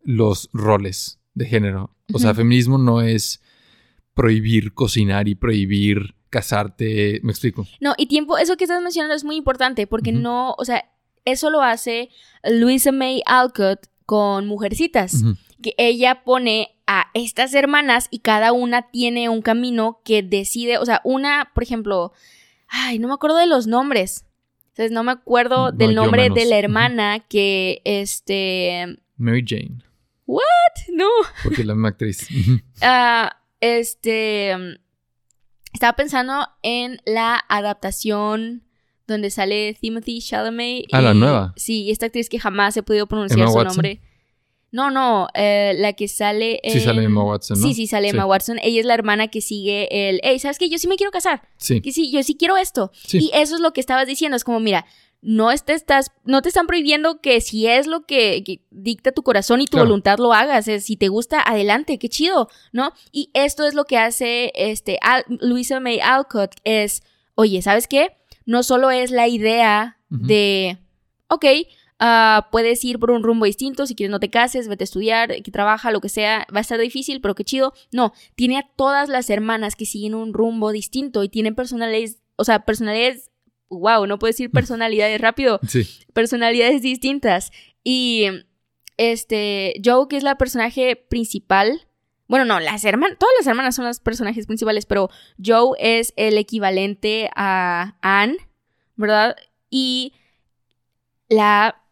los 0.04 0.50
roles 0.54 1.20
de 1.34 1.46
género. 1.46 1.96
O 2.14 2.20
sea, 2.20 2.34
feminismo 2.34 2.78
no 2.78 3.02
es 3.02 3.42
prohibir 4.14 4.74
cocinar 4.74 5.28
y 5.28 5.36
prohibir 5.36 6.14
casarte. 6.30 7.20
¿Me 7.24 7.32
explico? 7.32 7.66
No, 7.80 7.96
y 7.98 8.06
tiempo, 8.08 8.38
eso 8.38 8.56
que 8.58 8.66
estás 8.66 8.82
mencionando 8.84 9.16
es 9.16 9.24
muy 9.24 9.36
importante 9.36 9.88
porque 9.88 10.12
no, 10.12 10.54
o 10.58 10.66
sea, 10.66 10.84
eso 11.26 11.50
lo 11.50 11.62
hace 11.62 12.10
Louisa 12.44 12.92
May 12.92 13.22
Alcott 13.26 13.88
con 14.06 14.46
Mujercitas, 14.46 15.24
que 15.62 15.74
ella 15.78 16.24
pone 16.24 16.73
a 16.88 17.08
estas 17.14 17.54
hermanas 17.54 18.08
y 18.12 18.20
cada 18.20 18.52
una 18.52 18.90
tiene 18.90 19.30
un 19.30 19.42
camino 19.42 20.02
que 20.04 20.22
decide, 20.24 20.78
o 20.78 20.86
sea, 20.86 21.02
una, 21.04 21.52
por 21.54 21.64
ejemplo, 21.64 22.14
ay, 22.68 23.00
no 23.00 23.08
me 23.08 23.14
acuerdo 23.14 23.38
de 23.38 23.48
los 23.48 23.68
nombres. 23.68 24.26
Entonces 24.70 24.92
no 24.92 25.04
me 25.04 25.12
acuerdo 25.12 25.72
No, 25.72 25.72
del 25.72 25.94
nombre 25.96 26.30
de 26.32 26.46
la 26.46 26.58
hermana 26.58 27.20
que 27.20 27.82
este 27.86 28.98
Mary 29.18 29.46
Jane, 29.48 29.84
no, 30.94 31.10
porque 31.44 31.62
es 31.62 31.68
la 31.68 31.74
misma 31.76 31.90
actriz. 31.90 32.28
Ah, 32.82 33.38
este. 33.60 34.56
Estaba 35.74 35.96
pensando 35.96 36.48
en 36.62 37.02
la 37.06 37.40
adaptación 37.50 38.64
donde 39.08 39.32
sale 39.32 39.76
Timothy 39.80 40.22
Chalamet. 40.22 40.86
Ah, 40.92 41.02
la 41.02 41.14
nueva. 41.14 41.54
Sí, 41.56 41.90
esta 41.90 42.06
actriz 42.08 42.30
que 42.30 42.40
jamás 42.40 42.78
he 42.78 42.84
podido 42.84 43.08
pronunciar 43.08 43.40
Emma 43.40 43.52
su 43.52 43.58
Watson. 43.58 43.76
nombre. 43.78 44.02
No, 44.74 44.90
no, 44.90 45.28
eh, 45.36 45.76
la 45.78 45.94
que 45.94 46.08
sale. 46.08 46.60
Sí 46.68 46.80
sale 46.80 47.04
Emma 47.04 47.24
Watson, 47.24 47.60
¿no? 47.62 47.68
Sí, 47.68 47.76
sí, 47.76 47.86
sale 47.86 48.10
Sí. 48.10 48.16
Emma 48.16 48.26
Watson. 48.26 48.58
Ella 48.64 48.80
es 48.80 48.86
la 48.88 48.96
hermana 48.96 49.28
que 49.28 49.40
sigue 49.40 49.88
el. 50.10 50.20
Hey, 50.24 50.40
¿sabes 50.40 50.58
qué? 50.58 50.68
Yo 50.68 50.80
sí 50.80 50.88
me 50.88 50.96
quiero 50.96 51.12
casar. 51.12 51.48
Sí, 51.58 51.80
Que 51.80 51.92
sí, 51.92 52.12
yo 52.12 52.24
sí 52.24 52.36
quiero 52.36 52.58
esto. 52.58 52.92
Sí. 53.06 53.20
Y 53.20 53.32
eso 53.36 53.54
es 53.54 53.62
lo 53.62 53.72
que 53.72 53.80
estabas 53.82 54.08
diciendo. 54.08 54.36
Es 54.36 54.44
como, 54.44 54.60
mira, 54.60 54.86
no 55.22 55.56
te 55.56 55.74
estás, 55.74 56.12
no 56.26 56.42
te 56.42 56.50
están 56.50 56.66
prohibiendo 56.66 57.22
que 57.22 57.40
si 57.40 57.68
es 57.68 57.86
lo 57.86 58.08
que, 58.08 58.44
que 58.44 58.62
dicta 58.72 59.12
tu 59.12 59.22
corazón 59.22 59.62
y 59.62 59.66
tu 59.66 59.74
Claro. 59.78 59.86
voluntad 59.86 60.18
lo 60.18 60.34
hagas. 60.34 60.68
Es, 60.68 60.86
si 60.86 60.98
te 60.98 61.08
gusta, 61.08 61.40
adelante, 61.46 62.00
qué 62.00 62.10
chido, 62.10 62.50
¿no? 62.72 62.94
Y 63.12 63.30
esto 63.36 63.68
es 63.68 63.76
lo 63.76 63.86
que 63.86 64.00
hace 64.00 64.52
este 64.56 64.98
Al- 65.04 65.24
Louisa 65.40 65.80
May 65.80 66.00
Alcott. 66.00 66.56
Es, 66.64 67.04
oye, 67.36 67.62
¿sabes 67.62 67.88
qué? 67.88 68.18
No 68.48 68.64
solo 68.64 68.90
es 68.90 69.12
la 69.12 69.28
idea 69.28 70.00
de, 70.10 70.80
ok, 71.30 71.46
ah, 72.00 72.50
puedes 72.52 72.84
ir 72.84 73.00
por 73.00 73.12
un 73.12 73.24
rumbo 73.24 73.46
distinto, 73.46 73.86
si 73.86 73.96
quieres 73.96 74.12
no 74.12 74.20
te 74.20 74.30
cases, 74.30 74.68
vete 74.68 74.84
a 74.84 74.86
estudiar, 74.86 75.42
que 75.42 75.52
trabaja, 75.52 75.92
lo 75.92 76.02
que 76.02 76.10
sea, 76.10 76.48
va 76.54 76.60
a 76.60 76.62
estar 76.62 76.80
difícil, 76.80 77.22
pero 77.22 77.36
qué 77.36 77.44
chido. 77.44 77.74
No, 77.92 78.14
tiene 78.36 78.58
a 78.58 78.70
todas 78.76 79.10
las 79.10 79.30
hermanas 79.30 79.76
que 79.76 79.86
siguen 79.86 80.16
un 80.16 80.34
rumbo 80.34 80.72
distinto 80.72 81.24
y 81.24 81.30
tienen 81.30 81.56
personalidades, 81.56 82.22
o 82.36 82.44
sea, 82.44 82.66
personalidades, 82.66 83.32
wow, 83.70 84.06
no 84.08 84.20
puedo 84.20 84.30
decir 84.30 84.52
personalidades 84.52 85.20
rápido, 85.20 85.60
sí. 85.68 85.88
personalidades 86.14 86.82
distintas. 86.82 87.52
Y 87.84 88.28
este, 88.98 89.74
Joe, 89.84 90.08
que 90.10 90.18
es 90.18 90.24
la 90.24 90.38
personaje 90.38 90.96
principal, 90.96 91.88
bueno, 92.28 92.46
no, 92.46 92.60
las 92.60 92.84
hermanas, 92.86 93.18
todas 93.20 93.34
las 93.38 93.48
hermanas 93.48 93.76
son 93.76 93.86
los 93.86 94.00
personajes 94.00 94.48
principales, 94.48 94.86
pero 94.86 95.10
Joe 95.44 95.78
es 95.78 96.14
el 96.16 96.38
equivalente 96.38 97.30
a 97.36 97.96
Anne, 98.02 98.38
¿verdad? 98.96 99.36
Y 99.70 100.14
la 101.30 101.83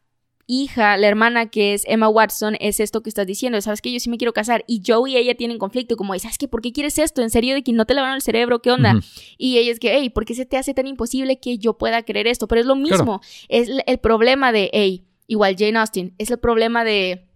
hija, 0.48 0.98
la 0.98 1.08
hermana 1.08 1.50
que 1.50 1.74
es 1.74 1.84
Emma 1.88 2.10
Watson, 2.10 2.56
es 2.60 2.80
esto 2.80 3.02
que 3.02 3.10
estás 3.10 3.28
diciendo, 3.28 3.60
sabes 3.62 3.82
que 3.82 3.92
yo 3.92 4.00
sí 4.00 4.10
me 4.10 4.18
quiero 4.18 4.34
casar 4.34 4.64
y 4.68 4.82
Joe 4.86 5.10
y 5.10 5.18
ella 5.18 5.36
tienen 5.36 5.58
conflicto, 5.58 5.96
como, 5.96 6.18
¿sabes 6.20 6.38
qué? 6.38 6.48
¿Por 6.48 6.62
qué 6.62 6.72
quieres 6.72 6.98
esto? 6.98 7.22
¿En 7.22 7.30
serio 7.30 7.54
de 7.54 7.64
que 7.64 7.74
no 7.74 7.86
te 7.86 7.94
lavaron 7.94 8.16
el 8.16 8.22
cerebro? 8.22 8.62
¿Qué 8.62 8.72
onda? 8.72 9.00
Y 9.38 9.58
ella 9.58 9.72
es 9.72 9.80
que, 9.80 9.94
hey, 9.94 10.10
¿por 10.10 10.26
qué 10.26 10.36
se 10.36 10.46
te 10.46 10.58
hace 10.58 10.74
tan 10.74 10.88
imposible 10.88 11.40
que 11.40 11.58
yo 11.58 11.78
pueda 11.78 12.04
creer 12.04 12.28
esto? 12.28 12.48
Pero 12.48 12.62
es 12.62 12.68
lo 12.68 12.76
mismo, 12.76 13.22
es 13.50 13.70
el 13.86 13.98
problema 14.00 14.52
de, 14.52 14.70
hey, 14.74 15.06
igual 15.28 15.56
Jane 15.58 15.80
Austen, 15.80 16.14
es 16.18 16.32
el 16.32 16.40
problema 16.40 16.84
de, 16.84 17.28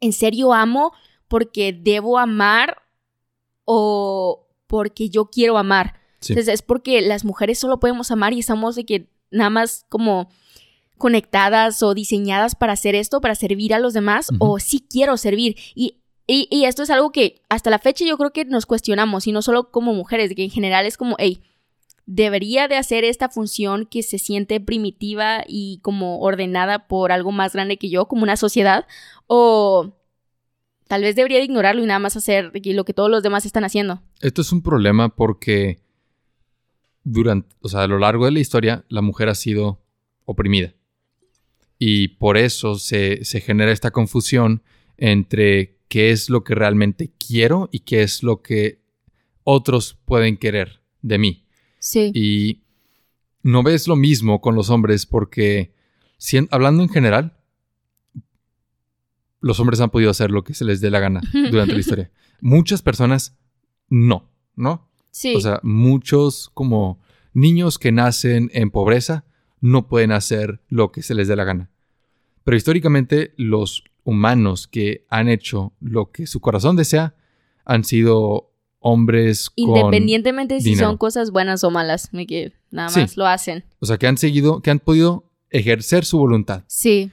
¿en 0.00 0.12
serio 0.12 0.52
amo 0.52 0.92
porque 1.28 1.72
debo 1.72 2.18
amar 2.18 2.82
o 3.64 4.46
porque 4.66 5.10
yo 5.10 5.26
quiero 5.26 5.58
amar? 5.58 6.00
Sí. 6.20 6.32
Entonces 6.32 6.54
es 6.54 6.62
porque 6.62 7.00
las 7.00 7.24
mujeres 7.24 7.58
solo 7.58 7.80
podemos 7.80 8.10
amar 8.10 8.32
y 8.32 8.38
estamos 8.38 8.76
de 8.76 8.86
que 8.86 9.10
nada 9.30 9.50
más 9.50 9.84
como 9.88 10.30
conectadas 10.98 11.82
o 11.82 11.94
diseñadas 11.94 12.54
para 12.54 12.74
hacer 12.74 12.94
esto, 12.94 13.20
para 13.20 13.34
servir 13.34 13.74
a 13.74 13.78
los 13.78 13.92
demás, 13.94 14.30
o 14.38 14.58
sí 14.58 14.86
quiero 14.88 15.16
servir. 15.16 15.56
Y, 15.74 16.00
y, 16.26 16.48
y 16.50 16.64
esto 16.64 16.82
es 16.82 16.90
algo 16.90 17.12
que 17.12 17.42
hasta 17.48 17.70
la 17.70 17.78
fecha 17.78 18.04
yo 18.04 18.16
creo 18.16 18.32
que 18.32 18.44
nos 18.44 18.66
cuestionamos, 18.66 19.26
y 19.26 19.32
no 19.32 19.42
solo 19.42 19.70
como 19.70 19.94
mujeres, 19.94 20.28
de 20.28 20.34
que 20.34 20.44
en 20.44 20.50
general 20.50 20.86
es 20.86 20.96
como, 20.96 21.16
hey, 21.18 21.42
debería 22.06 22.68
de 22.68 22.76
hacer 22.76 23.04
esta 23.04 23.28
función 23.28 23.86
que 23.86 24.02
se 24.02 24.18
siente 24.18 24.60
primitiva 24.60 25.44
y 25.46 25.78
como 25.82 26.20
ordenada 26.20 26.86
por 26.86 27.12
algo 27.12 27.32
más 27.32 27.54
grande 27.54 27.78
que 27.78 27.88
yo, 27.88 28.06
como 28.06 28.22
una 28.22 28.36
sociedad, 28.36 28.86
o 29.26 29.96
tal 30.86 31.02
vez 31.02 31.16
debería 31.16 31.38
de 31.38 31.44
ignorarlo 31.44 31.82
y 31.82 31.86
nada 31.86 31.98
más 31.98 32.16
hacer 32.16 32.52
lo 32.54 32.84
que 32.84 32.94
todos 32.94 33.10
los 33.10 33.22
demás 33.22 33.46
están 33.46 33.64
haciendo. 33.64 34.02
Esto 34.20 34.42
es 34.42 34.52
un 34.52 34.62
problema 34.62 35.08
porque 35.14 35.80
durante, 37.04 37.54
o 37.60 37.68
sea, 37.68 37.82
a 37.82 37.86
lo 37.86 37.98
largo 37.98 38.26
de 38.26 38.32
la 38.32 38.40
historia, 38.40 38.84
la 38.88 39.02
mujer 39.02 39.28
ha 39.28 39.34
sido 39.34 39.80
oprimida. 40.24 40.74
Y 41.86 42.08
por 42.08 42.36
eso 42.38 42.76
se, 42.78 43.24
se 43.24 43.40
genera 43.42 43.70
esta 43.72 43.90
confusión 43.90 44.62
entre 44.96 45.76
qué 45.88 46.12
es 46.12 46.30
lo 46.30 46.42
que 46.44 46.54
realmente 46.54 47.12
quiero 47.18 47.68
y 47.72 47.80
qué 47.80 48.02
es 48.02 48.22
lo 48.22 48.40
que 48.40 48.80
otros 49.42 49.98
pueden 50.06 50.36
querer 50.38 50.80
de 51.02 51.18
mí. 51.18 51.44
Sí. 51.78 52.10
Y 52.14 52.62
no 53.42 53.62
ves 53.62 53.86
lo 53.86 53.96
mismo 53.96 54.40
con 54.40 54.54
los 54.54 54.70
hombres 54.70 55.04
porque, 55.04 55.74
sien- 56.18 56.48
hablando 56.50 56.82
en 56.82 56.88
general, 56.88 57.36
los 59.40 59.60
hombres 59.60 59.80
han 59.80 59.90
podido 59.90 60.10
hacer 60.10 60.30
lo 60.30 60.42
que 60.42 60.54
se 60.54 60.64
les 60.64 60.80
dé 60.80 60.90
la 60.90 61.00
gana 61.00 61.20
durante 61.50 61.74
la 61.74 61.80
historia. 61.80 62.10
Muchas 62.40 62.80
personas 62.80 63.36
no, 63.90 64.30
¿no? 64.56 64.88
Sí. 65.10 65.34
O 65.36 65.40
sea, 65.40 65.60
muchos 65.62 66.50
como 66.54 66.98
niños 67.34 67.78
que 67.78 67.92
nacen 67.92 68.50
en 68.54 68.70
pobreza 68.70 69.26
no 69.60 69.86
pueden 69.88 70.12
hacer 70.12 70.62
lo 70.68 70.92
que 70.92 71.02
se 71.02 71.14
les 71.14 71.28
dé 71.28 71.36
la 71.36 71.44
gana. 71.44 71.70
Pero 72.44 72.56
históricamente 72.56 73.32
los 73.36 73.84
humanos 74.04 74.66
que 74.68 75.06
han 75.08 75.28
hecho 75.28 75.72
lo 75.80 76.10
que 76.12 76.26
su 76.26 76.40
corazón 76.40 76.76
desea 76.76 77.14
han 77.64 77.84
sido 77.84 78.52
hombres 78.80 79.48
con... 79.48 79.76
Independientemente 79.76 80.60
si 80.60 80.70
dinero. 80.70 80.88
son 80.88 80.98
cosas 80.98 81.30
buenas 81.30 81.64
o 81.64 81.70
malas, 81.70 82.10
que 82.28 82.52
nada 82.70 82.90
Sí. 82.90 83.00
más 83.00 83.16
lo 83.16 83.26
hacen. 83.26 83.64
O 83.78 83.86
sea, 83.86 83.96
que 83.96 84.06
han 84.06 84.18
seguido, 84.18 84.60
que 84.60 84.70
han 84.70 84.78
podido 84.78 85.30
ejercer 85.50 86.04
su 86.04 86.18
voluntad. 86.18 86.64
Sí, 86.66 87.10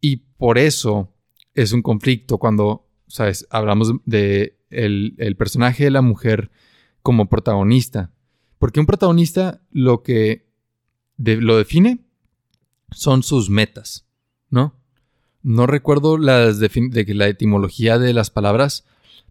Y 0.00 0.16
por 0.38 0.56
eso 0.58 1.12
es 1.54 1.72
un 1.72 1.82
conflicto 1.82 2.38
cuando, 2.38 2.86
¿sabes? 3.08 3.46
Hablamos 3.50 3.92
de 4.04 4.58
el, 4.70 5.14
el 5.18 5.36
personaje 5.36 5.84
de 5.84 5.90
la 5.90 6.00
mujer 6.02 6.50
como 7.02 7.28
protagonista. 7.28 8.12
Porque 8.58 8.80
un 8.80 8.86
protagonista 8.86 9.60
lo 9.70 10.02
que 10.02 10.46
de- 11.18 11.40
lo 11.40 11.56
define 11.58 11.98
son 12.90 13.22
sus 13.22 13.50
metas, 13.50 14.05
¿no? 14.50 14.74
No 15.42 15.66
recuerdo 15.66 16.18
las 16.18 16.58
de 16.58 17.04
la 17.14 17.28
etimología 17.28 17.98
de 17.98 18.12
las 18.12 18.30
palabras, 18.30 18.84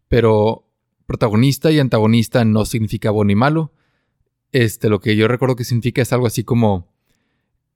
pero 0.07 0.65
protagonista 1.05 1.71
y 1.71 1.79
antagonista 1.79 2.45
no 2.45 2.65
significa 2.65 3.11
bueno 3.11 3.31
y 3.31 3.35
malo. 3.35 3.73
Este, 4.51 4.89
lo 4.89 4.99
que 4.99 5.15
yo 5.15 5.27
recuerdo 5.27 5.55
que 5.55 5.65
significa 5.65 6.01
es 6.01 6.13
algo 6.13 6.27
así 6.27 6.43
como 6.43 6.93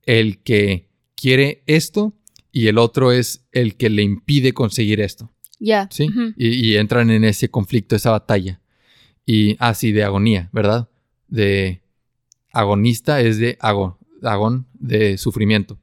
el 0.06 0.42
que 0.42 0.88
quiere 1.16 1.64
esto 1.66 2.14
y 2.52 2.68
el 2.68 2.78
otro 2.78 3.12
es 3.12 3.46
el 3.52 3.76
que 3.76 3.90
le 3.90 4.04
impide 4.04 4.54
conseguir 4.54 5.02
esto, 5.02 5.30
ya. 5.60 5.88
¿sí? 5.92 6.08
Ujú. 6.10 6.34
y, 6.38 6.48
y 6.48 6.78
entran 6.78 7.10
en 7.12 7.26
ese 7.26 7.50
conflicto, 7.50 7.96
esa 7.96 8.12
batalla. 8.12 8.62
Y 9.26 9.56
así 9.60 9.92
de 9.92 10.04
agonía, 10.04 10.50
¿verdad? 10.54 10.90
De 11.28 11.84
agonista 12.52 13.22
es 13.22 13.38
de 13.38 13.58
ago, 13.60 14.00
agón, 14.24 14.68
de 14.74 15.18
sufrimiento. 15.18 15.78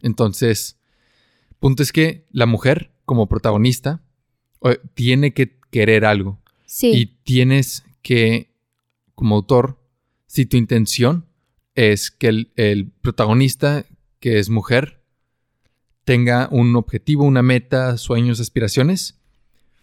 Entonces, 0.00 0.78
punto 1.60 1.82
es 1.82 1.92
que 1.92 2.26
la 2.30 2.46
mujer 2.46 2.90
como 3.04 3.28
protagonista 3.28 4.02
tiene 4.94 5.32
que 5.32 5.58
querer 5.70 6.04
algo 6.04 6.40
Sí. 6.64 6.90
y 6.94 7.06
tienes 7.22 7.84
que, 8.02 8.50
como 9.14 9.36
autor, 9.36 9.78
si 10.26 10.44
tu 10.46 10.56
intención 10.56 11.26
es 11.74 12.10
que 12.10 12.26
el, 12.28 12.52
el 12.56 12.90
protagonista, 13.00 13.84
que 14.18 14.38
es 14.38 14.48
mujer, 14.50 15.00
tenga 16.04 16.48
un 16.50 16.74
objetivo, 16.76 17.24
una 17.24 17.42
meta, 17.42 17.96
sueños, 17.98 18.40
aspiraciones, 18.40 19.18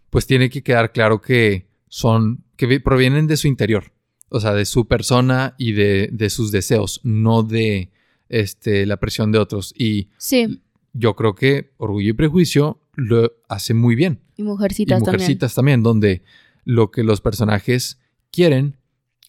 pues 0.10 0.26
tiene 0.28 0.50
que 0.50 0.64
quedar 0.64 0.91
claro 0.91 1.22
que 1.22 1.68
son, 1.88 2.44
que 2.56 2.66
vi- 2.66 2.80
provienen 2.80 3.28
de 3.28 3.38
su 3.38 3.48
interior, 3.48 3.91
o 4.30 4.40
sea, 4.40 4.54
de 4.54 4.66
su 4.66 4.88
persona 4.88 5.56
y 5.58 5.74
de, 5.74 6.10
de 6.12 6.30
sus 6.30 6.52
deseos, 6.52 7.00
no 7.04 7.44
de 7.44 7.91
este, 8.30 8.86
la 8.86 8.98
presión 8.98 9.32
de 9.32 9.40
otros. 9.40 9.74
Y 9.78 10.10
sí. 10.18 10.62
Yo 10.94 11.15
creo 11.15 11.36
que 11.36 11.74
Orgullo 11.78 12.10
y 12.10 12.14
Prejuicio 12.14 12.80
lo 12.95 13.32
hace 13.49 13.74
muy 13.74 13.95
bien 13.95 14.22
Y 14.38 14.44
mujercitas, 14.44 15.02
y 15.02 15.06
mujercitas 15.06 15.56
también. 15.56 15.84
donde 15.84 16.24
lo 16.64 16.91
que 16.91 17.03
los 17.03 17.20
personajes 17.22 17.99
quieren 18.32 18.78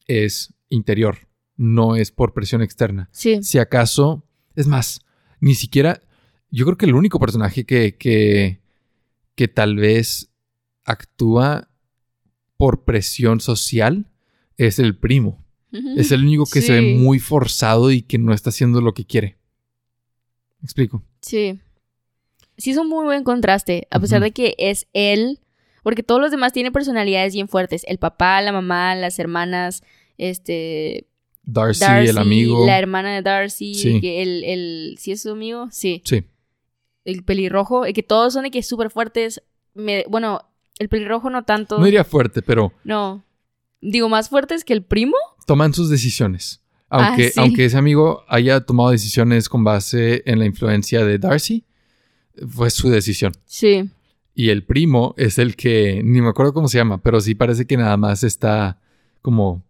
es 0.07 0.55
interior, 0.69 1.19
no 1.57 1.97
es 1.97 2.11
por 2.11 2.35
presión 2.35 2.63
externa. 2.63 3.09
Sí. 3.13 3.43
Si 3.43 3.59
acaso, 3.59 4.25
es 4.55 4.67
más, 4.67 5.01
ni 5.41 5.55
siquiera, 5.55 6.01
yo 6.51 6.65
creo 6.67 6.77
que 6.77 6.87
el 6.87 6.95
único 6.95 7.19
personaje 7.19 7.65
que, 7.65 7.97
que, 7.97 8.61
que 9.35 9.49
tal 9.49 9.77
vez 9.77 10.31
actúa 10.85 11.69
por 12.57 12.85
presión 12.85 13.41
social 13.41 14.11
es 14.57 14.79
el 14.79 14.97
primo. 14.97 15.43
Es 15.97 16.13
el 16.13 16.23
único 16.23 16.45
que 16.47 16.63
se 16.63 16.73
ve 16.73 16.95
muy 16.95 17.19
forzado 17.19 17.91
y 17.91 18.03
que 18.03 18.17
no 18.17 18.33
está 18.33 18.51
haciendo 18.51 18.81
lo 18.81 18.95
que 18.95 19.05
quiere. 19.05 19.39
¿Me 20.61 20.67
explico? 20.67 21.03
Sí. 21.27 21.59
Sí 22.57 22.71
es 22.71 22.77
un 22.77 22.89
muy 22.89 23.05
buen 23.05 23.25
contraste, 23.25 23.89
a 23.91 23.99
pesar 23.99 24.21
de 24.23 24.31
que 24.31 24.55
es 24.59 24.87
él, 24.93 25.41
porque 25.83 26.03
todos 26.03 26.21
los 26.21 26.31
demás 26.31 26.53
tienen 26.53 26.73
personalidades 26.73 27.35
bien 27.35 27.49
fuertes. 27.49 27.83
El 27.89 27.99
papá, 27.99 28.41
la 28.43 28.53
mamá, 28.53 28.95
las 28.95 29.19
hermanas, 29.19 29.83
este... 30.19 31.07
Darcy, 31.47 31.81
Darcy, 31.81 32.09
el 32.11 32.19
amigo. 32.19 32.65
la 32.67 32.79
hermana 32.79 33.15
de 33.15 33.23
Darcy, 33.23 33.75
Sí. 33.75 34.01
que 34.01 34.23
el, 34.23 34.45
el... 34.45 34.97
¿Sí 34.99 35.13
es 35.13 35.23
su 35.23 35.31
amigo? 35.33 35.69
Sí. 35.73 36.01
Sí. 36.05 36.25
El 37.05 37.23
pelirrojo, 37.25 37.87
y 37.87 37.93
que 37.93 38.03
todos 38.03 38.33
son 38.33 38.45
de 38.45 38.51
que 38.51 38.63
súper 38.63 38.91
fuertes. 38.91 39.43
Me- 39.75 40.07
bueno, 40.09 40.41
el 40.79 40.89
pelirrojo 40.89 41.29
no 41.31 41.43
tanto. 41.45 41.79
No 41.79 41.85
diría 41.85 42.05
fuerte, 42.05 42.41
pero 42.43 42.73
No. 42.85 43.25
Digo, 43.83 44.09
más 44.09 44.31
fuertes 44.31 44.65
que 44.65 44.73
el 44.73 44.83
primo. 44.83 45.17
toman 45.47 45.75
sus 45.75 45.91
decisiones. 45.91 46.63
Aunque, 46.91 47.27
Ah, 47.27 47.31
sí. 47.35 47.41
aunque 47.41 47.65
ese 47.65 47.77
amigo 47.77 48.25
haya 48.29 48.61
tomado 48.61 48.91
decisiones 48.91 49.49
con 49.49 49.65
base 49.65 50.23
en 50.27 50.39
la 50.39 50.45
influencia 50.47 51.05
de 51.05 51.19
Darcy, 51.19 51.65
fue 52.49 52.71
su 52.71 52.89
decisión. 52.91 53.33
Sí. 53.47 53.89
Y 54.35 54.51
el 54.51 54.65
primo 54.65 55.15
es 55.17 55.39
el 55.39 55.57
que, 55.57 56.03
ni 56.05 56.21
me 56.21 56.29
acuerdo 56.29 56.53
cómo 56.53 56.69
se 56.69 56.79
llama, 56.79 57.03
pero 57.03 57.21
sí 57.21 57.35
parece 57.35 57.67
que 57.67 57.77
nada 57.77 57.97
más 57.97 58.23
está 58.25 58.81
como 59.23 59.65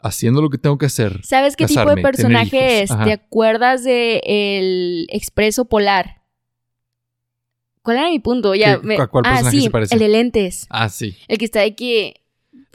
haciendo 0.00 0.40
lo 0.42 0.48
que 0.50 0.58
tengo 0.58 0.78
que 0.78 0.86
hacer. 0.86 1.20
¿Sabes 1.24 1.56
qué 1.56 1.66
tipo 1.66 1.84
de 1.94 2.02
personaje 2.02 2.82
es? 2.82 2.90
Ajá. 2.90 3.04
¿Te 3.04 3.12
acuerdas 3.12 3.84
de 3.84 4.20
el 4.24 5.06
Expreso 5.10 5.66
Polar? 5.66 6.22
¿Cuál 7.82 7.98
era 7.98 8.08
mi 8.10 8.18
punto? 8.18 8.54
Ya, 8.54 8.78
¿Qué- 8.80 8.86
me- 8.86 8.96
a 8.96 9.06
cuál 9.06 9.24
ah, 9.26 9.30
personaje 9.30 9.56
sí, 9.56 9.62
se 9.64 9.70
parece? 9.70 9.94
el 9.94 10.00
de 10.00 10.08
lentes. 10.08 10.66
Ah, 10.70 10.88
sí. 10.88 11.16
El 11.26 11.38
que 11.38 11.44
está 11.44 11.68
que 11.74 12.14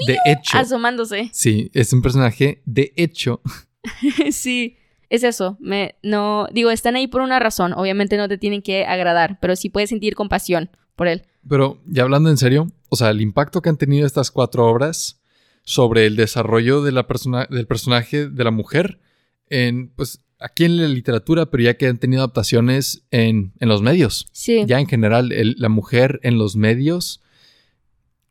De 0.07 0.17
hecho. 0.25 0.57
asomándose. 0.57 1.29
Sí, 1.33 1.69
es 1.73 1.93
un 1.93 2.01
personaje 2.01 2.61
de 2.65 2.93
hecho. 2.95 3.41
sí, 4.31 4.77
es 5.09 5.23
eso. 5.23 5.57
Me, 5.59 5.95
no, 6.03 6.47
digo, 6.51 6.71
están 6.71 6.95
ahí 6.95 7.07
por 7.07 7.21
una 7.21 7.39
razón. 7.39 7.73
Obviamente 7.73 8.17
no 8.17 8.27
te 8.27 8.37
tienen 8.37 8.61
que 8.61 8.85
agradar, 8.85 9.37
pero 9.41 9.55
sí 9.55 9.69
puedes 9.69 9.89
sentir 9.89 10.15
compasión 10.15 10.69
por 10.95 11.07
él. 11.07 11.23
Pero 11.47 11.81
ya 11.85 12.03
hablando 12.03 12.29
en 12.29 12.37
serio, 12.37 12.71
o 12.89 12.95
sea, 12.95 13.09
el 13.09 13.21
impacto 13.21 13.61
que 13.61 13.69
han 13.69 13.77
tenido 13.77 14.05
estas 14.05 14.31
cuatro 14.31 14.65
obras 14.65 15.21
sobre 15.63 16.05
el 16.05 16.15
desarrollo 16.15 16.81
de 16.83 16.91
la 16.91 17.07
persona, 17.07 17.47
del 17.49 17.67
personaje 17.67 18.27
de 18.29 18.43
la 18.43 18.51
mujer 18.51 18.99
en, 19.49 19.89
pues, 19.89 20.23
aquí 20.39 20.65
en 20.65 20.77
la 20.77 20.87
literatura, 20.87 21.45
pero 21.49 21.63
ya 21.63 21.75
que 21.75 21.87
han 21.87 21.97
tenido 21.99 22.21
adaptaciones 22.21 23.03
en, 23.11 23.53
en 23.59 23.69
los 23.69 23.81
medios. 23.81 24.27
Sí. 24.31 24.63
Ya 24.67 24.79
en 24.79 24.87
general, 24.87 25.31
el- 25.31 25.55
la 25.57 25.69
mujer 25.69 26.19
en 26.23 26.37
los 26.37 26.55
medios 26.55 27.21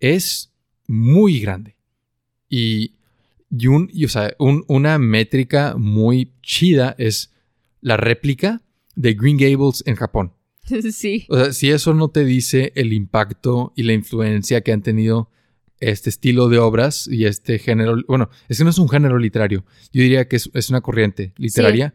es 0.01 0.53
muy 0.87 1.41
grande. 1.41 1.77
Y, 2.49 2.97
y 3.57 3.67
un, 3.67 3.89
y, 3.93 4.05
o 4.07 4.09
sea, 4.09 4.35
un- 4.39 4.65
una 4.67 4.99
métrica 4.99 5.75
muy 5.77 6.33
chida 6.43 6.95
es 6.99 7.33
la 7.81 7.97
réplica 7.97 8.63
de 8.97 9.15
Green 9.15 9.37
Gables 9.37 9.83
en 9.87 9.97
Japón. 9.97 10.33
sí. 10.93 11.27
O 11.29 11.37
sea, 11.37 11.53
si 11.53 11.71
eso 11.71 11.93
no 11.95 12.09
te 12.09 12.25
dice 12.25 12.73
el 12.77 12.93
impacto 12.93 13.73
y 13.77 13.83
la 13.83 13.93
influencia 13.93 14.63
que 14.63 14.73
han 14.73 14.83
tenido 14.83 15.29
este 15.81 16.11
estilo 16.11 16.49
de 16.49 16.59
obras 16.59 17.09
y 17.09 17.25
este 17.27 17.59
género, 17.59 17.97
bueno, 18.07 18.31
es 18.49 18.59
que 18.59 18.65
no 18.65 18.71
es 18.71 18.79
un 18.79 18.89
género 18.89 19.19
literario, 19.19 19.65
yo 19.93 20.03
diría 20.03 20.29
que 20.29 20.37
es, 20.37 20.49
es 20.55 20.71
una 20.71 20.81
corriente 20.81 21.33
literaria 21.37 21.95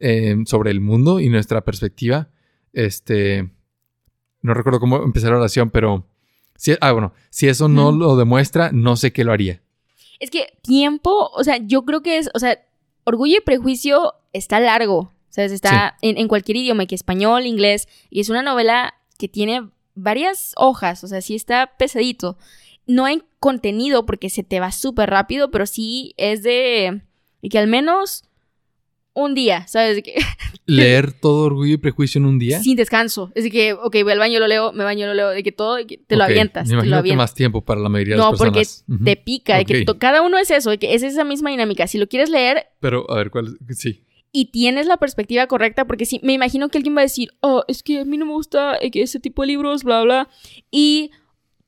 eh, 0.00 0.36
sobre 0.44 0.70
el 0.70 0.80
mundo 0.80 1.18
y 1.18 1.30
nuestra 1.30 1.64
perspectiva. 1.64 2.28
Este, 2.74 3.50
no 4.42 4.52
recuerdo 4.54 4.80
cómo 4.80 5.02
empezar 5.02 5.30
la 5.30 5.38
oración, 5.38 5.70
pero 5.70 6.06
si, 6.56 6.74
ah, 6.80 6.92
bueno, 6.92 7.14
si 7.30 7.48
eso 7.48 7.68
no 7.68 7.90
lo 7.92 8.16
demuestra, 8.16 8.70
no 8.72 8.96
sé 8.96 9.12
qué 9.12 9.24
lo 9.24 9.32
haría. 9.32 9.62
Es 10.20 10.30
que 10.30 10.46
tiempo, 10.62 11.30
o 11.34 11.44
sea, 11.44 11.58
yo 11.58 11.82
creo 11.84 12.02
que 12.02 12.18
es, 12.18 12.30
o 12.34 12.38
sea, 12.38 12.58
Orgullo 13.04 13.38
y 13.38 13.40
Prejuicio 13.40 14.14
está 14.32 14.60
largo, 14.60 14.98
o 14.98 15.12
sea, 15.28 15.44
está 15.44 15.96
en, 16.02 16.18
en 16.18 16.28
cualquier 16.28 16.58
idioma, 16.58 16.86
que 16.86 16.94
español, 16.94 17.46
inglés, 17.46 17.88
y 18.10 18.20
es 18.20 18.28
una 18.28 18.42
novela 18.42 18.94
que 19.18 19.28
tiene 19.28 19.68
varias 19.94 20.52
hojas, 20.56 21.02
o 21.04 21.08
sea, 21.08 21.20
sí 21.20 21.34
está 21.34 21.72
pesadito. 21.78 22.36
No 22.86 23.04
hay 23.04 23.22
contenido 23.38 24.06
porque 24.06 24.30
se 24.30 24.42
te 24.42 24.60
va 24.60 24.72
súper 24.72 25.10
rápido, 25.10 25.50
pero 25.50 25.66
sí 25.66 26.14
es 26.16 26.42
de 26.42 27.02
de 27.42 27.48
que 27.48 27.58
al 27.58 27.66
menos 27.66 28.24
un 29.14 29.34
día, 29.34 29.66
¿sabes? 29.68 29.96
De 29.96 30.02
que, 30.02 30.14
Leer 30.66 31.12
todo 31.12 31.44
Orgullo 31.46 31.74
y 31.74 31.76
Prejuicio 31.76 32.18
en 32.18 32.26
un 32.26 32.38
día. 32.38 32.60
sin 32.62 32.76
descanso. 32.76 33.30
Es 33.34 33.44
de 33.44 33.50
que, 33.50 33.72
ok, 33.74 33.96
voy 34.04 34.12
al 34.12 34.18
baño, 34.18 34.38
lo 34.38 34.46
leo, 34.46 34.72
me 34.72 34.84
baño, 34.84 35.06
lo 35.06 35.14
leo, 35.14 35.28
de 35.30 35.42
que 35.42 35.52
todo, 35.52 35.74
de 35.76 35.86
que 35.86 35.98
te 35.98 36.16
lo 36.16 36.24
avientas, 36.24 36.64
Me 36.66 36.70
te 36.70 36.74
lo 36.74 36.78
imagino 36.80 36.94
que 36.96 36.98
avientas. 37.00 37.16
más 37.24 37.34
tiempo 37.34 37.64
para 37.64 37.80
la 37.80 37.88
mayoría 37.88 38.14
de 38.14 38.20
No, 38.22 38.30
las 38.30 38.38
porque 38.38 38.60
personas. 38.60 38.84
Ujú. 38.88 39.04
te 39.04 39.16
pica, 39.16 39.56
de 39.58 39.64
que 39.64 39.84
cada 39.98 40.22
uno 40.22 40.38
es 40.38 40.50
eso, 40.50 40.70
de 40.70 40.78
que 40.78 40.94
es 40.94 41.02
esa 41.02 41.24
misma 41.24 41.50
dinámica. 41.50 41.86
Si 41.86 41.98
lo 41.98 42.06
quieres 42.08 42.30
leer, 42.30 42.66
Pero, 42.80 43.10
a 43.10 43.16
ver, 43.16 43.30
¿cuál 43.30 43.58
es? 43.68 43.78
Sí. 43.78 44.04
y 44.34 44.46
tienes 44.46 44.86
la 44.86 44.96
perspectiva 44.96 45.46
correcta, 45.46 45.84
porque 45.86 46.06
sí, 46.06 46.18
me 46.22 46.32
imagino 46.32 46.68
que 46.70 46.78
alguien 46.78 46.96
va 46.96 47.00
a 47.00 47.04
decir, 47.04 47.32
oh, 47.40 47.64
es 47.68 47.82
que 47.82 48.00
a 48.00 48.04
mí 48.06 48.16
no 48.16 48.24
me 48.24 48.32
gusta 48.32 48.76
eh, 48.76 48.90
ese 48.94 49.20
tipo 49.20 49.42
de 49.42 49.48
libros, 49.48 49.84
bla, 49.84 50.02
bla. 50.04 50.28
Y 50.70 51.10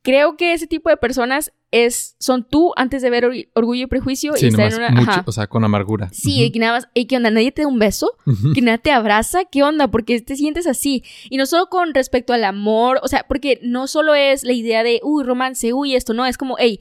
creo 0.04 0.36
que 0.36 0.52
ese 0.52 0.68
tipo 0.68 0.88
de 0.90 0.96
personas 0.96 1.52
es, 1.72 2.14
son 2.20 2.44
tú 2.48 2.72
antes 2.76 3.02
de 3.02 3.10
ver 3.10 3.24
Or- 3.24 3.34
Orgullo 3.54 3.82
y 3.82 3.86
Prejuicio 3.88 4.34
Sí, 4.36 4.44
y 4.44 4.48
estar 4.50 4.68
en 4.72 4.78
una... 4.78 4.90
mucho, 4.90 5.10
ajá. 5.10 5.24
o 5.26 5.32
sea, 5.32 5.48
con 5.48 5.64
amargura. 5.64 6.08
Sí, 6.12 6.48
que 6.52 6.60
nada 6.60 6.74
más, 6.74 6.88
"Ey, 6.94 7.06
¿qué 7.06 7.16
onda? 7.16 7.30
¿Nadie 7.32 7.50
te 7.50 7.62
da 7.62 7.68
un 7.68 7.80
beso? 7.80 8.12
¿Que 8.54 8.60
nadie 8.62 8.78
te 8.78 8.92
abraza? 8.92 9.44
¿Qué 9.46 9.64
onda? 9.64 9.88
Porque 9.88 10.20
te 10.20 10.36
sientes 10.36 10.68
así. 10.68 11.02
Y 11.30 11.36
no 11.36 11.46
solo 11.46 11.66
con 11.66 11.92
respecto 11.92 12.32
al 12.32 12.44
amor, 12.44 13.00
o 13.02 13.08
sea, 13.08 13.24
porque 13.26 13.58
no 13.62 13.88
solo 13.88 14.14
es 14.14 14.44
la 14.44 14.52
idea 14.52 14.84
de, 14.84 15.00
uy, 15.02 15.24
romance, 15.24 15.72
uy, 15.72 15.96
esto, 15.96 16.14
no, 16.14 16.24
es 16.26 16.38
como, 16.38 16.54
hey, 16.60 16.78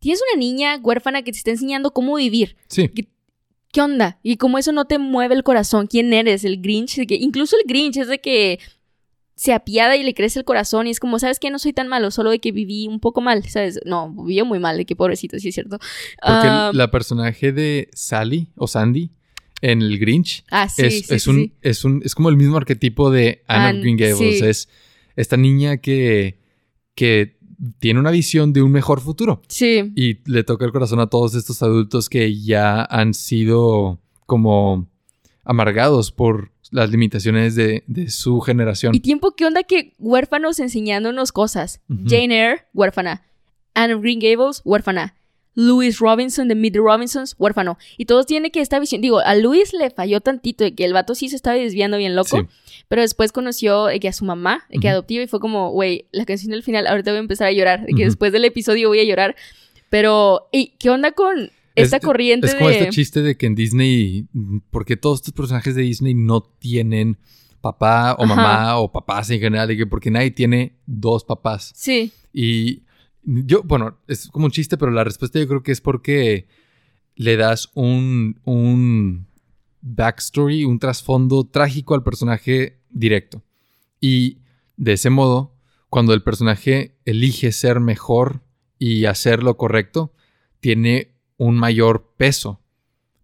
tienes 0.00 0.20
una 0.32 0.40
niña 0.40 0.76
huérfana 0.82 1.22
que 1.22 1.30
te 1.30 1.38
está 1.38 1.50
enseñando 1.52 1.92
cómo 1.92 2.16
vivir. 2.16 2.56
Sí, 2.66 2.88
¿Qué 2.88 3.80
onda? 3.80 4.18
Y 4.22 4.36
como 4.36 4.58
eso 4.58 4.70
no 4.72 4.84
te 4.86 4.98
mueve 4.98 5.34
el 5.34 5.44
corazón, 5.44 5.86
¿quién 5.86 6.12
eres? 6.12 6.44
El 6.44 6.60
Grinch, 6.60 6.96
de 6.96 7.06
que 7.06 7.14
incluso 7.14 7.56
el 7.56 7.62
Grinch 7.66 7.96
es 7.96 8.08
de 8.08 8.20
que 8.20 8.58
se 9.34 9.52
apiada 9.52 9.96
y 9.96 10.02
le 10.02 10.14
crece 10.14 10.38
el 10.38 10.44
corazón 10.44 10.86
y 10.86 10.90
es 10.90 11.00
como, 11.00 11.18
¿sabes 11.18 11.38
qué? 11.38 11.50
No 11.50 11.58
soy 11.58 11.72
tan 11.72 11.88
malo, 11.88 12.10
solo 12.10 12.30
de 12.30 12.38
que 12.38 12.52
viví 12.52 12.86
un 12.86 13.00
poco 13.00 13.20
mal, 13.20 13.44
¿sabes? 13.48 13.80
No, 13.84 14.12
vivió 14.12 14.44
muy 14.44 14.58
mal, 14.58 14.76
de 14.76 14.84
que 14.84 14.94
pobrecito, 14.94 15.38
sí 15.38 15.48
es 15.48 15.54
cierto. 15.54 15.78
Porque 15.78 16.48
Ah, 16.48 16.70
la 16.74 16.90
personaje 16.90 17.52
de 17.52 17.88
Sally 17.94 18.48
o 18.56 18.66
Sandy 18.66 19.10
en 19.60 19.80
el 19.80 19.98
Grinch 19.98 20.44
ah, 20.50 20.68
sí, 20.68 20.82
es, 20.82 21.06
sí, 21.06 21.14
es 21.14 21.22
sí, 21.22 21.30
un, 21.30 21.52
es 21.62 21.84
un 21.84 22.02
es 22.04 22.14
como 22.14 22.28
el 22.28 22.36
mismo 22.36 22.56
arquetipo 22.56 23.10
de 23.10 23.42
Anne 23.46 23.66
Anne, 23.66 23.78
of 23.78 23.82
Green 23.82 23.96
Gables. 23.96 24.42
Es 24.42 24.68
esta 25.16 25.36
niña 25.36 25.78
que, 25.78 26.38
que 26.94 27.38
tiene 27.78 28.00
una 28.00 28.10
visión 28.10 28.52
de 28.52 28.62
un 28.62 28.72
mejor 28.72 29.00
futuro. 29.00 29.42
Sí, 29.48 29.92
Y 29.94 30.18
le 30.30 30.44
toca 30.44 30.64
el 30.64 30.72
corazón 30.72 31.00
a 31.00 31.06
todos 31.08 31.34
estos 31.34 31.62
adultos 31.62 32.08
que 32.08 32.40
ya 32.40 32.82
han 32.84 33.14
sido 33.14 34.00
como 34.26 34.88
amargados 35.44 36.12
por 36.12 36.51
las 36.72 36.90
limitaciones 36.90 37.54
de, 37.54 37.84
de 37.86 38.10
su 38.10 38.40
generación. 38.40 38.94
Y 38.94 39.00
tiempo, 39.00 39.32
¿qué 39.36 39.44
onda 39.44 39.62
que 39.62 39.92
huérfanos 39.98 40.58
enseñándonos 40.58 41.30
cosas? 41.30 41.80
Jane 42.06 42.34
Eyre, 42.34 42.62
huérfana. 42.74 43.22
Anne 43.74 43.94
of 43.94 44.02
Green 44.02 44.18
Gables, 44.18 44.62
huérfana. 44.64 45.14
Louis 45.54 45.98
Robinson 45.98 46.48
de 46.48 46.70
the 46.70 46.78
Robinsons, 46.78 47.36
huérfano. 47.38 47.76
Y 47.98 48.06
todos 48.06 48.24
tienen 48.24 48.50
que 48.50 48.60
esta 48.62 48.80
visión. 48.80 49.02
Digo, 49.02 49.18
a 49.18 49.34
Louis 49.34 49.74
le 49.74 49.90
falló 49.90 50.22
tantito 50.22 50.64
de 50.64 50.74
que 50.74 50.86
el 50.86 50.94
vato 50.94 51.14
sí 51.14 51.28
se 51.28 51.36
estaba 51.36 51.56
desviando 51.56 51.98
bien 51.98 52.16
loco. 52.16 52.38
Sí. 52.38 52.46
Pero 52.88 53.02
después 53.02 53.32
conoció 53.32 53.86
de 53.86 54.00
que 54.00 54.08
a 54.08 54.12
su 54.14 54.24
mamá, 54.24 54.64
de 54.70 54.78
que 54.78 54.86
Ujú. 54.88 54.92
adoptiva, 54.94 55.22
y 55.22 55.26
fue 55.26 55.40
como, 55.40 55.70
güey, 55.70 56.06
la 56.10 56.24
canción 56.24 56.52
del 56.52 56.62
final, 56.62 56.86
ahorita 56.86 57.10
voy 57.10 57.18
a 57.18 57.20
empezar 57.20 57.48
a 57.48 57.52
llorar. 57.52 57.84
De 57.84 57.92
que 57.92 58.04
después 58.04 58.32
del 58.32 58.46
episodio 58.46 58.88
voy 58.88 59.00
a 59.00 59.04
llorar. 59.04 59.36
Pero, 59.90 60.48
¿y 60.52 60.68
qué 60.78 60.88
onda 60.88 61.12
con 61.12 61.50
esta 61.74 61.96
Es- 61.98 62.02
corriente 62.04 62.46
Es 62.46 62.54
como 62.54 62.68
de. 62.68 62.78
este 62.78 62.90
chiste 62.90 63.22
de 63.22 63.36
que 63.36 63.46
en 63.46 63.54
Disney, 63.54 64.26
porque 64.70 64.96
todos 64.96 65.20
estos 65.20 65.34
personajes 65.34 65.74
de 65.74 65.82
Disney 65.82 66.14
no 66.14 66.40
tienen 66.42 67.18
papá 67.60 68.14
o 68.18 68.24
Ajá. 68.24 68.34
mamá 68.34 68.78
o 68.78 68.90
papás 68.92 69.30
en 69.30 69.40
general, 69.40 69.68
de 69.68 69.76
que 69.76 69.86
porque 69.86 70.10
nadie 70.10 70.30
tiene 70.32 70.76
dos 70.86 71.24
papás. 71.24 71.72
Sí, 71.74 72.12
Y 72.32 72.82
yo, 73.24 73.62
bueno, 73.62 73.98
es 74.08 74.28
como 74.28 74.46
un 74.46 74.50
chiste, 74.50 74.76
pero 74.76 74.90
la 74.90 75.04
respuesta 75.04 75.38
yo 75.38 75.46
creo 75.46 75.62
que 75.62 75.70
es 75.72 75.80
porque 75.80 76.48
le 77.14 77.36
das 77.36 77.70
un, 77.74 78.40
un 78.44 79.26
backstory, 79.80 80.64
un 80.64 80.78
trasfondo 80.78 81.44
trágico 81.44 81.94
al 81.94 82.02
personaje 82.02 82.80
directo. 82.90 83.42
Y 84.00 84.38
de 84.76 84.94
ese 84.94 85.10
modo, 85.10 85.54
cuando 85.88 86.14
el 86.14 86.22
personaje 86.22 86.96
elige 87.04 87.52
ser 87.52 87.80
mejor 87.80 88.42
y 88.78 89.04
hacer 89.04 89.42
lo 89.42 89.56
correcto, 89.56 90.12
tiene 90.60 91.11
un 91.42 91.56
mayor 91.56 92.14
peso. 92.16 92.60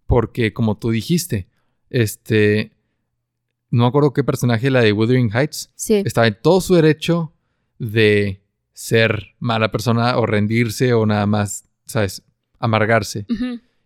Porque 0.07 0.53
como 0.53 0.77
tú 0.77 0.91
dijiste, 0.91 1.49
este... 1.91 2.73
No 3.71 3.83
me 3.83 3.89
acuerdo 3.89 4.15
qué 4.15 4.25
personaje, 4.25 4.71
la 4.71 4.81
de 4.81 4.93
Wuthering 4.93 5.31
Heights, 5.31 5.71
sí. 5.75 5.97
estaba 5.97 6.27
en 6.27 6.39
todo 6.41 6.63
su 6.63 6.75
derecho 6.75 7.35
de 7.79 8.43
ser 8.73 9.35
mala 9.39 9.71
persona 9.71 10.17
o 10.17 10.25
rendirse 10.25 10.95
o 10.95 11.05
nada 11.05 11.27
más, 11.27 11.69
¿sabes? 11.85 12.23
Amargarse. 12.59 13.27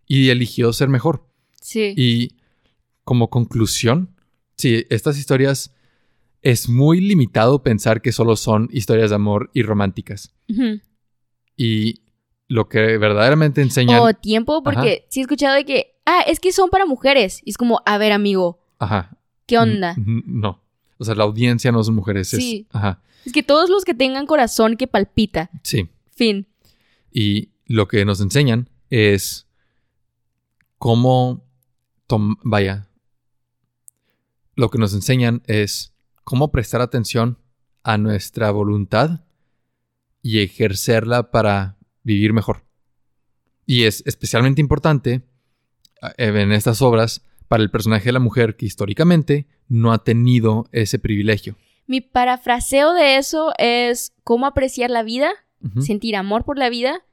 Y 0.06 0.28
eligió 0.28 0.72
ser 0.72 0.88
mejor. 0.88 1.26
Sí. 1.60 1.94
Y 1.96 2.36
como 3.02 3.28
conclusión, 3.28 4.14
sí, 4.56 4.86
estas 4.88 5.18
historias 5.18 5.74
es 6.42 6.68
muy 6.68 7.00
limitado 7.00 7.64
pensar 7.64 8.02
que 8.02 8.12
solo 8.12 8.36
son 8.36 8.68
historias 8.70 9.10
de 9.10 9.16
amor 9.16 9.50
y 9.52 9.62
románticas. 9.62 10.32
Y 11.56 12.02
lo 12.52 12.68
que 12.68 12.98
verdaderamente 12.98 13.62
enseñan... 13.62 14.00
O 14.00 14.12
tiempo, 14.12 14.62
porque 14.62 15.06
sí 15.08 15.20
he 15.20 15.22
escuchado 15.22 15.54
de 15.54 15.64
que, 15.64 15.94
ah, 16.04 16.20
es 16.26 16.38
que 16.38 16.52
son 16.52 16.68
para 16.70 16.84
mujeres. 16.84 17.40
Y 17.44 17.50
es 17.50 17.56
como, 17.56 17.80
a 17.86 17.96
ver, 17.98 18.12
amigo, 18.12 18.60
Ajá. 18.78 19.16
¿qué 19.46 19.56
onda? 19.58 19.94
N- 19.96 20.22
No. 20.26 20.60
O 20.98 21.04
sea, 21.04 21.14
la 21.14 21.24
audiencia 21.24 21.72
no 21.72 21.82
son 21.82 21.94
mujeres. 21.94 22.32
es- 22.34 22.38
Sí. 22.40 22.66
ajá. 22.72 23.00
Es 23.24 23.32
que 23.32 23.42
todos 23.42 23.70
los 23.70 23.84
que 23.84 23.94
tengan 23.94 24.26
corazón 24.26 24.76
que 24.76 24.86
palpita. 24.86 25.48
Sí. 25.62 25.88
Fin. 26.14 26.46
Y 27.10 27.50
lo 27.66 27.88
que 27.88 28.04
nos 28.04 28.20
enseñan 28.20 28.68
es 28.90 29.46
cómo 30.78 31.44
vaya. 32.42 32.86
Lo 34.54 34.68
que 34.68 34.76
nos 34.78 34.92
enseñan 34.92 35.42
es 35.46 35.94
cómo 36.24 36.50
prestar 36.52 36.82
atención 36.82 37.38
a 37.82 37.96
nuestra 37.96 38.50
voluntad 38.50 39.20
y 40.20 40.40
ejercerla 40.40 41.30
para 41.30 41.76
vivir 42.02 42.32
mejor. 42.32 42.64
Y 43.66 43.84
es 43.84 44.02
especialmente 44.06 44.60
importante 44.60 45.22
eh, 46.02 46.26
en 46.26 46.52
estas 46.52 46.82
obras 46.82 47.22
para 47.48 47.62
el 47.62 47.70
personaje 47.70 48.06
de 48.06 48.12
la 48.12 48.18
mujer 48.18 48.56
que 48.56 48.66
históricamente 48.66 49.46
no 49.68 49.92
ha 49.92 50.02
tenido 50.02 50.68
ese 50.72 50.98
privilegio. 50.98 51.56
Mi 51.86 52.00
parafraseo 52.00 52.94
de 52.94 53.16
eso 53.16 53.52
es 53.58 54.12
cómo 54.24 54.46
apreciar 54.46 54.90
la 54.90 55.02
vida, 55.02 55.32
sentir 55.80 56.16
amor 56.16 56.44
por 56.44 56.58
la 56.58 56.70
vida, 56.70 57.04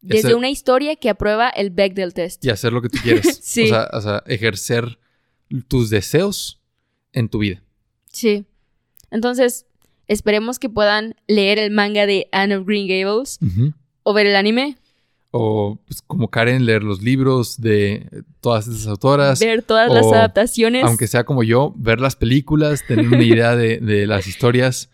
desde 0.00 0.34
una 0.34 0.50
historia 0.50 0.96
que 0.96 1.08
aprueba 1.08 1.48
el 1.48 1.70
Bechdel 1.70 2.12
test. 2.12 2.44
y 2.44 2.50
hacer 2.50 2.72
lo 2.72 2.82
que 2.82 2.88
tú 2.88 2.98
quieres. 3.02 3.40
Sí. 3.42 3.64
o, 3.64 3.68
sea, 3.68 3.88
o 3.92 4.00
sea, 4.00 4.22
ejercer 4.26 4.98
tus 5.68 5.90
deseos 5.90 6.60
en 7.12 7.28
tu 7.28 7.38
vida. 7.38 7.62
Sí. 8.10 8.46
Entonces, 9.10 9.66
esperemos 10.06 10.58
que 10.58 10.68
puedan 10.68 11.14
leer 11.26 11.58
el 11.58 11.70
manga 11.70 12.06
de 12.06 12.28
Anne 12.32 12.56
of 12.56 12.66
Green 12.66 12.88
Gables 12.88 13.38
o 14.04 14.14
ver 14.14 14.26
el 14.26 14.36
anime, 14.36 14.76
O 15.32 15.80
pues, 15.86 16.00
como 16.02 16.28
Karen, 16.28 16.64
leer 16.64 16.84
los 16.84 17.02
libros 17.02 17.60
de 17.60 18.06
todas 18.40 18.68
esas 18.68 18.86
autoras. 18.86 19.40
ver 19.40 19.62
todas 19.62 19.92
las 19.92 20.06
adaptaciones. 20.06 20.84
Aunque 20.84 21.08
sea 21.08 21.24
como 21.24 21.42
yo, 21.42 21.74
ver 21.76 21.98
las 21.98 22.14
películas, 22.14 22.84
tener 22.86 23.08
una 23.08 23.22
idea 23.24 23.56
de, 23.56 23.78
de 23.78 24.06
las 24.06 24.28
historias. 24.28 24.90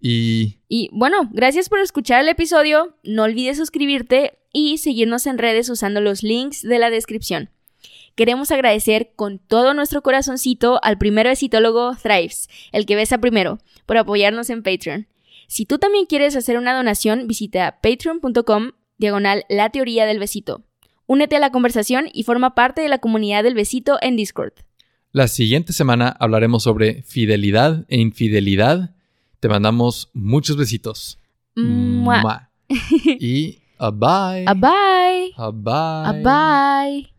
Y 0.00 0.58
Y 0.68 0.90
bueno, 0.92 1.28
gracias 1.32 1.68
por 1.68 1.78
escuchar 1.78 2.20
el 2.20 2.28
episodio. 2.28 2.96
No 3.04 3.22
olvides 3.22 3.58
suscribirte 3.58 4.38
y 4.52 4.78
seguirnos 4.78 5.26
en 5.26 5.38
redes 5.38 5.68
usando 5.70 6.00
los 6.00 6.22
links 6.24 6.62
de 6.62 6.78
la 6.80 6.90
descripción. 6.90 7.50
Queremos 8.16 8.50
agradecer 8.50 9.12
con 9.14 9.38
todo 9.38 9.74
nuestro 9.74 10.02
corazoncito 10.02 10.80
al 10.82 10.96
primer 10.96 11.26
besitólogo 11.26 11.94
Thrives, 12.02 12.48
el 12.72 12.86
que 12.86 12.96
besa 12.96 13.18
primero, 13.18 13.58
por 13.84 13.98
apoyarnos 13.98 14.48
en 14.48 14.62
Patreon. 14.62 15.06
Si 15.46 15.66
tú 15.66 15.78
también 15.78 16.06
quieres 16.06 16.36
hacer 16.36 16.58
una 16.58 16.74
donación, 16.74 17.26
visita 17.26 17.78
patreon.com 17.82 18.72
diagonal 18.98 19.44
la 19.48 19.70
teoría 19.70 20.06
del 20.06 20.18
besito. 20.18 20.62
Únete 21.06 21.36
a 21.36 21.40
la 21.40 21.52
conversación 21.52 22.08
y 22.12 22.24
forma 22.24 22.54
parte 22.54 22.80
de 22.80 22.88
la 22.88 22.98
comunidad 22.98 23.44
del 23.44 23.54
besito 23.54 23.98
en 24.02 24.16
Discord. 24.16 24.52
la 25.12 25.28
siguiente 25.28 25.72
semana 25.72 26.08
hablaremos 26.18 26.62
sobre 26.62 27.02
fidelidad 27.02 27.86
e 27.88 27.98
infidelidad. 27.98 28.94
Te 29.40 29.48
mandamos 29.48 30.10
muchos 30.12 30.56
besitos. 30.56 31.18
Mua. 31.54 32.20
Mua. 32.20 32.50
y 33.20 33.58
a 33.78 33.90
bye. 33.90 34.44
A 34.46 34.54
bye. 34.54 35.32
A 35.36 35.50
bye. 35.50 35.72
A 36.04 36.12
bye. 36.92 37.15